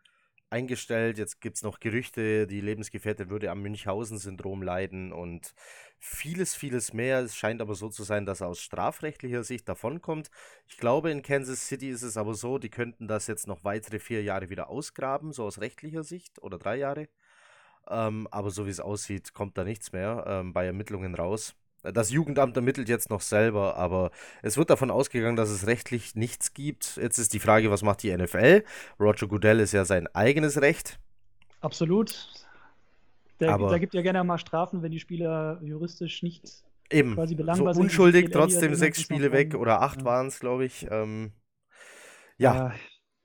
eingestellt. 0.50 1.18
Jetzt 1.18 1.40
gibt 1.40 1.56
es 1.56 1.62
noch 1.62 1.80
Gerüchte, 1.80 2.46
die 2.46 2.60
Lebensgefährtin 2.60 3.30
würde 3.30 3.50
am 3.50 3.62
Münchhausen-Syndrom 3.62 4.62
leiden 4.62 5.12
und 5.12 5.54
vieles, 5.98 6.54
vieles 6.54 6.92
mehr. 6.92 7.20
Es 7.20 7.36
scheint 7.36 7.60
aber 7.60 7.74
so 7.74 7.88
zu 7.88 8.02
sein, 8.02 8.26
dass 8.26 8.40
er 8.40 8.48
aus 8.48 8.60
strafrechtlicher 8.60 9.44
Sicht 9.44 9.68
davonkommt. 9.68 10.30
Ich 10.66 10.78
glaube, 10.78 11.10
in 11.10 11.22
Kansas 11.22 11.66
City 11.66 11.90
ist 11.90 12.02
es 12.02 12.16
aber 12.16 12.34
so, 12.34 12.58
die 12.58 12.70
könnten 12.70 13.08
das 13.08 13.26
jetzt 13.26 13.46
noch 13.46 13.64
weitere 13.64 13.98
vier 13.98 14.22
Jahre 14.22 14.50
wieder 14.50 14.68
ausgraben, 14.68 15.32
so 15.32 15.44
aus 15.44 15.60
rechtlicher 15.60 16.04
Sicht 16.04 16.40
oder 16.42 16.58
drei 16.58 16.76
Jahre. 16.76 17.08
Ähm, 17.88 18.28
aber 18.30 18.50
so 18.50 18.66
wie 18.66 18.70
es 18.70 18.80
aussieht, 18.80 19.32
kommt 19.34 19.58
da 19.58 19.64
nichts 19.64 19.92
mehr 19.92 20.24
ähm, 20.26 20.52
bei 20.52 20.66
Ermittlungen 20.66 21.14
raus. 21.14 21.54
Das 21.82 22.10
Jugendamt 22.10 22.56
ermittelt 22.56 22.88
jetzt 22.88 23.08
noch 23.08 23.20
selber, 23.20 23.76
aber 23.76 24.10
es 24.42 24.56
wird 24.56 24.70
davon 24.70 24.90
ausgegangen, 24.90 25.36
dass 25.36 25.48
es 25.48 25.66
rechtlich 25.66 26.16
nichts 26.16 26.52
gibt. 26.52 26.96
Jetzt 26.96 27.18
ist 27.18 27.32
die 27.32 27.38
Frage, 27.38 27.70
was 27.70 27.82
macht 27.82 28.02
die 28.02 28.16
NFL? 28.16 28.64
Roger 28.98 29.28
Goodell 29.28 29.60
ist 29.60 29.72
ja 29.72 29.84
sein 29.84 30.06
eigenes 30.08 30.60
Recht. 30.60 30.98
Absolut. 31.60 32.28
Der, 33.40 33.52
aber 33.52 33.68
der 33.68 33.78
gibt 33.78 33.94
ja 33.94 34.02
gerne 34.02 34.24
mal 34.24 34.38
Strafen, 34.38 34.82
wenn 34.82 34.90
die 34.90 34.98
Spieler 34.98 35.60
juristisch 35.62 36.22
nicht 36.22 36.64
eben, 36.90 37.14
quasi 37.14 37.34
belangbar 37.34 37.74
so 37.74 37.78
sind. 37.78 37.84
Unschuldig, 37.84 38.30
trotzdem 38.32 38.74
sechs 38.74 39.00
Spiele 39.00 39.32
weg 39.32 39.54
oder 39.54 39.82
acht 39.82 40.00
ja. 40.00 40.04
waren 40.04 40.26
es, 40.26 40.40
glaube 40.40 40.64
ich. 40.64 40.86
Ähm, 40.90 41.32
ja. 42.36 42.68
Äh, 42.68 42.70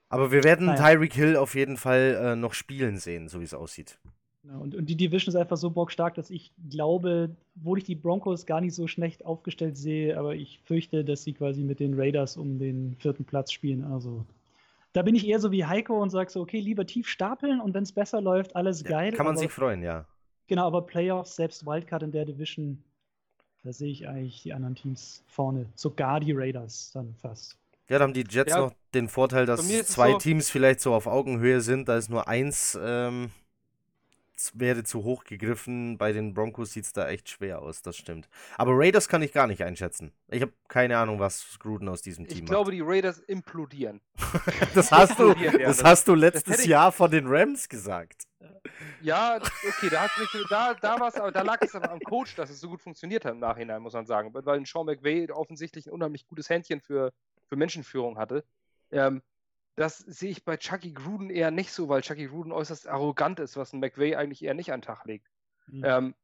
aber 0.10 0.32
wir 0.32 0.44
werden. 0.44 0.76
Tyreek 0.76 1.14
Hill 1.14 1.38
auf 1.38 1.56
jeden 1.56 1.78
Fall 1.78 2.20
äh, 2.22 2.36
noch 2.36 2.54
spielen 2.54 2.98
sehen, 2.98 3.28
so 3.28 3.40
wie 3.40 3.46
es 3.46 3.56
aussieht. 3.56 4.00
Genau, 4.44 4.60
und, 4.60 4.76
und, 4.76 4.86
die 4.88 4.98
Division 4.98 5.34
ist 5.34 5.40
einfach 5.40 5.56
so 5.56 5.70
bockstark, 5.70 6.16
dass 6.16 6.30
ich 6.30 6.52
glaube, 6.70 7.34
wo 7.56 7.78
ich 7.78 7.86
die 7.86 7.96
Broncos 7.96 8.46
gar 8.46 8.60
nicht 8.60 8.76
so 8.76 8.88
schlecht 8.88 9.26
aufgestellt 9.26 9.78
sehe, 9.78 10.18
aber 10.18 10.36
ich 10.36 10.60
fürchte, 10.66 11.06
dass 11.06 11.24
sie 11.24 11.34
quasi 11.34 11.64
mit 11.64 11.80
den 11.80 11.94
Raiders 11.98 12.36
um 12.36 12.60
den 12.60 12.96
vierten 13.00 13.24
Platz 13.24 13.54
spielen. 13.54 13.86
Also 13.86 14.26
da 14.92 15.02
bin 15.02 15.16
ich 15.16 15.26
eher 15.26 15.40
so 15.40 15.52
wie 15.52 15.66
Heiko 15.66 16.02
und 16.02 16.10
sage 16.10 16.30
so, 16.30 16.42
okay, 16.42 16.60
lieber 16.60 16.86
tief 16.86 17.08
stapeln 17.08 17.62
und 17.62 17.74
wenn 17.74 17.84
es 17.84 17.94
besser 17.94 18.20
läuft, 18.20 18.56
alles 18.58 18.84
geil. 18.84 19.12
Ja, 19.12 19.18
kann 19.18 19.26
man 19.26 19.36
aber, 19.36 19.42
sich 19.42 19.52
freuen, 19.52 19.82
ja. 19.82 20.06
Genau, 20.48 20.68
aber 20.68 20.82
Playoffs, 20.82 21.38
selbst 21.38 21.66
Wildcard 21.66 22.04
in 22.04 22.12
der 22.12 22.26
Division, 22.26 22.84
da 23.64 23.72
sehe 23.72 23.92
ich 23.92 24.10
eigentlich 24.10 24.44
die 24.44 24.54
anderen 24.54 24.76
Teams 24.76 25.24
vorne. 25.28 25.68
Sogar 25.76 26.20
die 26.20 26.34
Raiders 26.34 26.92
dann 26.94 27.16
fast. 27.16 27.58
Ja, 27.88 27.98
da 27.98 28.04
haben 28.04 28.14
die 28.14 28.26
Jets 28.30 28.52
ja, 28.52 28.60
noch 28.60 28.74
den 28.94 29.08
Vorteil, 29.08 29.46
dass 29.46 29.66
zwei 29.88 30.12
so 30.12 30.18
Teams 30.18 30.50
vielleicht 30.50 30.82
so 30.82 30.94
auf 30.94 31.08
Augenhöhe 31.08 31.62
sind. 31.62 31.88
Da 31.88 31.98
ist 31.98 32.10
nur 32.10 32.28
eins 32.28 32.78
ähm, 32.82 33.32
wäre 34.54 34.84
zu 34.84 35.04
hoch 35.04 35.24
gegriffen. 35.24 35.98
Bei 35.98 36.12
den 36.12 36.34
Broncos 36.34 36.74
sieht 36.74 36.86
es 36.86 36.94
da 36.94 37.08
echt 37.08 37.30
schwer 37.30 37.62
aus, 37.62 37.82
das 37.82 37.98
stimmt. 37.98 38.30
Aber 38.58 38.72
Raiders 38.76 39.08
kann 39.08 39.22
ich 39.22 39.32
gar 39.34 39.48
nicht 39.48 39.64
einschätzen. 39.64 40.12
Ich 40.30 40.42
habe 40.42 40.54
keine 40.68 40.98
Ahnung, 40.98 41.20
was 41.20 41.58
Gruden 41.60 41.88
aus 41.90 42.02
diesem 42.02 42.26
Team 42.26 42.40
macht. 42.40 42.44
Ich 42.44 42.50
glaube, 42.50 42.72
die 42.72 42.82
Raiders 42.82 43.20
implodieren. 43.20 44.02
das 44.76 44.92
hast 44.92 45.20
du, 45.20 45.34
das 45.34 45.84
hast 45.84 46.08
du 46.08 46.16
letztes 46.16 46.66
Jahr 46.66 46.92
von 46.92 47.12
den 47.12 47.28
Rams 47.28 47.70
gesagt. 47.70 48.24
Ja, 49.02 49.38
okay, 49.38 49.90
da, 49.90 50.08
da, 50.50 50.74
da, 50.82 51.32
da 51.32 51.42
lag 51.42 51.62
es 51.62 51.76
aber 51.76 51.92
am 51.92 52.00
Coach, 52.00 52.36
dass 52.36 52.50
es 52.50 52.60
so 52.60 52.70
gut 52.70 52.82
funktioniert 52.82 53.26
hat 53.26 53.34
im 53.34 53.40
Nachhinein, 53.40 53.82
muss 53.82 53.94
man 53.94 54.06
sagen. 54.06 54.34
Weil 54.34 54.66
Sean 54.66 54.86
McVay 54.86 55.30
offensichtlich 55.32 55.88
ein 55.88 55.94
unheimlich 55.94 56.26
gutes 56.26 56.50
Händchen 56.50 56.82
für, 56.82 57.14
für 57.48 57.56
Menschenführung 57.56 58.18
hatte. 58.18 58.44
Ähm, 58.92 59.22
das 59.76 59.98
sehe 59.98 60.30
ich 60.30 60.46
bei 60.46 60.58
Chucky 60.58 60.92
Gruden 60.92 61.30
eher 61.30 61.52
nicht 61.52 61.72
so, 61.72 61.90
weil 61.90 62.02
Chucky 62.02 62.28
Gruden 62.28 62.52
äußerst 62.52 62.88
arrogant 62.88 63.40
ist, 63.40 63.58
was 63.58 63.74
ein 63.74 63.80
McVay 63.80 64.16
eigentlich 64.16 64.44
eher 64.44 64.54
nicht 64.54 64.72
an 64.72 64.82
den 64.82 64.86
Tag 64.86 65.06
legt. 65.06 65.28
Mhm. 65.68 65.84
Ähm, 65.86 66.16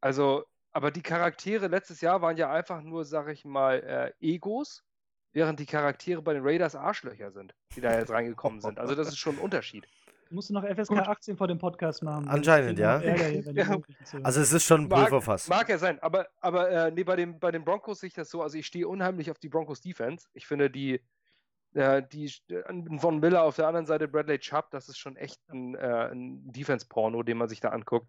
also, 0.00 0.44
aber 0.72 0.90
die 0.90 1.02
Charaktere 1.02 1.66
letztes 1.68 2.00
Jahr 2.00 2.22
waren 2.22 2.36
ja 2.36 2.52
einfach 2.52 2.82
nur, 2.82 3.04
sag 3.04 3.28
ich 3.28 3.44
mal, 3.44 3.80
äh, 3.80 4.12
Egos, 4.20 4.84
während 5.32 5.58
die 5.58 5.66
Charaktere 5.66 6.22
bei 6.22 6.34
den 6.34 6.42
Raiders 6.44 6.76
Arschlöcher 6.76 7.32
sind, 7.32 7.54
die 7.74 7.80
da 7.80 7.98
jetzt 7.98 8.10
reingekommen 8.10 8.60
sind. 8.60 8.78
Also, 8.78 8.94
das 8.94 9.08
ist 9.08 9.18
schon 9.18 9.36
ein 9.36 9.40
Unterschied. 9.40 9.86
Musst 10.30 10.50
du 10.50 10.54
noch 10.54 10.64
FSK 10.64 10.88
Gut. 10.88 10.98
18 10.98 11.36
vor 11.36 11.48
dem 11.48 11.58
Podcast 11.58 12.02
machen? 12.02 12.28
Anscheinend, 12.28 12.78
ja. 12.78 12.98
Hier, 12.98 13.40
ja. 13.54 13.78
Also 14.22 14.40
es 14.40 14.52
ist 14.52 14.64
schon 14.64 14.82
ein 14.82 14.88
Pulverfass. 14.88 15.48
Mag, 15.48 15.60
mag 15.60 15.68
ja 15.68 15.78
sein, 15.78 16.00
aber, 16.00 16.26
aber 16.40 16.70
äh, 16.70 16.90
nee, 16.90 17.04
bei, 17.04 17.16
dem, 17.16 17.38
bei 17.38 17.50
den 17.50 17.64
Broncos 17.64 18.00
sehe 18.00 18.08
ich 18.08 18.14
das 18.14 18.30
so, 18.30 18.42
also 18.42 18.58
ich 18.58 18.66
stehe 18.66 18.88
unheimlich 18.88 19.30
auf 19.30 19.38
die 19.38 19.48
Broncos 19.48 19.80
Defense. 19.80 20.26
Ich 20.32 20.46
finde, 20.46 20.70
die, 20.70 21.00
äh, 21.74 22.02
die, 22.10 22.32
Von 22.98 23.20
Miller 23.20 23.42
auf 23.42 23.56
der 23.56 23.66
anderen 23.68 23.86
Seite 23.86 24.08
Bradley 24.08 24.38
Chubb, 24.38 24.70
das 24.70 24.88
ist 24.88 24.98
schon 24.98 25.16
echt 25.16 25.40
ein, 25.50 25.74
äh, 25.74 26.10
ein 26.10 26.52
Defense-Porno, 26.52 27.22
den 27.22 27.36
man 27.36 27.48
sich 27.48 27.60
da 27.60 27.70
anguckt. 27.70 28.06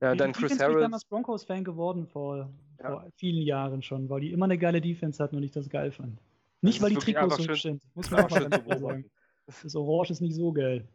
Ja, 0.00 0.14
dann 0.14 0.32
Chris 0.32 0.52
Defense 0.52 0.64
Harris. 0.64 0.76
Ich 0.76 0.82
damals 0.82 1.04
Broncos-Fan 1.06 1.64
geworden 1.64 2.06
vor, 2.06 2.50
ja. 2.78 2.90
vor, 2.90 3.08
vielen 3.16 3.42
Jahren 3.42 3.82
schon, 3.82 4.10
weil 4.10 4.20
die 4.20 4.32
immer 4.32 4.44
eine 4.44 4.58
geile 4.58 4.80
Defense 4.80 5.22
hatten 5.22 5.36
und 5.36 5.42
ich 5.42 5.52
das 5.52 5.70
geil 5.70 5.90
fand. 5.90 6.20
Nicht, 6.60 6.82
weil 6.82 6.90
die 6.90 6.96
Trikots 6.96 7.36
so 7.36 7.42
schön, 7.42 7.56
sind. 7.56 7.82
Muss 7.94 8.10
man 8.10 8.24
auch 8.24 8.66
mal 8.66 8.78
sagen. 8.78 9.10
Das 9.46 9.74
Orange 9.76 10.10
ist 10.10 10.20
nicht 10.20 10.34
so 10.34 10.52
geil. 10.52 10.86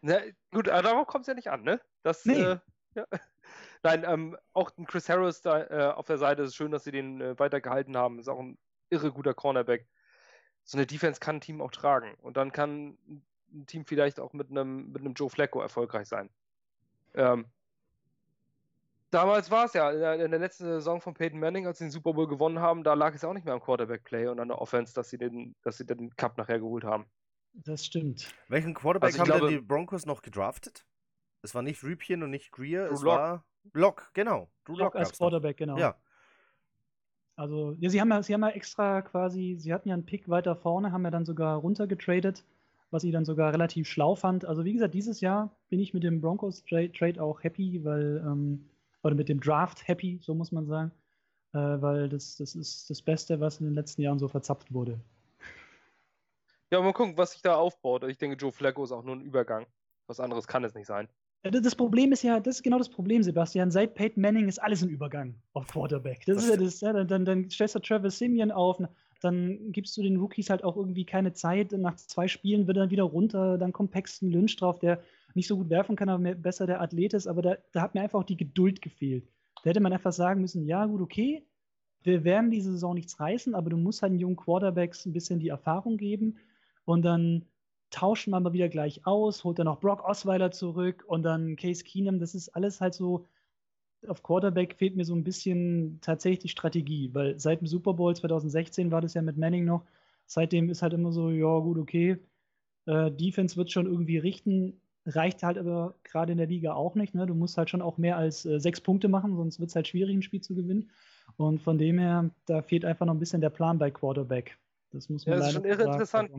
Na, 0.00 0.18
gut, 0.52 0.68
aber 0.68 0.82
darauf 0.82 1.06
kommt 1.06 1.22
es 1.22 1.28
ja 1.28 1.34
nicht 1.34 1.50
an, 1.50 1.62
ne? 1.62 1.80
Das, 2.02 2.24
nee. 2.24 2.34
äh, 2.34 2.58
ja. 2.94 3.06
Nein, 3.82 4.04
ähm, 4.06 4.36
auch 4.52 4.70
ein 4.78 4.86
Chris 4.86 5.08
Harris 5.08 5.42
da 5.42 5.62
äh, 5.64 5.92
auf 5.92 6.06
der 6.06 6.18
Seite 6.18 6.42
ist 6.42 6.54
schön, 6.54 6.70
dass 6.70 6.84
sie 6.84 6.92
den 6.92 7.20
äh, 7.20 7.38
weitergehalten 7.38 7.96
haben. 7.96 8.18
Ist 8.18 8.28
auch 8.28 8.38
ein 8.38 8.56
irre 8.88 9.12
guter 9.12 9.34
Cornerback. 9.34 9.86
So 10.64 10.78
eine 10.78 10.86
Defense 10.86 11.20
kann 11.20 11.36
ein 11.36 11.40
Team 11.40 11.60
auch 11.60 11.70
tragen. 11.70 12.14
Und 12.22 12.36
dann 12.36 12.52
kann 12.52 12.98
ein 13.52 13.66
Team 13.66 13.84
vielleicht 13.84 14.18
auch 14.18 14.32
mit 14.32 14.50
einem, 14.50 14.92
mit 14.92 15.00
einem 15.00 15.14
Joe 15.14 15.30
Flacco 15.30 15.60
erfolgreich 15.60 16.08
sein. 16.08 16.30
Ähm, 17.14 17.46
damals 19.10 19.50
war 19.50 19.66
es 19.66 19.74
ja, 19.74 19.90
in 19.90 20.00
der, 20.00 20.24
in 20.24 20.30
der, 20.30 20.40
letzten 20.40 20.64
Saison 20.64 21.00
von 21.00 21.14
Peyton 21.14 21.38
Manning, 21.38 21.66
als 21.66 21.78
sie 21.78 21.84
den 21.84 21.90
Super 21.90 22.12
Bowl 22.12 22.26
gewonnen 22.26 22.58
haben, 22.58 22.82
da 22.82 22.94
lag 22.94 23.14
es 23.14 23.24
auch 23.24 23.32
nicht 23.32 23.44
mehr 23.44 23.54
am 23.54 23.60
Quarterback-Play 23.60 24.26
und 24.26 24.40
an 24.40 24.48
der 24.48 24.60
Offense, 24.60 24.94
dass 24.94 25.10
sie 25.10 25.18
den, 25.18 25.54
dass 25.62 25.76
sie 25.76 25.86
den 25.86 26.14
Cup 26.16 26.36
nachher 26.36 26.58
geholt 26.58 26.84
haben. 26.84 27.06
Das 27.52 27.84
stimmt. 27.84 28.34
Welchen 28.48 28.74
Quarterback 28.74 29.08
also 29.08 29.20
haben 29.20 29.26
glaube, 29.26 29.46
denn 29.46 29.60
die 29.60 29.64
Broncos 29.64 30.06
noch 30.06 30.22
gedraftet? 30.22 30.84
Es 31.42 31.54
war 31.54 31.62
nicht 31.62 31.82
Rübchen 31.84 32.22
und 32.22 32.30
nicht 32.30 32.50
Greer, 32.50 32.88
Drew 32.88 32.94
es 32.94 33.02
Lock. 33.02 33.16
war 33.16 33.44
Lock, 33.72 34.10
genau. 34.14 34.50
Drew 34.64 34.72
Lock, 34.72 34.80
Lock 34.80 34.96
als 34.96 35.16
Quarterback, 35.16 35.60
noch. 35.60 35.76
genau. 35.76 35.78
Ja. 35.78 35.96
Also, 37.36 37.76
ja, 37.80 37.90
sie 37.90 38.00
haben 38.00 38.10
ja, 38.10 38.22
sie 38.22 38.34
haben 38.34 38.42
ja 38.42 38.50
extra 38.50 39.02
quasi, 39.02 39.56
sie 39.58 39.72
hatten 39.74 39.88
ja 39.88 39.94
einen 39.94 40.06
Pick 40.06 40.28
weiter 40.28 40.54
vorne, 40.54 40.92
haben 40.92 41.04
ja 41.04 41.10
dann 41.10 41.24
sogar 41.24 41.56
runtergetradet, 41.58 42.44
was 42.90 43.02
ich 43.02 43.12
dann 43.12 43.24
sogar 43.24 43.52
relativ 43.52 43.88
schlau 43.88 44.14
fand. 44.14 44.44
Also, 44.44 44.64
wie 44.64 44.72
gesagt, 44.72 44.94
dieses 44.94 45.20
Jahr 45.20 45.50
bin 45.68 45.80
ich 45.80 45.94
mit 45.94 46.04
dem 46.04 46.20
Broncos-Trade 46.20 47.22
auch 47.22 47.42
happy, 47.42 47.84
weil 47.84 48.22
ähm, 48.24 48.68
oder 49.02 49.14
mit 49.14 49.28
dem 49.28 49.40
Draft 49.40 49.86
happy, 49.86 50.18
so 50.22 50.34
muss 50.34 50.52
man 50.52 50.66
sagen, 50.66 50.92
äh, 51.52 51.58
weil 51.58 52.08
das, 52.08 52.36
das 52.36 52.54
ist 52.54 52.88
das 52.88 53.02
Beste, 53.02 53.40
was 53.40 53.60
in 53.60 53.66
den 53.66 53.74
letzten 53.74 54.02
Jahren 54.02 54.18
so 54.18 54.28
verzapft 54.28 54.72
wurde. 54.72 54.98
Ja, 56.70 56.80
mal 56.80 56.92
gucken, 56.92 57.16
was 57.16 57.32
sich 57.32 57.42
da 57.42 57.56
aufbaut. 57.56 58.04
Ich 58.04 58.18
denke, 58.18 58.36
Joe 58.36 58.50
Flacco 58.50 58.82
ist 58.82 58.92
auch 58.92 59.04
nur 59.04 59.16
ein 59.16 59.20
Übergang. 59.20 59.66
Was 60.06 60.20
anderes 60.20 60.46
kann 60.46 60.64
es 60.64 60.74
nicht 60.74 60.86
sein. 60.86 61.08
Das 61.44 61.74
Problem 61.74 62.10
ist 62.12 62.22
ja, 62.22 62.40
das 62.40 62.56
ist 62.56 62.62
genau 62.62 62.78
das 62.78 62.88
Problem, 62.88 63.22
Sebastian. 63.22 63.70
Seit 63.70 63.94
Peyton 63.94 64.22
Manning 64.22 64.48
ist 64.48 64.62
alles 64.62 64.82
ein 64.82 64.88
Übergang 64.88 65.34
auf 65.52 65.66
Quarterback. 65.66 66.24
Das, 66.24 66.42
ist 66.42 66.48
ja 66.48 66.56
das, 66.56 66.80
ja, 66.80 66.92
dann, 66.94 67.06
dann, 67.06 67.24
dann 67.26 67.50
stellst 67.50 67.74
du 67.74 67.80
Travis 67.80 68.18
Simeon 68.18 68.50
auf, 68.50 68.78
dann 69.20 69.70
gibst 69.70 69.94
du 69.96 70.02
den 70.02 70.16
Rookies 70.16 70.48
halt 70.48 70.64
auch 70.64 70.76
irgendwie 70.76 71.04
keine 71.04 71.34
Zeit. 71.34 71.72
Nach 71.72 71.96
zwei 71.96 72.28
Spielen 72.28 72.66
wird 72.66 72.78
er 72.78 72.90
wieder 72.90 73.02
runter, 73.02 73.58
dann 73.58 73.72
kommt 73.72 73.90
Paxton 73.90 74.30
Lynch 74.30 74.56
drauf, 74.56 74.78
der 74.78 75.02
nicht 75.34 75.46
so 75.46 75.56
gut 75.56 75.68
werfen 75.68 75.96
kann, 75.96 76.08
aber 76.08 76.18
mehr, 76.18 76.34
besser 76.34 76.66
der 76.66 76.80
Athlet 76.80 77.12
ist, 77.12 77.26
aber 77.26 77.42
da, 77.42 77.56
da 77.72 77.82
hat 77.82 77.94
mir 77.94 78.00
einfach 78.00 78.20
auch 78.20 78.24
die 78.24 78.36
Geduld 78.36 78.80
gefehlt. 78.80 79.28
Da 79.62 79.70
hätte 79.70 79.80
man 79.80 79.92
einfach 79.92 80.12
sagen 80.12 80.40
müssen, 80.40 80.64
ja 80.66 80.86
gut, 80.86 81.00
okay, 81.00 81.44
wir 82.02 82.24
werden 82.24 82.50
diese 82.50 82.72
Saison 82.72 82.94
nichts 82.94 83.18
reißen, 83.18 83.54
aber 83.54 83.70
du 83.70 83.76
musst 83.76 84.02
halt 84.02 84.12
den 84.12 84.18
jungen 84.18 84.36
Quarterbacks 84.36 85.04
ein 85.04 85.12
bisschen 85.12 85.40
die 85.40 85.48
Erfahrung 85.48 85.96
geben 85.96 86.36
und 86.84 87.02
dann 87.02 87.44
tauschen 87.94 88.32
wir 88.32 88.40
mal 88.40 88.52
wieder 88.52 88.68
gleich 88.68 89.06
aus, 89.06 89.44
holt 89.44 89.58
dann 89.58 89.66
noch 89.66 89.80
Brock 89.80 90.04
Osweiler 90.04 90.50
zurück 90.50 91.04
und 91.06 91.22
dann 91.22 91.56
Case 91.56 91.84
Keenum, 91.84 92.18
das 92.18 92.34
ist 92.34 92.48
alles 92.50 92.80
halt 92.80 92.94
so, 92.94 93.26
auf 94.08 94.22
Quarterback 94.22 94.74
fehlt 94.74 94.96
mir 94.96 95.04
so 95.04 95.14
ein 95.14 95.24
bisschen 95.24 96.00
tatsächlich 96.00 96.40
die 96.40 96.48
Strategie, 96.48 97.10
weil 97.14 97.38
seit 97.38 97.60
dem 97.60 97.66
Super 97.68 97.94
Bowl 97.94 98.14
2016 98.14 98.90
war 98.90 99.00
das 99.00 99.14
ja 99.14 99.22
mit 99.22 99.36
Manning 99.36 99.64
noch, 99.64 99.84
seitdem 100.26 100.68
ist 100.70 100.82
halt 100.82 100.92
immer 100.92 101.12
so, 101.12 101.30
ja 101.30 101.58
gut, 101.60 101.78
okay, 101.78 102.18
äh, 102.86 103.10
Defense 103.12 103.56
wird 103.56 103.70
schon 103.70 103.86
irgendwie 103.86 104.18
richten, 104.18 104.80
reicht 105.06 105.42
halt 105.42 105.58
aber 105.58 105.94
gerade 106.02 106.32
in 106.32 106.38
der 106.38 106.46
Liga 106.46 106.74
auch 106.74 106.94
nicht. 106.94 107.14
Ne? 107.14 107.26
Du 107.26 107.34
musst 107.34 107.58
halt 107.58 107.70
schon 107.70 107.82
auch 107.82 107.98
mehr 107.98 108.16
als 108.16 108.44
äh, 108.44 108.58
sechs 108.58 108.80
Punkte 108.80 109.08
machen, 109.08 109.36
sonst 109.36 109.60
wird 109.60 109.70
es 109.70 109.76
halt 109.76 109.88
schwierig, 109.88 110.16
ein 110.16 110.22
Spiel 110.22 110.40
zu 110.40 110.54
gewinnen. 110.54 110.90
Und 111.36 111.60
von 111.62 111.78
dem 111.78 111.98
her, 111.98 112.30
da 112.46 112.62
fehlt 112.62 112.84
einfach 112.84 113.06
noch 113.06 113.14
ein 113.14 113.20
bisschen 113.20 113.40
der 113.40 113.50
Plan 113.50 113.78
bei 113.78 113.90
Quarterback. 113.90 114.58
Das 114.94 115.08
muss 115.08 115.26
man 115.26 115.34
ja, 115.34 115.38
das 115.40 115.48
ist 115.48 115.54
schon 115.54 115.64
irre 115.64 115.82
interessant, 115.82 116.30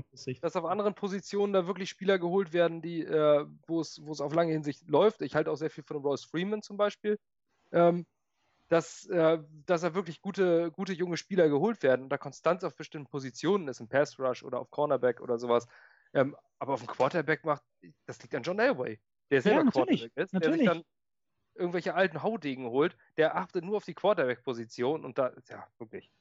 dass 0.41 0.55
auf 0.55 0.65
anderen 0.65 0.95
Positionen 0.95 1.51
da 1.51 1.67
wirklich 1.67 1.89
Spieler 1.89 2.17
geholt 2.17 2.53
werden, 2.53 2.81
die, 2.81 3.01
äh, 3.01 3.45
wo 3.67 3.81
es 3.81 3.99
auf 4.21 4.33
lange 4.33 4.53
Hinsicht 4.53 4.87
läuft. 4.87 5.21
Ich 5.21 5.35
halte 5.35 5.51
auch 5.51 5.57
sehr 5.57 5.69
viel 5.69 5.83
von 5.83 5.97
Royce 5.97 6.23
Freeman 6.23 6.61
zum 6.61 6.77
Beispiel. 6.77 7.19
Ähm, 7.71 8.05
dass, 8.67 9.05
äh, 9.07 9.37
dass 9.65 9.81
da 9.81 9.93
wirklich 9.93 10.21
gute, 10.21 10.71
gute 10.71 10.93
junge 10.93 11.17
Spieler 11.17 11.49
geholt 11.49 11.83
werden 11.83 12.03
und 12.03 12.09
da 12.09 12.17
Konstanz 12.17 12.63
auf 12.63 12.75
bestimmten 12.75 13.09
Positionen 13.09 13.67
ist, 13.67 13.79
im 13.79 13.87
Pass 13.87 14.17
Rush 14.19 14.43
oder 14.43 14.59
auf 14.59 14.71
Cornerback 14.71 15.21
oder 15.21 15.37
sowas. 15.37 15.67
Ähm, 16.13 16.35
aber 16.57 16.73
auf 16.73 16.79
dem 16.79 16.87
Quarterback 16.87 17.43
macht, 17.43 17.63
das 18.05 18.21
liegt 18.23 18.33
an 18.33 18.43
John 18.43 18.59
Elway, 18.59 18.99
der 19.29 19.41
selber 19.41 19.65
ja, 19.65 19.71
Quarterback 19.71 20.11
ist, 20.15 20.33
natürlich. 20.33 20.63
der 20.63 20.73
sich 20.73 20.81
dann 20.81 20.83
irgendwelche 21.53 21.93
alten 21.93 22.23
Haudegen 22.23 22.65
holt, 22.65 22.97
der 23.17 23.35
achtet 23.35 23.63
nur 23.63 23.77
auf 23.77 23.85
die 23.85 23.93
Quarterback-Position 23.93 25.05
und 25.05 25.17
da, 25.17 25.31
ja, 25.47 25.67
wirklich. 25.77 26.11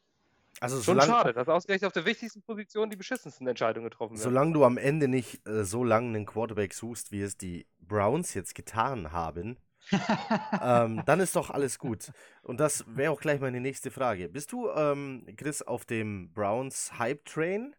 Also 0.64 0.76
Schon 0.76 0.94
solange, 0.94 1.12
schade, 1.12 1.32
dass 1.34 1.46
ausgerechnet 1.46 1.88
auf 1.88 1.92
der 1.92 2.06
wichtigsten 2.06 2.40
Position 2.40 2.88
die 2.88 2.96
beschissensten 2.96 3.46
Entscheidungen 3.46 3.90
getroffen 3.90 4.12
werden. 4.12 4.22
Solange 4.22 4.54
du 4.54 4.64
am 4.64 4.78
Ende 4.78 5.08
nicht 5.08 5.46
äh, 5.46 5.62
so 5.62 5.84
lange 5.84 6.08
einen 6.08 6.24
Quarterback 6.24 6.72
suchst, 6.72 7.12
wie 7.12 7.20
es 7.20 7.36
die 7.36 7.66
Browns 7.80 8.32
jetzt 8.32 8.54
getan 8.54 9.12
haben, 9.12 9.58
ähm, 10.62 11.02
dann 11.04 11.20
ist 11.20 11.36
doch 11.36 11.50
alles 11.50 11.78
gut. 11.78 12.12
Und 12.40 12.60
das 12.60 12.86
wäre 12.88 13.12
auch 13.12 13.20
gleich 13.20 13.42
meine 13.42 13.60
nächste 13.60 13.90
Frage. 13.90 14.30
Bist 14.30 14.52
du, 14.52 14.70
ähm, 14.70 15.26
Chris, 15.36 15.60
auf 15.60 15.84
dem 15.84 16.32
Browns 16.32 16.98
Hype 16.98 17.26
Train? 17.26 17.76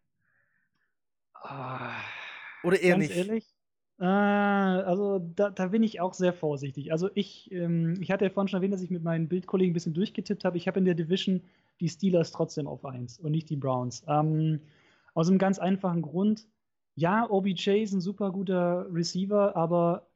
Oder 2.64 2.80
eher 2.80 3.00
Ganz 3.00 3.08
nicht? 3.08 3.18
Ehrlich? 3.18 3.56
Äh, 4.00 4.06
also 4.06 5.18
da, 5.36 5.50
da, 5.50 5.70
bin 5.70 5.82
ich 5.82 6.02
auch 6.02 6.14
sehr 6.14 6.34
vorsichtig. 6.34 6.92
Also 6.92 7.10
ich, 7.16 7.52
ähm, 7.52 7.96
ich 8.00 8.12
hatte 8.12 8.26
ja 8.26 8.30
vorhin 8.30 8.48
schon 8.48 8.60
erwähnt, 8.60 8.76
dass 8.76 8.84
ich 8.84 8.92
mit 8.92 9.02
meinen 9.02 9.28
Bildkollegen 9.28 9.72
ein 9.72 9.74
bisschen 9.74 9.96
durchgetippt 9.96 10.46
habe. 10.46 10.58
Ich 10.58 10.68
habe 10.68 10.78
in 10.78 10.86
der 10.86 10.94
Division 10.94 11.42
die 11.80 11.90
Steelers 11.90 12.32
trotzdem 12.32 12.68
auf 12.68 12.86
1 12.86 13.20
und 13.20 13.32
nicht 13.32 13.50
die 13.50 13.56
Browns. 13.56 14.04
Ähm, 14.08 14.62
aus 15.14 15.30
einem 15.30 15.38
ganz 15.38 15.60
einfachen 15.60 16.02
Grund. 16.02 16.48
Ja, 16.96 17.30
OBJ 17.30 17.84
ist 17.84 17.94
ein 17.94 18.02
super 18.02 18.32
guter 18.32 18.88
Receiver, 18.94 19.56
aber 19.56 20.08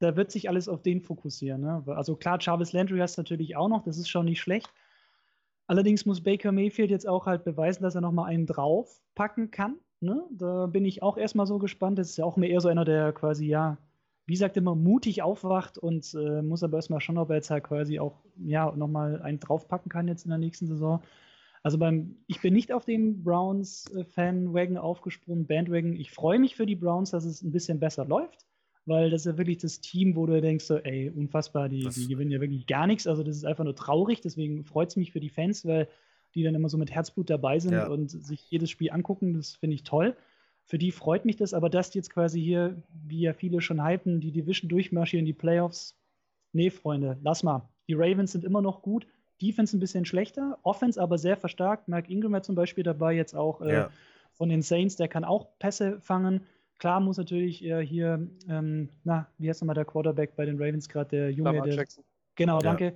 da 0.00 0.16
wird 0.16 0.30
sich 0.30 0.48
alles 0.48 0.68
auf 0.68 0.82
den 0.82 1.00
fokussieren. 1.00 1.62
Ne? 1.62 1.82
Also 1.86 2.16
klar, 2.16 2.38
Jarvis 2.40 2.72
Landry 2.72 2.98
hast 2.98 3.16
du 3.16 3.22
natürlich 3.22 3.56
auch 3.56 3.68
noch, 3.68 3.82
das 3.82 3.98
ist 3.98 4.08
schon 4.08 4.26
nicht 4.26 4.40
schlecht. 4.40 4.70
Allerdings 5.66 6.04
muss 6.04 6.22
Baker 6.22 6.52
Mayfield 6.52 6.90
jetzt 6.90 7.08
auch 7.08 7.26
halt 7.26 7.44
beweisen, 7.44 7.82
dass 7.82 7.94
er 7.94 8.02
noch 8.02 8.12
mal 8.12 8.26
einen 8.26 8.46
draufpacken 8.46 9.50
kann. 9.50 9.76
Ne? 10.00 10.22
Da 10.30 10.66
bin 10.66 10.84
ich 10.84 11.02
auch 11.02 11.16
erstmal 11.16 11.46
so 11.46 11.58
gespannt. 11.58 11.98
Das 11.98 12.10
ist 12.10 12.18
ja 12.18 12.24
auch 12.24 12.36
mehr 12.36 12.50
eher 12.50 12.60
so 12.60 12.68
einer, 12.68 12.84
der 12.84 13.12
quasi, 13.12 13.46
ja, 13.46 13.78
wie 14.26 14.36
sagt 14.36 14.56
immer, 14.56 14.74
mutig 14.74 15.22
aufwacht 15.22 15.76
und 15.76 16.14
äh, 16.14 16.42
muss 16.42 16.62
aber 16.62 16.76
erstmal 16.76 17.00
schauen, 17.00 17.18
ob 17.18 17.30
er 17.30 17.36
jetzt 17.36 17.50
halt 17.50 17.64
quasi 17.64 17.98
auch, 17.98 18.22
ja, 18.42 18.72
nochmal 18.74 19.20
einen 19.20 19.40
draufpacken 19.40 19.90
kann 19.90 20.08
jetzt 20.08 20.24
in 20.24 20.30
der 20.30 20.38
nächsten 20.38 20.66
Saison. 20.66 21.02
Also 21.62 21.78
beim, 21.78 22.16
ich 22.26 22.40
bin 22.40 22.54
nicht 22.54 22.72
auf 22.72 22.84
dem 22.84 23.22
Browns-Fan-Wagon 23.22 24.76
aufgesprungen, 24.76 25.46
Bandwagon. 25.46 25.94
Ich 25.94 26.10
freue 26.10 26.38
mich 26.38 26.56
für 26.56 26.66
die 26.66 26.76
Browns, 26.76 27.10
dass 27.10 27.24
es 27.24 27.42
ein 27.42 27.52
bisschen 27.52 27.80
besser 27.80 28.04
läuft, 28.04 28.46
weil 28.86 29.10
das 29.10 29.22
ist 29.22 29.32
ja 29.32 29.38
wirklich 29.38 29.58
das 29.58 29.80
Team, 29.80 30.16
wo 30.16 30.26
du 30.26 30.40
denkst, 30.40 30.64
so, 30.64 30.76
ey, 30.76 31.10
unfassbar, 31.10 31.68
die, 31.68 31.88
die 31.88 32.08
gewinnen 32.08 32.30
ja 32.30 32.40
wirklich 32.40 32.66
gar 32.66 32.86
nichts. 32.86 33.06
Also 33.06 33.22
das 33.22 33.36
ist 33.36 33.44
einfach 33.44 33.64
nur 33.64 33.76
traurig, 33.76 34.20
deswegen 34.20 34.64
freut 34.64 34.90
es 34.90 34.96
mich 34.96 35.12
für 35.12 35.20
die 35.20 35.30
Fans, 35.30 35.66
weil 35.66 35.88
die 36.34 36.42
dann 36.42 36.54
immer 36.54 36.68
so 36.68 36.78
mit 36.78 36.90
Herzblut 36.90 37.30
dabei 37.30 37.58
sind 37.58 37.72
ja. 37.72 37.86
und 37.86 38.10
sich 38.10 38.50
jedes 38.50 38.70
Spiel 38.70 38.90
angucken. 38.90 39.34
Das 39.34 39.54
finde 39.54 39.74
ich 39.74 39.84
toll. 39.84 40.16
Für 40.66 40.78
die 40.78 40.92
freut 40.92 41.24
mich 41.24 41.36
das, 41.36 41.52
aber 41.52 41.68
dass 41.68 41.90
die 41.90 41.98
jetzt 41.98 42.10
quasi 42.10 42.40
hier, 42.40 42.82
wie 43.06 43.20
ja 43.20 43.32
viele 43.34 43.60
schon 43.60 43.84
hypen, 43.84 44.20
die 44.20 44.32
Division 44.32 44.68
durchmarschieren, 44.68 45.26
die 45.26 45.34
Playoffs. 45.34 45.96
Nee, 46.52 46.70
Freunde, 46.70 47.18
lass 47.22 47.42
mal. 47.42 47.68
Die 47.86 47.94
Ravens 47.94 48.32
sind 48.32 48.44
immer 48.44 48.62
noch 48.62 48.80
gut. 48.80 49.06
Defense 49.42 49.76
ein 49.76 49.80
bisschen 49.80 50.04
schlechter, 50.04 50.58
Offense 50.62 51.00
aber 51.00 51.18
sehr 51.18 51.36
verstärkt. 51.36 51.88
Mark 51.88 52.08
Ingram 52.08 52.34
hat 52.34 52.44
zum 52.44 52.54
Beispiel 52.54 52.84
dabei 52.84 53.12
jetzt 53.14 53.34
auch 53.34 53.60
äh, 53.60 53.72
ja. 53.72 53.90
von 54.32 54.48
den 54.48 54.62
Saints, 54.62 54.96
der 54.96 55.08
kann 55.08 55.24
auch 55.24 55.48
Pässe 55.58 56.00
fangen. 56.00 56.46
Klar 56.78 57.00
muss 57.00 57.18
natürlich 57.18 57.62
äh, 57.64 57.84
hier, 57.84 58.26
ähm, 58.48 58.88
na, 59.02 59.28
wie 59.38 59.48
heißt 59.48 59.60
nochmal 59.60 59.74
der 59.74 59.84
Quarterback 59.84 60.36
bei 60.36 60.46
den 60.46 60.56
Ravens 60.56 60.88
gerade, 60.88 61.10
der 61.10 61.30
Junge, 61.30 61.60
der, 61.62 61.86
Genau, 62.36 62.58
danke. 62.58 62.84
Ja. 62.84 62.92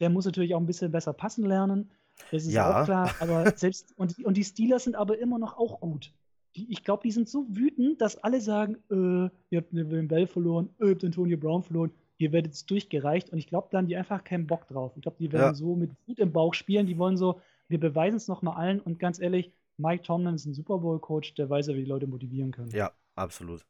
Der 0.00 0.10
muss 0.10 0.24
natürlich 0.24 0.54
auch 0.54 0.60
ein 0.60 0.66
bisschen 0.66 0.90
besser 0.90 1.12
passen 1.12 1.44
lernen. 1.44 1.90
Das 2.30 2.44
ist 2.44 2.52
ja. 2.52 2.80
auch 2.80 2.84
klar, 2.84 3.14
aber 3.20 3.50
selbst, 3.56 3.92
und, 3.96 4.24
und 4.24 4.36
die 4.36 4.44
Steelers 4.44 4.84
sind 4.84 4.96
aber 4.96 5.18
immer 5.18 5.38
noch 5.38 5.56
auch 5.56 5.80
gut. 5.80 6.12
Die, 6.56 6.70
ich 6.70 6.82
glaube, 6.82 7.02
die 7.04 7.12
sind 7.12 7.28
so 7.28 7.46
wütend, 7.48 8.00
dass 8.00 8.16
alle 8.16 8.40
sagen, 8.40 8.76
äh, 8.90 9.30
ihr 9.50 9.58
habt 9.60 9.72
den 9.72 9.90
William 9.90 10.08
Bell 10.08 10.26
verloren, 10.26 10.70
äh, 10.80 10.86
ihr 10.86 10.90
habt 10.90 11.04
Antonio 11.04 11.38
Brown 11.38 11.62
verloren, 11.62 11.92
ihr 12.18 12.32
werdet 12.32 12.52
es 12.52 12.66
durchgereicht. 12.66 13.30
Und 13.30 13.38
ich 13.38 13.46
glaube, 13.46 13.68
da 13.70 13.78
haben 13.78 13.86
die 13.86 13.96
einfach 13.96 14.24
keinen 14.24 14.46
Bock 14.46 14.66
drauf. 14.68 14.92
Ich 14.96 15.02
glaube, 15.02 15.16
die 15.18 15.32
werden 15.32 15.42
ja. 15.42 15.54
so 15.54 15.76
mit 15.76 15.90
Wut 16.06 16.18
im 16.18 16.32
Bauch 16.32 16.54
spielen, 16.54 16.86
die 16.86 16.98
wollen 16.98 17.16
so, 17.16 17.40
wir 17.68 17.78
beweisen 17.78 18.16
es 18.16 18.28
nochmal 18.28 18.56
allen. 18.56 18.80
Und 18.80 18.98
ganz 18.98 19.20
ehrlich, 19.20 19.52
Mike 19.76 20.02
Tomlin 20.02 20.34
ist 20.34 20.44
ein 20.46 20.54
Super 20.54 20.78
Bowl-Coach, 20.78 21.34
der 21.34 21.48
weiß 21.48 21.68
ja, 21.68 21.74
wie 21.74 21.84
die 21.84 21.88
Leute 21.88 22.06
motivieren 22.06 22.50
können. 22.50 22.70
Ja, 22.70 22.92
absolut. 23.14 23.64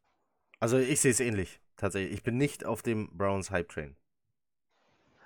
Also 0.58 0.78
ich 0.78 1.00
sehe 1.00 1.12
es 1.12 1.20
ähnlich, 1.20 1.60
tatsächlich. 1.76 2.12
Ich 2.14 2.22
bin 2.22 2.36
nicht 2.36 2.64
auf 2.64 2.82
dem 2.82 3.16
Browns 3.16 3.50
Hype-Train. 3.50 3.96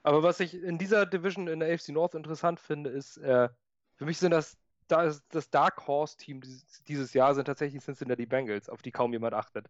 Aber 0.02 0.22
was 0.22 0.38
ich 0.40 0.54
in 0.62 0.76
dieser 0.76 1.06
Division 1.06 1.48
in 1.48 1.60
der 1.60 1.72
AFC 1.72 1.88
North 1.88 2.14
interessant 2.14 2.60
finde, 2.60 2.90
ist, 2.90 3.16
äh, 3.16 3.48
für 3.96 4.04
mich 4.04 4.18
sind 4.18 4.32
das 4.32 4.58
das, 4.88 5.26
das 5.28 5.50
Dark 5.50 5.86
Horse 5.86 6.16
Team 6.16 6.40
dieses, 6.40 6.82
dieses 6.84 7.14
Jahr 7.14 7.34
sind 7.34 7.46
tatsächlich 7.46 7.82
Cincinnati 7.82 8.26
Bengals, 8.26 8.68
auf 8.68 8.82
die 8.82 8.92
kaum 8.92 9.12
jemand 9.12 9.34
achtet. 9.34 9.66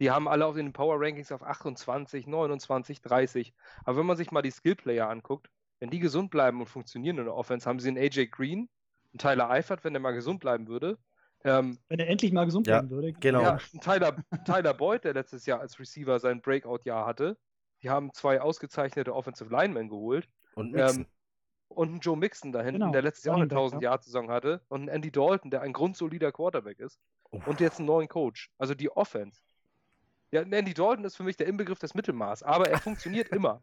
Die 0.00 0.10
haben 0.10 0.28
alle 0.28 0.46
auf 0.46 0.54
den 0.54 0.72
Power 0.72 0.96
Rankings 0.98 1.32
auf 1.32 1.42
28, 1.42 2.26
29, 2.26 3.00
30. 3.00 3.52
Aber 3.84 3.98
wenn 3.98 4.06
man 4.06 4.16
sich 4.16 4.30
mal 4.30 4.42
die 4.42 4.50
Skill 4.50 4.76
Player 4.76 5.08
anguckt, 5.08 5.50
wenn 5.80 5.90
die 5.90 5.98
gesund 5.98 6.30
bleiben 6.30 6.60
und 6.60 6.66
funktionieren 6.66 7.18
in 7.18 7.24
der 7.24 7.34
Offense, 7.34 7.68
haben 7.68 7.80
sie 7.80 7.88
einen 7.88 7.98
AJ 7.98 8.26
Green, 8.26 8.68
einen 9.12 9.18
Tyler 9.18 9.50
Eifert, 9.50 9.84
wenn 9.84 9.92
der 9.92 10.00
mal 10.00 10.12
gesund 10.12 10.40
bleiben 10.40 10.68
würde. 10.68 10.98
Ähm, 11.44 11.78
wenn 11.88 12.00
er 12.00 12.08
endlich 12.08 12.32
mal 12.32 12.44
gesund 12.44 12.66
ja, 12.66 12.80
bleiben 12.80 12.90
würde. 12.90 13.12
Genau. 13.12 13.42
Ja, 13.42 13.58
Tyler, 13.80 14.16
Tyler 14.44 14.74
Boyd, 14.74 15.04
der 15.04 15.14
letztes 15.14 15.46
Jahr 15.46 15.60
als 15.60 15.78
Receiver 15.78 16.18
sein 16.18 16.40
Breakout-Jahr 16.40 17.06
hatte. 17.06 17.36
Die 17.82 17.90
haben 17.90 18.12
zwei 18.12 18.40
ausgezeichnete 18.40 19.14
Offensive 19.14 19.50
Linemen 19.50 19.88
geholt. 19.88 20.28
Und 20.54 20.72
Mixon. 20.72 21.02
Ähm, 21.02 21.06
und 21.68 21.88
einen 21.88 22.00
Joe 22.00 22.16
Mixon 22.16 22.52
da 22.52 22.62
hinten, 22.62 22.80
genau. 22.80 22.92
der 22.92 23.02
letztes 23.02 23.24
Jahr 23.24 23.36
auch 23.36 23.40
eine 23.40 23.50
1000-Jahr-Saison 23.50 24.30
hatte. 24.30 24.60
Und 24.68 24.82
einen 24.82 24.88
Andy 24.88 25.10
Dalton, 25.10 25.50
der 25.50 25.62
ein 25.62 25.72
grundsolider 25.72 26.32
Quarterback 26.32 26.80
ist. 26.80 26.98
Uff. 27.30 27.46
Und 27.46 27.60
jetzt 27.60 27.78
einen 27.78 27.86
neuen 27.86 28.08
Coach. 28.08 28.50
Also 28.58 28.74
die 28.74 28.90
Offense. 28.90 29.40
Ja, 30.30 30.42
Andy 30.42 30.74
Dalton 30.74 31.04
ist 31.04 31.16
für 31.16 31.22
mich 31.22 31.36
der 31.36 31.46
Inbegriff 31.46 31.78
des 31.78 31.94
Mittelmaß, 31.94 32.42
aber 32.42 32.68
er 32.68 32.78
funktioniert 32.78 33.28
immer. 33.32 33.62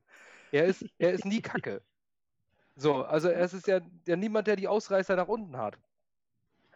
Er 0.52 0.66
ist, 0.66 0.86
er 0.98 1.12
ist 1.14 1.26
nie 1.26 1.42
kacke. 1.42 1.82
So, 2.76 3.04
also 3.04 3.30
er 3.30 3.46
ist 3.46 3.68
ja, 3.68 3.80
ja 4.08 4.16
niemand, 4.16 4.48
der 4.48 4.56
die 4.56 4.68
Ausreißer 4.68 5.16
nach 5.16 5.28
unten 5.28 5.58
hat. 5.58 5.78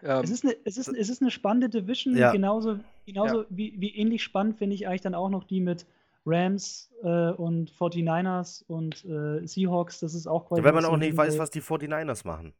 Ähm, 0.01 0.23
es, 0.23 0.29
ist 0.29 0.45
eine, 0.45 0.55
es, 0.63 0.77
ist, 0.77 0.87
es 0.87 1.09
ist 1.09 1.21
eine 1.21 1.31
spannende 1.31 1.69
Division, 1.69 2.15
ja. 2.15 2.31
genauso, 2.31 2.79
genauso 3.05 3.41
ja. 3.41 3.47
wie, 3.49 3.75
wie 3.79 3.95
ähnlich 3.95 4.23
spannend 4.23 4.57
finde 4.57 4.75
ich 4.75 4.87
eigentlich 4.87 5.01
dann 5.01 5.15
auch 5.15 5.29
noch 5.29 5.43
die 5.43 5.59
mit 5.59 5.85
Rams 6.29 6.91
äh, 7.03 7.31
und 7.31 7.71
49ers 7.71 8.63
und 8.67 9.03
äh, 9.05 9.45
Seahawks. 9.45 9.99
Das 9.99 10.13
ist 10.13 10.27
auch 10.27 10.47
quasi. 10.47 10.61
Ja, 10.61 10.65
wenn 10.65 10.75
man 10.75 10.85
auch 10.85 10.97
nicht 10.97 11.17
weiß, 11.17 11.37
was 11.37 11.49
die 11.49 11.61
49ers 11.61 12.25
machen. 12.25 12.53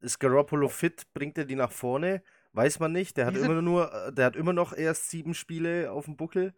Ist 0.00 0.18
Garoppolo 0.18 0.68
fit? 0.68 1.12
Bringt 1.14 1.38
er 1.38 1.44
die 1.44 1.54
nach 1.54 1.70
vorne? 1.70 2.22
Weiß 2.52 2.80
man 2.80 2.92
nicht. 2.92 3.16
Der 3.16 3.26
hat 3.26 3.36
immer 3.36 3.62
nur, 3.62 3.92
äh, 3.92 4.12
der 4.12 4.26
hat 4.26 4.36
immer 4.36 4.52
noch 4.52 4.72
erst 4.72 5.10
sieben 5.10 5.34
Spiele 5.34 5.92
auf 5.92 6.06
dem 6.06 6.16
Buckel. 6.16 6.54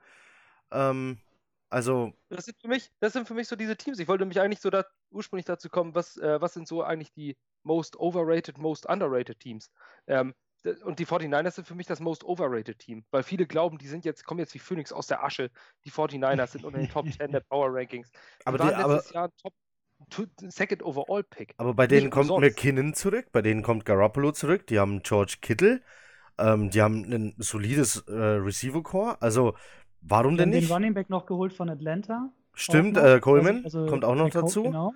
Ähm, 0.71 1.19
also. 1.71 2.13
Das 2.29 2.47
sind 2.47 2.57
für 2.61 2.69
mich, 2.69 2.91
das 3.01 3.13
sind 3.13 3.29
für 3.29 3.35
mich 3.35 3.49
so 3.49 3.57
diese 3.57 3.77
Teams. 3.77 3.99
Ich 3.99 4.09
wollte 4.09 4.25
mich 4.25 4.41
eigentlich 4.41 4.61
so 4.61 4.71
da 4.71 4.85
ursprünglich 5.11 5.47
dazu 5.47 5.69
kommen, 5.69 5.95
was, 5.95 6.17
äh, 6.17 6.41
was 6.41 6.55
sind 6.55 6.67
so 6.67 6.83
eigentlich 6.83 7.13
die 7.13 7.37
most 7.63 7.99
overrated, 7.99 8.59
most 8.59 8.87
underrated 8.87 9.39
Teams? 9.41 9.71
Ähm, 10.07 10.35
und 10.85 10.99
die 10.99 11.07
49ers 11.07 11.53
sind 11.53 11.67
für 11.67 11.75
mich 11.75 11.87
das 11.87 12.01
most 12.01 12.25
overrated 12.25 12.79
Team, 12.79 13.05
weil 13.11 13.23
viele 13.23 13.47
glauben, 13.47 13.79
die 13.79 13.87
sind 13.87 14.05
jetzt, 14.05 14.25
kommen 14.25 14.41
jetzt 14.41 14.55
wie 14.55 14.59
Phoenix 14.59 14.93
aus 14.93 15.07
der 15.07 15.23
Asche. 15.23 15.51
Die 15.85 15.91
49ers 15.91 16.49
sind 16.49 16.65
unter 16.65 16.79
den 16.79 16.89
Top 16.89 17.07
10 17.13 17.33
der 17.33 17.41
Power 17.41 17.69
Rankings. 17.71 18.11
Die 18.11 18.47
aber 18.47 18.59
waren 18.59 18.69
die, 18.69 18.75
letztes 18.75 19.15
aber, 19.15 19.15
Jahr 19.15 19.31
Top 19.37 19.53
Second 20.49 20.83
Overall 20.83 21.23
Pick. 21.23 21.55
Aber 21.57 21.75
bei 21.75 21.87
denen 21.87 22.05
Nicht 22.05 22.13
kommt 22.13 22.31
umsonst. 22.31 22.57
McKinnon 22.57 22.95
zurück, 22.95 23.27
bei 23.33 23.43
denen 23.43 23.63
kommt 23.63 23.85
Garoppolo 23.85 24.33
zurück, 24.33 24.67
die 24.67 24.79
haben 24.79 25.03
George 25.03 25.37
Kittle, 25.41 25.83
ähm, 26.39 26.71
die 26.71 26.83
haben 26.83 27.05
ein 27.05 27.35
solides 27.39 28.05
äh, 28.09 28.13
Receiver 28.13 28.83
Core. 28.83 29.21
Also 29.21 29.55
warum 30.01 30.37
denn 30.37 30.51
nicht? 30.51 30.69
Den 30.69 30.73
Running 30.73 30.95
Back 30.95 31.11
noch 31.11 31.27
geholt 31.27 31.53
von 31.53 31.69
Atlanta. 31.71 32.33
Stimmt, 32.55 32.97
äh, 32.97 33.19
Coleman 33.21 33.65
also, 33.65 33.81
also 33.81 33.91
kommt 33.91 34.05
auch 34.05 34.15
noch 34.15 34.31
dazu. 34.31 34.63
Genau, 34.63 34.95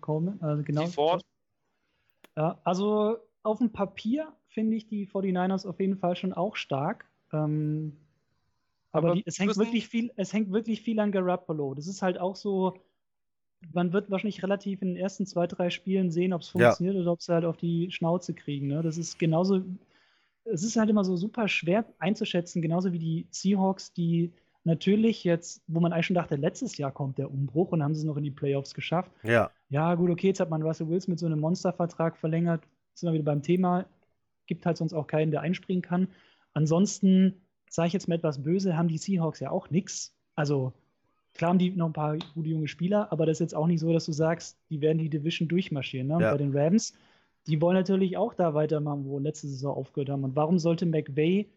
Coleman, 0.00 0.38
also 0.40 0.62
genau. 0.62 1.18
Ja, 2.36 2.58
also 2.64 3.18
auf 3.42 3.58
dem 3.58 3.70
Papier 3.72 4.32
finde 4.54 4.76
ich 4.76 4.86
die 4.86 5.06
49ers 5.06 5.66
auf 5.66 5.80
jeden 5.80 5.96
Fall 5.96 6.16
schon 6.16 6.32
auch 6.32 6.56
stark. 6.56 7.04
Ähm, 7.32 7.96
aber, 8.92 9.08
aber 9.08 9.16
die, 9.16 9.24
es, 9.26 9.38
hängt 9.38 9.56
wirklich 9.56 9.88
viel, 9.88 10.12
es 10.16 10.32
hängt 10.32 10.52
wirklich 10.52 10.80
viel 10.80 11.00
an 11.00 11.12
Garoppolo. 11.12 11.74
Das 11.74 11.88
ist 11.88 12.00
halt 12.00 12.18
auch 12.18 12.36
so, 12.36 12.74
man 13.72 13.92
wird 13.92 14.10
wahrscheinlich 14.10 14.42
relativ 14.42 14.80
in 14.82 14.88
den 14.88 14.96
ersten 14.96 15.26
zwei, 15.26 15.46
drei 15.48 15.70
Spielen 15.70 16.10
sehen, 16.10 16.32
ob 16.32 16.42
es 16.42 16.48
funktioniert 16.48 16.94
ja. 16.94 17.00
oder 17.02 17.12
ob 17.12 17.20
sie 17.20 17.32
halt 17.32 17.44
auf 17.44 17.56
die 17.56 17.90
Schnauze 17.90 18.32
kriegen. 18.34 18.68
Ne? 18.68 18.82
Das 18.82 18.96
ist 18.96 19.18
genauso, 19.18 19.62
es 20.44 20.62
ist 20.62 20.76
halt 20.76 20.88
immer 20.88 21.04
so 21.04 21.16
super 21.16 21.48
schwer 21.48 21.84
einzuschätzen, 21.98 22.62
genauso 22.62 22.92
wie 22.92 23.00
die 23.00 23.26
Seahawks, 23.30 23.92
die 23.92 24.32
natürlich 24.62 25.24
jetzt, 25.24 25.62
wo 25.66 25.80
man 25.80 25.92
eigentlich 25.92 26.06
schon 26.06 26.14
dachte, 26.14 26.36
letztes 26.36 26.78
Jahr 26.78 26.92
kommt 26.92 27.18
der 27.18 27.30
Umbruch 27.30 27.72
und 27.72 27.82
haben 27.82 27.94
sie 27.94 28.00
es 28.00 28.06
noch 28.06 28.16
in 28.16 28.24
die 28.24 28.30
Playoffs 28.30 28.74
geschafft. 28.74 29.10
Ja. 29.24 29.50
Ja, 29.68 29.94
gut, 29.96 30.10
okay, 30.10 30.28
jetzt 30.28 30.40
hat 30.40 30.50
man 30.50 30.62
Russell 30.62 30.88
Wills 30.88 31.08
mit 31.08 31.18
so 31.18 31.26
einem 31.26 31.40
Monstervertrag 31.40 32.16
verlängert. 32.16 32.62
Sind 32.94 33.08
wir 33.08 33.14
wieder 33.14 33.24
beim 33.24 33.42
Thema. 33.42 33.86
Gibt 34.46 34.66
halt 34.66 34.76
sonst 34.76 34.92
auch 34.92 35.06
keinen, 35.06 35.30
der 35.30 35.40
einspringen 35.40 35.82
kann. 35.82 36.08
Ansonsten, 36.52 37.42
sage 37.68 37.88
ich 37.88 37.92
jetzt 37.92 38.08
mal 38.08 38.16
etwas 38.16 38.42
böse, 38.42 38.76
haben 38.76 38.88
die 38.88 38.98
Seahawks 38.98 39.40
ja 39.40 39.50
auch 39.50 39.70
nichts. 39.70 40.14
Also, 40.34 40.72
klar 41.34 41.50
haben 41.50 41.58
die 41.58 41.70
noch 41.70 41.86
ein 41.86 41.92
paar 41.92 42.16
gute 42.34 42.48
junge 42.48 42.68
Spieler, 42.68 43.10
aber 43.12 43.26
das 43.26 43.36
ist 43.36 43.40
jetzt 43.40 43.54
auch 43.54 43.66
nicht 43.66 43.80
so, 43.80 43.92
dass 43.92 44.04
du 44.06 44.12
sagst, 44.12 44.58
die 44.70 44.80
werden 44.80 44.98
die 44.98 45.10
Division 45.10 45.48
durchmarschieren. 45.48 46.08
Ne? 46.08 46.18
Ja. 46.20 46.32
Bei 46.32 46.38
den 46.38 46.56
Rams, 46.56 46.94
die 47.46 47.60
wollen 47.60 47.76
natürlich 47.76 48.16
auch 48.16 48.34
da 48.34 48.54
weitermachen, 48.54 49.04
wo 49.04 49.18
letzte 49.18 49.48
Saison 49.48 49.76
aufgehört 49.76 50.10
haben. 50.10 50.24
Und 50.24 50.36
warum 50.36 50.58
sollte 50.58 50.86
McVay 50.86 51.50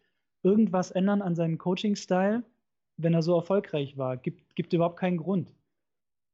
irgendwas 0.43 0.91
ändern 0.91 1.21
an 1.21 1.35
seinem 1.35 1.57
Coaching-Style, 1.57 2.43
wenn 2.97 3.13
er 3.13 3.21
so 3.21 3.35
erfolgreich 3.35 3.97
war? 3.97 4.17
Gibt, 4.17 4.55
gibt 4.55 4.73
überhaupt 4.73 4.97
keinen 4.97 5.17
Grund. 5.17 5.51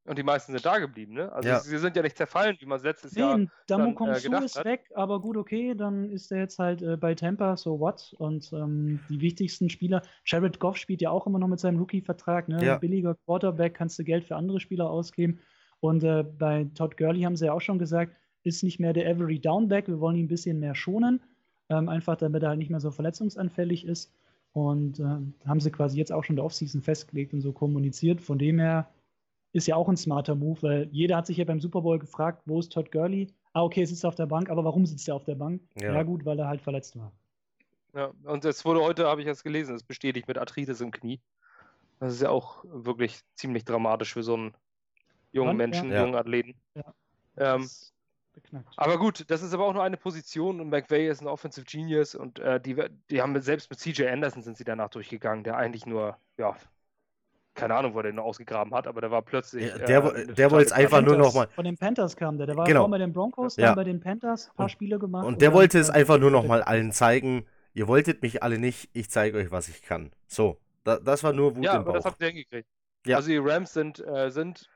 Und 0.05 0.17
die 0.17 0.23
meisten 0.23 0.51
sind 0.51 0.65
da 0.65 0.79
geblieben, 0.79 1.13
ne? 1.13 1.31
Also 1.31 1.47
ja. 1.47 1.59
sie 1.59 1.77
sind 1.77 1.95
ja 1.95 2.01
nicht 2.01 2.17
zerfallen, 2.17 2.57
wie 2.59 2.65
man 2.65 2.81
letztes 2.81 3.13
nee, 3.13 3.21
Jahr 3.21 3.39
Damu 3.67 3.93
dann, 3.97 4.09
äh, 4.09 4.45
ist 4.45 4.57
hat. 4.57 4.65
weg, 4.65 4.91
aber 4.95 5.21
gut, 5.21 5.37
okay, 5.37 5.75
dann 5.75 6.09
ist 6.09 6.29
er 6.29 6.39
jetzt 6.39 6.59
halt 6.59 6.81
äh, 6.81 6.97
bei 6.97 7.15
Tampa, 7.15 7.55
so 7.55 7.79
what? 7.79 8.13
Und 8.17 8.51
ähm, 8.51 8.99
die 9.09 9.21
wichtigsten 9.21 9.69
Spieler, 9.69 10.01
Jared 10.25 10.59
Goff 10.59 10.75
spielt 10.75 11.01
ja 11.01 11.09
auch 11.09 11.25
immer 11.25 11.39
noch 11.39 11.47
mit 11.47 11.61
seinem 11.61 11.79
Rookie-Vertrag, 11.79 12.49
ne? 12.49 12.63
Ja. 12.65 12.77
Billiger 12.77 13.15
Quarterback, 13.25 13.75
kannst 13.75 13.97
du 13.97 14.03
Geld 14.03 14.25
für 14.25 14.35
andere 14.35 14.59
Spieler 14.59 14.89
ausgeben. 14.89 15.39
Und 15.79 16.03
äh, 16.03 16.23
bei 16.23 16.67
Todd 16.75 16.97
Gurley 16.97 17.21
haben 17.21 17.37
sie 17.37 17.45
ja 17.45 17.53
auch 17.53 17.61
schon 17.61 17.79
gesagt, 17.79 18.13
ist 18.43 18.61
nicht 18.61 18.81
mehr 18.81 18.91
der 18.91 19.07
Every 19.07 19.39
Downback, 19.39 19.87
wir 19.87 20.01
wollen 20.01 20.17
ihn 20.17 20.25
ein 20.25 20.29
bisschen 20.29 20.59
mehr 20.59 20.75
schonen, 20.75 21.21
ähm, 21.69 21.87
einfach 21.87 22.17
damit 22.17 22.43
er 22.43 22.49
halt 22.49 22.59
nicht 22.59 22.69
mehr 22.69 22.81
so 22.81 22.91
verletzungsanfällig 22.91 23.85
ist. 23.85 24.11
Und 24.51 24.99
äh, 24.99 25.47
haben 25.47 25.59
sie 25.61 25.71
quasi 25.71 25.97
jetzt 25.97 26.11
auch 26.11 26.25
schon 26.25 26.35
der 26.35 26.45
Offseason 26.45 26.81
festgelegt 26.81 27.33
und 27.33 27.41
so 27.41 27.53
kommuniziert. 27.53 28.21
Von 28.21 28.37
dem 28.37 28.59
her 28.59 28.89
ist 29.53 29.67
ja 29.67 29.75
auch 29.75 29.87
ein 29.87 29.97
smarter 29.97 30.35
Move, 30.35 30.61
weil 30.63 30.89
jeder 30.91 31.15
hat 31.15 31.27
sich 31.27 31.37
ja 31.37 31.45
beim 31.45 31.61
Super 31.61 31.81
Bowl 31.81 31.99
gefragt, 31.99 32.41
wo 32.45 32.59
ist 32.59 32.71
Todd 32.71 32.91
Gurley? 32.91 33.27
Ah, 33.53 33.61
okay, 33.61 33.83
es 33.83 33.89
sitzt 33.89 34.05
auf 34.05 34.15
der 34.15 34.25
Bank, 34.25 34.49
aber 34.49 34.65
warum 34.65 34.85
sitzt 34.85 35.07
er 35.07 35.15
auf 35.15 35.23
der 35.23 35.35
Bank? 35.35 35.61
Ja. 35.79 35.93
ja, 35.93 36.03
gut, 36.03 36.25
weil 36.25 36.39
er 36.39 36.47
halt 36.47 36.61
verletzt 36.61 36.97
war. 36.97 37.11
Ja, 37.93 38.11
und 38.23 38.43
es 38.43 38.65
wurde 38.65 38.81
heute, 38.81 39.05
habe 39.07 39.21
ich 39.21 39.27
es 39.27 39.43
gelesen, 39.43 39.75
es 39.75 39.83
bestätigt 39.83 40.27
mit 40.27 40.39
Arthritis 40.39 40.81
im 40.81 40.91
Knie. 40.91 41.21
Das 41.99 42.13
ist 42.13 42.21
ja 42.23 42.29
auch 42.29 42.65
wirklich 42.65 43.19
ziemlich 43.35 43.63
dramatisch 43.63 44.13
für 44.13 44.23
so 44.23 44.33
einen 44.33 44.53
jungen 45.31 45.49
Wann? 45.49 45.57
Menschen, 45.57 45.91
ja. 45.91 46.01
jungen 46.01 46.15
Athleten. 46.15 46.55
Ja. 46.73 46.93
Ähm, 47.37 47.69
aber 48.75 48.97
gut, 48.97 49.29
das 49.29 49.43
ist 49.43 49.53
aber 49.53 49.65
auch 49.65 49.73
nur 49.73 49.83
eine 49.83 49.97
Position 49.97 50.59
und 50.59 50.69
McVay 50.69 51.07
ist 51.07 51.21
ein 51.21 51.27
Offensive 51.27 51.67
Genius 51.67 52.15
und 52.15 52.39
äh, 52.39 52.59
die, 52.59 52.75
die 53.11 53.21
haben 53.21 53.39
selbst 53.39 53.69
mit 53.69 53.79
CJ 53.79 54.07
Anderson 54.07 54.41
sind 54.41 54.57
sie 54.57 54.63
danach 54.63 54.89
durchgegangen, 54.89 55.43
der 55.43 55.55
eigentlich 55.57 55.85
nur 55.85 56.17
ja, 56.37 56.55
keine 57.55 57.75
Ahnung, 57.75 57.93
wo 57.93 58.01
der 58.01 58.11
ihn 58.11 58.19
ausgegraben 58.19 58.73
hat, 58.73 58.87
aber 58.87 59.01
der 59.01 59.11
war 59.11 59.21
plötzlich. 59.21 59.67
Ja, 59.67 59.77
der 59.77 60.03
äh, 60.03 60.33
der 60.33 60.51
wollte 60.51 60.67
es 60.67 60.71
einfach 60.71 61.01
nur 61.01 61.17
noch 61.17 61.33
mal. 61.33 61.47
Von 61.49 61.65
den 61.65 61.77
Panthers 61.77 62.15
kam 62.15 62.37
der. 62.37 62.47
Der 62.47 62.57
war 62.57 62.65
genau. 62.65 62.87
bei 62.87 62.97
den 62.97 63.13
Broncos, 63.13 63.55
dann 63.55 63.65
ja. 63.65 63.75
bei 63.75 63.83
den 63.83 63.99
Panthers, 63.99 64.49
ein 64.49 64.55
paar 64.55 64.69
Spiele 64.69 64.99
gemacht. 64.99 65.25
Und 65.25 65.41
der 65.41 65.53
wollte 65.53 65.79
es 65.79 65.89
einfach 65.89 66.17
nur 66.17 66.31
noch 66.31 66.45
mal 66.45 66.63
allen 66.63 66.91
zeigen. 66.91 67.45
Ihr 67.73 67.87
wolltet 67.87 68.21
mich 68.21 68.43
alle 68.43 68.59
nicht, 68.59 68.89
ich 68.93 69.09
zeige 69.09 69.37
euch, 69.37 69.51
was 69.51 69.67
ich 69.67 69.81
kann. 69.81 70.11
So, 70.27 70.59
da, 70.83 70.97
das 70.97 71.23
war 71.23 71.33
nur 71.33 71.55
Wut 71.55 71.63
ja, 71.63 71.77
im 71.77 71.85
Bauch. 71.85 71.93
Ja, 71.93 71.97
das 71.97 72.05
habt 72.05 72.21
ihr 72.21 72.27
hingekriegt. 72.27 72.67
Ja. 73.05 73.17
Also 73.17 73.29
die 73.29 73.37
Rams 73.37 73.73
sind, 73.73 73.99
äh, 74.05 74.29
sind 74.29 74.69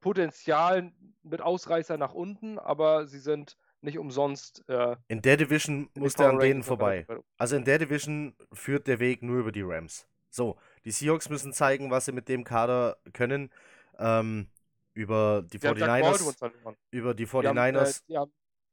Potenzial 0.00 0.92
mit 1.22 1.40
Ausreißer 1.40 1.96
nach 1.96 2.12
unten, 2.12 2.58
aber 2.58 3.06
sie 3.06 3.20
sind 3.20 3.56
nicht 3.82 3.98
umsonst. 3.98 4.64
Äh, 4.68 4.96
in 5.08 5.22
der 5.22 5.36
Division 5.36 5.88
muss 5.94 6.14
der 6.14 6.30
an 6.30 6.38
denen 6.38 6.62
vorbei. 6.62 7.06
Also 7.38 7.56
in 7.56 7.64
der 7.64 7.78
Division 7.78 8.34
führt 8.52 8.86
der 8.86 8.98
Weg 8.98 9.22
nur 9.22 9.38
über 9.38 9.52
die 9.52 9.62
Rams. 9.62 10.06
So, 10.30 10.56
die 10.84 10.90
Seahawks 10.90 11.28
müssen 11.28 11.52
zeigen, 11.52 11.90
was 11.90 12.06
sie 12.06 12.12
mit 12.12 12.28
dem 12.28 12.44
Kader 12.44 12.96
können. 13.12 13.50
Ähm, 13.98 14.48
über 14.94 15.42
die, 15.42 15.58
die 15.58 15.66
49ers. 15.66 16.52
Über 16.90 17.14
die 17.14 17.26
49ers. 17.26 18.02
Die 18.08 18.16
haben, 18.16 18.30
äh, 18.30 18.32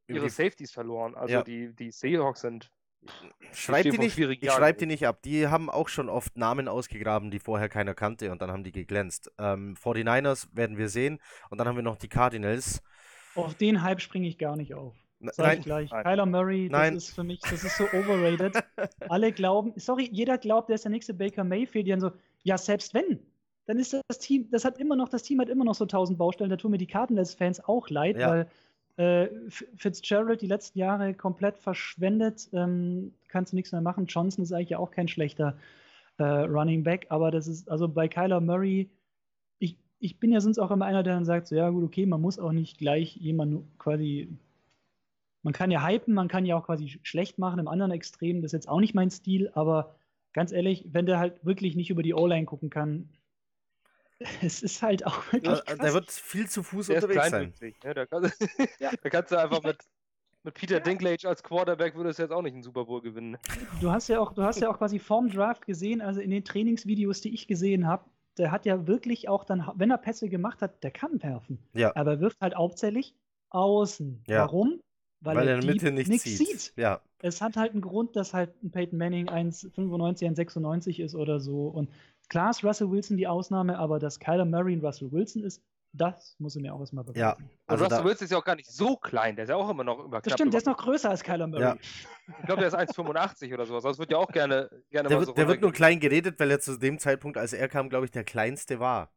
die 0.09 0.13
haben 0.13 0.17
ihre 0.17 0.25
die, 0.25 0.29
Safeties 0.29 0.71
verloren. 0.71 1.15
Also 1.15 1.34
ja. 1.34 1.43
die, 1.43 1.73
die 1.75 1.91
Seahawks 1.91 2.41
sind. 2.41 2.71
Schreib 3.53 3.84
die 3.84 3.97
nicht, 3.97 4.17
ich 4.17 4.51
schreibe 4.51 4.79
die 4.79 4.85
nicht 4.85 5.05
ab. 5.07 5.21
Die 5.21 5.47
haben 5.47 5.69
auch 5.69 5.88
schon 5.88 6.09
oft 6.09 6.35
Namen 6.35 6.67
ausgegraben, 6.67 7.31
die 7.31 7.39
vorher 7.39 7.69
keiner 7.69 7.93
kannte 7.93 8.31
und 8.31 8.41
dann 8.41 8.51
haben 8.51 8.63
die 8.63 8.71
geglänzt. 8.71 9.31
Ähm, 9.38 9.75
49ers 9.75 10.47
werden 10.51 10.77
wir 10.77 10.89
sehen 10.89 11.19
und 11.49 11.59
dann 11.59 11.67
haben 11.67 11.75
wir 11.75 11.84
noch 11.84 11.97
die 11.97 12.09
Cardinals. 12.09 12.81
Auf 13.35 13.53
den 13.55 13.84
Hype 13.84 14.01
springe 14.01 14.27
ich 14.27 14.38
gar 14.38 14.57
nicht 14.57 14.73
auf. 14.73 14.95
Sag 15.19 15.38
nein, 15.45 15.57
ich 15.60 15.65
gleich. 15.65 15.91
Nein. 15.91 16.03
Kyler 16.03 16.26
Murray, 16.26 16.69
das 16.69 16.80
nein. 16.80 16.95
ist 16.95 17.15
für 17.15 17.23
mich, 17.23 17.39
das 17.41 17.64
ist 17.64 17.77
so 17.77 17.85
overrated. 17.85 18.56
Alle 19.10 19.31
glauben, 19.31 19.73
sorry, 19.76 20.10
jeder 20.11 20.38
glaubt, 20.38 20.69
der 20.69 20.76
ist 20.76 20.84
der 20.84 20.91
nächste 20.91 21.14
Baker 21.14 21.44
Mayfield. 21.44 21.88
Die 21.88 21.91
dann 21.91 21.99
so, 21.99 22.11
ja, 22.44 22.57
selbst 22.57 22.94
wenn, 22.94 23.19
dann 23.65 23.80
ist 23.80 23.99
das 24.07 24.19
Team, 24.19 24.49
das 24.52 24.64
hat 24.64 24.77
immer 24.77 24.95
noch, 24.95 25.10
das 25.10 25.23
Team 25.23 25.39
hat 25.41 25.49
immer 25.49 25.65
noch 25.65 25.76
so 25.76 25.85
tausend 25.85 26.18
Baustellen. 26.18 26.49
Da 26.49 26.57
tun 26.57 26.72
mir 26.72 26.77
die 26.77 26.88
Cardinals-Fans 26.88 27.65
auch 27.65 27.89
leid, 27.89 28.18
ja. 28.18 28.30
weil 28.30 28.48
äh, 28.98 29.30
Fitzgerald 29.49 30.41
die 30.41 30.48
letzten 30.48 30.80
Jahre 30.80 31.14
komplett 31.14 31.57
verschwendet. 31.57 32.49
Ähm, 32.53 33.14
kannst 33.27 33.52
du 33.53 33.56
nichts 33.56 33.72
mehr 33.72 33.81
machen. 33.81 34.06
Johnson 34.06 34.44
ist 34.44 34.53
eigentlich 34.53 34.76
auch 34.76 34.91
kein 34.91 35.07
schlechter 35.07 35.57
äh, 36.18 36.23
Running 36.23 36.84
Back, 36.84 37.07
aber 37.10 37.31
das 37.31 37.48
ist, 37.48 37.69
also 37.69 37.88
bei 37.88 38.07
Kyler 38.07 38.41
Murray, 38.41 38.89
ich, 39.60 39.77
ich 39.99 40.19
bin 40.19 40.31
ja 40.31 40.41
sonst 40.41 40.60
auch 40.60 40.72
immer 40.72 40.85
einer, 40.85 41.03
der 41.03 41.14
dann 41.14 41.26
sagt, 41.26 41.48
so, 41.48 41.56
ja 41.56 41.69
gut, 41.69 41.84
okay, 41.84 42.06
man 42.06 42.22
muss 42.22 42.39
auch 42.39 42.52
nicht 42.52 42.77
gleich 42.77 43.15
jemanden 43.18 43.68
quasi 43.77 44.30
man 45.43 45.53
kann 45.53 45.72
ja 45.72 45.85
hypen, 45.85 46.14
man 46.14 46.27
kann 46.27 46.45
ja 46.45 46.57
auch 46.57 46.65
quasi 46.65 46.99
schlecht 47.03 47.38
machen 47.38 47.59
im 47.59 47.68
anderen 47.68 47.91
Extrem. 47.91 48.41
Das 48.41 48.49
ist 48.49 48.53
jetzt 48.53 48.69
auch 48.69 48.80
nicht 48.80 48.93
mein 48.93 49.09
Stil, 49.09 49.51
aber 49.53 49.95
ganz 50.34 50.51
ehrlich, 50.51 50.85
wenn 50.91 51.05
der 51.05 51.19
halt 51.19 51.45
wirklich 51.45 51.76
nicht 51.76 51.89
über 51.89 52.03
die 52.03 52.14
O-Line 52.14 52.45
gucken 52.45 52.69
kann, 52.69 53.09
es 54.41 54.64
ist 54.64 54.81
halt 54.81 55.05
auch 55.05 55.31
wirklich. 55.31 55.49
Also, 55.49 55.64
krass. 55.64 55.77
Der 55.77 55.93
wird 55.93 56.11
viel 56.11 56.47
zu 56.47 56.64
Fuß 56.64 56.88
der 56.88 56.97
unterwegs 56.97 57.30
sein. 57.30 57.53
Ja, 57.84 57.93
da, 57.93 58.05
kann, 58.05 58.23
ja. 58.80 58.91
da, 59.01 59.09
kannst 59.09 59.31
du 59.31 59.39
einfach 59.39 59.61
mit, 59.64 59.77
mit 60.43 60.53
Peter 60.55 60.76
ja. 60.76 60.80
Dinklage 60.80 61.27
als 61.27 61.43
Quarterback 61.43 61.95
würde 61.95 62.09
es 62.09 62.18
jetzt 62.18 62.31
auch 62.31 62.41
nicht 62.41 62.53
einen 62.53 62.64
Super 62.64 62.85
Bowl 62.85 63.01
gewinnen. 63.01 63.38
Du 63.80 63.91
hast 63.91 64.07
ja 64.07 64.19
auch, 64.19 64.34
du 64.34 64.43
hast 64.43 64.59
ja 64.59 64.69
auch 64.69 64.77
quasi 64.77 64.99
vorm 64.99 65.30
Draft 65.30 65.65
gesehen, 65.65 66.01
also 66.01 66.19
in 66.19 66.31
den 66.31 66.43
Trainingsvideos, 66.43 67.22
die 67.22 67.34
ich 67.34 67.47
gesehen 67.47 67.88
habe, 67.88 68.05
der 68.38 68.51
hat 68.51 68.65
ja 68.65 68.88
wirklich 68.88 69.30
auch 69.30 69.43
dann, 69.43 69.72
wenn 69.76 69.91
er 69.91 69.97
Pässe 69.97 70.30
gemacht 70.30 70.61
hat, 70.61 70.84
der 70.84 70.91
kann 70.91 71.22
werfen. 71.22 71.59
Ja. 71.73 71.95
Aber 71.95 72.11
er 72.11 72.19
wirft 72.19 72.39
halt 72.41 72.55
hauptsächlich 72.55 73.15
außen. 73.49 74.23
Ja. 74.27 74.41
Warum? 74.41 74.80
Weil, 75.22 75.35
Weil 75.35 75.48
er 75.48 75.56
in 75.56 75.61
der 75.61 75.73
Mitte 75.73 75.91
nichts 75.91 76.23
sieht. 76.23 76.38
sieht. 76.38 76.73
Ja. 76.76 77.02
Es 77.19 77.41
hat 77.41 77.57
halt 77.57 77.72
einen 77.72 77.81
Grund, 77.81 78.15
dass 78.15 78.34
halt 78.34 78.52
ein 78.64 78.72
Peyton 78.72 78.98
Manning 78.98 79.27
1,95, 79.30 80.35
1,96 80.35 81.03
ist 81.03 81.15
oder 81.15 81.39
so. 81.39 81.68
Und 81.68 81.89
klar 82.30 82.52
ist 82.52 82.64
Russell 82.64 82.91
Wilson 82.91 83.18
die 83.18 83.27
Ausnahme, 83.27 83.80
aber 83.80 83.99
dass 83.99 84.19
Kyler 84.19 84.45
Murray 84.45 84.73
ein 84.73 84.81
Russell 84.81 85.11
Wilson 85.11 85.44
ist, 85.44 85.64
das 85.94 86.35
muss 86.38 86.56
er 86.56 86.61
mir 86.61 86.73
auch 86.73 86.80
erstmal 86.80 87.03
beweisen. 87.03 87.19
Ja, 87.19 87.38
also 87.65 87.85
Russell 87.85 88.03
Wilson 88.03 88.26
ist 88.26 88.31
ja 88.31 88.38
auch 88.38 88.44
gar 88.44 88.56
nicht 88.56 88.69
so 88.69 88.98
klein, 88.98 89.35
der 89.35 89.44
ist 89.44 89.49
ja 89.49 89.56
auch 89.56 89.69
immer 89.69 89.84
noch 89.84 89.99
über 89.99 90.22
Das 90.22 90.34
stimmt, 90.34 90.53
der 90.53 90.60
ist 90.60 90.68
noch 90.68 90.77
größer 90.77 91.10
als 91.10 91.23
Kyler 91.23 91.48
Murray. 91.48 91.64
Ja. 91.64 91.77
Ich 92.39 92.45
glaube, 92.45 92.60
der 92.60 92.68
ist 92.68 92.77
1,85 92.77 93.53
oder 93.53 93.65
sowas. 93.65 93.84
Das 93.84 93.98
wird 93.98 94.11
ja 94.11 94.18
auch 94.18 94.31
gerne, 94.31 94.69
gerne 94.91 95.10
der 95.10 95.18
mal 95.18 95.26
so 95.26 95.34
Der 95.34 95.48
wird 95.48 95.61
nur 95.61 95.72
klein 95.72 95.99
geredet, 95.99 96.39
weil 96.39 96.52
er 96.52 96.60
zu 96.60 96.77
dem 96.77 96.99
Zeitpunkt, 96.99 97.38
als 97.38 97.53
er 97.53 97.68
kam, 97.68 97.89
glaube 97.89 98.06
ich, 98.06 98.11
der 98.11 98.23
kleinste 98.23 98.80
war. 98.80 99.10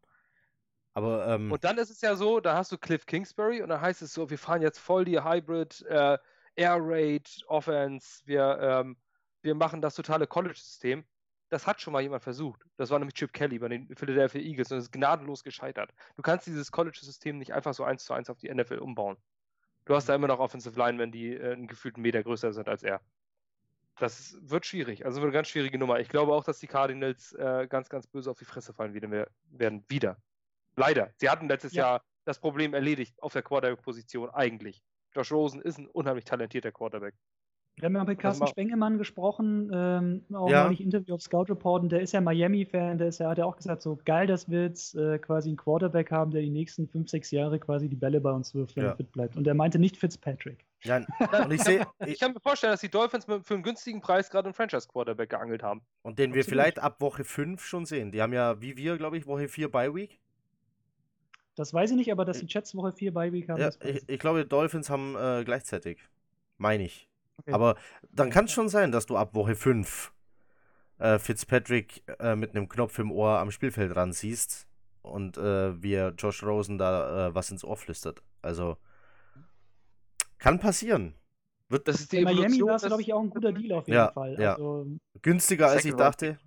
Aber, 0.92 1.26
ähm, 1.28 1.52
und 1.52 1.62
dann 1.62 1.78
ist 1.78 1.90
es 1.90 2.00
ja 2.00 2.16
so, 2.16 2.40
da 2.40 2.56
hast 2.56 2.72
du 2.72 2.78
Cliff 2.78 3.06
Kingsbury 3.06 3.62
und 3.62 3.68
dann 3.68 3.80
heißt 3.80 4.02
es 4.02 4.12
so, 4.12 4.28
wir 4.28 4.38
fahren 4.38 4.62
jetzt 4.62 4.78
voll 4.78 5.04
die 5.04 5.22
Hybrid 5.22 5.82
äh, 5.88 6.18
Air 6.56 6.78
Raid 6.80 7.44
Offense, 7.46 8.22
wir, 8.26 8.58
ähm, 8.60 8.96
wir 9.42 9.54
machen 9.54 9.80
das 9.80 9.94
totale 9.94 10.26
College-System. 10.26 11.04
Das 11.48 11.66
hat 11.66 11.80
schon 11.80 11.92
mal 11.92 12.02
jemand 12.02 12.22
versucht. 12.22 12.64
Das 12.76 12.90
war 12.90 12.98
nämlich 12.98 13.14
Chip 13.14 13.32
Kelly 13.32 13.58
bei 13.58 13.68
den 13.68 13.88
Philadelphia 13.96 14.40
Eagles 14.40 14.70
und 14.70 14.78
es 14.78 14.84
ist 14.84 14.92
gnadenlos 14.92 15.42
gescheitert. 15.42 15.92
Du 16.16 16.22
kannst 16.22 16.46
dieses 16.46 16.70
College-System 16.70 17.38
nicht 17.38 17.52
einfach 17.54 17.74
so 17.74 17.82
eins 17.82 18.04
zu 18.04 18.12
eins 18.12 18.30
auf 18.30 18.38
die 18.38 18.52
NFL 18.52 18.78
umbauen. 18.78 19.16
Du 19.84 19.94
hast 19.94 20.08
da 20.08 20.14
immer 20.14 20.28
noch 20.28 20.38
Offensive 20.38 20.78
Linemen, 20.78 21.10
die 21.10 21.34
äh, 21.34 21.52
einen 21.52 21.66
gefühlten 21.66 22.02
Meter 22.02 22.22
größer 22.22 22.52
sind 22.52 22.68
als 22.68 22.82
er. 22.82 23.00
Das 23.98 24.36
wird 24.40 24.64
schwierig. 24.64 25.04
Also 25.04 25.20
wird 25.20 25.28
eine 25.28 25.32
ganz 25.32 25.48
schwierige 25.48 25.78
Nummer. 25.78 25.98
Ich 26.00 26.08
glaube 26.08 26.32
auch, 26.32 26.44
dass 26.44 26.58
die 26.58 26.66
Cardinals 26.66 27.32
äh, 27.32 27.66
ganz, 27.68 27.88
ganz 27.88 28.06
böse 28.06 28.30
auf 28.30 28.38
die 28.38 28.44
Fresse 28.44 28.72
fallen 28.72 28.94
werden. 28.94 29.84
Wieder. 29.88 30.16
Leider. 30.80 31.12
Sie 31.16 31.28
hatten 31.28 31.46
letztes 31.46 31.74
ja. 31.74 31.84
Jahr 31.84 32.02
das 32.24 32.40
Problem 32.40 32.72
erledigt 32.72 33.22
auf 33.22 33.34
der 33.34 33.42
Quarterback-Position 33.42 34.30
eigentlich. 34.30 34.82
Josh 35.14 35.30
Rosen 35.30 35.60
ist 35.60 35.78
ein 35.78 35.86
unheimlich 35.86 36.24
talentierter 36.24 36.72
Quarterback. 36.72 37.14
Wir 37.76 37.86
haben 37.86 37.96
ja 37.96 38.04
mit 38.04 38.18
Carsten 38.18 38.46
Spengemann 38.46 38.98
gesprochen, 38.98 39.70
ähm, 39.72 40.24
auch 40.34 40.50
ja. 40.50 40.64
neulich 40.64 40.80
Interview 40.82 41.14
auf 41.14 41.22
Scout 41.22 41.44
Report, 41.48 41.82
und 41.82 41.92
der 41.92 42.00
ist 42.00 42.12
ja 42.12 42.20
Miami-Fan, 42.20 42.98
der 42.98 43.08
ist 43.08 43.20
ja, 43.20 43.30
hat 43.30 43.38
ja 43.38 43.46
auch 43.46 43.56
gesagt, 43.56 43.80
so 43.80 43.98
geil, 44.04 44.26
dass 44.26 44.50
wir 44.50 44.64
jetzt 44.64 44.94
äh, 44.96 45.18
quasi 45.18 45.48
einen 45.48 45.56
Quarterback 45.56 46.10
haben, 46.10 46.30
der 46.30 46.42
die 46.42 46.50
nächsten 46.50 46.88
fünf, 46.88 47.08
sechs 47.08 47.30
Jahre 47.30 47.58
quasi 47.58 47.88
die 47.88 47.96
Bälle 47.96 48.20
bei 48.20 48.32
uns 48.32 48.54
wirft, 48.54 48.76
wenn 48.76 48.84
ja. 48.84 48.90
er 48.90 48.96
fit 48.96 49.12
bleibt. 49.12 49.36
Und 49.36 49.46
er 49.46 49.54
meinte 49.54 49.78
nicht 49.78 49.96
Fitzpatrick. 49.96 50.66
Ja, 50.82 50.96
und 51.44 51.52
ich, 51.52 51.62
seh, 51.62 51.82
ich, 52.06 52.20
kann 52.20 52.32
mir 52.34 52.40
vorstellen, 52.40 52.72
dass 52.72 52.80
die 52.80 52.90
Dolphins 52.90 53.26
mit, 53.26 53.46
für 53.46 53.54
einen 53.54 53.62
günstigen 53.62 54.00
Preis 54.00 54.28
gerade 54.28 54.46
einen 54.46 54.54
Franchise-Quarterback 54.54 55.30
geangelt 55.30 55.62
haben. 55.62 55.80
Und 56.02 56.18
den 56.18 56.34
wir 56.34 56.44
vielleicht 56.44 56.78
ab 56.78 57.00
Woche 57.00 57.24
5 57.24 57.64
schon 57.64 57.86
sehen. 57.86 58.12
Die 58.12 58.20
haben 58.20 58.32
ja, 58.34 58.60
wie 58.60 58.76
wir, 58.76 58.98
glaube 58.98 59.16
ich, 59.16 59.26
Woche 59.26 59.48
4 59.48 59.70
Bye 59.70 59.94
Week. 59.94 60.20
Das 61.60 61.74
weiß 61.74 61.90
ich 61.90 61.96
nicht, 61.98 62.10
aber 62.10 62.24
dass 62.24 62.38
die 62.38 62.46
Jets 62.46 62.74
Woche 62.74 62.90
4 62.90 63.12
Bye 63.12 63.34
Week 63.34 63.46
haben. 63.50 63.60
Ja, 63.60 63.68
ich, 63.84 64.08
ich, 64.08 64.18
glaube, 64.18 64.44
die 64.44 64.48
Dolphins 64.48 64.88
haben 64.88 65.14
äh, 65.14 65.44
gleichzeitig. 65.44 65.98
Meine 66.56 66.84
ich. 66.84 67.06
Okay. 67.36 67.52
Aber 67.52 67.76
dann 68.10 68.30
kann 68.30 68.46
es 68.46 68.52
schon 68.52 68.70
sein, 68.70 68.92
dass 68.92 69.04
du 69.04 69.18
ab 69.18 69.34
Woche 69.34 69.54
5 69.54 70.10
äh, 71.00 71.18
Fitzpatrick 71.18 72.02
äh, 72.18 72.34
mit 72.34 72.56
einem 72.56 72.66
Knopf 72.66 72.98
im 72.98 73.12
Ohr 73.12 73.40
am 73.40 73.50
Spielfeld 73.50 73.94
ran 73.94 74.14
siehst 74.14 74.68
und 75.02 75.36
äh, 75.36 75.82
wir 75.82 76.14
Josh 76.16 76.42
Rosen 76.42 76.78
da 76.78 77.28
äh, 77.28 77.34
was 77.34 77.50
ins 77.50 77.62
Ohr 77.62 77.76
flüstert. 77.76 78.22
Also 78.40 78.78
kann 80.38 80.60
passieren. 80.60 81.14
Wird 81.68 81.88
das 81.88 82.00
ist 82.00 82.12
die 82.12 82.20
In 82.20 82.24
Miami 82.24 82.62
war 82.62 82.76
es, 82.76 82.84
glaube 82.84 83.02
ich, 83.02 83.12
auch 83.12 83.20
ein 83.20 83.28
guter 83.28 83.52
Deal 83.52 83.72
auf 83.72 83.86
jeden 83.86 83.98
ja, 83.98 84.12
Fall. 84.12 84.40
Ja. 84.40 84.52
Also, 84.54 84.86
Günstiger 85.20 85.68
als 85.68 85.84
ich 85.84 85.94
dachte. 85.94 86.38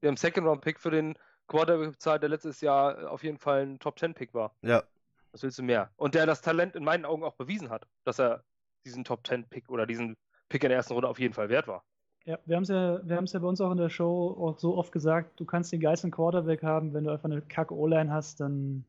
Wir 0.00 0.08
haben 0.08 0.16
Second 0.16 0.46
Round 0.46 0.62
Pick 0.62 0.80
für 0.80 0.90
den 0.90 1.18
Quarterback 1.48 1.92
bezahlt, 1.92 2.22
der 2.22 2.28
letztes 2.28 2.60
Jahr 2.60 3.10
auf 3.10 3.24
jeden 3.24 3.38
Fall 3.38 3.62
ein 3.62 3.78
Top 3.78 3.98
10 3.98 4.14
Pick 4.14 4.34
war. 4.34 4.54
Ja. 4.62 4.84
Was 5.32 5.42
willst 5.42 5.58
du 5.58 5.62
mehr? 5.62 5.90
Und 5.96 6.14
der 6.14 6.26
das 6.26 6.40
Talent 6.40 6.76
in 6.76 6.84
meinen 6.84 7.04
Augen 7.04 7.24
auch 7.24 7.34
bewiesen 7.34 7.70
hat, 7.70 7.86
dass 8.04 8.20
er 8.20 8.44
diesen 8.84 9.04
Top 9.04 9.26
10 9.26 9.44
Pick 9.48 9.68
oder 9.68 9.86
diesen 9.86 10.16
Pick 10.48 10.62
in 10.62 10.68
der 10.68 10.78
ersten 10.78 10.94
Runde 10.94 11.08
auf 11.08 11.18
jeden 11.18 11.34
Fall 11.34 11.48
wert 11.48 11.66
war. 11.66 11.84
Ja, 12.24 12.38
wir 12.44 12.56
haben 12.56 12.62
es 12.62 12.68
ja, 12.68 13.00
ja 13.02 13.38
bei 13.38 13.46
uns 13.46 13.60
auch 13.60 13.70
in 13.70 13.78
der 13.78 13.88
Show 13.88 14.36
auch 14.38 14.58
so 14.58 14.76
oft 14.76 14.92
gesagt, 14.92 15.40
du 15.40 15.46
kannst 15.46 15.72
den 15.72 15.80
geilsten 15.80 16.10
Quarterback 16.10 16.62
haben, 16.62 16.92
wenn 16.92 17.04
du 17.04 17.10
einfach 17.10 17.24
eine 17.24 17.40
kack 17.40 17.72
O-Line 17.72 18.12
hast, 18.12 18.40
dann 18.40 18.84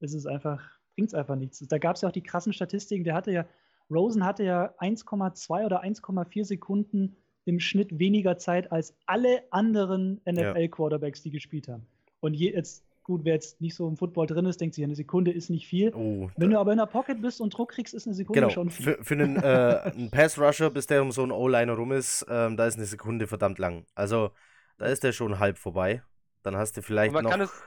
ist 0.00 0.14
es 0.14 0.26
einfach, 0.26 0.62
bringt 0.94 1.08
es 1.08 1.14
einfach 1.14 1.34
nichts. 1.34 1.58
Da 1.66 1.78
gab 1.78 1.96
es 1.96 2.02
ja 2.02 2.08
auch 2.08 2.12
die 2.12 2.22
krassen 2.22 2.52
Statistiken, 2.52 3.04
der 3.04 3.14
hatte 3.14 3.32
ja, 3.32 3.46
Rosen 3.90 4.24
hatte 4.24 4.44
ja 4.44 4.74
1,2 4.78 5.64
oder 5.64 5.82
1,4 5.82 6.44
Sekunden 6.44 7.16
im 7.48 7.60
Schnitt 7.60 7.98
weniger 7.98 8.36
Zeit 8.38 8.70
als 8.70 8.94
alle 9.06 9.42
anderen 9.50 10.20
NFL-Quarterbacks, 10.26 11.22
die 11.22 11.30
gespielt 11.30 11.68
haben. 11.68 11.86
Und 12.20 12.34
je, 12.34 12.52
jetzt 12.52 12.84
Gut, 13.08 13.24
wer 13.24 13.32
jetzt 13.32 13.58
nicht 13.62 13.74
so 13.74 13.88
im 13.88 13.96
Football 13.96 14.26
drin 14.26 14.44
ist, 14.44 14.60
denkt 14.60 14.74
sich, 14.74 14.84
eine 14.84 14.94
Sekunde 14.94 15.30
ist 15.30 15.48
nicht 15.48 15.66
viel. 15.66 15.94
Oh, 15.94 16.30
Wenn 16.36 16.50
du 16.50 16.60
aber 16.60 16.72
in 16.72 16.78
der 16.78 16.84
Pocket 16.84 17.22
bist 17.22 17.40
und 17.40 17.56
Druck 17.56 17.70
kriegst, 17.70 17.94
ist 17.94 18.06
eine 18.06 18.14
Sekunde 18.14 18.42
genau. 18.42 18.52
schon 18.52 18.68
viel. 18.68 18.84
Für, 18.84 19.02
für 19.02 19.14
einen, 19.14 19.36
äh, 19.36 19.92
einen 19.94 20.10
Pass-Rusher, 20.10 20.68
bis 20.68 20.86
der 20.88 21.00
um 21.00 21.10
so 21.10 21.22
einen 21.22 21.32
O-Liner 21.32 21.72
rum 21.72 21.92
ist, 21.92 22.26
ähm, 22.28 22.58
da 22.58 22.66
ist 22.66 22.76
eine 22.76 22.84
Sekunde 22.84 23.26
verdammt 23.26 23.58
lang. 23.58 23.86
Also, 23.94 24.32
da 24.76 24.84
ist 24.84 25.04
der 25.04 25.12
schon 25.12 25.38
halb 25.38 25.56
vorbei. 25.56 26.02
Dann 26.42 26.54
hast 26.58 26.76
du 26.76 26.82
vielleicht 26.82 27.14
man 27.14 27.24
noch... 27.24 27.30
Kann 27.30 27.40
es 27.40 27.62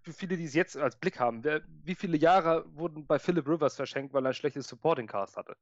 für 0.00 0.14
viele, 0.14 0.38
die 0.38 0.44
es 0.44 0.54
jetzt 0.54 0.78
als 0.78 0.96
Blick 0.96 1.20
haben, 1.20 1.44
wer, 1.44 1.60
wie 1.84 1.94
viele 1.94 2.16
Jahre 2.16 2.64
wurden 2.74 3.06
bei 3.06 3.18
Philip 3.18 3.46
Rivers 3.46 3.76
verschenkt, 3.76 4.14
weil 4.14 4.24
er 4.24 4.30
ein 4.30 4.34
schlechtes 4.34 4.68
Supporting 4.68 5.06
Cast 5.06 5.36
hatte? 5.36 5.54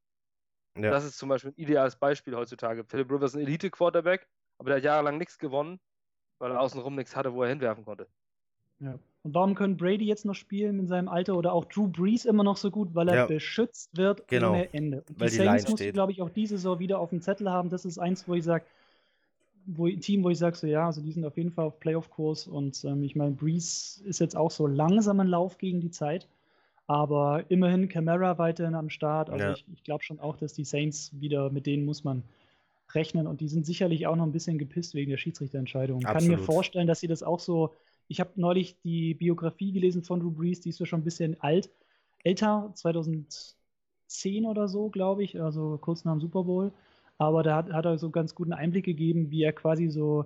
Ja. 0.76 0.90
Das 0.90 1.04
ist 1.04 1.18
zum 1.18 1.28
Beispiel 1.28 1.50
ein 1.50 1.60
ideales 1.60 1.96
Beispiel 1.96 2.34
heutzutage. 2.36 2.84
Philip 2.84 3.10
Rivers 3.10 3.32
ist 3.32 3.40
ein 3.40 3.46
Elite-Quarterback, 3.46 4.28
aber 4.58 4.70
der 4.70 4.76
hat 4.76 4.84
jahrelang 4.84 5.18
nichts 5.18 5.38
gewonnen, 5.38 5.80
weil 6.38 6.52
er 6.52 6.60
außenrum 6.60 6.94
nichts 6.94 7.16
hatte, 7.16 7.32
wo 7.34 7.42
er 7.42 7.48
hinwerfen 7.48 7.84
konnte. 7.84 8.06
Ja. 8.78 8.98
Und 9.22 9.34
warum 9.34 9.54
können 9.54 9.76
Brady 9.76 10.06
jetzt 10.06 10.24
noch 10.24 10.34
spielen 10.34 10.78
in 10.78 10.86
seinem 10.86 11.08
Alter 11.08 11.36
oder 11.36 11.52
auch 11.52 11.66
Drew 11.66 11.88
Brees 11.88 12.24
immer 12.24 12.42
noch 12.42 12.56
so 12.56 12.70
gut? 12.70 12.94
Weil 12.94 13.08
er 13.08 13.14
ja. 13.16 13.26
beschützt 13.26 13.94
wird 13.96 14.26
genau. 14.28 14.50
ohne 14.50 14.72
Ende. 14.72 15.04
Und 15.08 15.20
weil 15.20 15.28
die, 15.28 15.36
die 15.36 15.44
Saints 15.44 15.68
musst 15.68 15.82
du, 15.82 15.92
glaube 15.92 16.12
ich, 16.12 16.22
auch 16.22 16.30
diese 16.30 16.56
Saison 16.56 16.78
wieder 16.78 16.98
auf 16.98 17.10
dem 17.10 17.20
Zettel 17.20 17.50
haben. 17.50 17.68
Das 17.68 17.84
ist 17.84 17.98
eins, 17.98 18.26
wo 18.26 18.34
ich 18.34 18.44
sage, 18.44 18.64
wo, 19.66 19.88
Team, 19.88 20.24
wo 20.24 20.30
ich 20.30 20.38
sage, 20.38 20.56
so 20.56 20.66
ja, 20.66 20.86
also 20.86 21.02
die 21.02 21.12
sind 21.12 21.24
auf 21.26 21.36
jeden 21.36 21.50
Fall 21.50 21.66
auf 21.66 21.78
Playoff-Kurs 21.80 22.46
und 22.46 22.82
ähm, 22.84 23.02
ich 23.02 23.14
meine, 23.14 23.32
Brees 23.32 24.02
ist 24.06 24.18
jetzt 24.20 24.36
auch 24.36 24.50
so 24.50 24.66
langsam 24.66 25.20
ein 25.20 25.28
Lauf 25.28 25.58
gegen 25.58 25.80
die 25.80 25.90
Zeit, 25.90 26.26
aber 26.90 27.44
immerhin 27.48 27.88
Camara 27.88 28.38
weiterhin 28.38 28.74
am 28.74 28.90
Start. 28.90 29.30
Also 29.30 29.44
ja. 29.44 29.52
ich, 29.52 29.64
ich 29.72 29.84
glaube 29.84 30.02
schon 30.02 30.18
auch, 30.18 30.36
dass 30.36 30.54
die 30.54 30.64
Saints 30.64 31.12
wieder, 31.20 31.50
mit 31.50 31.66
denen 31.66 31.84
muss 31.84 32.04
man 32.04 32.22
rechnen 32.92 33.26
und 33.26 33.40
die 33.40 33.48
sind 33.48 33.64
sicherlich 33.64 34.06
auch 34.06 34.16
noch 34.16 34.24
ein 34.24 34.32
bisschen 34.32 34.58
gepisst 34.58 34.94
wegen 34.94 35.10
der 35.10 35.18
Schiedsrichterentscheidung. 35.18 36.00
Ich 36.00 36.06
kann 36.06 36.26
mir 36.26 36.38
vorstellen, 36.38 36.88
dass 36.88 37.00
sie 37.00 37.06
das 37.06 37.22
auch 37.22 37.38
so 37.38 37.74
ich 38.10 38.18
habe 38.18 38.30
neulich 38.34 38.76
die 38.82 39.14
Biografie 39.14 39.70
gelesen 39.70 40.02
von 40.02 40.18
Drew 40.18 40.32
Brees, 40.32 40.60
die 40.60 40.70
ist 40.70 40.80
ja 40.80 40.86
schon 40.86 41.00
ein 41.00 41.04
bisschen 41.04 41.40
alt, 41.40 41.70
älter, 42.24 42.72
2010 42.74 44.46
oder 44.46 44.66
so, 44.66 44.88
glaube 44.88 45.22
ich, 45.22 45.40
also 45.40 45.78
kurz 45.80 46.04
nach 46.04 46.14
dem 46.14 46.20
Super 46.20 46.42
Bowl. 46.42 46.72
Aber 47.18 47.44
da 47.44 47.54
hat, 47.54 47.72
hat 47.72 47.84
er 47.84 47.98
so 47.98 48.10
ganz 48.10 48.34
guten 48.34 48.52
Einblick 48.52 48.84
gegeben, 48.84 49.30
wie 49.30 49.44
er 49.44 49.52
quasi 49.52 49.88
so, 49.90 50.24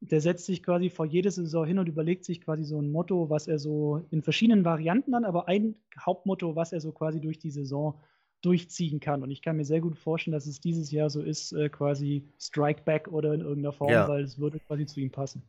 der 0.00 0.20
setzt 0.20 0.46
sich 0.46 0.62
quasi 0.62 0.90
vor 0.90 1.06
jede 1.06 1.30
Saison 1.30 1.66
hin 1.66 1.78
und 1.78 1.88
überlegt 1.88 2.24
sich 2.24 2.40
quasi 2.40 2.64
so 2.64 2.80
ein 2.80 2.90
Motto, 2.90 3.30
was 3.30 3.48
er 3.48 3.58
so 3.58 4.06
in 4.10 4.22
verschiedenen 4.22 4.64
Varianten 4.64 5.12
dann, 5.12 5.24
aber 5.24 5.48
ein 5.48 5.76
Hauptmotto, 5.98 6.54
was 6.54 6.72
er 6.72 6.80
so 6.80 6.92
quasi 6.92 7.20
durch 7.20 7.38
die 7.38 7.50
Saison 7.50 7.98
durchziehen 8.42 9.00
kann. 9.00 9.22
Und 9.22 9.30
ich 9.30 9.42
kann 9.42 9.56
mir 9.56 9.64
sehr 9.64 9.80
gut 9.80 9.96
vorstellen, 9.96 10.34
dass 10.34 10.46
es 10.46 10.60
dieses 10.60 10.90
Jahr 10.90 11.10
so 11.10 11.22
ist, 11.22 11.52
äh, 11.52 11.68
quasi 11.68 12.28
Strike 12.38 12.82
Back 12.84 13.08
oder 13.08 13.32
in 13.32 13.40
irgendeiner 13.40 13.72
Form, 13.72 13.90
ja. 13.90 14.06
weil 14.06 14.22
es 14.22 14.38
würde 14.38 14.60
quasi 14.60 14.86
zu 14.86 15.00
ihm 15.00 15.10
passen. 15.10 15.42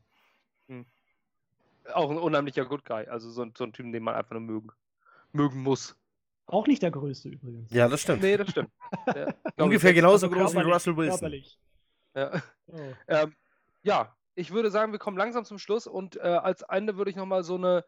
Hm 0.68 0.86
auch 1.94 2.10
ein 2.10 2.18
unheimlicher 2.18 2.66
Good 2.66 2.86
Guy. 2.86 3.08
Also 3.08 3.30
so, 3.30 3.46
so 3.56 3.64
ein 3.64 3.74
Typ, 3.74 3.92
den 3.92 4.04
man 4.04 4.16
einfach 4.16 4.32
nur 4.32 4.42
mögen, 4.42 4.70
mögen 5.32 5.62
muss. 5.62 5.96
Auch 6.46 6.68
nicht 6.68 6.82
der 6.82 6.92
größte 6.92 7.30
übrigens. 7.30 7.72
Ja, 7.72 7.88
das 7.88 8.02
stimmt. 8.02 8.22
Nee, 8.22 8.38
das 8.38 8.50
stimmt. 8.50 8.70
Der, 9.14 9.36
Ungefähr 9.58 9.94
genauso 9.94 10.30
groß 10.30 10.56
wie 10.56 10.62
Russell 10.62 10.96
Wilson. 10.96 11.44
Ja. 12.16 12.42
Oh. 12.68 12.78
Ähm, 13.08 13.36
ja, 13.84 14.16
ich 14.38 14.52
würde 14.52 14.70
sagen, 14.70 14.92
wir 14.92 15.00
kommen 15.00 15.18
langsam 15.18 15.46
zum 15.46 15.58
Schluss 15.58 15.88
und 15.88 16.16
äh, 16.18 16.20
als 16.20 16.62
Ende 16.62 16.96
würde 16.96 17.10
ich 17.10 17.18
nochmal 17.18 17.44
so 17.44 17.56
eine, 17.56 17.84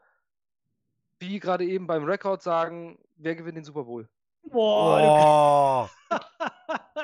wie 1.19 1.39
gerade 1.39 1.63
eben 1.63 1.85
beim 1.85 2.03
Rekord 2.03 2.41
sagen, 2.41 2.97
wer 3.17 3.35
gewinnt 3.35 3.57
den 3.57 3.63
Super 3.63 3.83
Bowl? 3.83 4.09
Boah. 4.43 5.89
Oh. 6.09 6.15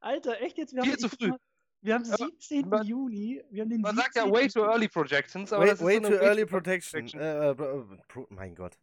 Alter, 0.00 0.40
echt 0.40 0.58
jetzt? 0.58 0.74
Wir 0.74 0.82
Viel 0.82 0.98
zu 0.98 1.08
früh. 1.08 1.28
Mal, 1.28 1.38
wir 1.82 1.94
haben 1.94 2.04
17. 2.04 2.68
Man, 2.68 2.84
Juni. 2.84 3.40
Wir 3.50 3.62
haben 3.62 3.70
den 3.70 3.82
man 3.82 3.94
sagt 3.94 4.16
ja 4.16 4.28
way 4.28 4.48
too 4.48 4.64
early 4.64 4.88
projections, 4.88 5.52
aber 5.52 5.62
way, 5.62 5.70
das 5.70 5.78
ist 5.80 5.86
way 5.86 6.02
so 6.02 6.08
too 6.08 6.14
early 6.16 6.44
protection. 6.44 7.06
protection. 7.06 7.20
Äh, 7.20 7.50
äh, 7.50 7.98
pro, 8.08 8.26
mein 8.30 8.56
Gott. 8.56 8.78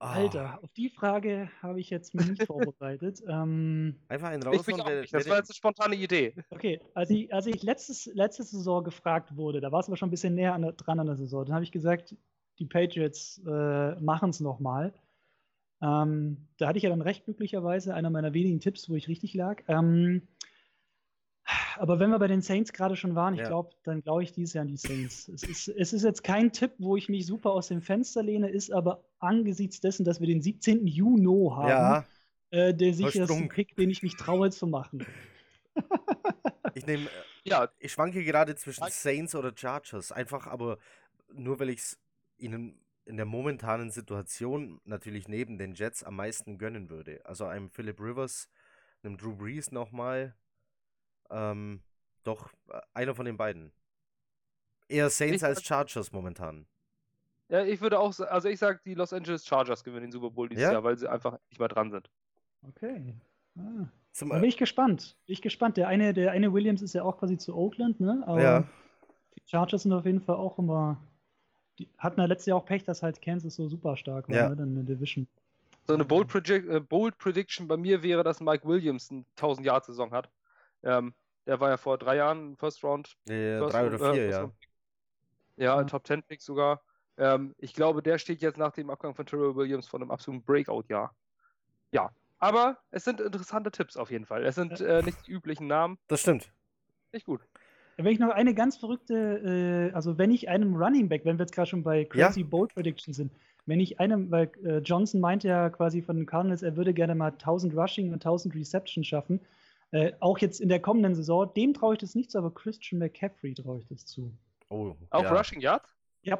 Alter, 0.00 0.60
auf 0.62 0.72
die 0.74 0.90
Frage 0.90 1.50
habe 1.60 1.80
ich 1.80 1.90
jetzt 1.90 2.14
mich 2.14 2.28
nicht 2.28 2.42
vorbereitet. 2.46 3.22
Ähm, 3.26 3.96
Einfach 4.08 4.28
einen 4.28 4.42
raus. 4.42 4.64
Das 5.10 5.28
war 5.28 5.38
jetzt 5.38 5.50
eine 5.50 5.54
spontane 5.54 5.96
Idee. 5.96 6.34
Okay, 6.50 6.80
als 6.94 7.10
ich, 7.10 7.32
als 7.32 7.46
ich 7.46 7.62
letztes, 7.62 8.06
letzte 8.06 8.44
Saison 8.44 8.84
gefragt 8.84 9.36
wurde, 9.36 9.60
da 9.60 9.72
war 9.72 9.80
es 9.80 9.88
aber 9.88 9.96
schon 9.96 10.08
ein 10.08 10.12
bisschen 10.12 10.34
näher 10.34 10.54
an 10.54 10.62
der, 10.62 10.72
dran 10.72 11.00
an 11.00 11.06
der 11.06 11.16
Saison, 11.16 11.44
dann 11.44 11.54
habe 11.54 11.64
ich 11.64 11.72
gesagt, 11.72 12.14
die 12.58 12.66
Patriots 12.66 13.42
äh, 13.46 13.94
machen 14.00 14.30
es 14.30 14.40
nochmal. 14.40 14.92
Ähm, 15.80 16.48
da 16.58 16.68
hatte 16.68 16.78
ich 16.78 16.84
ja 16.84 16.90
dann 16.90 17.02
recht 17.02 17.24
glücklicherweise 17.24 17.94
einer 17.94 18.10
meiner 18.10 18.34
wenigen 18.34 18.60
Tipps, 18.60 18.88
wo 18.88 18.94
ich 18.94 19.08
richtig 19.08 19.34
lag. 19.34 19.62
Ähm, 19.68 20.22
aber 21.78 21.98
wenn 21.98 22.10
wir 22.10 22.18
bei 22.18 22.26
den 22.26 22.40
Saints 22.40 22.72
gerade 22.72 22.96
schon 22.96 23.14
waren, 23.14 23.34
ich 23.34 23.40
ja. 23.40 23.48
glaube, 23.48 23.70
dann 23.84 24.02
glaube 24.02 24.22
ich 24.22 24.32
dieses 24.32 24.54
Jahr 24.54 24.62
an 24.62 24.68
die 24.68 24.76
Saints. 24.76 25.28
Es 25.28 25.42
ist, 25.42 25.68
es 25.68 25.92
ist 25.92 26.02
jetzt 26.02 26.22
kein 26.24 26.52
Tipp, 26.52 26.72
wo 26.78 26.96
ich 26.96 27.08
mich 27.08 27.26
super 27.26 27.52
aus 27.52 27.68
dem 27.68 27.82
Fenster 27.82 28.22
lehne, 28.22 28.50
ist 28.50 28.72
aber 28.72 29.04
angesichts 29.18 29.80
dessen, 29.80 30.04
dass 30.04 30.20
wir 30.20 30.26
den 30.26 30.42
17. 30.42 30.86
Juni 30.86 31.50
haben, 31.50 31.68
ja. 31.68 32.06
äh, 32.50 32.74
der 32.74 32.94
sicherste 32.94 33.48
Pick, 33.48 33.76
den 33.76 33.90
ich 33.90 34.02
mich 34.02 34.16
traue 34.16 34.50
zu 34.50 34.66
machen. 34.66 35.06
ich 36.74 36.86
nehme, 36.86 37.08
ja, 37.44 37.68
ich 37.78 37.92
schwanke 37.92 38.24
gerade 38.24 38.56
zwischen 38.56 38.84
Saints 38.90 39.34
oder 39.34 39.52
Chargers. 39.54 40.12
Einfach 40.12 40.46
aber 40.46 40.78
nur, 41.32 41.58
weil 41.60 41.70
ich 41.70 41.78
es 41.78 41.98
ihnen 42.36 42.80
in 43.04 43.16
der 43.16 43.26
momentanen 43.26 43.90
Situation 43.90 44.80
natürlich 44.84 45.28
neben 45.28 45.58
den 45.58 45.74
Jets 45.74 46.04
am 46.04 46.16
meisten 46.16 46.58
gönnen 46.58 46.90
würde. 46.90 47.24
Also 47.24 47.46
einem 47.46 47.70
Philip 47.70 47.98
Rivers, 48.00 48.48
einem 49.02 49.16
Drew 49.16 49.34
Brees 49.34 49.72
nochmal 49.72 50.34
ähm, 51.30 51.80
doch, 52.24 52.52
äh, 52.68 52.80
einer 52.94 53.14
von 53.14 53.26
den 53.26 53.36
beiden. 53.36 53.72
Eher 54.88 55.10
Saints 55.10 55.36
ich, 55.36 55.44
als 55.44 55.62
Chargers 55.62 56.12
momentan. 56.12 56.66
Ja, 57.48 57.64
ich 57.64 57.80
würde 57.80 57.98
auch, 57.98 58.18
also 58.20 58.48
ich 58.48 58.58
sage, 58.58 58.80
die 58.84 58.94
Los 58.94 59.12
Angeles 59.12 59.46
Chargers 59.46 59.84
gewinnen 59.84 60.06
den 60.06 60.12
Super 60.12 60.30
Bowl 60.30 60.48
dieses 60.48 60.64
ja? 60.64 60.72
Jahr, 60.72 60.84
weil 60.84 60.98
sie 60.98 61.10
einfach 61.10 61.38
nicht 61.50 61.58
mehr 61.58 61.68
dran 61.68 61.90
sind. 61.90 62.10
Okay. 62.62 63.14
Ah. 63.56 63.86
Zum, 64.12 64.30
bin 64.30 64.44
ich 64.44 64.56
gespannt. 64.56 65.16
Bin 65.26 65.32
ich 65.32 65.42
gespannt. 65.42 65.76
Der 65.76 65.88
eine, 65.88 66.12
der 66.12 66.32
eine 66.32 66.52
Williams 66.52 66.82
ist 66.82 66.94
ja 66.94 67.04
auch 67.04 67.18
quasi 67.18 67.38
zu 67.38 67.54
Oakland, 67.54 68.00
ne? 68.00 68.22
Aber 68.26 68.42
ja. 68.42 68.64
die 69.36 69.42
Chargers 69.46 69.82
sind 69.82 69.92
auf 69.92 70.04
jeden 70.04 70.20
Fall 70.20 70.36
auch 70.36 70.58
immer. 70.58 71.00
Die 71.78 71.88
hatten 71.98 72.20
ja 72.20 72.26
letztes 72.26 72.46
Jahr 72.46 72.58
auch 72.58 72.66
Pech, 72.66 72.84
dass 72.84 73.02
halt 73.02 73.22
Kansas 73.22 73.54
so 73.54 73.68
super 73.68 73.96
stark 73.96 74.28
war, 74.28 74.36
ja. 74.36 74.48
ne? 74.48 74.56
Dann 74.56 74.68
in 74.76 74.86
der 74.86 74.96
Division. 74.96 75.28
So 75.86 75.94
eine 75.94 76.04
Bold, 76.04 76.50
äh, 76.50 76.80
Bold 76.80 77.16
Prediction 77.16 77.66
bei 77.66 77.76
mir 77.76 78.02
wäre, 78.02 78.22
dass 78.22 78.40
Mike 78.40 78.66
Williams 78.66 79.10
eine 79.10 79.24
1000-Jahr-Saison 79.38 80.10
hat. 80.10 80.28
Ähm, 80.82 81.14
der 81.46 81.60
war 81.60 81.70
ja 81.70 81.76
vor 81.76 81.98
drei 81.98 82.16
Jahren 82.16 82.56
First 82.56 82.84
Round. 82.84 83.16
Ja, 83.26 83.58
First 83.58 83.74
drei 83.74 83.86
oder 83.86 83.98
vier, 83.98 84.22
äh, 84.22 84.30
ja. 84.30 84.50
Ja, 85.56 85.84
Top 85.84 86.04
Ten 86.04 86.22
Pick 86.22 86.40
sogar. 86.42 86.82
Ähm, 87.16 87.54
ich 87.58 87.74
glaube, 87.74 88.02
der 88.02 88.18
steht 88.18 88.42
jetzt 88.42 88.58
nach 88.58 88.72
dem 88.72 88.90
Abgang 88.90 89.14
von 89.14 89.26
Terrell 89.26 89.56
Williams 89.56 89.88
vor 89.88 90.00
einem 90.00 90.10
absoluten 90.10 90.44
Breakout-Jahr. 90.44 91.14
Ja, 91.90 92.10
aber 92.38 92.78
es 92.90 93.04
sind 93.04 93.20
interessante 93.20 93.70
Tipps 93.70 93.96
auf 93.96 94.10
jeden 94.10 94.24
Fall. 94.24 94.44
Es 94.44 94.54
sind 94.54 94.80
äh, 94.80 95.02
nicht 95.02 95.26
die 95.26 95.32
üblichen 95.32 95.66
Namen. 95.66 95.98
Das 96.06 96.20
stimmt. 96.20 96.52
Nicht 97.12 97.26
gut. 97.26 97.40
Wenn 97.96 98.12
ich 98.12 98.20
noch 98.20 98.30
eine 98.30 98.54
ganz 98.54 98.76
verrückte, 98.76 99.90
äh, 99.90 99.94
also 99.94 100.18
wenn 100.18 100.30
ich 100.30 100.48
einem 100.48 100.76
Running 100.76 101.08
Back, 101.08 101.24
wenn 101.24 101.36
wir 101.38 101.42
jetzt 101.42 101.54
gerade 101.54 101.68
schon 101.68 101.82
bei 101.82 102.04
Crazy 102.04 102.42
ja. 102.42 102.46
Bold 102.46 102.72
Prediction 102.74 103.12
sind, 103.12 103.32
wenn 103.66 103.80
ich 103.80 103.98
einem, 103.98 104.30
weil 104.30 104.50
äh, 104.64 104.78
Johnson 104.78 105.20
meinte 105.20 105.48
ja 105.48 105.68
quasi 105.68 106.00
von 106.00 106.16
den 106.16 106.26
Cardinals, 106.26 106.62
er 106.62 106.76
würde 106.76 106.94
gerne 106.94 107.16
mal 107.16 107.32
1000 107.32 107.76
Rushing 107.76 108.08
und 108.12 108.24
1000 108.24 108.54
Reception 108.54 109.02
schaffen. 109.02 109.40
Äh, 109.90 110.12
auch 110.20 110.38
jetzt 110.38 110.60
in 110.60 110.68
der 110.68 110.80
kommenden 110.80 111.14
Saison, 111.14 111.50
dem 111.54 111.72
traue 111.72 111.94
ich 111.94 112.00
das 112.00 112.14
nicht 112.14 112.30
zu, 112.30 112.38
aber 112.38 112.52
Christian 112.52 112.98
McCaffrey 112.98 113.54
traue 113.54 113.78
ich 113.78 113.86
das 113.86 114.04
zu. 114.04 114.30
Oh, 114.68 114.94
auch 115.10 115.22
ja. 115.22 115.32
Rushing 115.34 115.60
Yards? 115.60 115.94
Ja. 116.22 116.38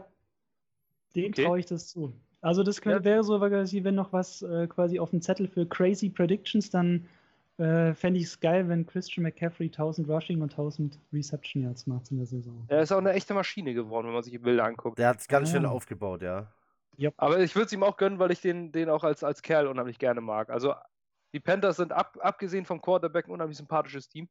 Dem 1.15 1.33
okay. 1.33 1.45
traue 1.45 1.59
ich 1.59 1.66
das 1.66 1.89
zu. 1.89 2.12
Also 2.41 2.62
das 2.62 2.81
könnte, 2.81 2.99
ja. 2.99 3.05
wäre 3.05 3.25
so, 3.25 3.41
wenn 3.41 3.95
noch 3.95 4.12
was 4.12 4.43
äh, 4.43 4.66
quasi 4.66 4.99
auf 5.01 5.11
dem 5.11 5.23
Zettel 5.23 5.49
für 5.49 5.66
Crazy 5.66 6.11
Predictions, 6.11 6.70
dann 6.70 7.09
äh, 7.57 7.95
fände 7.95 8.20
ich 8.20 8.27
es 8.27 8.39
geil, 8.39 8.69
wenn 8.69 8.87
Christian 8.87 9.25
McCaffrey 9.25 9.66
1000 9.66 10.09
Rushing 10.09 10.43
und 10.43 10.53
1000 10.53 10.99
Reception 11.12 11.65
Yards 11.65 11.87
macht 11.87 12.11
in 12.11 12.19
der 12.19 12.27
Saison. 12.27 12.65
Er 12.69 12.83
ist 12.83 12.93
auch 12.93 12.99
eine 12.99 13.12
echte 13.12 13.35
Maschine 13.35 13.75
geworden, 13.75 14.07
wenn 14.07 14.15
man 14.15 14.23
sich 14.23 14.33
die 14.33 14.39
Bilder 14.39 14.65
anguckt. 14.65 14.99
Der 14.99 15.09
hat 15.09 15.20
es 15.20 15.27
ganz 15.27 15.49
ah, 15.49 15.53
schön 15.53 15.66
aufgebaut, 15.66 16.23
ja. 16.23 16.53
Yep. 16.99 17.15
Aber 17.16 17.41
ich 17.41 17.55
würde 17.55 17.66
es 17.66 17.73
ihm 17.73 17.83
auch 17.83 17.97
gönnen, 17.97 18.19
weil 18.19 18.31
ich 18.31 18.41
den, 18.41 18.73
den 18.73 18.91
auch 18.91 19.05
als, 19.05 19.25
als 19.25 19.43
Kerl 19.43 19.69
unheimlich 19.69 19.99
gerne 19.99 20.20
mag. 20.20 20.51
Also 20.51 20.75
die 21.33 21.41
Panthers 21.41 21.77
sind 21.77 21.93
ab, 21.93 22.19
abgesehen 22.21 22.65
vom 22.65 22.81
Quarterback 22.81 23.27
ein 23.27 23.33
unheimlich 23.33 23.59
sympathisches 23.59 24.09
Team. 24.09 24.29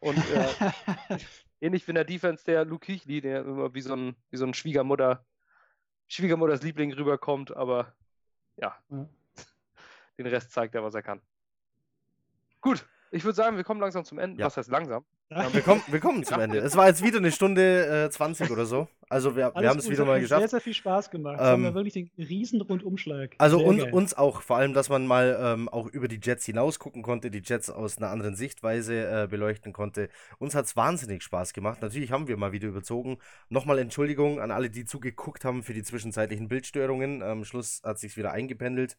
Und 0.00 0.18
äh, 0.30 0.48
ähnlich 1.60 1.86
wie 1.86 1.90
in 1.90 1.96
der 1.96 2.04
Defense 2.04 2.44
der 2.44 2.64
Luke 2.64 2.86
Kichli, 2.86 3.20
der 3.20 3.42
immer 3.42 3.74
wie 3.74 3.80
so 3.80 3.94
ein, 3.94 4.16
wie 4.30 4.36
so 4.36 4.46
ein 4.46 4.54
Schwiegermutter, 4.54 5.24
Schwiegermutters 6.08 6.62
Liebling 6.62 6.92
rüberkommt, 6.92 7.54
aber 7.54 7.94
ja, 8.56 8.76
ja. 8.90 9.08
den 10.18 10.26
Rest 10.26 10.52
zeigt 10.52 10.74
er, 10.74 10.82
was 10.82 10.94
er 10.94 11.02
kann. 11.02 11.20
Gut, 12.60 12.86
ich 13.10 13.24
würde 13.24 13.36
sagen, 13.36 13.56
wir 13.56 13.64
kommen 13.64 13.80
langsam 13.80 14.04
zum 14.04 14.18
Ende. 14.18 14.40
Ja. 14.40 14.46
Was 14.46 14.56
heißt 14.56 14.70
langsam? 14.70 15.04
Ja, 15.32 15.54
wir, 15.54 15.60
kommen, 15.60 15.80
wir 15.86 16.00
kommen 16.00 16.24
zum 16.24 16.40
Ende. 16.40 16.58
Es 16.58 16.76
war 16.76 16.88
jetzt 16.88 17.04
wieder 17.04 17.18
eine 17.18 17.30
Stunde 17.30 18.06
äh, 18.06 18.10
20 18.10 18.50
oder 18.50 18.66
so. 18.66 18.88
Also 19.08 19.36
wir, 19.36 19.52
wir 19.54 19.68
haben 19.68 19.78
es 19.78 19.88
wieder 19.88 20.04
mal 20.04 20.20
geschafft. 20.20 20.40
Sehr, 20.40 20.48
sehr 20.48 20.60
viel 20.60 20.74
Spaß 20.74 21.08
gemacht. 21.08 21.38
Ähm, 21.38 21.46
haben 21.46 21.62
wir 21.62 21.74
wirklich 21.74 21.94
den 21.94 22.10
riesen 22.18 22.60
Rundumschlag. 22.60 23.36
Also 23.38 23.64
uns, 23.64 23.84
uns, 23.92 24.14
auch, 24.14 24.42
vor 24.42 24.56
allem, 24.56 24.74
dass 24.74 24.88
man 24.88 25.06
mal 25.06 25.38
ähm, 25.40 25.68
auch 25.68 25.86
über 25.86 26.08
die 26.08 26.18
Jets 26.20 26.46
hinaus 26.46 26.80
gucken 26.80 27.02
konnte, 27.02 27.30
die 27.30 27.42
Jets 27.44 27.70
aus 27.70 27.98
einer 27.98 28.10
anderen 28.10 28.34
Sichtweise 28.34 29.22
äh, 29.22 29.28
beleuchten 29.28 29.72
konnte. 29.72 30.08
Uns 30.38 30.56
hat 30.56 30.64
es 30.64 30.74
wahnsinnig 30.74 31.22
Spaß 31.22 31.52
gemacht. 31.52 31.80
Natürlich 31.80 32.10
haben 32.10 32.26
wir 32.26 32.36
mal 32.36 32.50
wieder 32.50 32.66
überzogen. 32.66 33.18
Nochmal 33.48 33.78
Entschuldigung 33.78 34.40
an 34.40 34.50
alle, 34.50 34.68
die 34.68 34.84
zugeguckt 34.84 35.44
haben 35.44 35.62
für 35.62 35.74
die 35.74 35.84
zwischenzeitlichen 35.84 36.48
Bildstörungen. 36.48 37.22
Am 37.22 37.44
Schluss 37.44 37.82
hat 37.84 38.00
sich 38.00 38.16
wieder 38.16 38.32
eingependelt. 38.32 38.96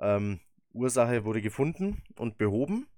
Ähm, 0.00 0.40
Ursache 0.72 1.24
wurde 1.24 1.40
gefunden 1.40 2.02
und 2.16 2.38
behoben. 2.38 2.88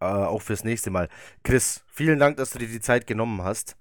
Äh, 0.00 0.04
auch 0.04 0.42
fürs 0.42 0.64
nächste 0.64 0.90
Mal. 0.90 1.08
Chris, 1.42 1.84
vielen 1.88 2.18
Dank, 2.18 2.36
dass 2.36 2.50
du 2.50 2.58
dir 2.58 2.68
die 2.68 2.80
Zeit 2.80 3.06
genommen 3.06 3.42
hast. 3.42 3.76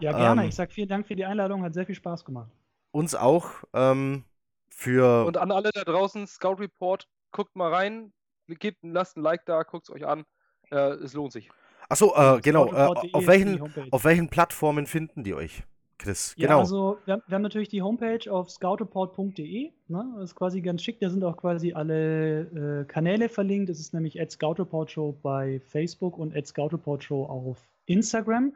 Ja, 0.00 0.12
gerne. 0.12 0.42
Ähm, 0.42 0.48
ich 0.48 0.54
sage 0.54 0.72
vielen 0.72 0.88
Dank 0.88 1.06
für 1.06 1.16
die 1.16 1.24
Einladung, 1.24 1.62
hat 1.62 1.74
sehr 1.74 1.86
viel 1.86 1.94
Spaß 1.94 2.24
gemacht. 2.24 2.50
Uns 2.90 3.14
auch. 3.14 3.50
Ähm, 3.72 4.24
für 4.68 5.24
Und 5.24 5.36
an 5.36 5.52
alle 5.52 5.70
da 5.72 5.82
draußen, 5.84 6.26
Scout 6.26 6.56
Report, 6.58 7.08
guckt 7.30 7.54
mal 7.56 7.72
rein, 7.72 8.12
gebt, 8.48 8.78
lasst 8.82 9.16
ein 9.16 9.22
Like 9.22 9.44
da, 9.46 9.62
guckt 9.62 9.88
es 9.88 9.94
euch 9.94 10.06
an. 10.06 10.24
Äh, 10.70 10.76
es 10.76 11.14
lohnt 11.14 11.32
sich. 11.32 11.50
Achso, 11.88 12.14
äh, 12.16 12.40
genau. 12.40 12.72
Äh, 12.72 13.10
auf, 13.12 13.26
welchen, 13.26 13.60
auf 13.90 14.04
welchen 14.04 14.28
Plattformen 14.28 14.86
finden 14.86 15.22
die 15.22 15.34
euch? 15.34 15.64
Chris, 15.98 16.34
ja, 16.36 16.48
genau. 16.48 16.60
Also 16.60 16.98
wir, 17.04 17.22
wir, 17.26 17.34
haben 17.34 17.42
natürlich 17.42 17.68
die 17.68 17.82
Homepage 17.82 18.30
auf 18.30 18.50
scoutreport.de. 18.50 19.70
Ne? 19.88 20.14
Das 20.16 20.30
ist 20.30 20.34
quasi 20.34 20.60
ganz 20.60 20.82
schick. 20.82 20.98
Da 21.00 21.08
sind 21.08 21.22
auch 21.24 21.36
quasi 21.36 21.72
alle 21.72 22.80
äh, 22.80 22.84
Kanäle 22.84 23.28
verlinkt. 23.28 23.70
Das 23.70 23.78
ist 23.78 23.94
nämlich 23.94 24.18
@scoutreport_show 24.28 25.16
bei 25.22 25.60
Facebook 25.60 26.18
und 26.18 26.34
@scoutreport_show 26.34 27.24
auf 27.26 27.58
Instagram 27.86 28.54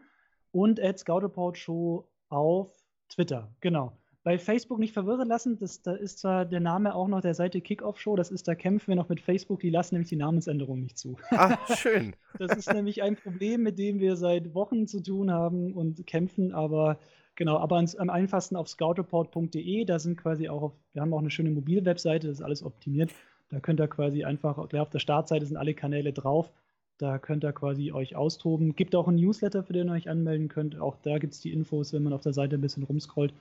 und 0.52 0.80
@scoutreport_show 0.80 2.04
auf 2.28 2.72
Twitter. 3.08 3.48
Genau. 3.60 3.92
Bei 4.24 4.38
Facebook 4.38 4.78
nicht 4.78 4.92
verwirren 4.92 5.28
lassen. 5.28 5.58
Das, 5.58 5.80
da 5.80 5.94
ist 5.94 6.18
zwar 6.18 6.44
der 6.44 6.60
Name 6.60 6.94
auch 6.94 7.08
noch 7.08 7.20
der 7.20 7.34
Seite 7.34 7.60
Kickoff 7.60 7.98
Show. 8.00 8.16
Das 8.16 8.30
ist, 8.30 8.48
da 8.48 8.54
kämpfen 8.54 8.88
wir 8.88 8.96
noch 8.96 9.08
mit 9.08 9.20
Facebook. 9.20 9.60
Die 9.60 9.70
lassen 9.70 9.94
nämlich 9.94 10.10
die 10.10 10.16
Namensänderung 10.16 10.80
nicht 10.80 10.98
zu. 10.98 11.16
Ah, 11.30 11.56
schön. 11.74 12.14
das 12.38 12.56
ist 12.56 12.72
nämlich 12.72 13.02
ein 13.02 13.16
Problem, 13.16 13.62
mit 13.62 13.78
dem 13.78 14.00
wir 14.00 14.16
seit 14.16 14.52
Wochen 14.54 14.86
zu 14.86 15.00
tun 15.02 15.30
haben 15.30 15.72
und 15.72 16.06
kämpfen, 16.06 16.52
aber 16.52 16.98
Genau, 17.38 17.56
aber 17.58 17.76
am 17.76 18.10
einfachsten 18.10 18.56
auf 18.56 18.68
scoutreport.de, 18.68 19.84
da 19.84 20.00
sind 20.00 20.16
quasi 20.16 20.48
auch, 20.48 20.60
auf, 20.60 20.72
wir 20.92 21.02
haben 21.02 21.14
auch 21.14 21.20
eine 21.20 21.30
schöne 21.30 21.50
mobile 21.50 21.84
Webseite, 21.84 22.26
das 22.26 22.38
ist 22.38 22.44
alles 22.44 22.64
optimiert. 22.64 23.12
Da 23.48 23.60
könnt 23.60 23.78
ihr 23.78 23.86
quasi 23.86 24.24
einfach, 24.24 24.68
gleich 24.68 24.82
auf 24.82 24.90
der 24.90 24.98
Startseite 24.98 25.46
sind 25.46 25.56
alle 25.56 25.72
Kanäle 25.72 26.12
drauf. 26.12 26.50
Da 26.98 27.20
könnt 27.20 27.44
ihr 27.44 27.52
quasi 27.52 27.92
euch 27.92 28.16
austoben. 28.16 28.74
Gibt 28.74 28.96
auch 28.96 29.06
ein 29.06 29.14
Newsletter, 29.14 29.62
für 29.62 29.72
den 29.72 29.88
ihr 29.88 29.92
euch 29.92 30.10
anmelden 30.10 30.48
könnt. 30.48 30.80
Auch 30.80 30.96
da 30.96 31.18
gibt 31.18 31.32
es 31.32 31.38
die 31.38 31.52
Infos, 31.52 31.92
wenn 31.92 32.02
man 32.02 32.12
auf 32.12 32.22
der 32.22 32.32
Seite 32.32 32.56
ein 32.56 32.60
bisschen 32.60 32.82
rumscrollt. 32.82 33.32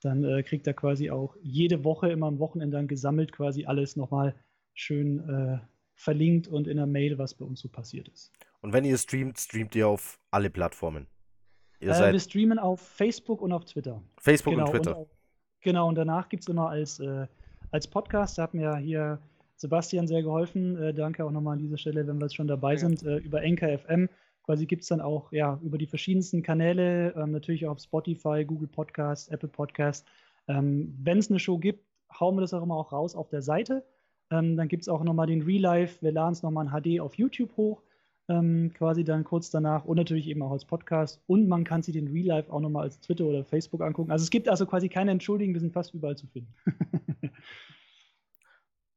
Dann 0.00 0.24
äh, 0.24 0.42
kriegt 0.42 0.66
ihr 0.66 0.72
quasi 0.72 1.10
auch 1.10 1.36
jede 1.42 1.84
Woche, 1.84 2.10
immer 2.10 2.28
am 2.28 2.38
Wochenende 2.38 2.78
dann 2.78 2.88
gesammelt, 2.88 3.32
quasi 3.32 3.66
alles 3.66 3.96
nochmal 3.96 4.34
schön 4.72 5.28
äh, 5.28 5.58
verlinkt 5.94 6.48
und 6.48 6.68
in 6.68 6.78
der 6.78 6.86
Mail, 6.86 7.18
was 7.18 7.34
bei 7.34 7.44
uns 7.44 7.60
so 7.60 7.68
passiert 7.68 8.08
ist. 8.08 8.32
Und 8.62 8.72
wenn 8.72 8.86
ihr 8.86 8.96
streamt, 8.96 9.38
streamt 9.38 9.74
ihr 9.74 9.88
auf 9.88 10.18
alle 10.30 10.48
Plattformen? 10.48 11.06
Äh, 11.82 12.12
wir 12.12 12.20
streamen 12.20 12.58
auf 12.58 12.80
Facebook 12.80 13.42
und 13.42 13.52
auf 13.52 13.64
Twitter. 13.64 14.00
Facebook 14.18 14.54
genau, 14.54 14.66
und 14.66 14.70
Twitter. 14.70 14.98
Und, 14.98 15.08
genau, 15.60 15.88
und 15.88 15.94
danach 15.96 16.28
gibt 16.28 16.42
es 16.44 16.48
immer 16.48 16.68
als, 16.68 17.00
äh, 17.00 17.26
als 17.70 17.86
Podcast, 17.88 18.38
da 18.38 18.44
hat 18.44 18.54
mir 18.54 18.62
ja 18.62 18.76
hier 18.76 19.18
Sebastian 19.56 20.06
sehr 20.06 20.22
geholfen. 20.22 20.76
Äh, 20.76 20.94
danke 20.94 21.24
auch 21.24 21.30
nochmal 21.30 21.54
an 21.54 21.60
dieser 21.60 21.78
Stelle, 21.78 22.06
wenn 22.06 22.18
wir 22.18 22.26
jetzt 22.26 22.36
schon 22.36 22.48
dabei 22.48 22.72
ja. 22.72 22.78
sind, 22.78 23.02
äh, 23.04 23.18
über 23.18 23.42
Enker 23.42 23.76
FM. 23.78 24.08
Quasi 24.44 24.66
gibt 24.66 24.82
es 24.82 24.88
dann 24.88 25.00
auch 25.00 25.30
ja, 25.32 25.58
über 25.62 25.78
die 25.78 25.86
verschiedensten 25.86 26.42
Kanäle, 26.42 27.14
ähm, 27.16 27.30
natürlich 27.30 27.66
auch 27.66 27.72
auf 27.72 27.78
Spotify, 27.78 28.44
Google 28.44 28.68
Podcast, 28.68 29.30
Apple 29.30 29.48
Podcast. 29.48 30.06
Ähm, 30.48 30.92
wenn 31.00 31.18
es 31.18 31.30
eine 31.30 31.38
Show 31.38 31.58
gibt, 31.58 31.84
hauen 32.18 32.36
wir 32.36 32.40
das 32.40 32.52
auch 32.52 32.62
immer 32.62 32.76
auch 32.76 32.92
raus 32.92 33.14
auf 33.14 33.28
der 33.28 33.42
Seite. 33.42 33.84
Ähm, 34.30 34.56
dann 34.56 34.66
gibt 34.66 34.82
es 34.82 34.88
auch 34.88 35.04
nochmal 35.04 35.28
den 35.28 35.42
Real 35.42 35.62
Life. 35.62 36.02
Wir 36.02 36.10
laden 36.10 36.32
es 36.32 36.42
nochmal 36.42 36.66
in 36.66 36.72
HD 36.72 37.00
auf 37.00 37.14
YouTube 37.14 37.56
hoch 37.56 37.82
ähm, 38.32 38.72
quasi 38.74 39.04
dann 39.04 39.24
kurz 39.24 39.50
danach 39.50 39.84
und 39.84 39.96
natürlich 39.96 40.28
eben 40.28 40.42
auch 40.42 40.52
als 40.52 40.64
Podcast. 40.64 41.20
Und 41.26 41.48
man 41.48 41.64
kann 41.64 41.82
sich 41.82 41.92
den 41.94 42.08
Real 42.08 42.26
Life 42.26 42.52
auch 42.52 42.60
nochmal 42.60 42.84
als 42.84 43.00
Twitter 43.00 43.24
oder 43.24 43.44
Facebook 43.44 43.82
angucken. 43.82 44.10
Also 44.10 44.22
es 44.22 44.30
gibt 44.30 44.48
also 44.48 44.66
quasi 44.66 44.88
keine 44.88 45.10
Entschuldigung, 45.10 45.54
wir 45.54 45.60
sind 45.60 45.72
fast 45.72 45.94
überall 45.94 46.16
zu 46.16 46.26
finden. 46.26 46.54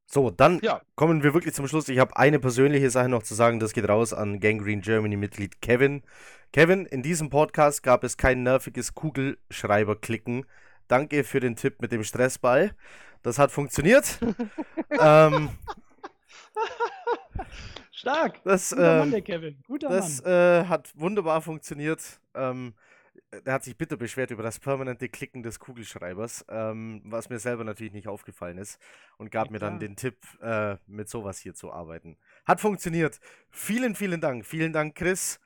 So, 0.08 0.30
dann 0.30 0.60
ja. 0.64 0.82
kommen 0.96 1.24
wir 1.24 1.34
wirklich 1.34 1.54
zum 1.54 1.68
Schluss. 1.68 1.90
Ich 1.90 2.00
habe 2.00 2.16
eine 2.16 2.40
persönliche 2.40 2.90
Sache 2.90 3.10
noch 3.10 3.24
zu 3.24 3.34
sagen. 3.34 3.60
Das 3.60 3.74
geht 3.74 3.90
raus 3.90 4.14
an 4.14 4.40
Gangrene 4.40 4.82
Germany-Mitglied 4.82 5.62
Kevin. 5.62 6.04
Kevin, 6.54 6.86
in 6.86 7.04
diesem 7.04 7.30
Podcast 7.30 7.84
gab 7.84 8.06
es 8.06 8.16
kein 8.16 8.42
nerviges 8.42 8.96
Kugelschreiber-Klicken. 8.96 10.46
Danke 10.88 11.26
für 11.26 11.42
den 11.42 11.58
Tipp 11.58 11.82
mit 11.82 11.92
dem 11.92 12.06
Stressball. 12.06 12.74
Das 13.24 13.40
hat 13.40 13.52
funktioniert. 13.52 14.20
ähm, 15.02 15.50
Stark. 18.06 18.44
Das, 18.44 18.70
Guter 18.70 18.98
Mann, 18.98 19.04
ähm, 19.06 19.12
der 19.12 19.22
Kevin. 19.24 19.64
Guter 19.66 19.90
das, 19.90 20.22
Mann. 20.22 20.32
Das 20.32 20.66
äh, 20.66 20.70
hat 20.70 20.94
wunderbar 20.96 21.42
funktioniert. 21.42 22.04
Ähm, 22.36 22.76
er 23.44 23.54
hat 23.54 23.64
sich 23.64 23.76
bitter 23.76 23.98
beschwert 23.98 24.30
über 24.30 24.44
das 24.44 24.60
permanente 24.60 25.10
Klicken 25.10 25.42
des 25.42 25.60
Kugelschreibers, 25.60 26.46
ähm, 26.48 27.02
was 27.04 27.30
mir 27.30 27.40
selber 27.40 27.64
natürlich 27.64 27.94
nicht 27.94 28.08
aufgefallen 28.08 28.60
ist 28.60 28.80
und 29.18 29.32
gab 29.32 29.48
ja, 29.48 29.54
mir 29.54 29.60
dann 29.60 29.80
den 29.80 29.96
Tipp, 29.96 30.18
äh, 30.40 30.76
mit 30.86 31.10
sowas 31.10 31.40
hier 31.40 31.56
zu 31.56 31.72
arbeiten. 31.72 32.16
Hat 32.46 32.62
funktioniert. 32.62 33.20
Vielen, 33.50 33.96
vielen 33.96 34.22
Dank. 34.22 34.46
Vielen 34.46 34.72
Dank, 34.72 34.94
Chris. 34.94 35.40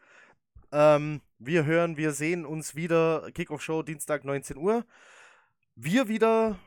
Ähm, 0.74 1.22
wir 1.38 1.64
hören, 1.64 1.96
wir 1.96 2.12
sehen 2.12 2.46
uns 2.46 2.76
wieder. 2.76 3.32
Kickoff 3.34 3.62
Show 3.62 3.84
Dienstag 3.84 4.26
19 4.26 4.58
Uhr. 4.58 4.84
Wir 5.76 6.10
wieder. 6.10 6.60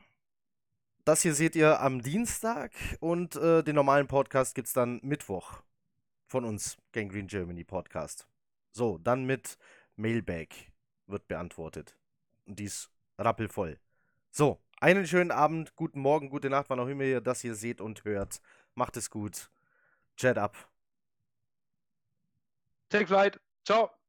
Das 1.05 1.21
hier 1.21 1.35
seht 1.35 1.55
ihr 1.55 1.81
am 1.81 2.01
Dienstag 2.01 2.73
und 3.01 3.37
äh, 3.37 3.63
den 3.63 3.75
normalen 3.75 4.07
Podcast 4.07 4.55
gibt 4.55 4.69
es 4.69 4.73
dann 4.73 4.99
Mittwoch 5.03 5.61
von 6.33 6.47
uns, 6.47 6.79
Gangrene 6.93 7.27
Germany 7.27 7.63
Podcast. 7.63 8.27
So, 8.71 8.97
dann 8.97 9.25
mit 9.25 9.59
Mailbag 9.97 10.49
wird 11.07 11.29
beantwortet. 11.29 11.95
Und 12.47 12.59
dies 12.59 12.91
rappelvoll. 13.19 13.79
So, 14.31 14.59
einen 14.81 15.07
schönen 15.07 15.31
Abend, 15.31 15.77
guten 15.77 16.01
Morgen, 16.01 16.31
gute 16.31 16.49
Nacht, 16.49 16.71
wann 16.71 16.81
auch 16.81 16.89
immer 16.89 17.05
ihr 17.05 17.21
das 17.21 17.43
hier 17.43 17.55
seht 17.55 17.83
und 17.83 18.05
hört. 18.05 18.41
Macht 18.75 18.97
es 18.97 19.11
gut. 19.11 19.51
Jet 20.17 20.39
up. 20.39 20.57
Take 22.89 23.07
flight. 23.07 23.39
Ciao. 23.67 24.02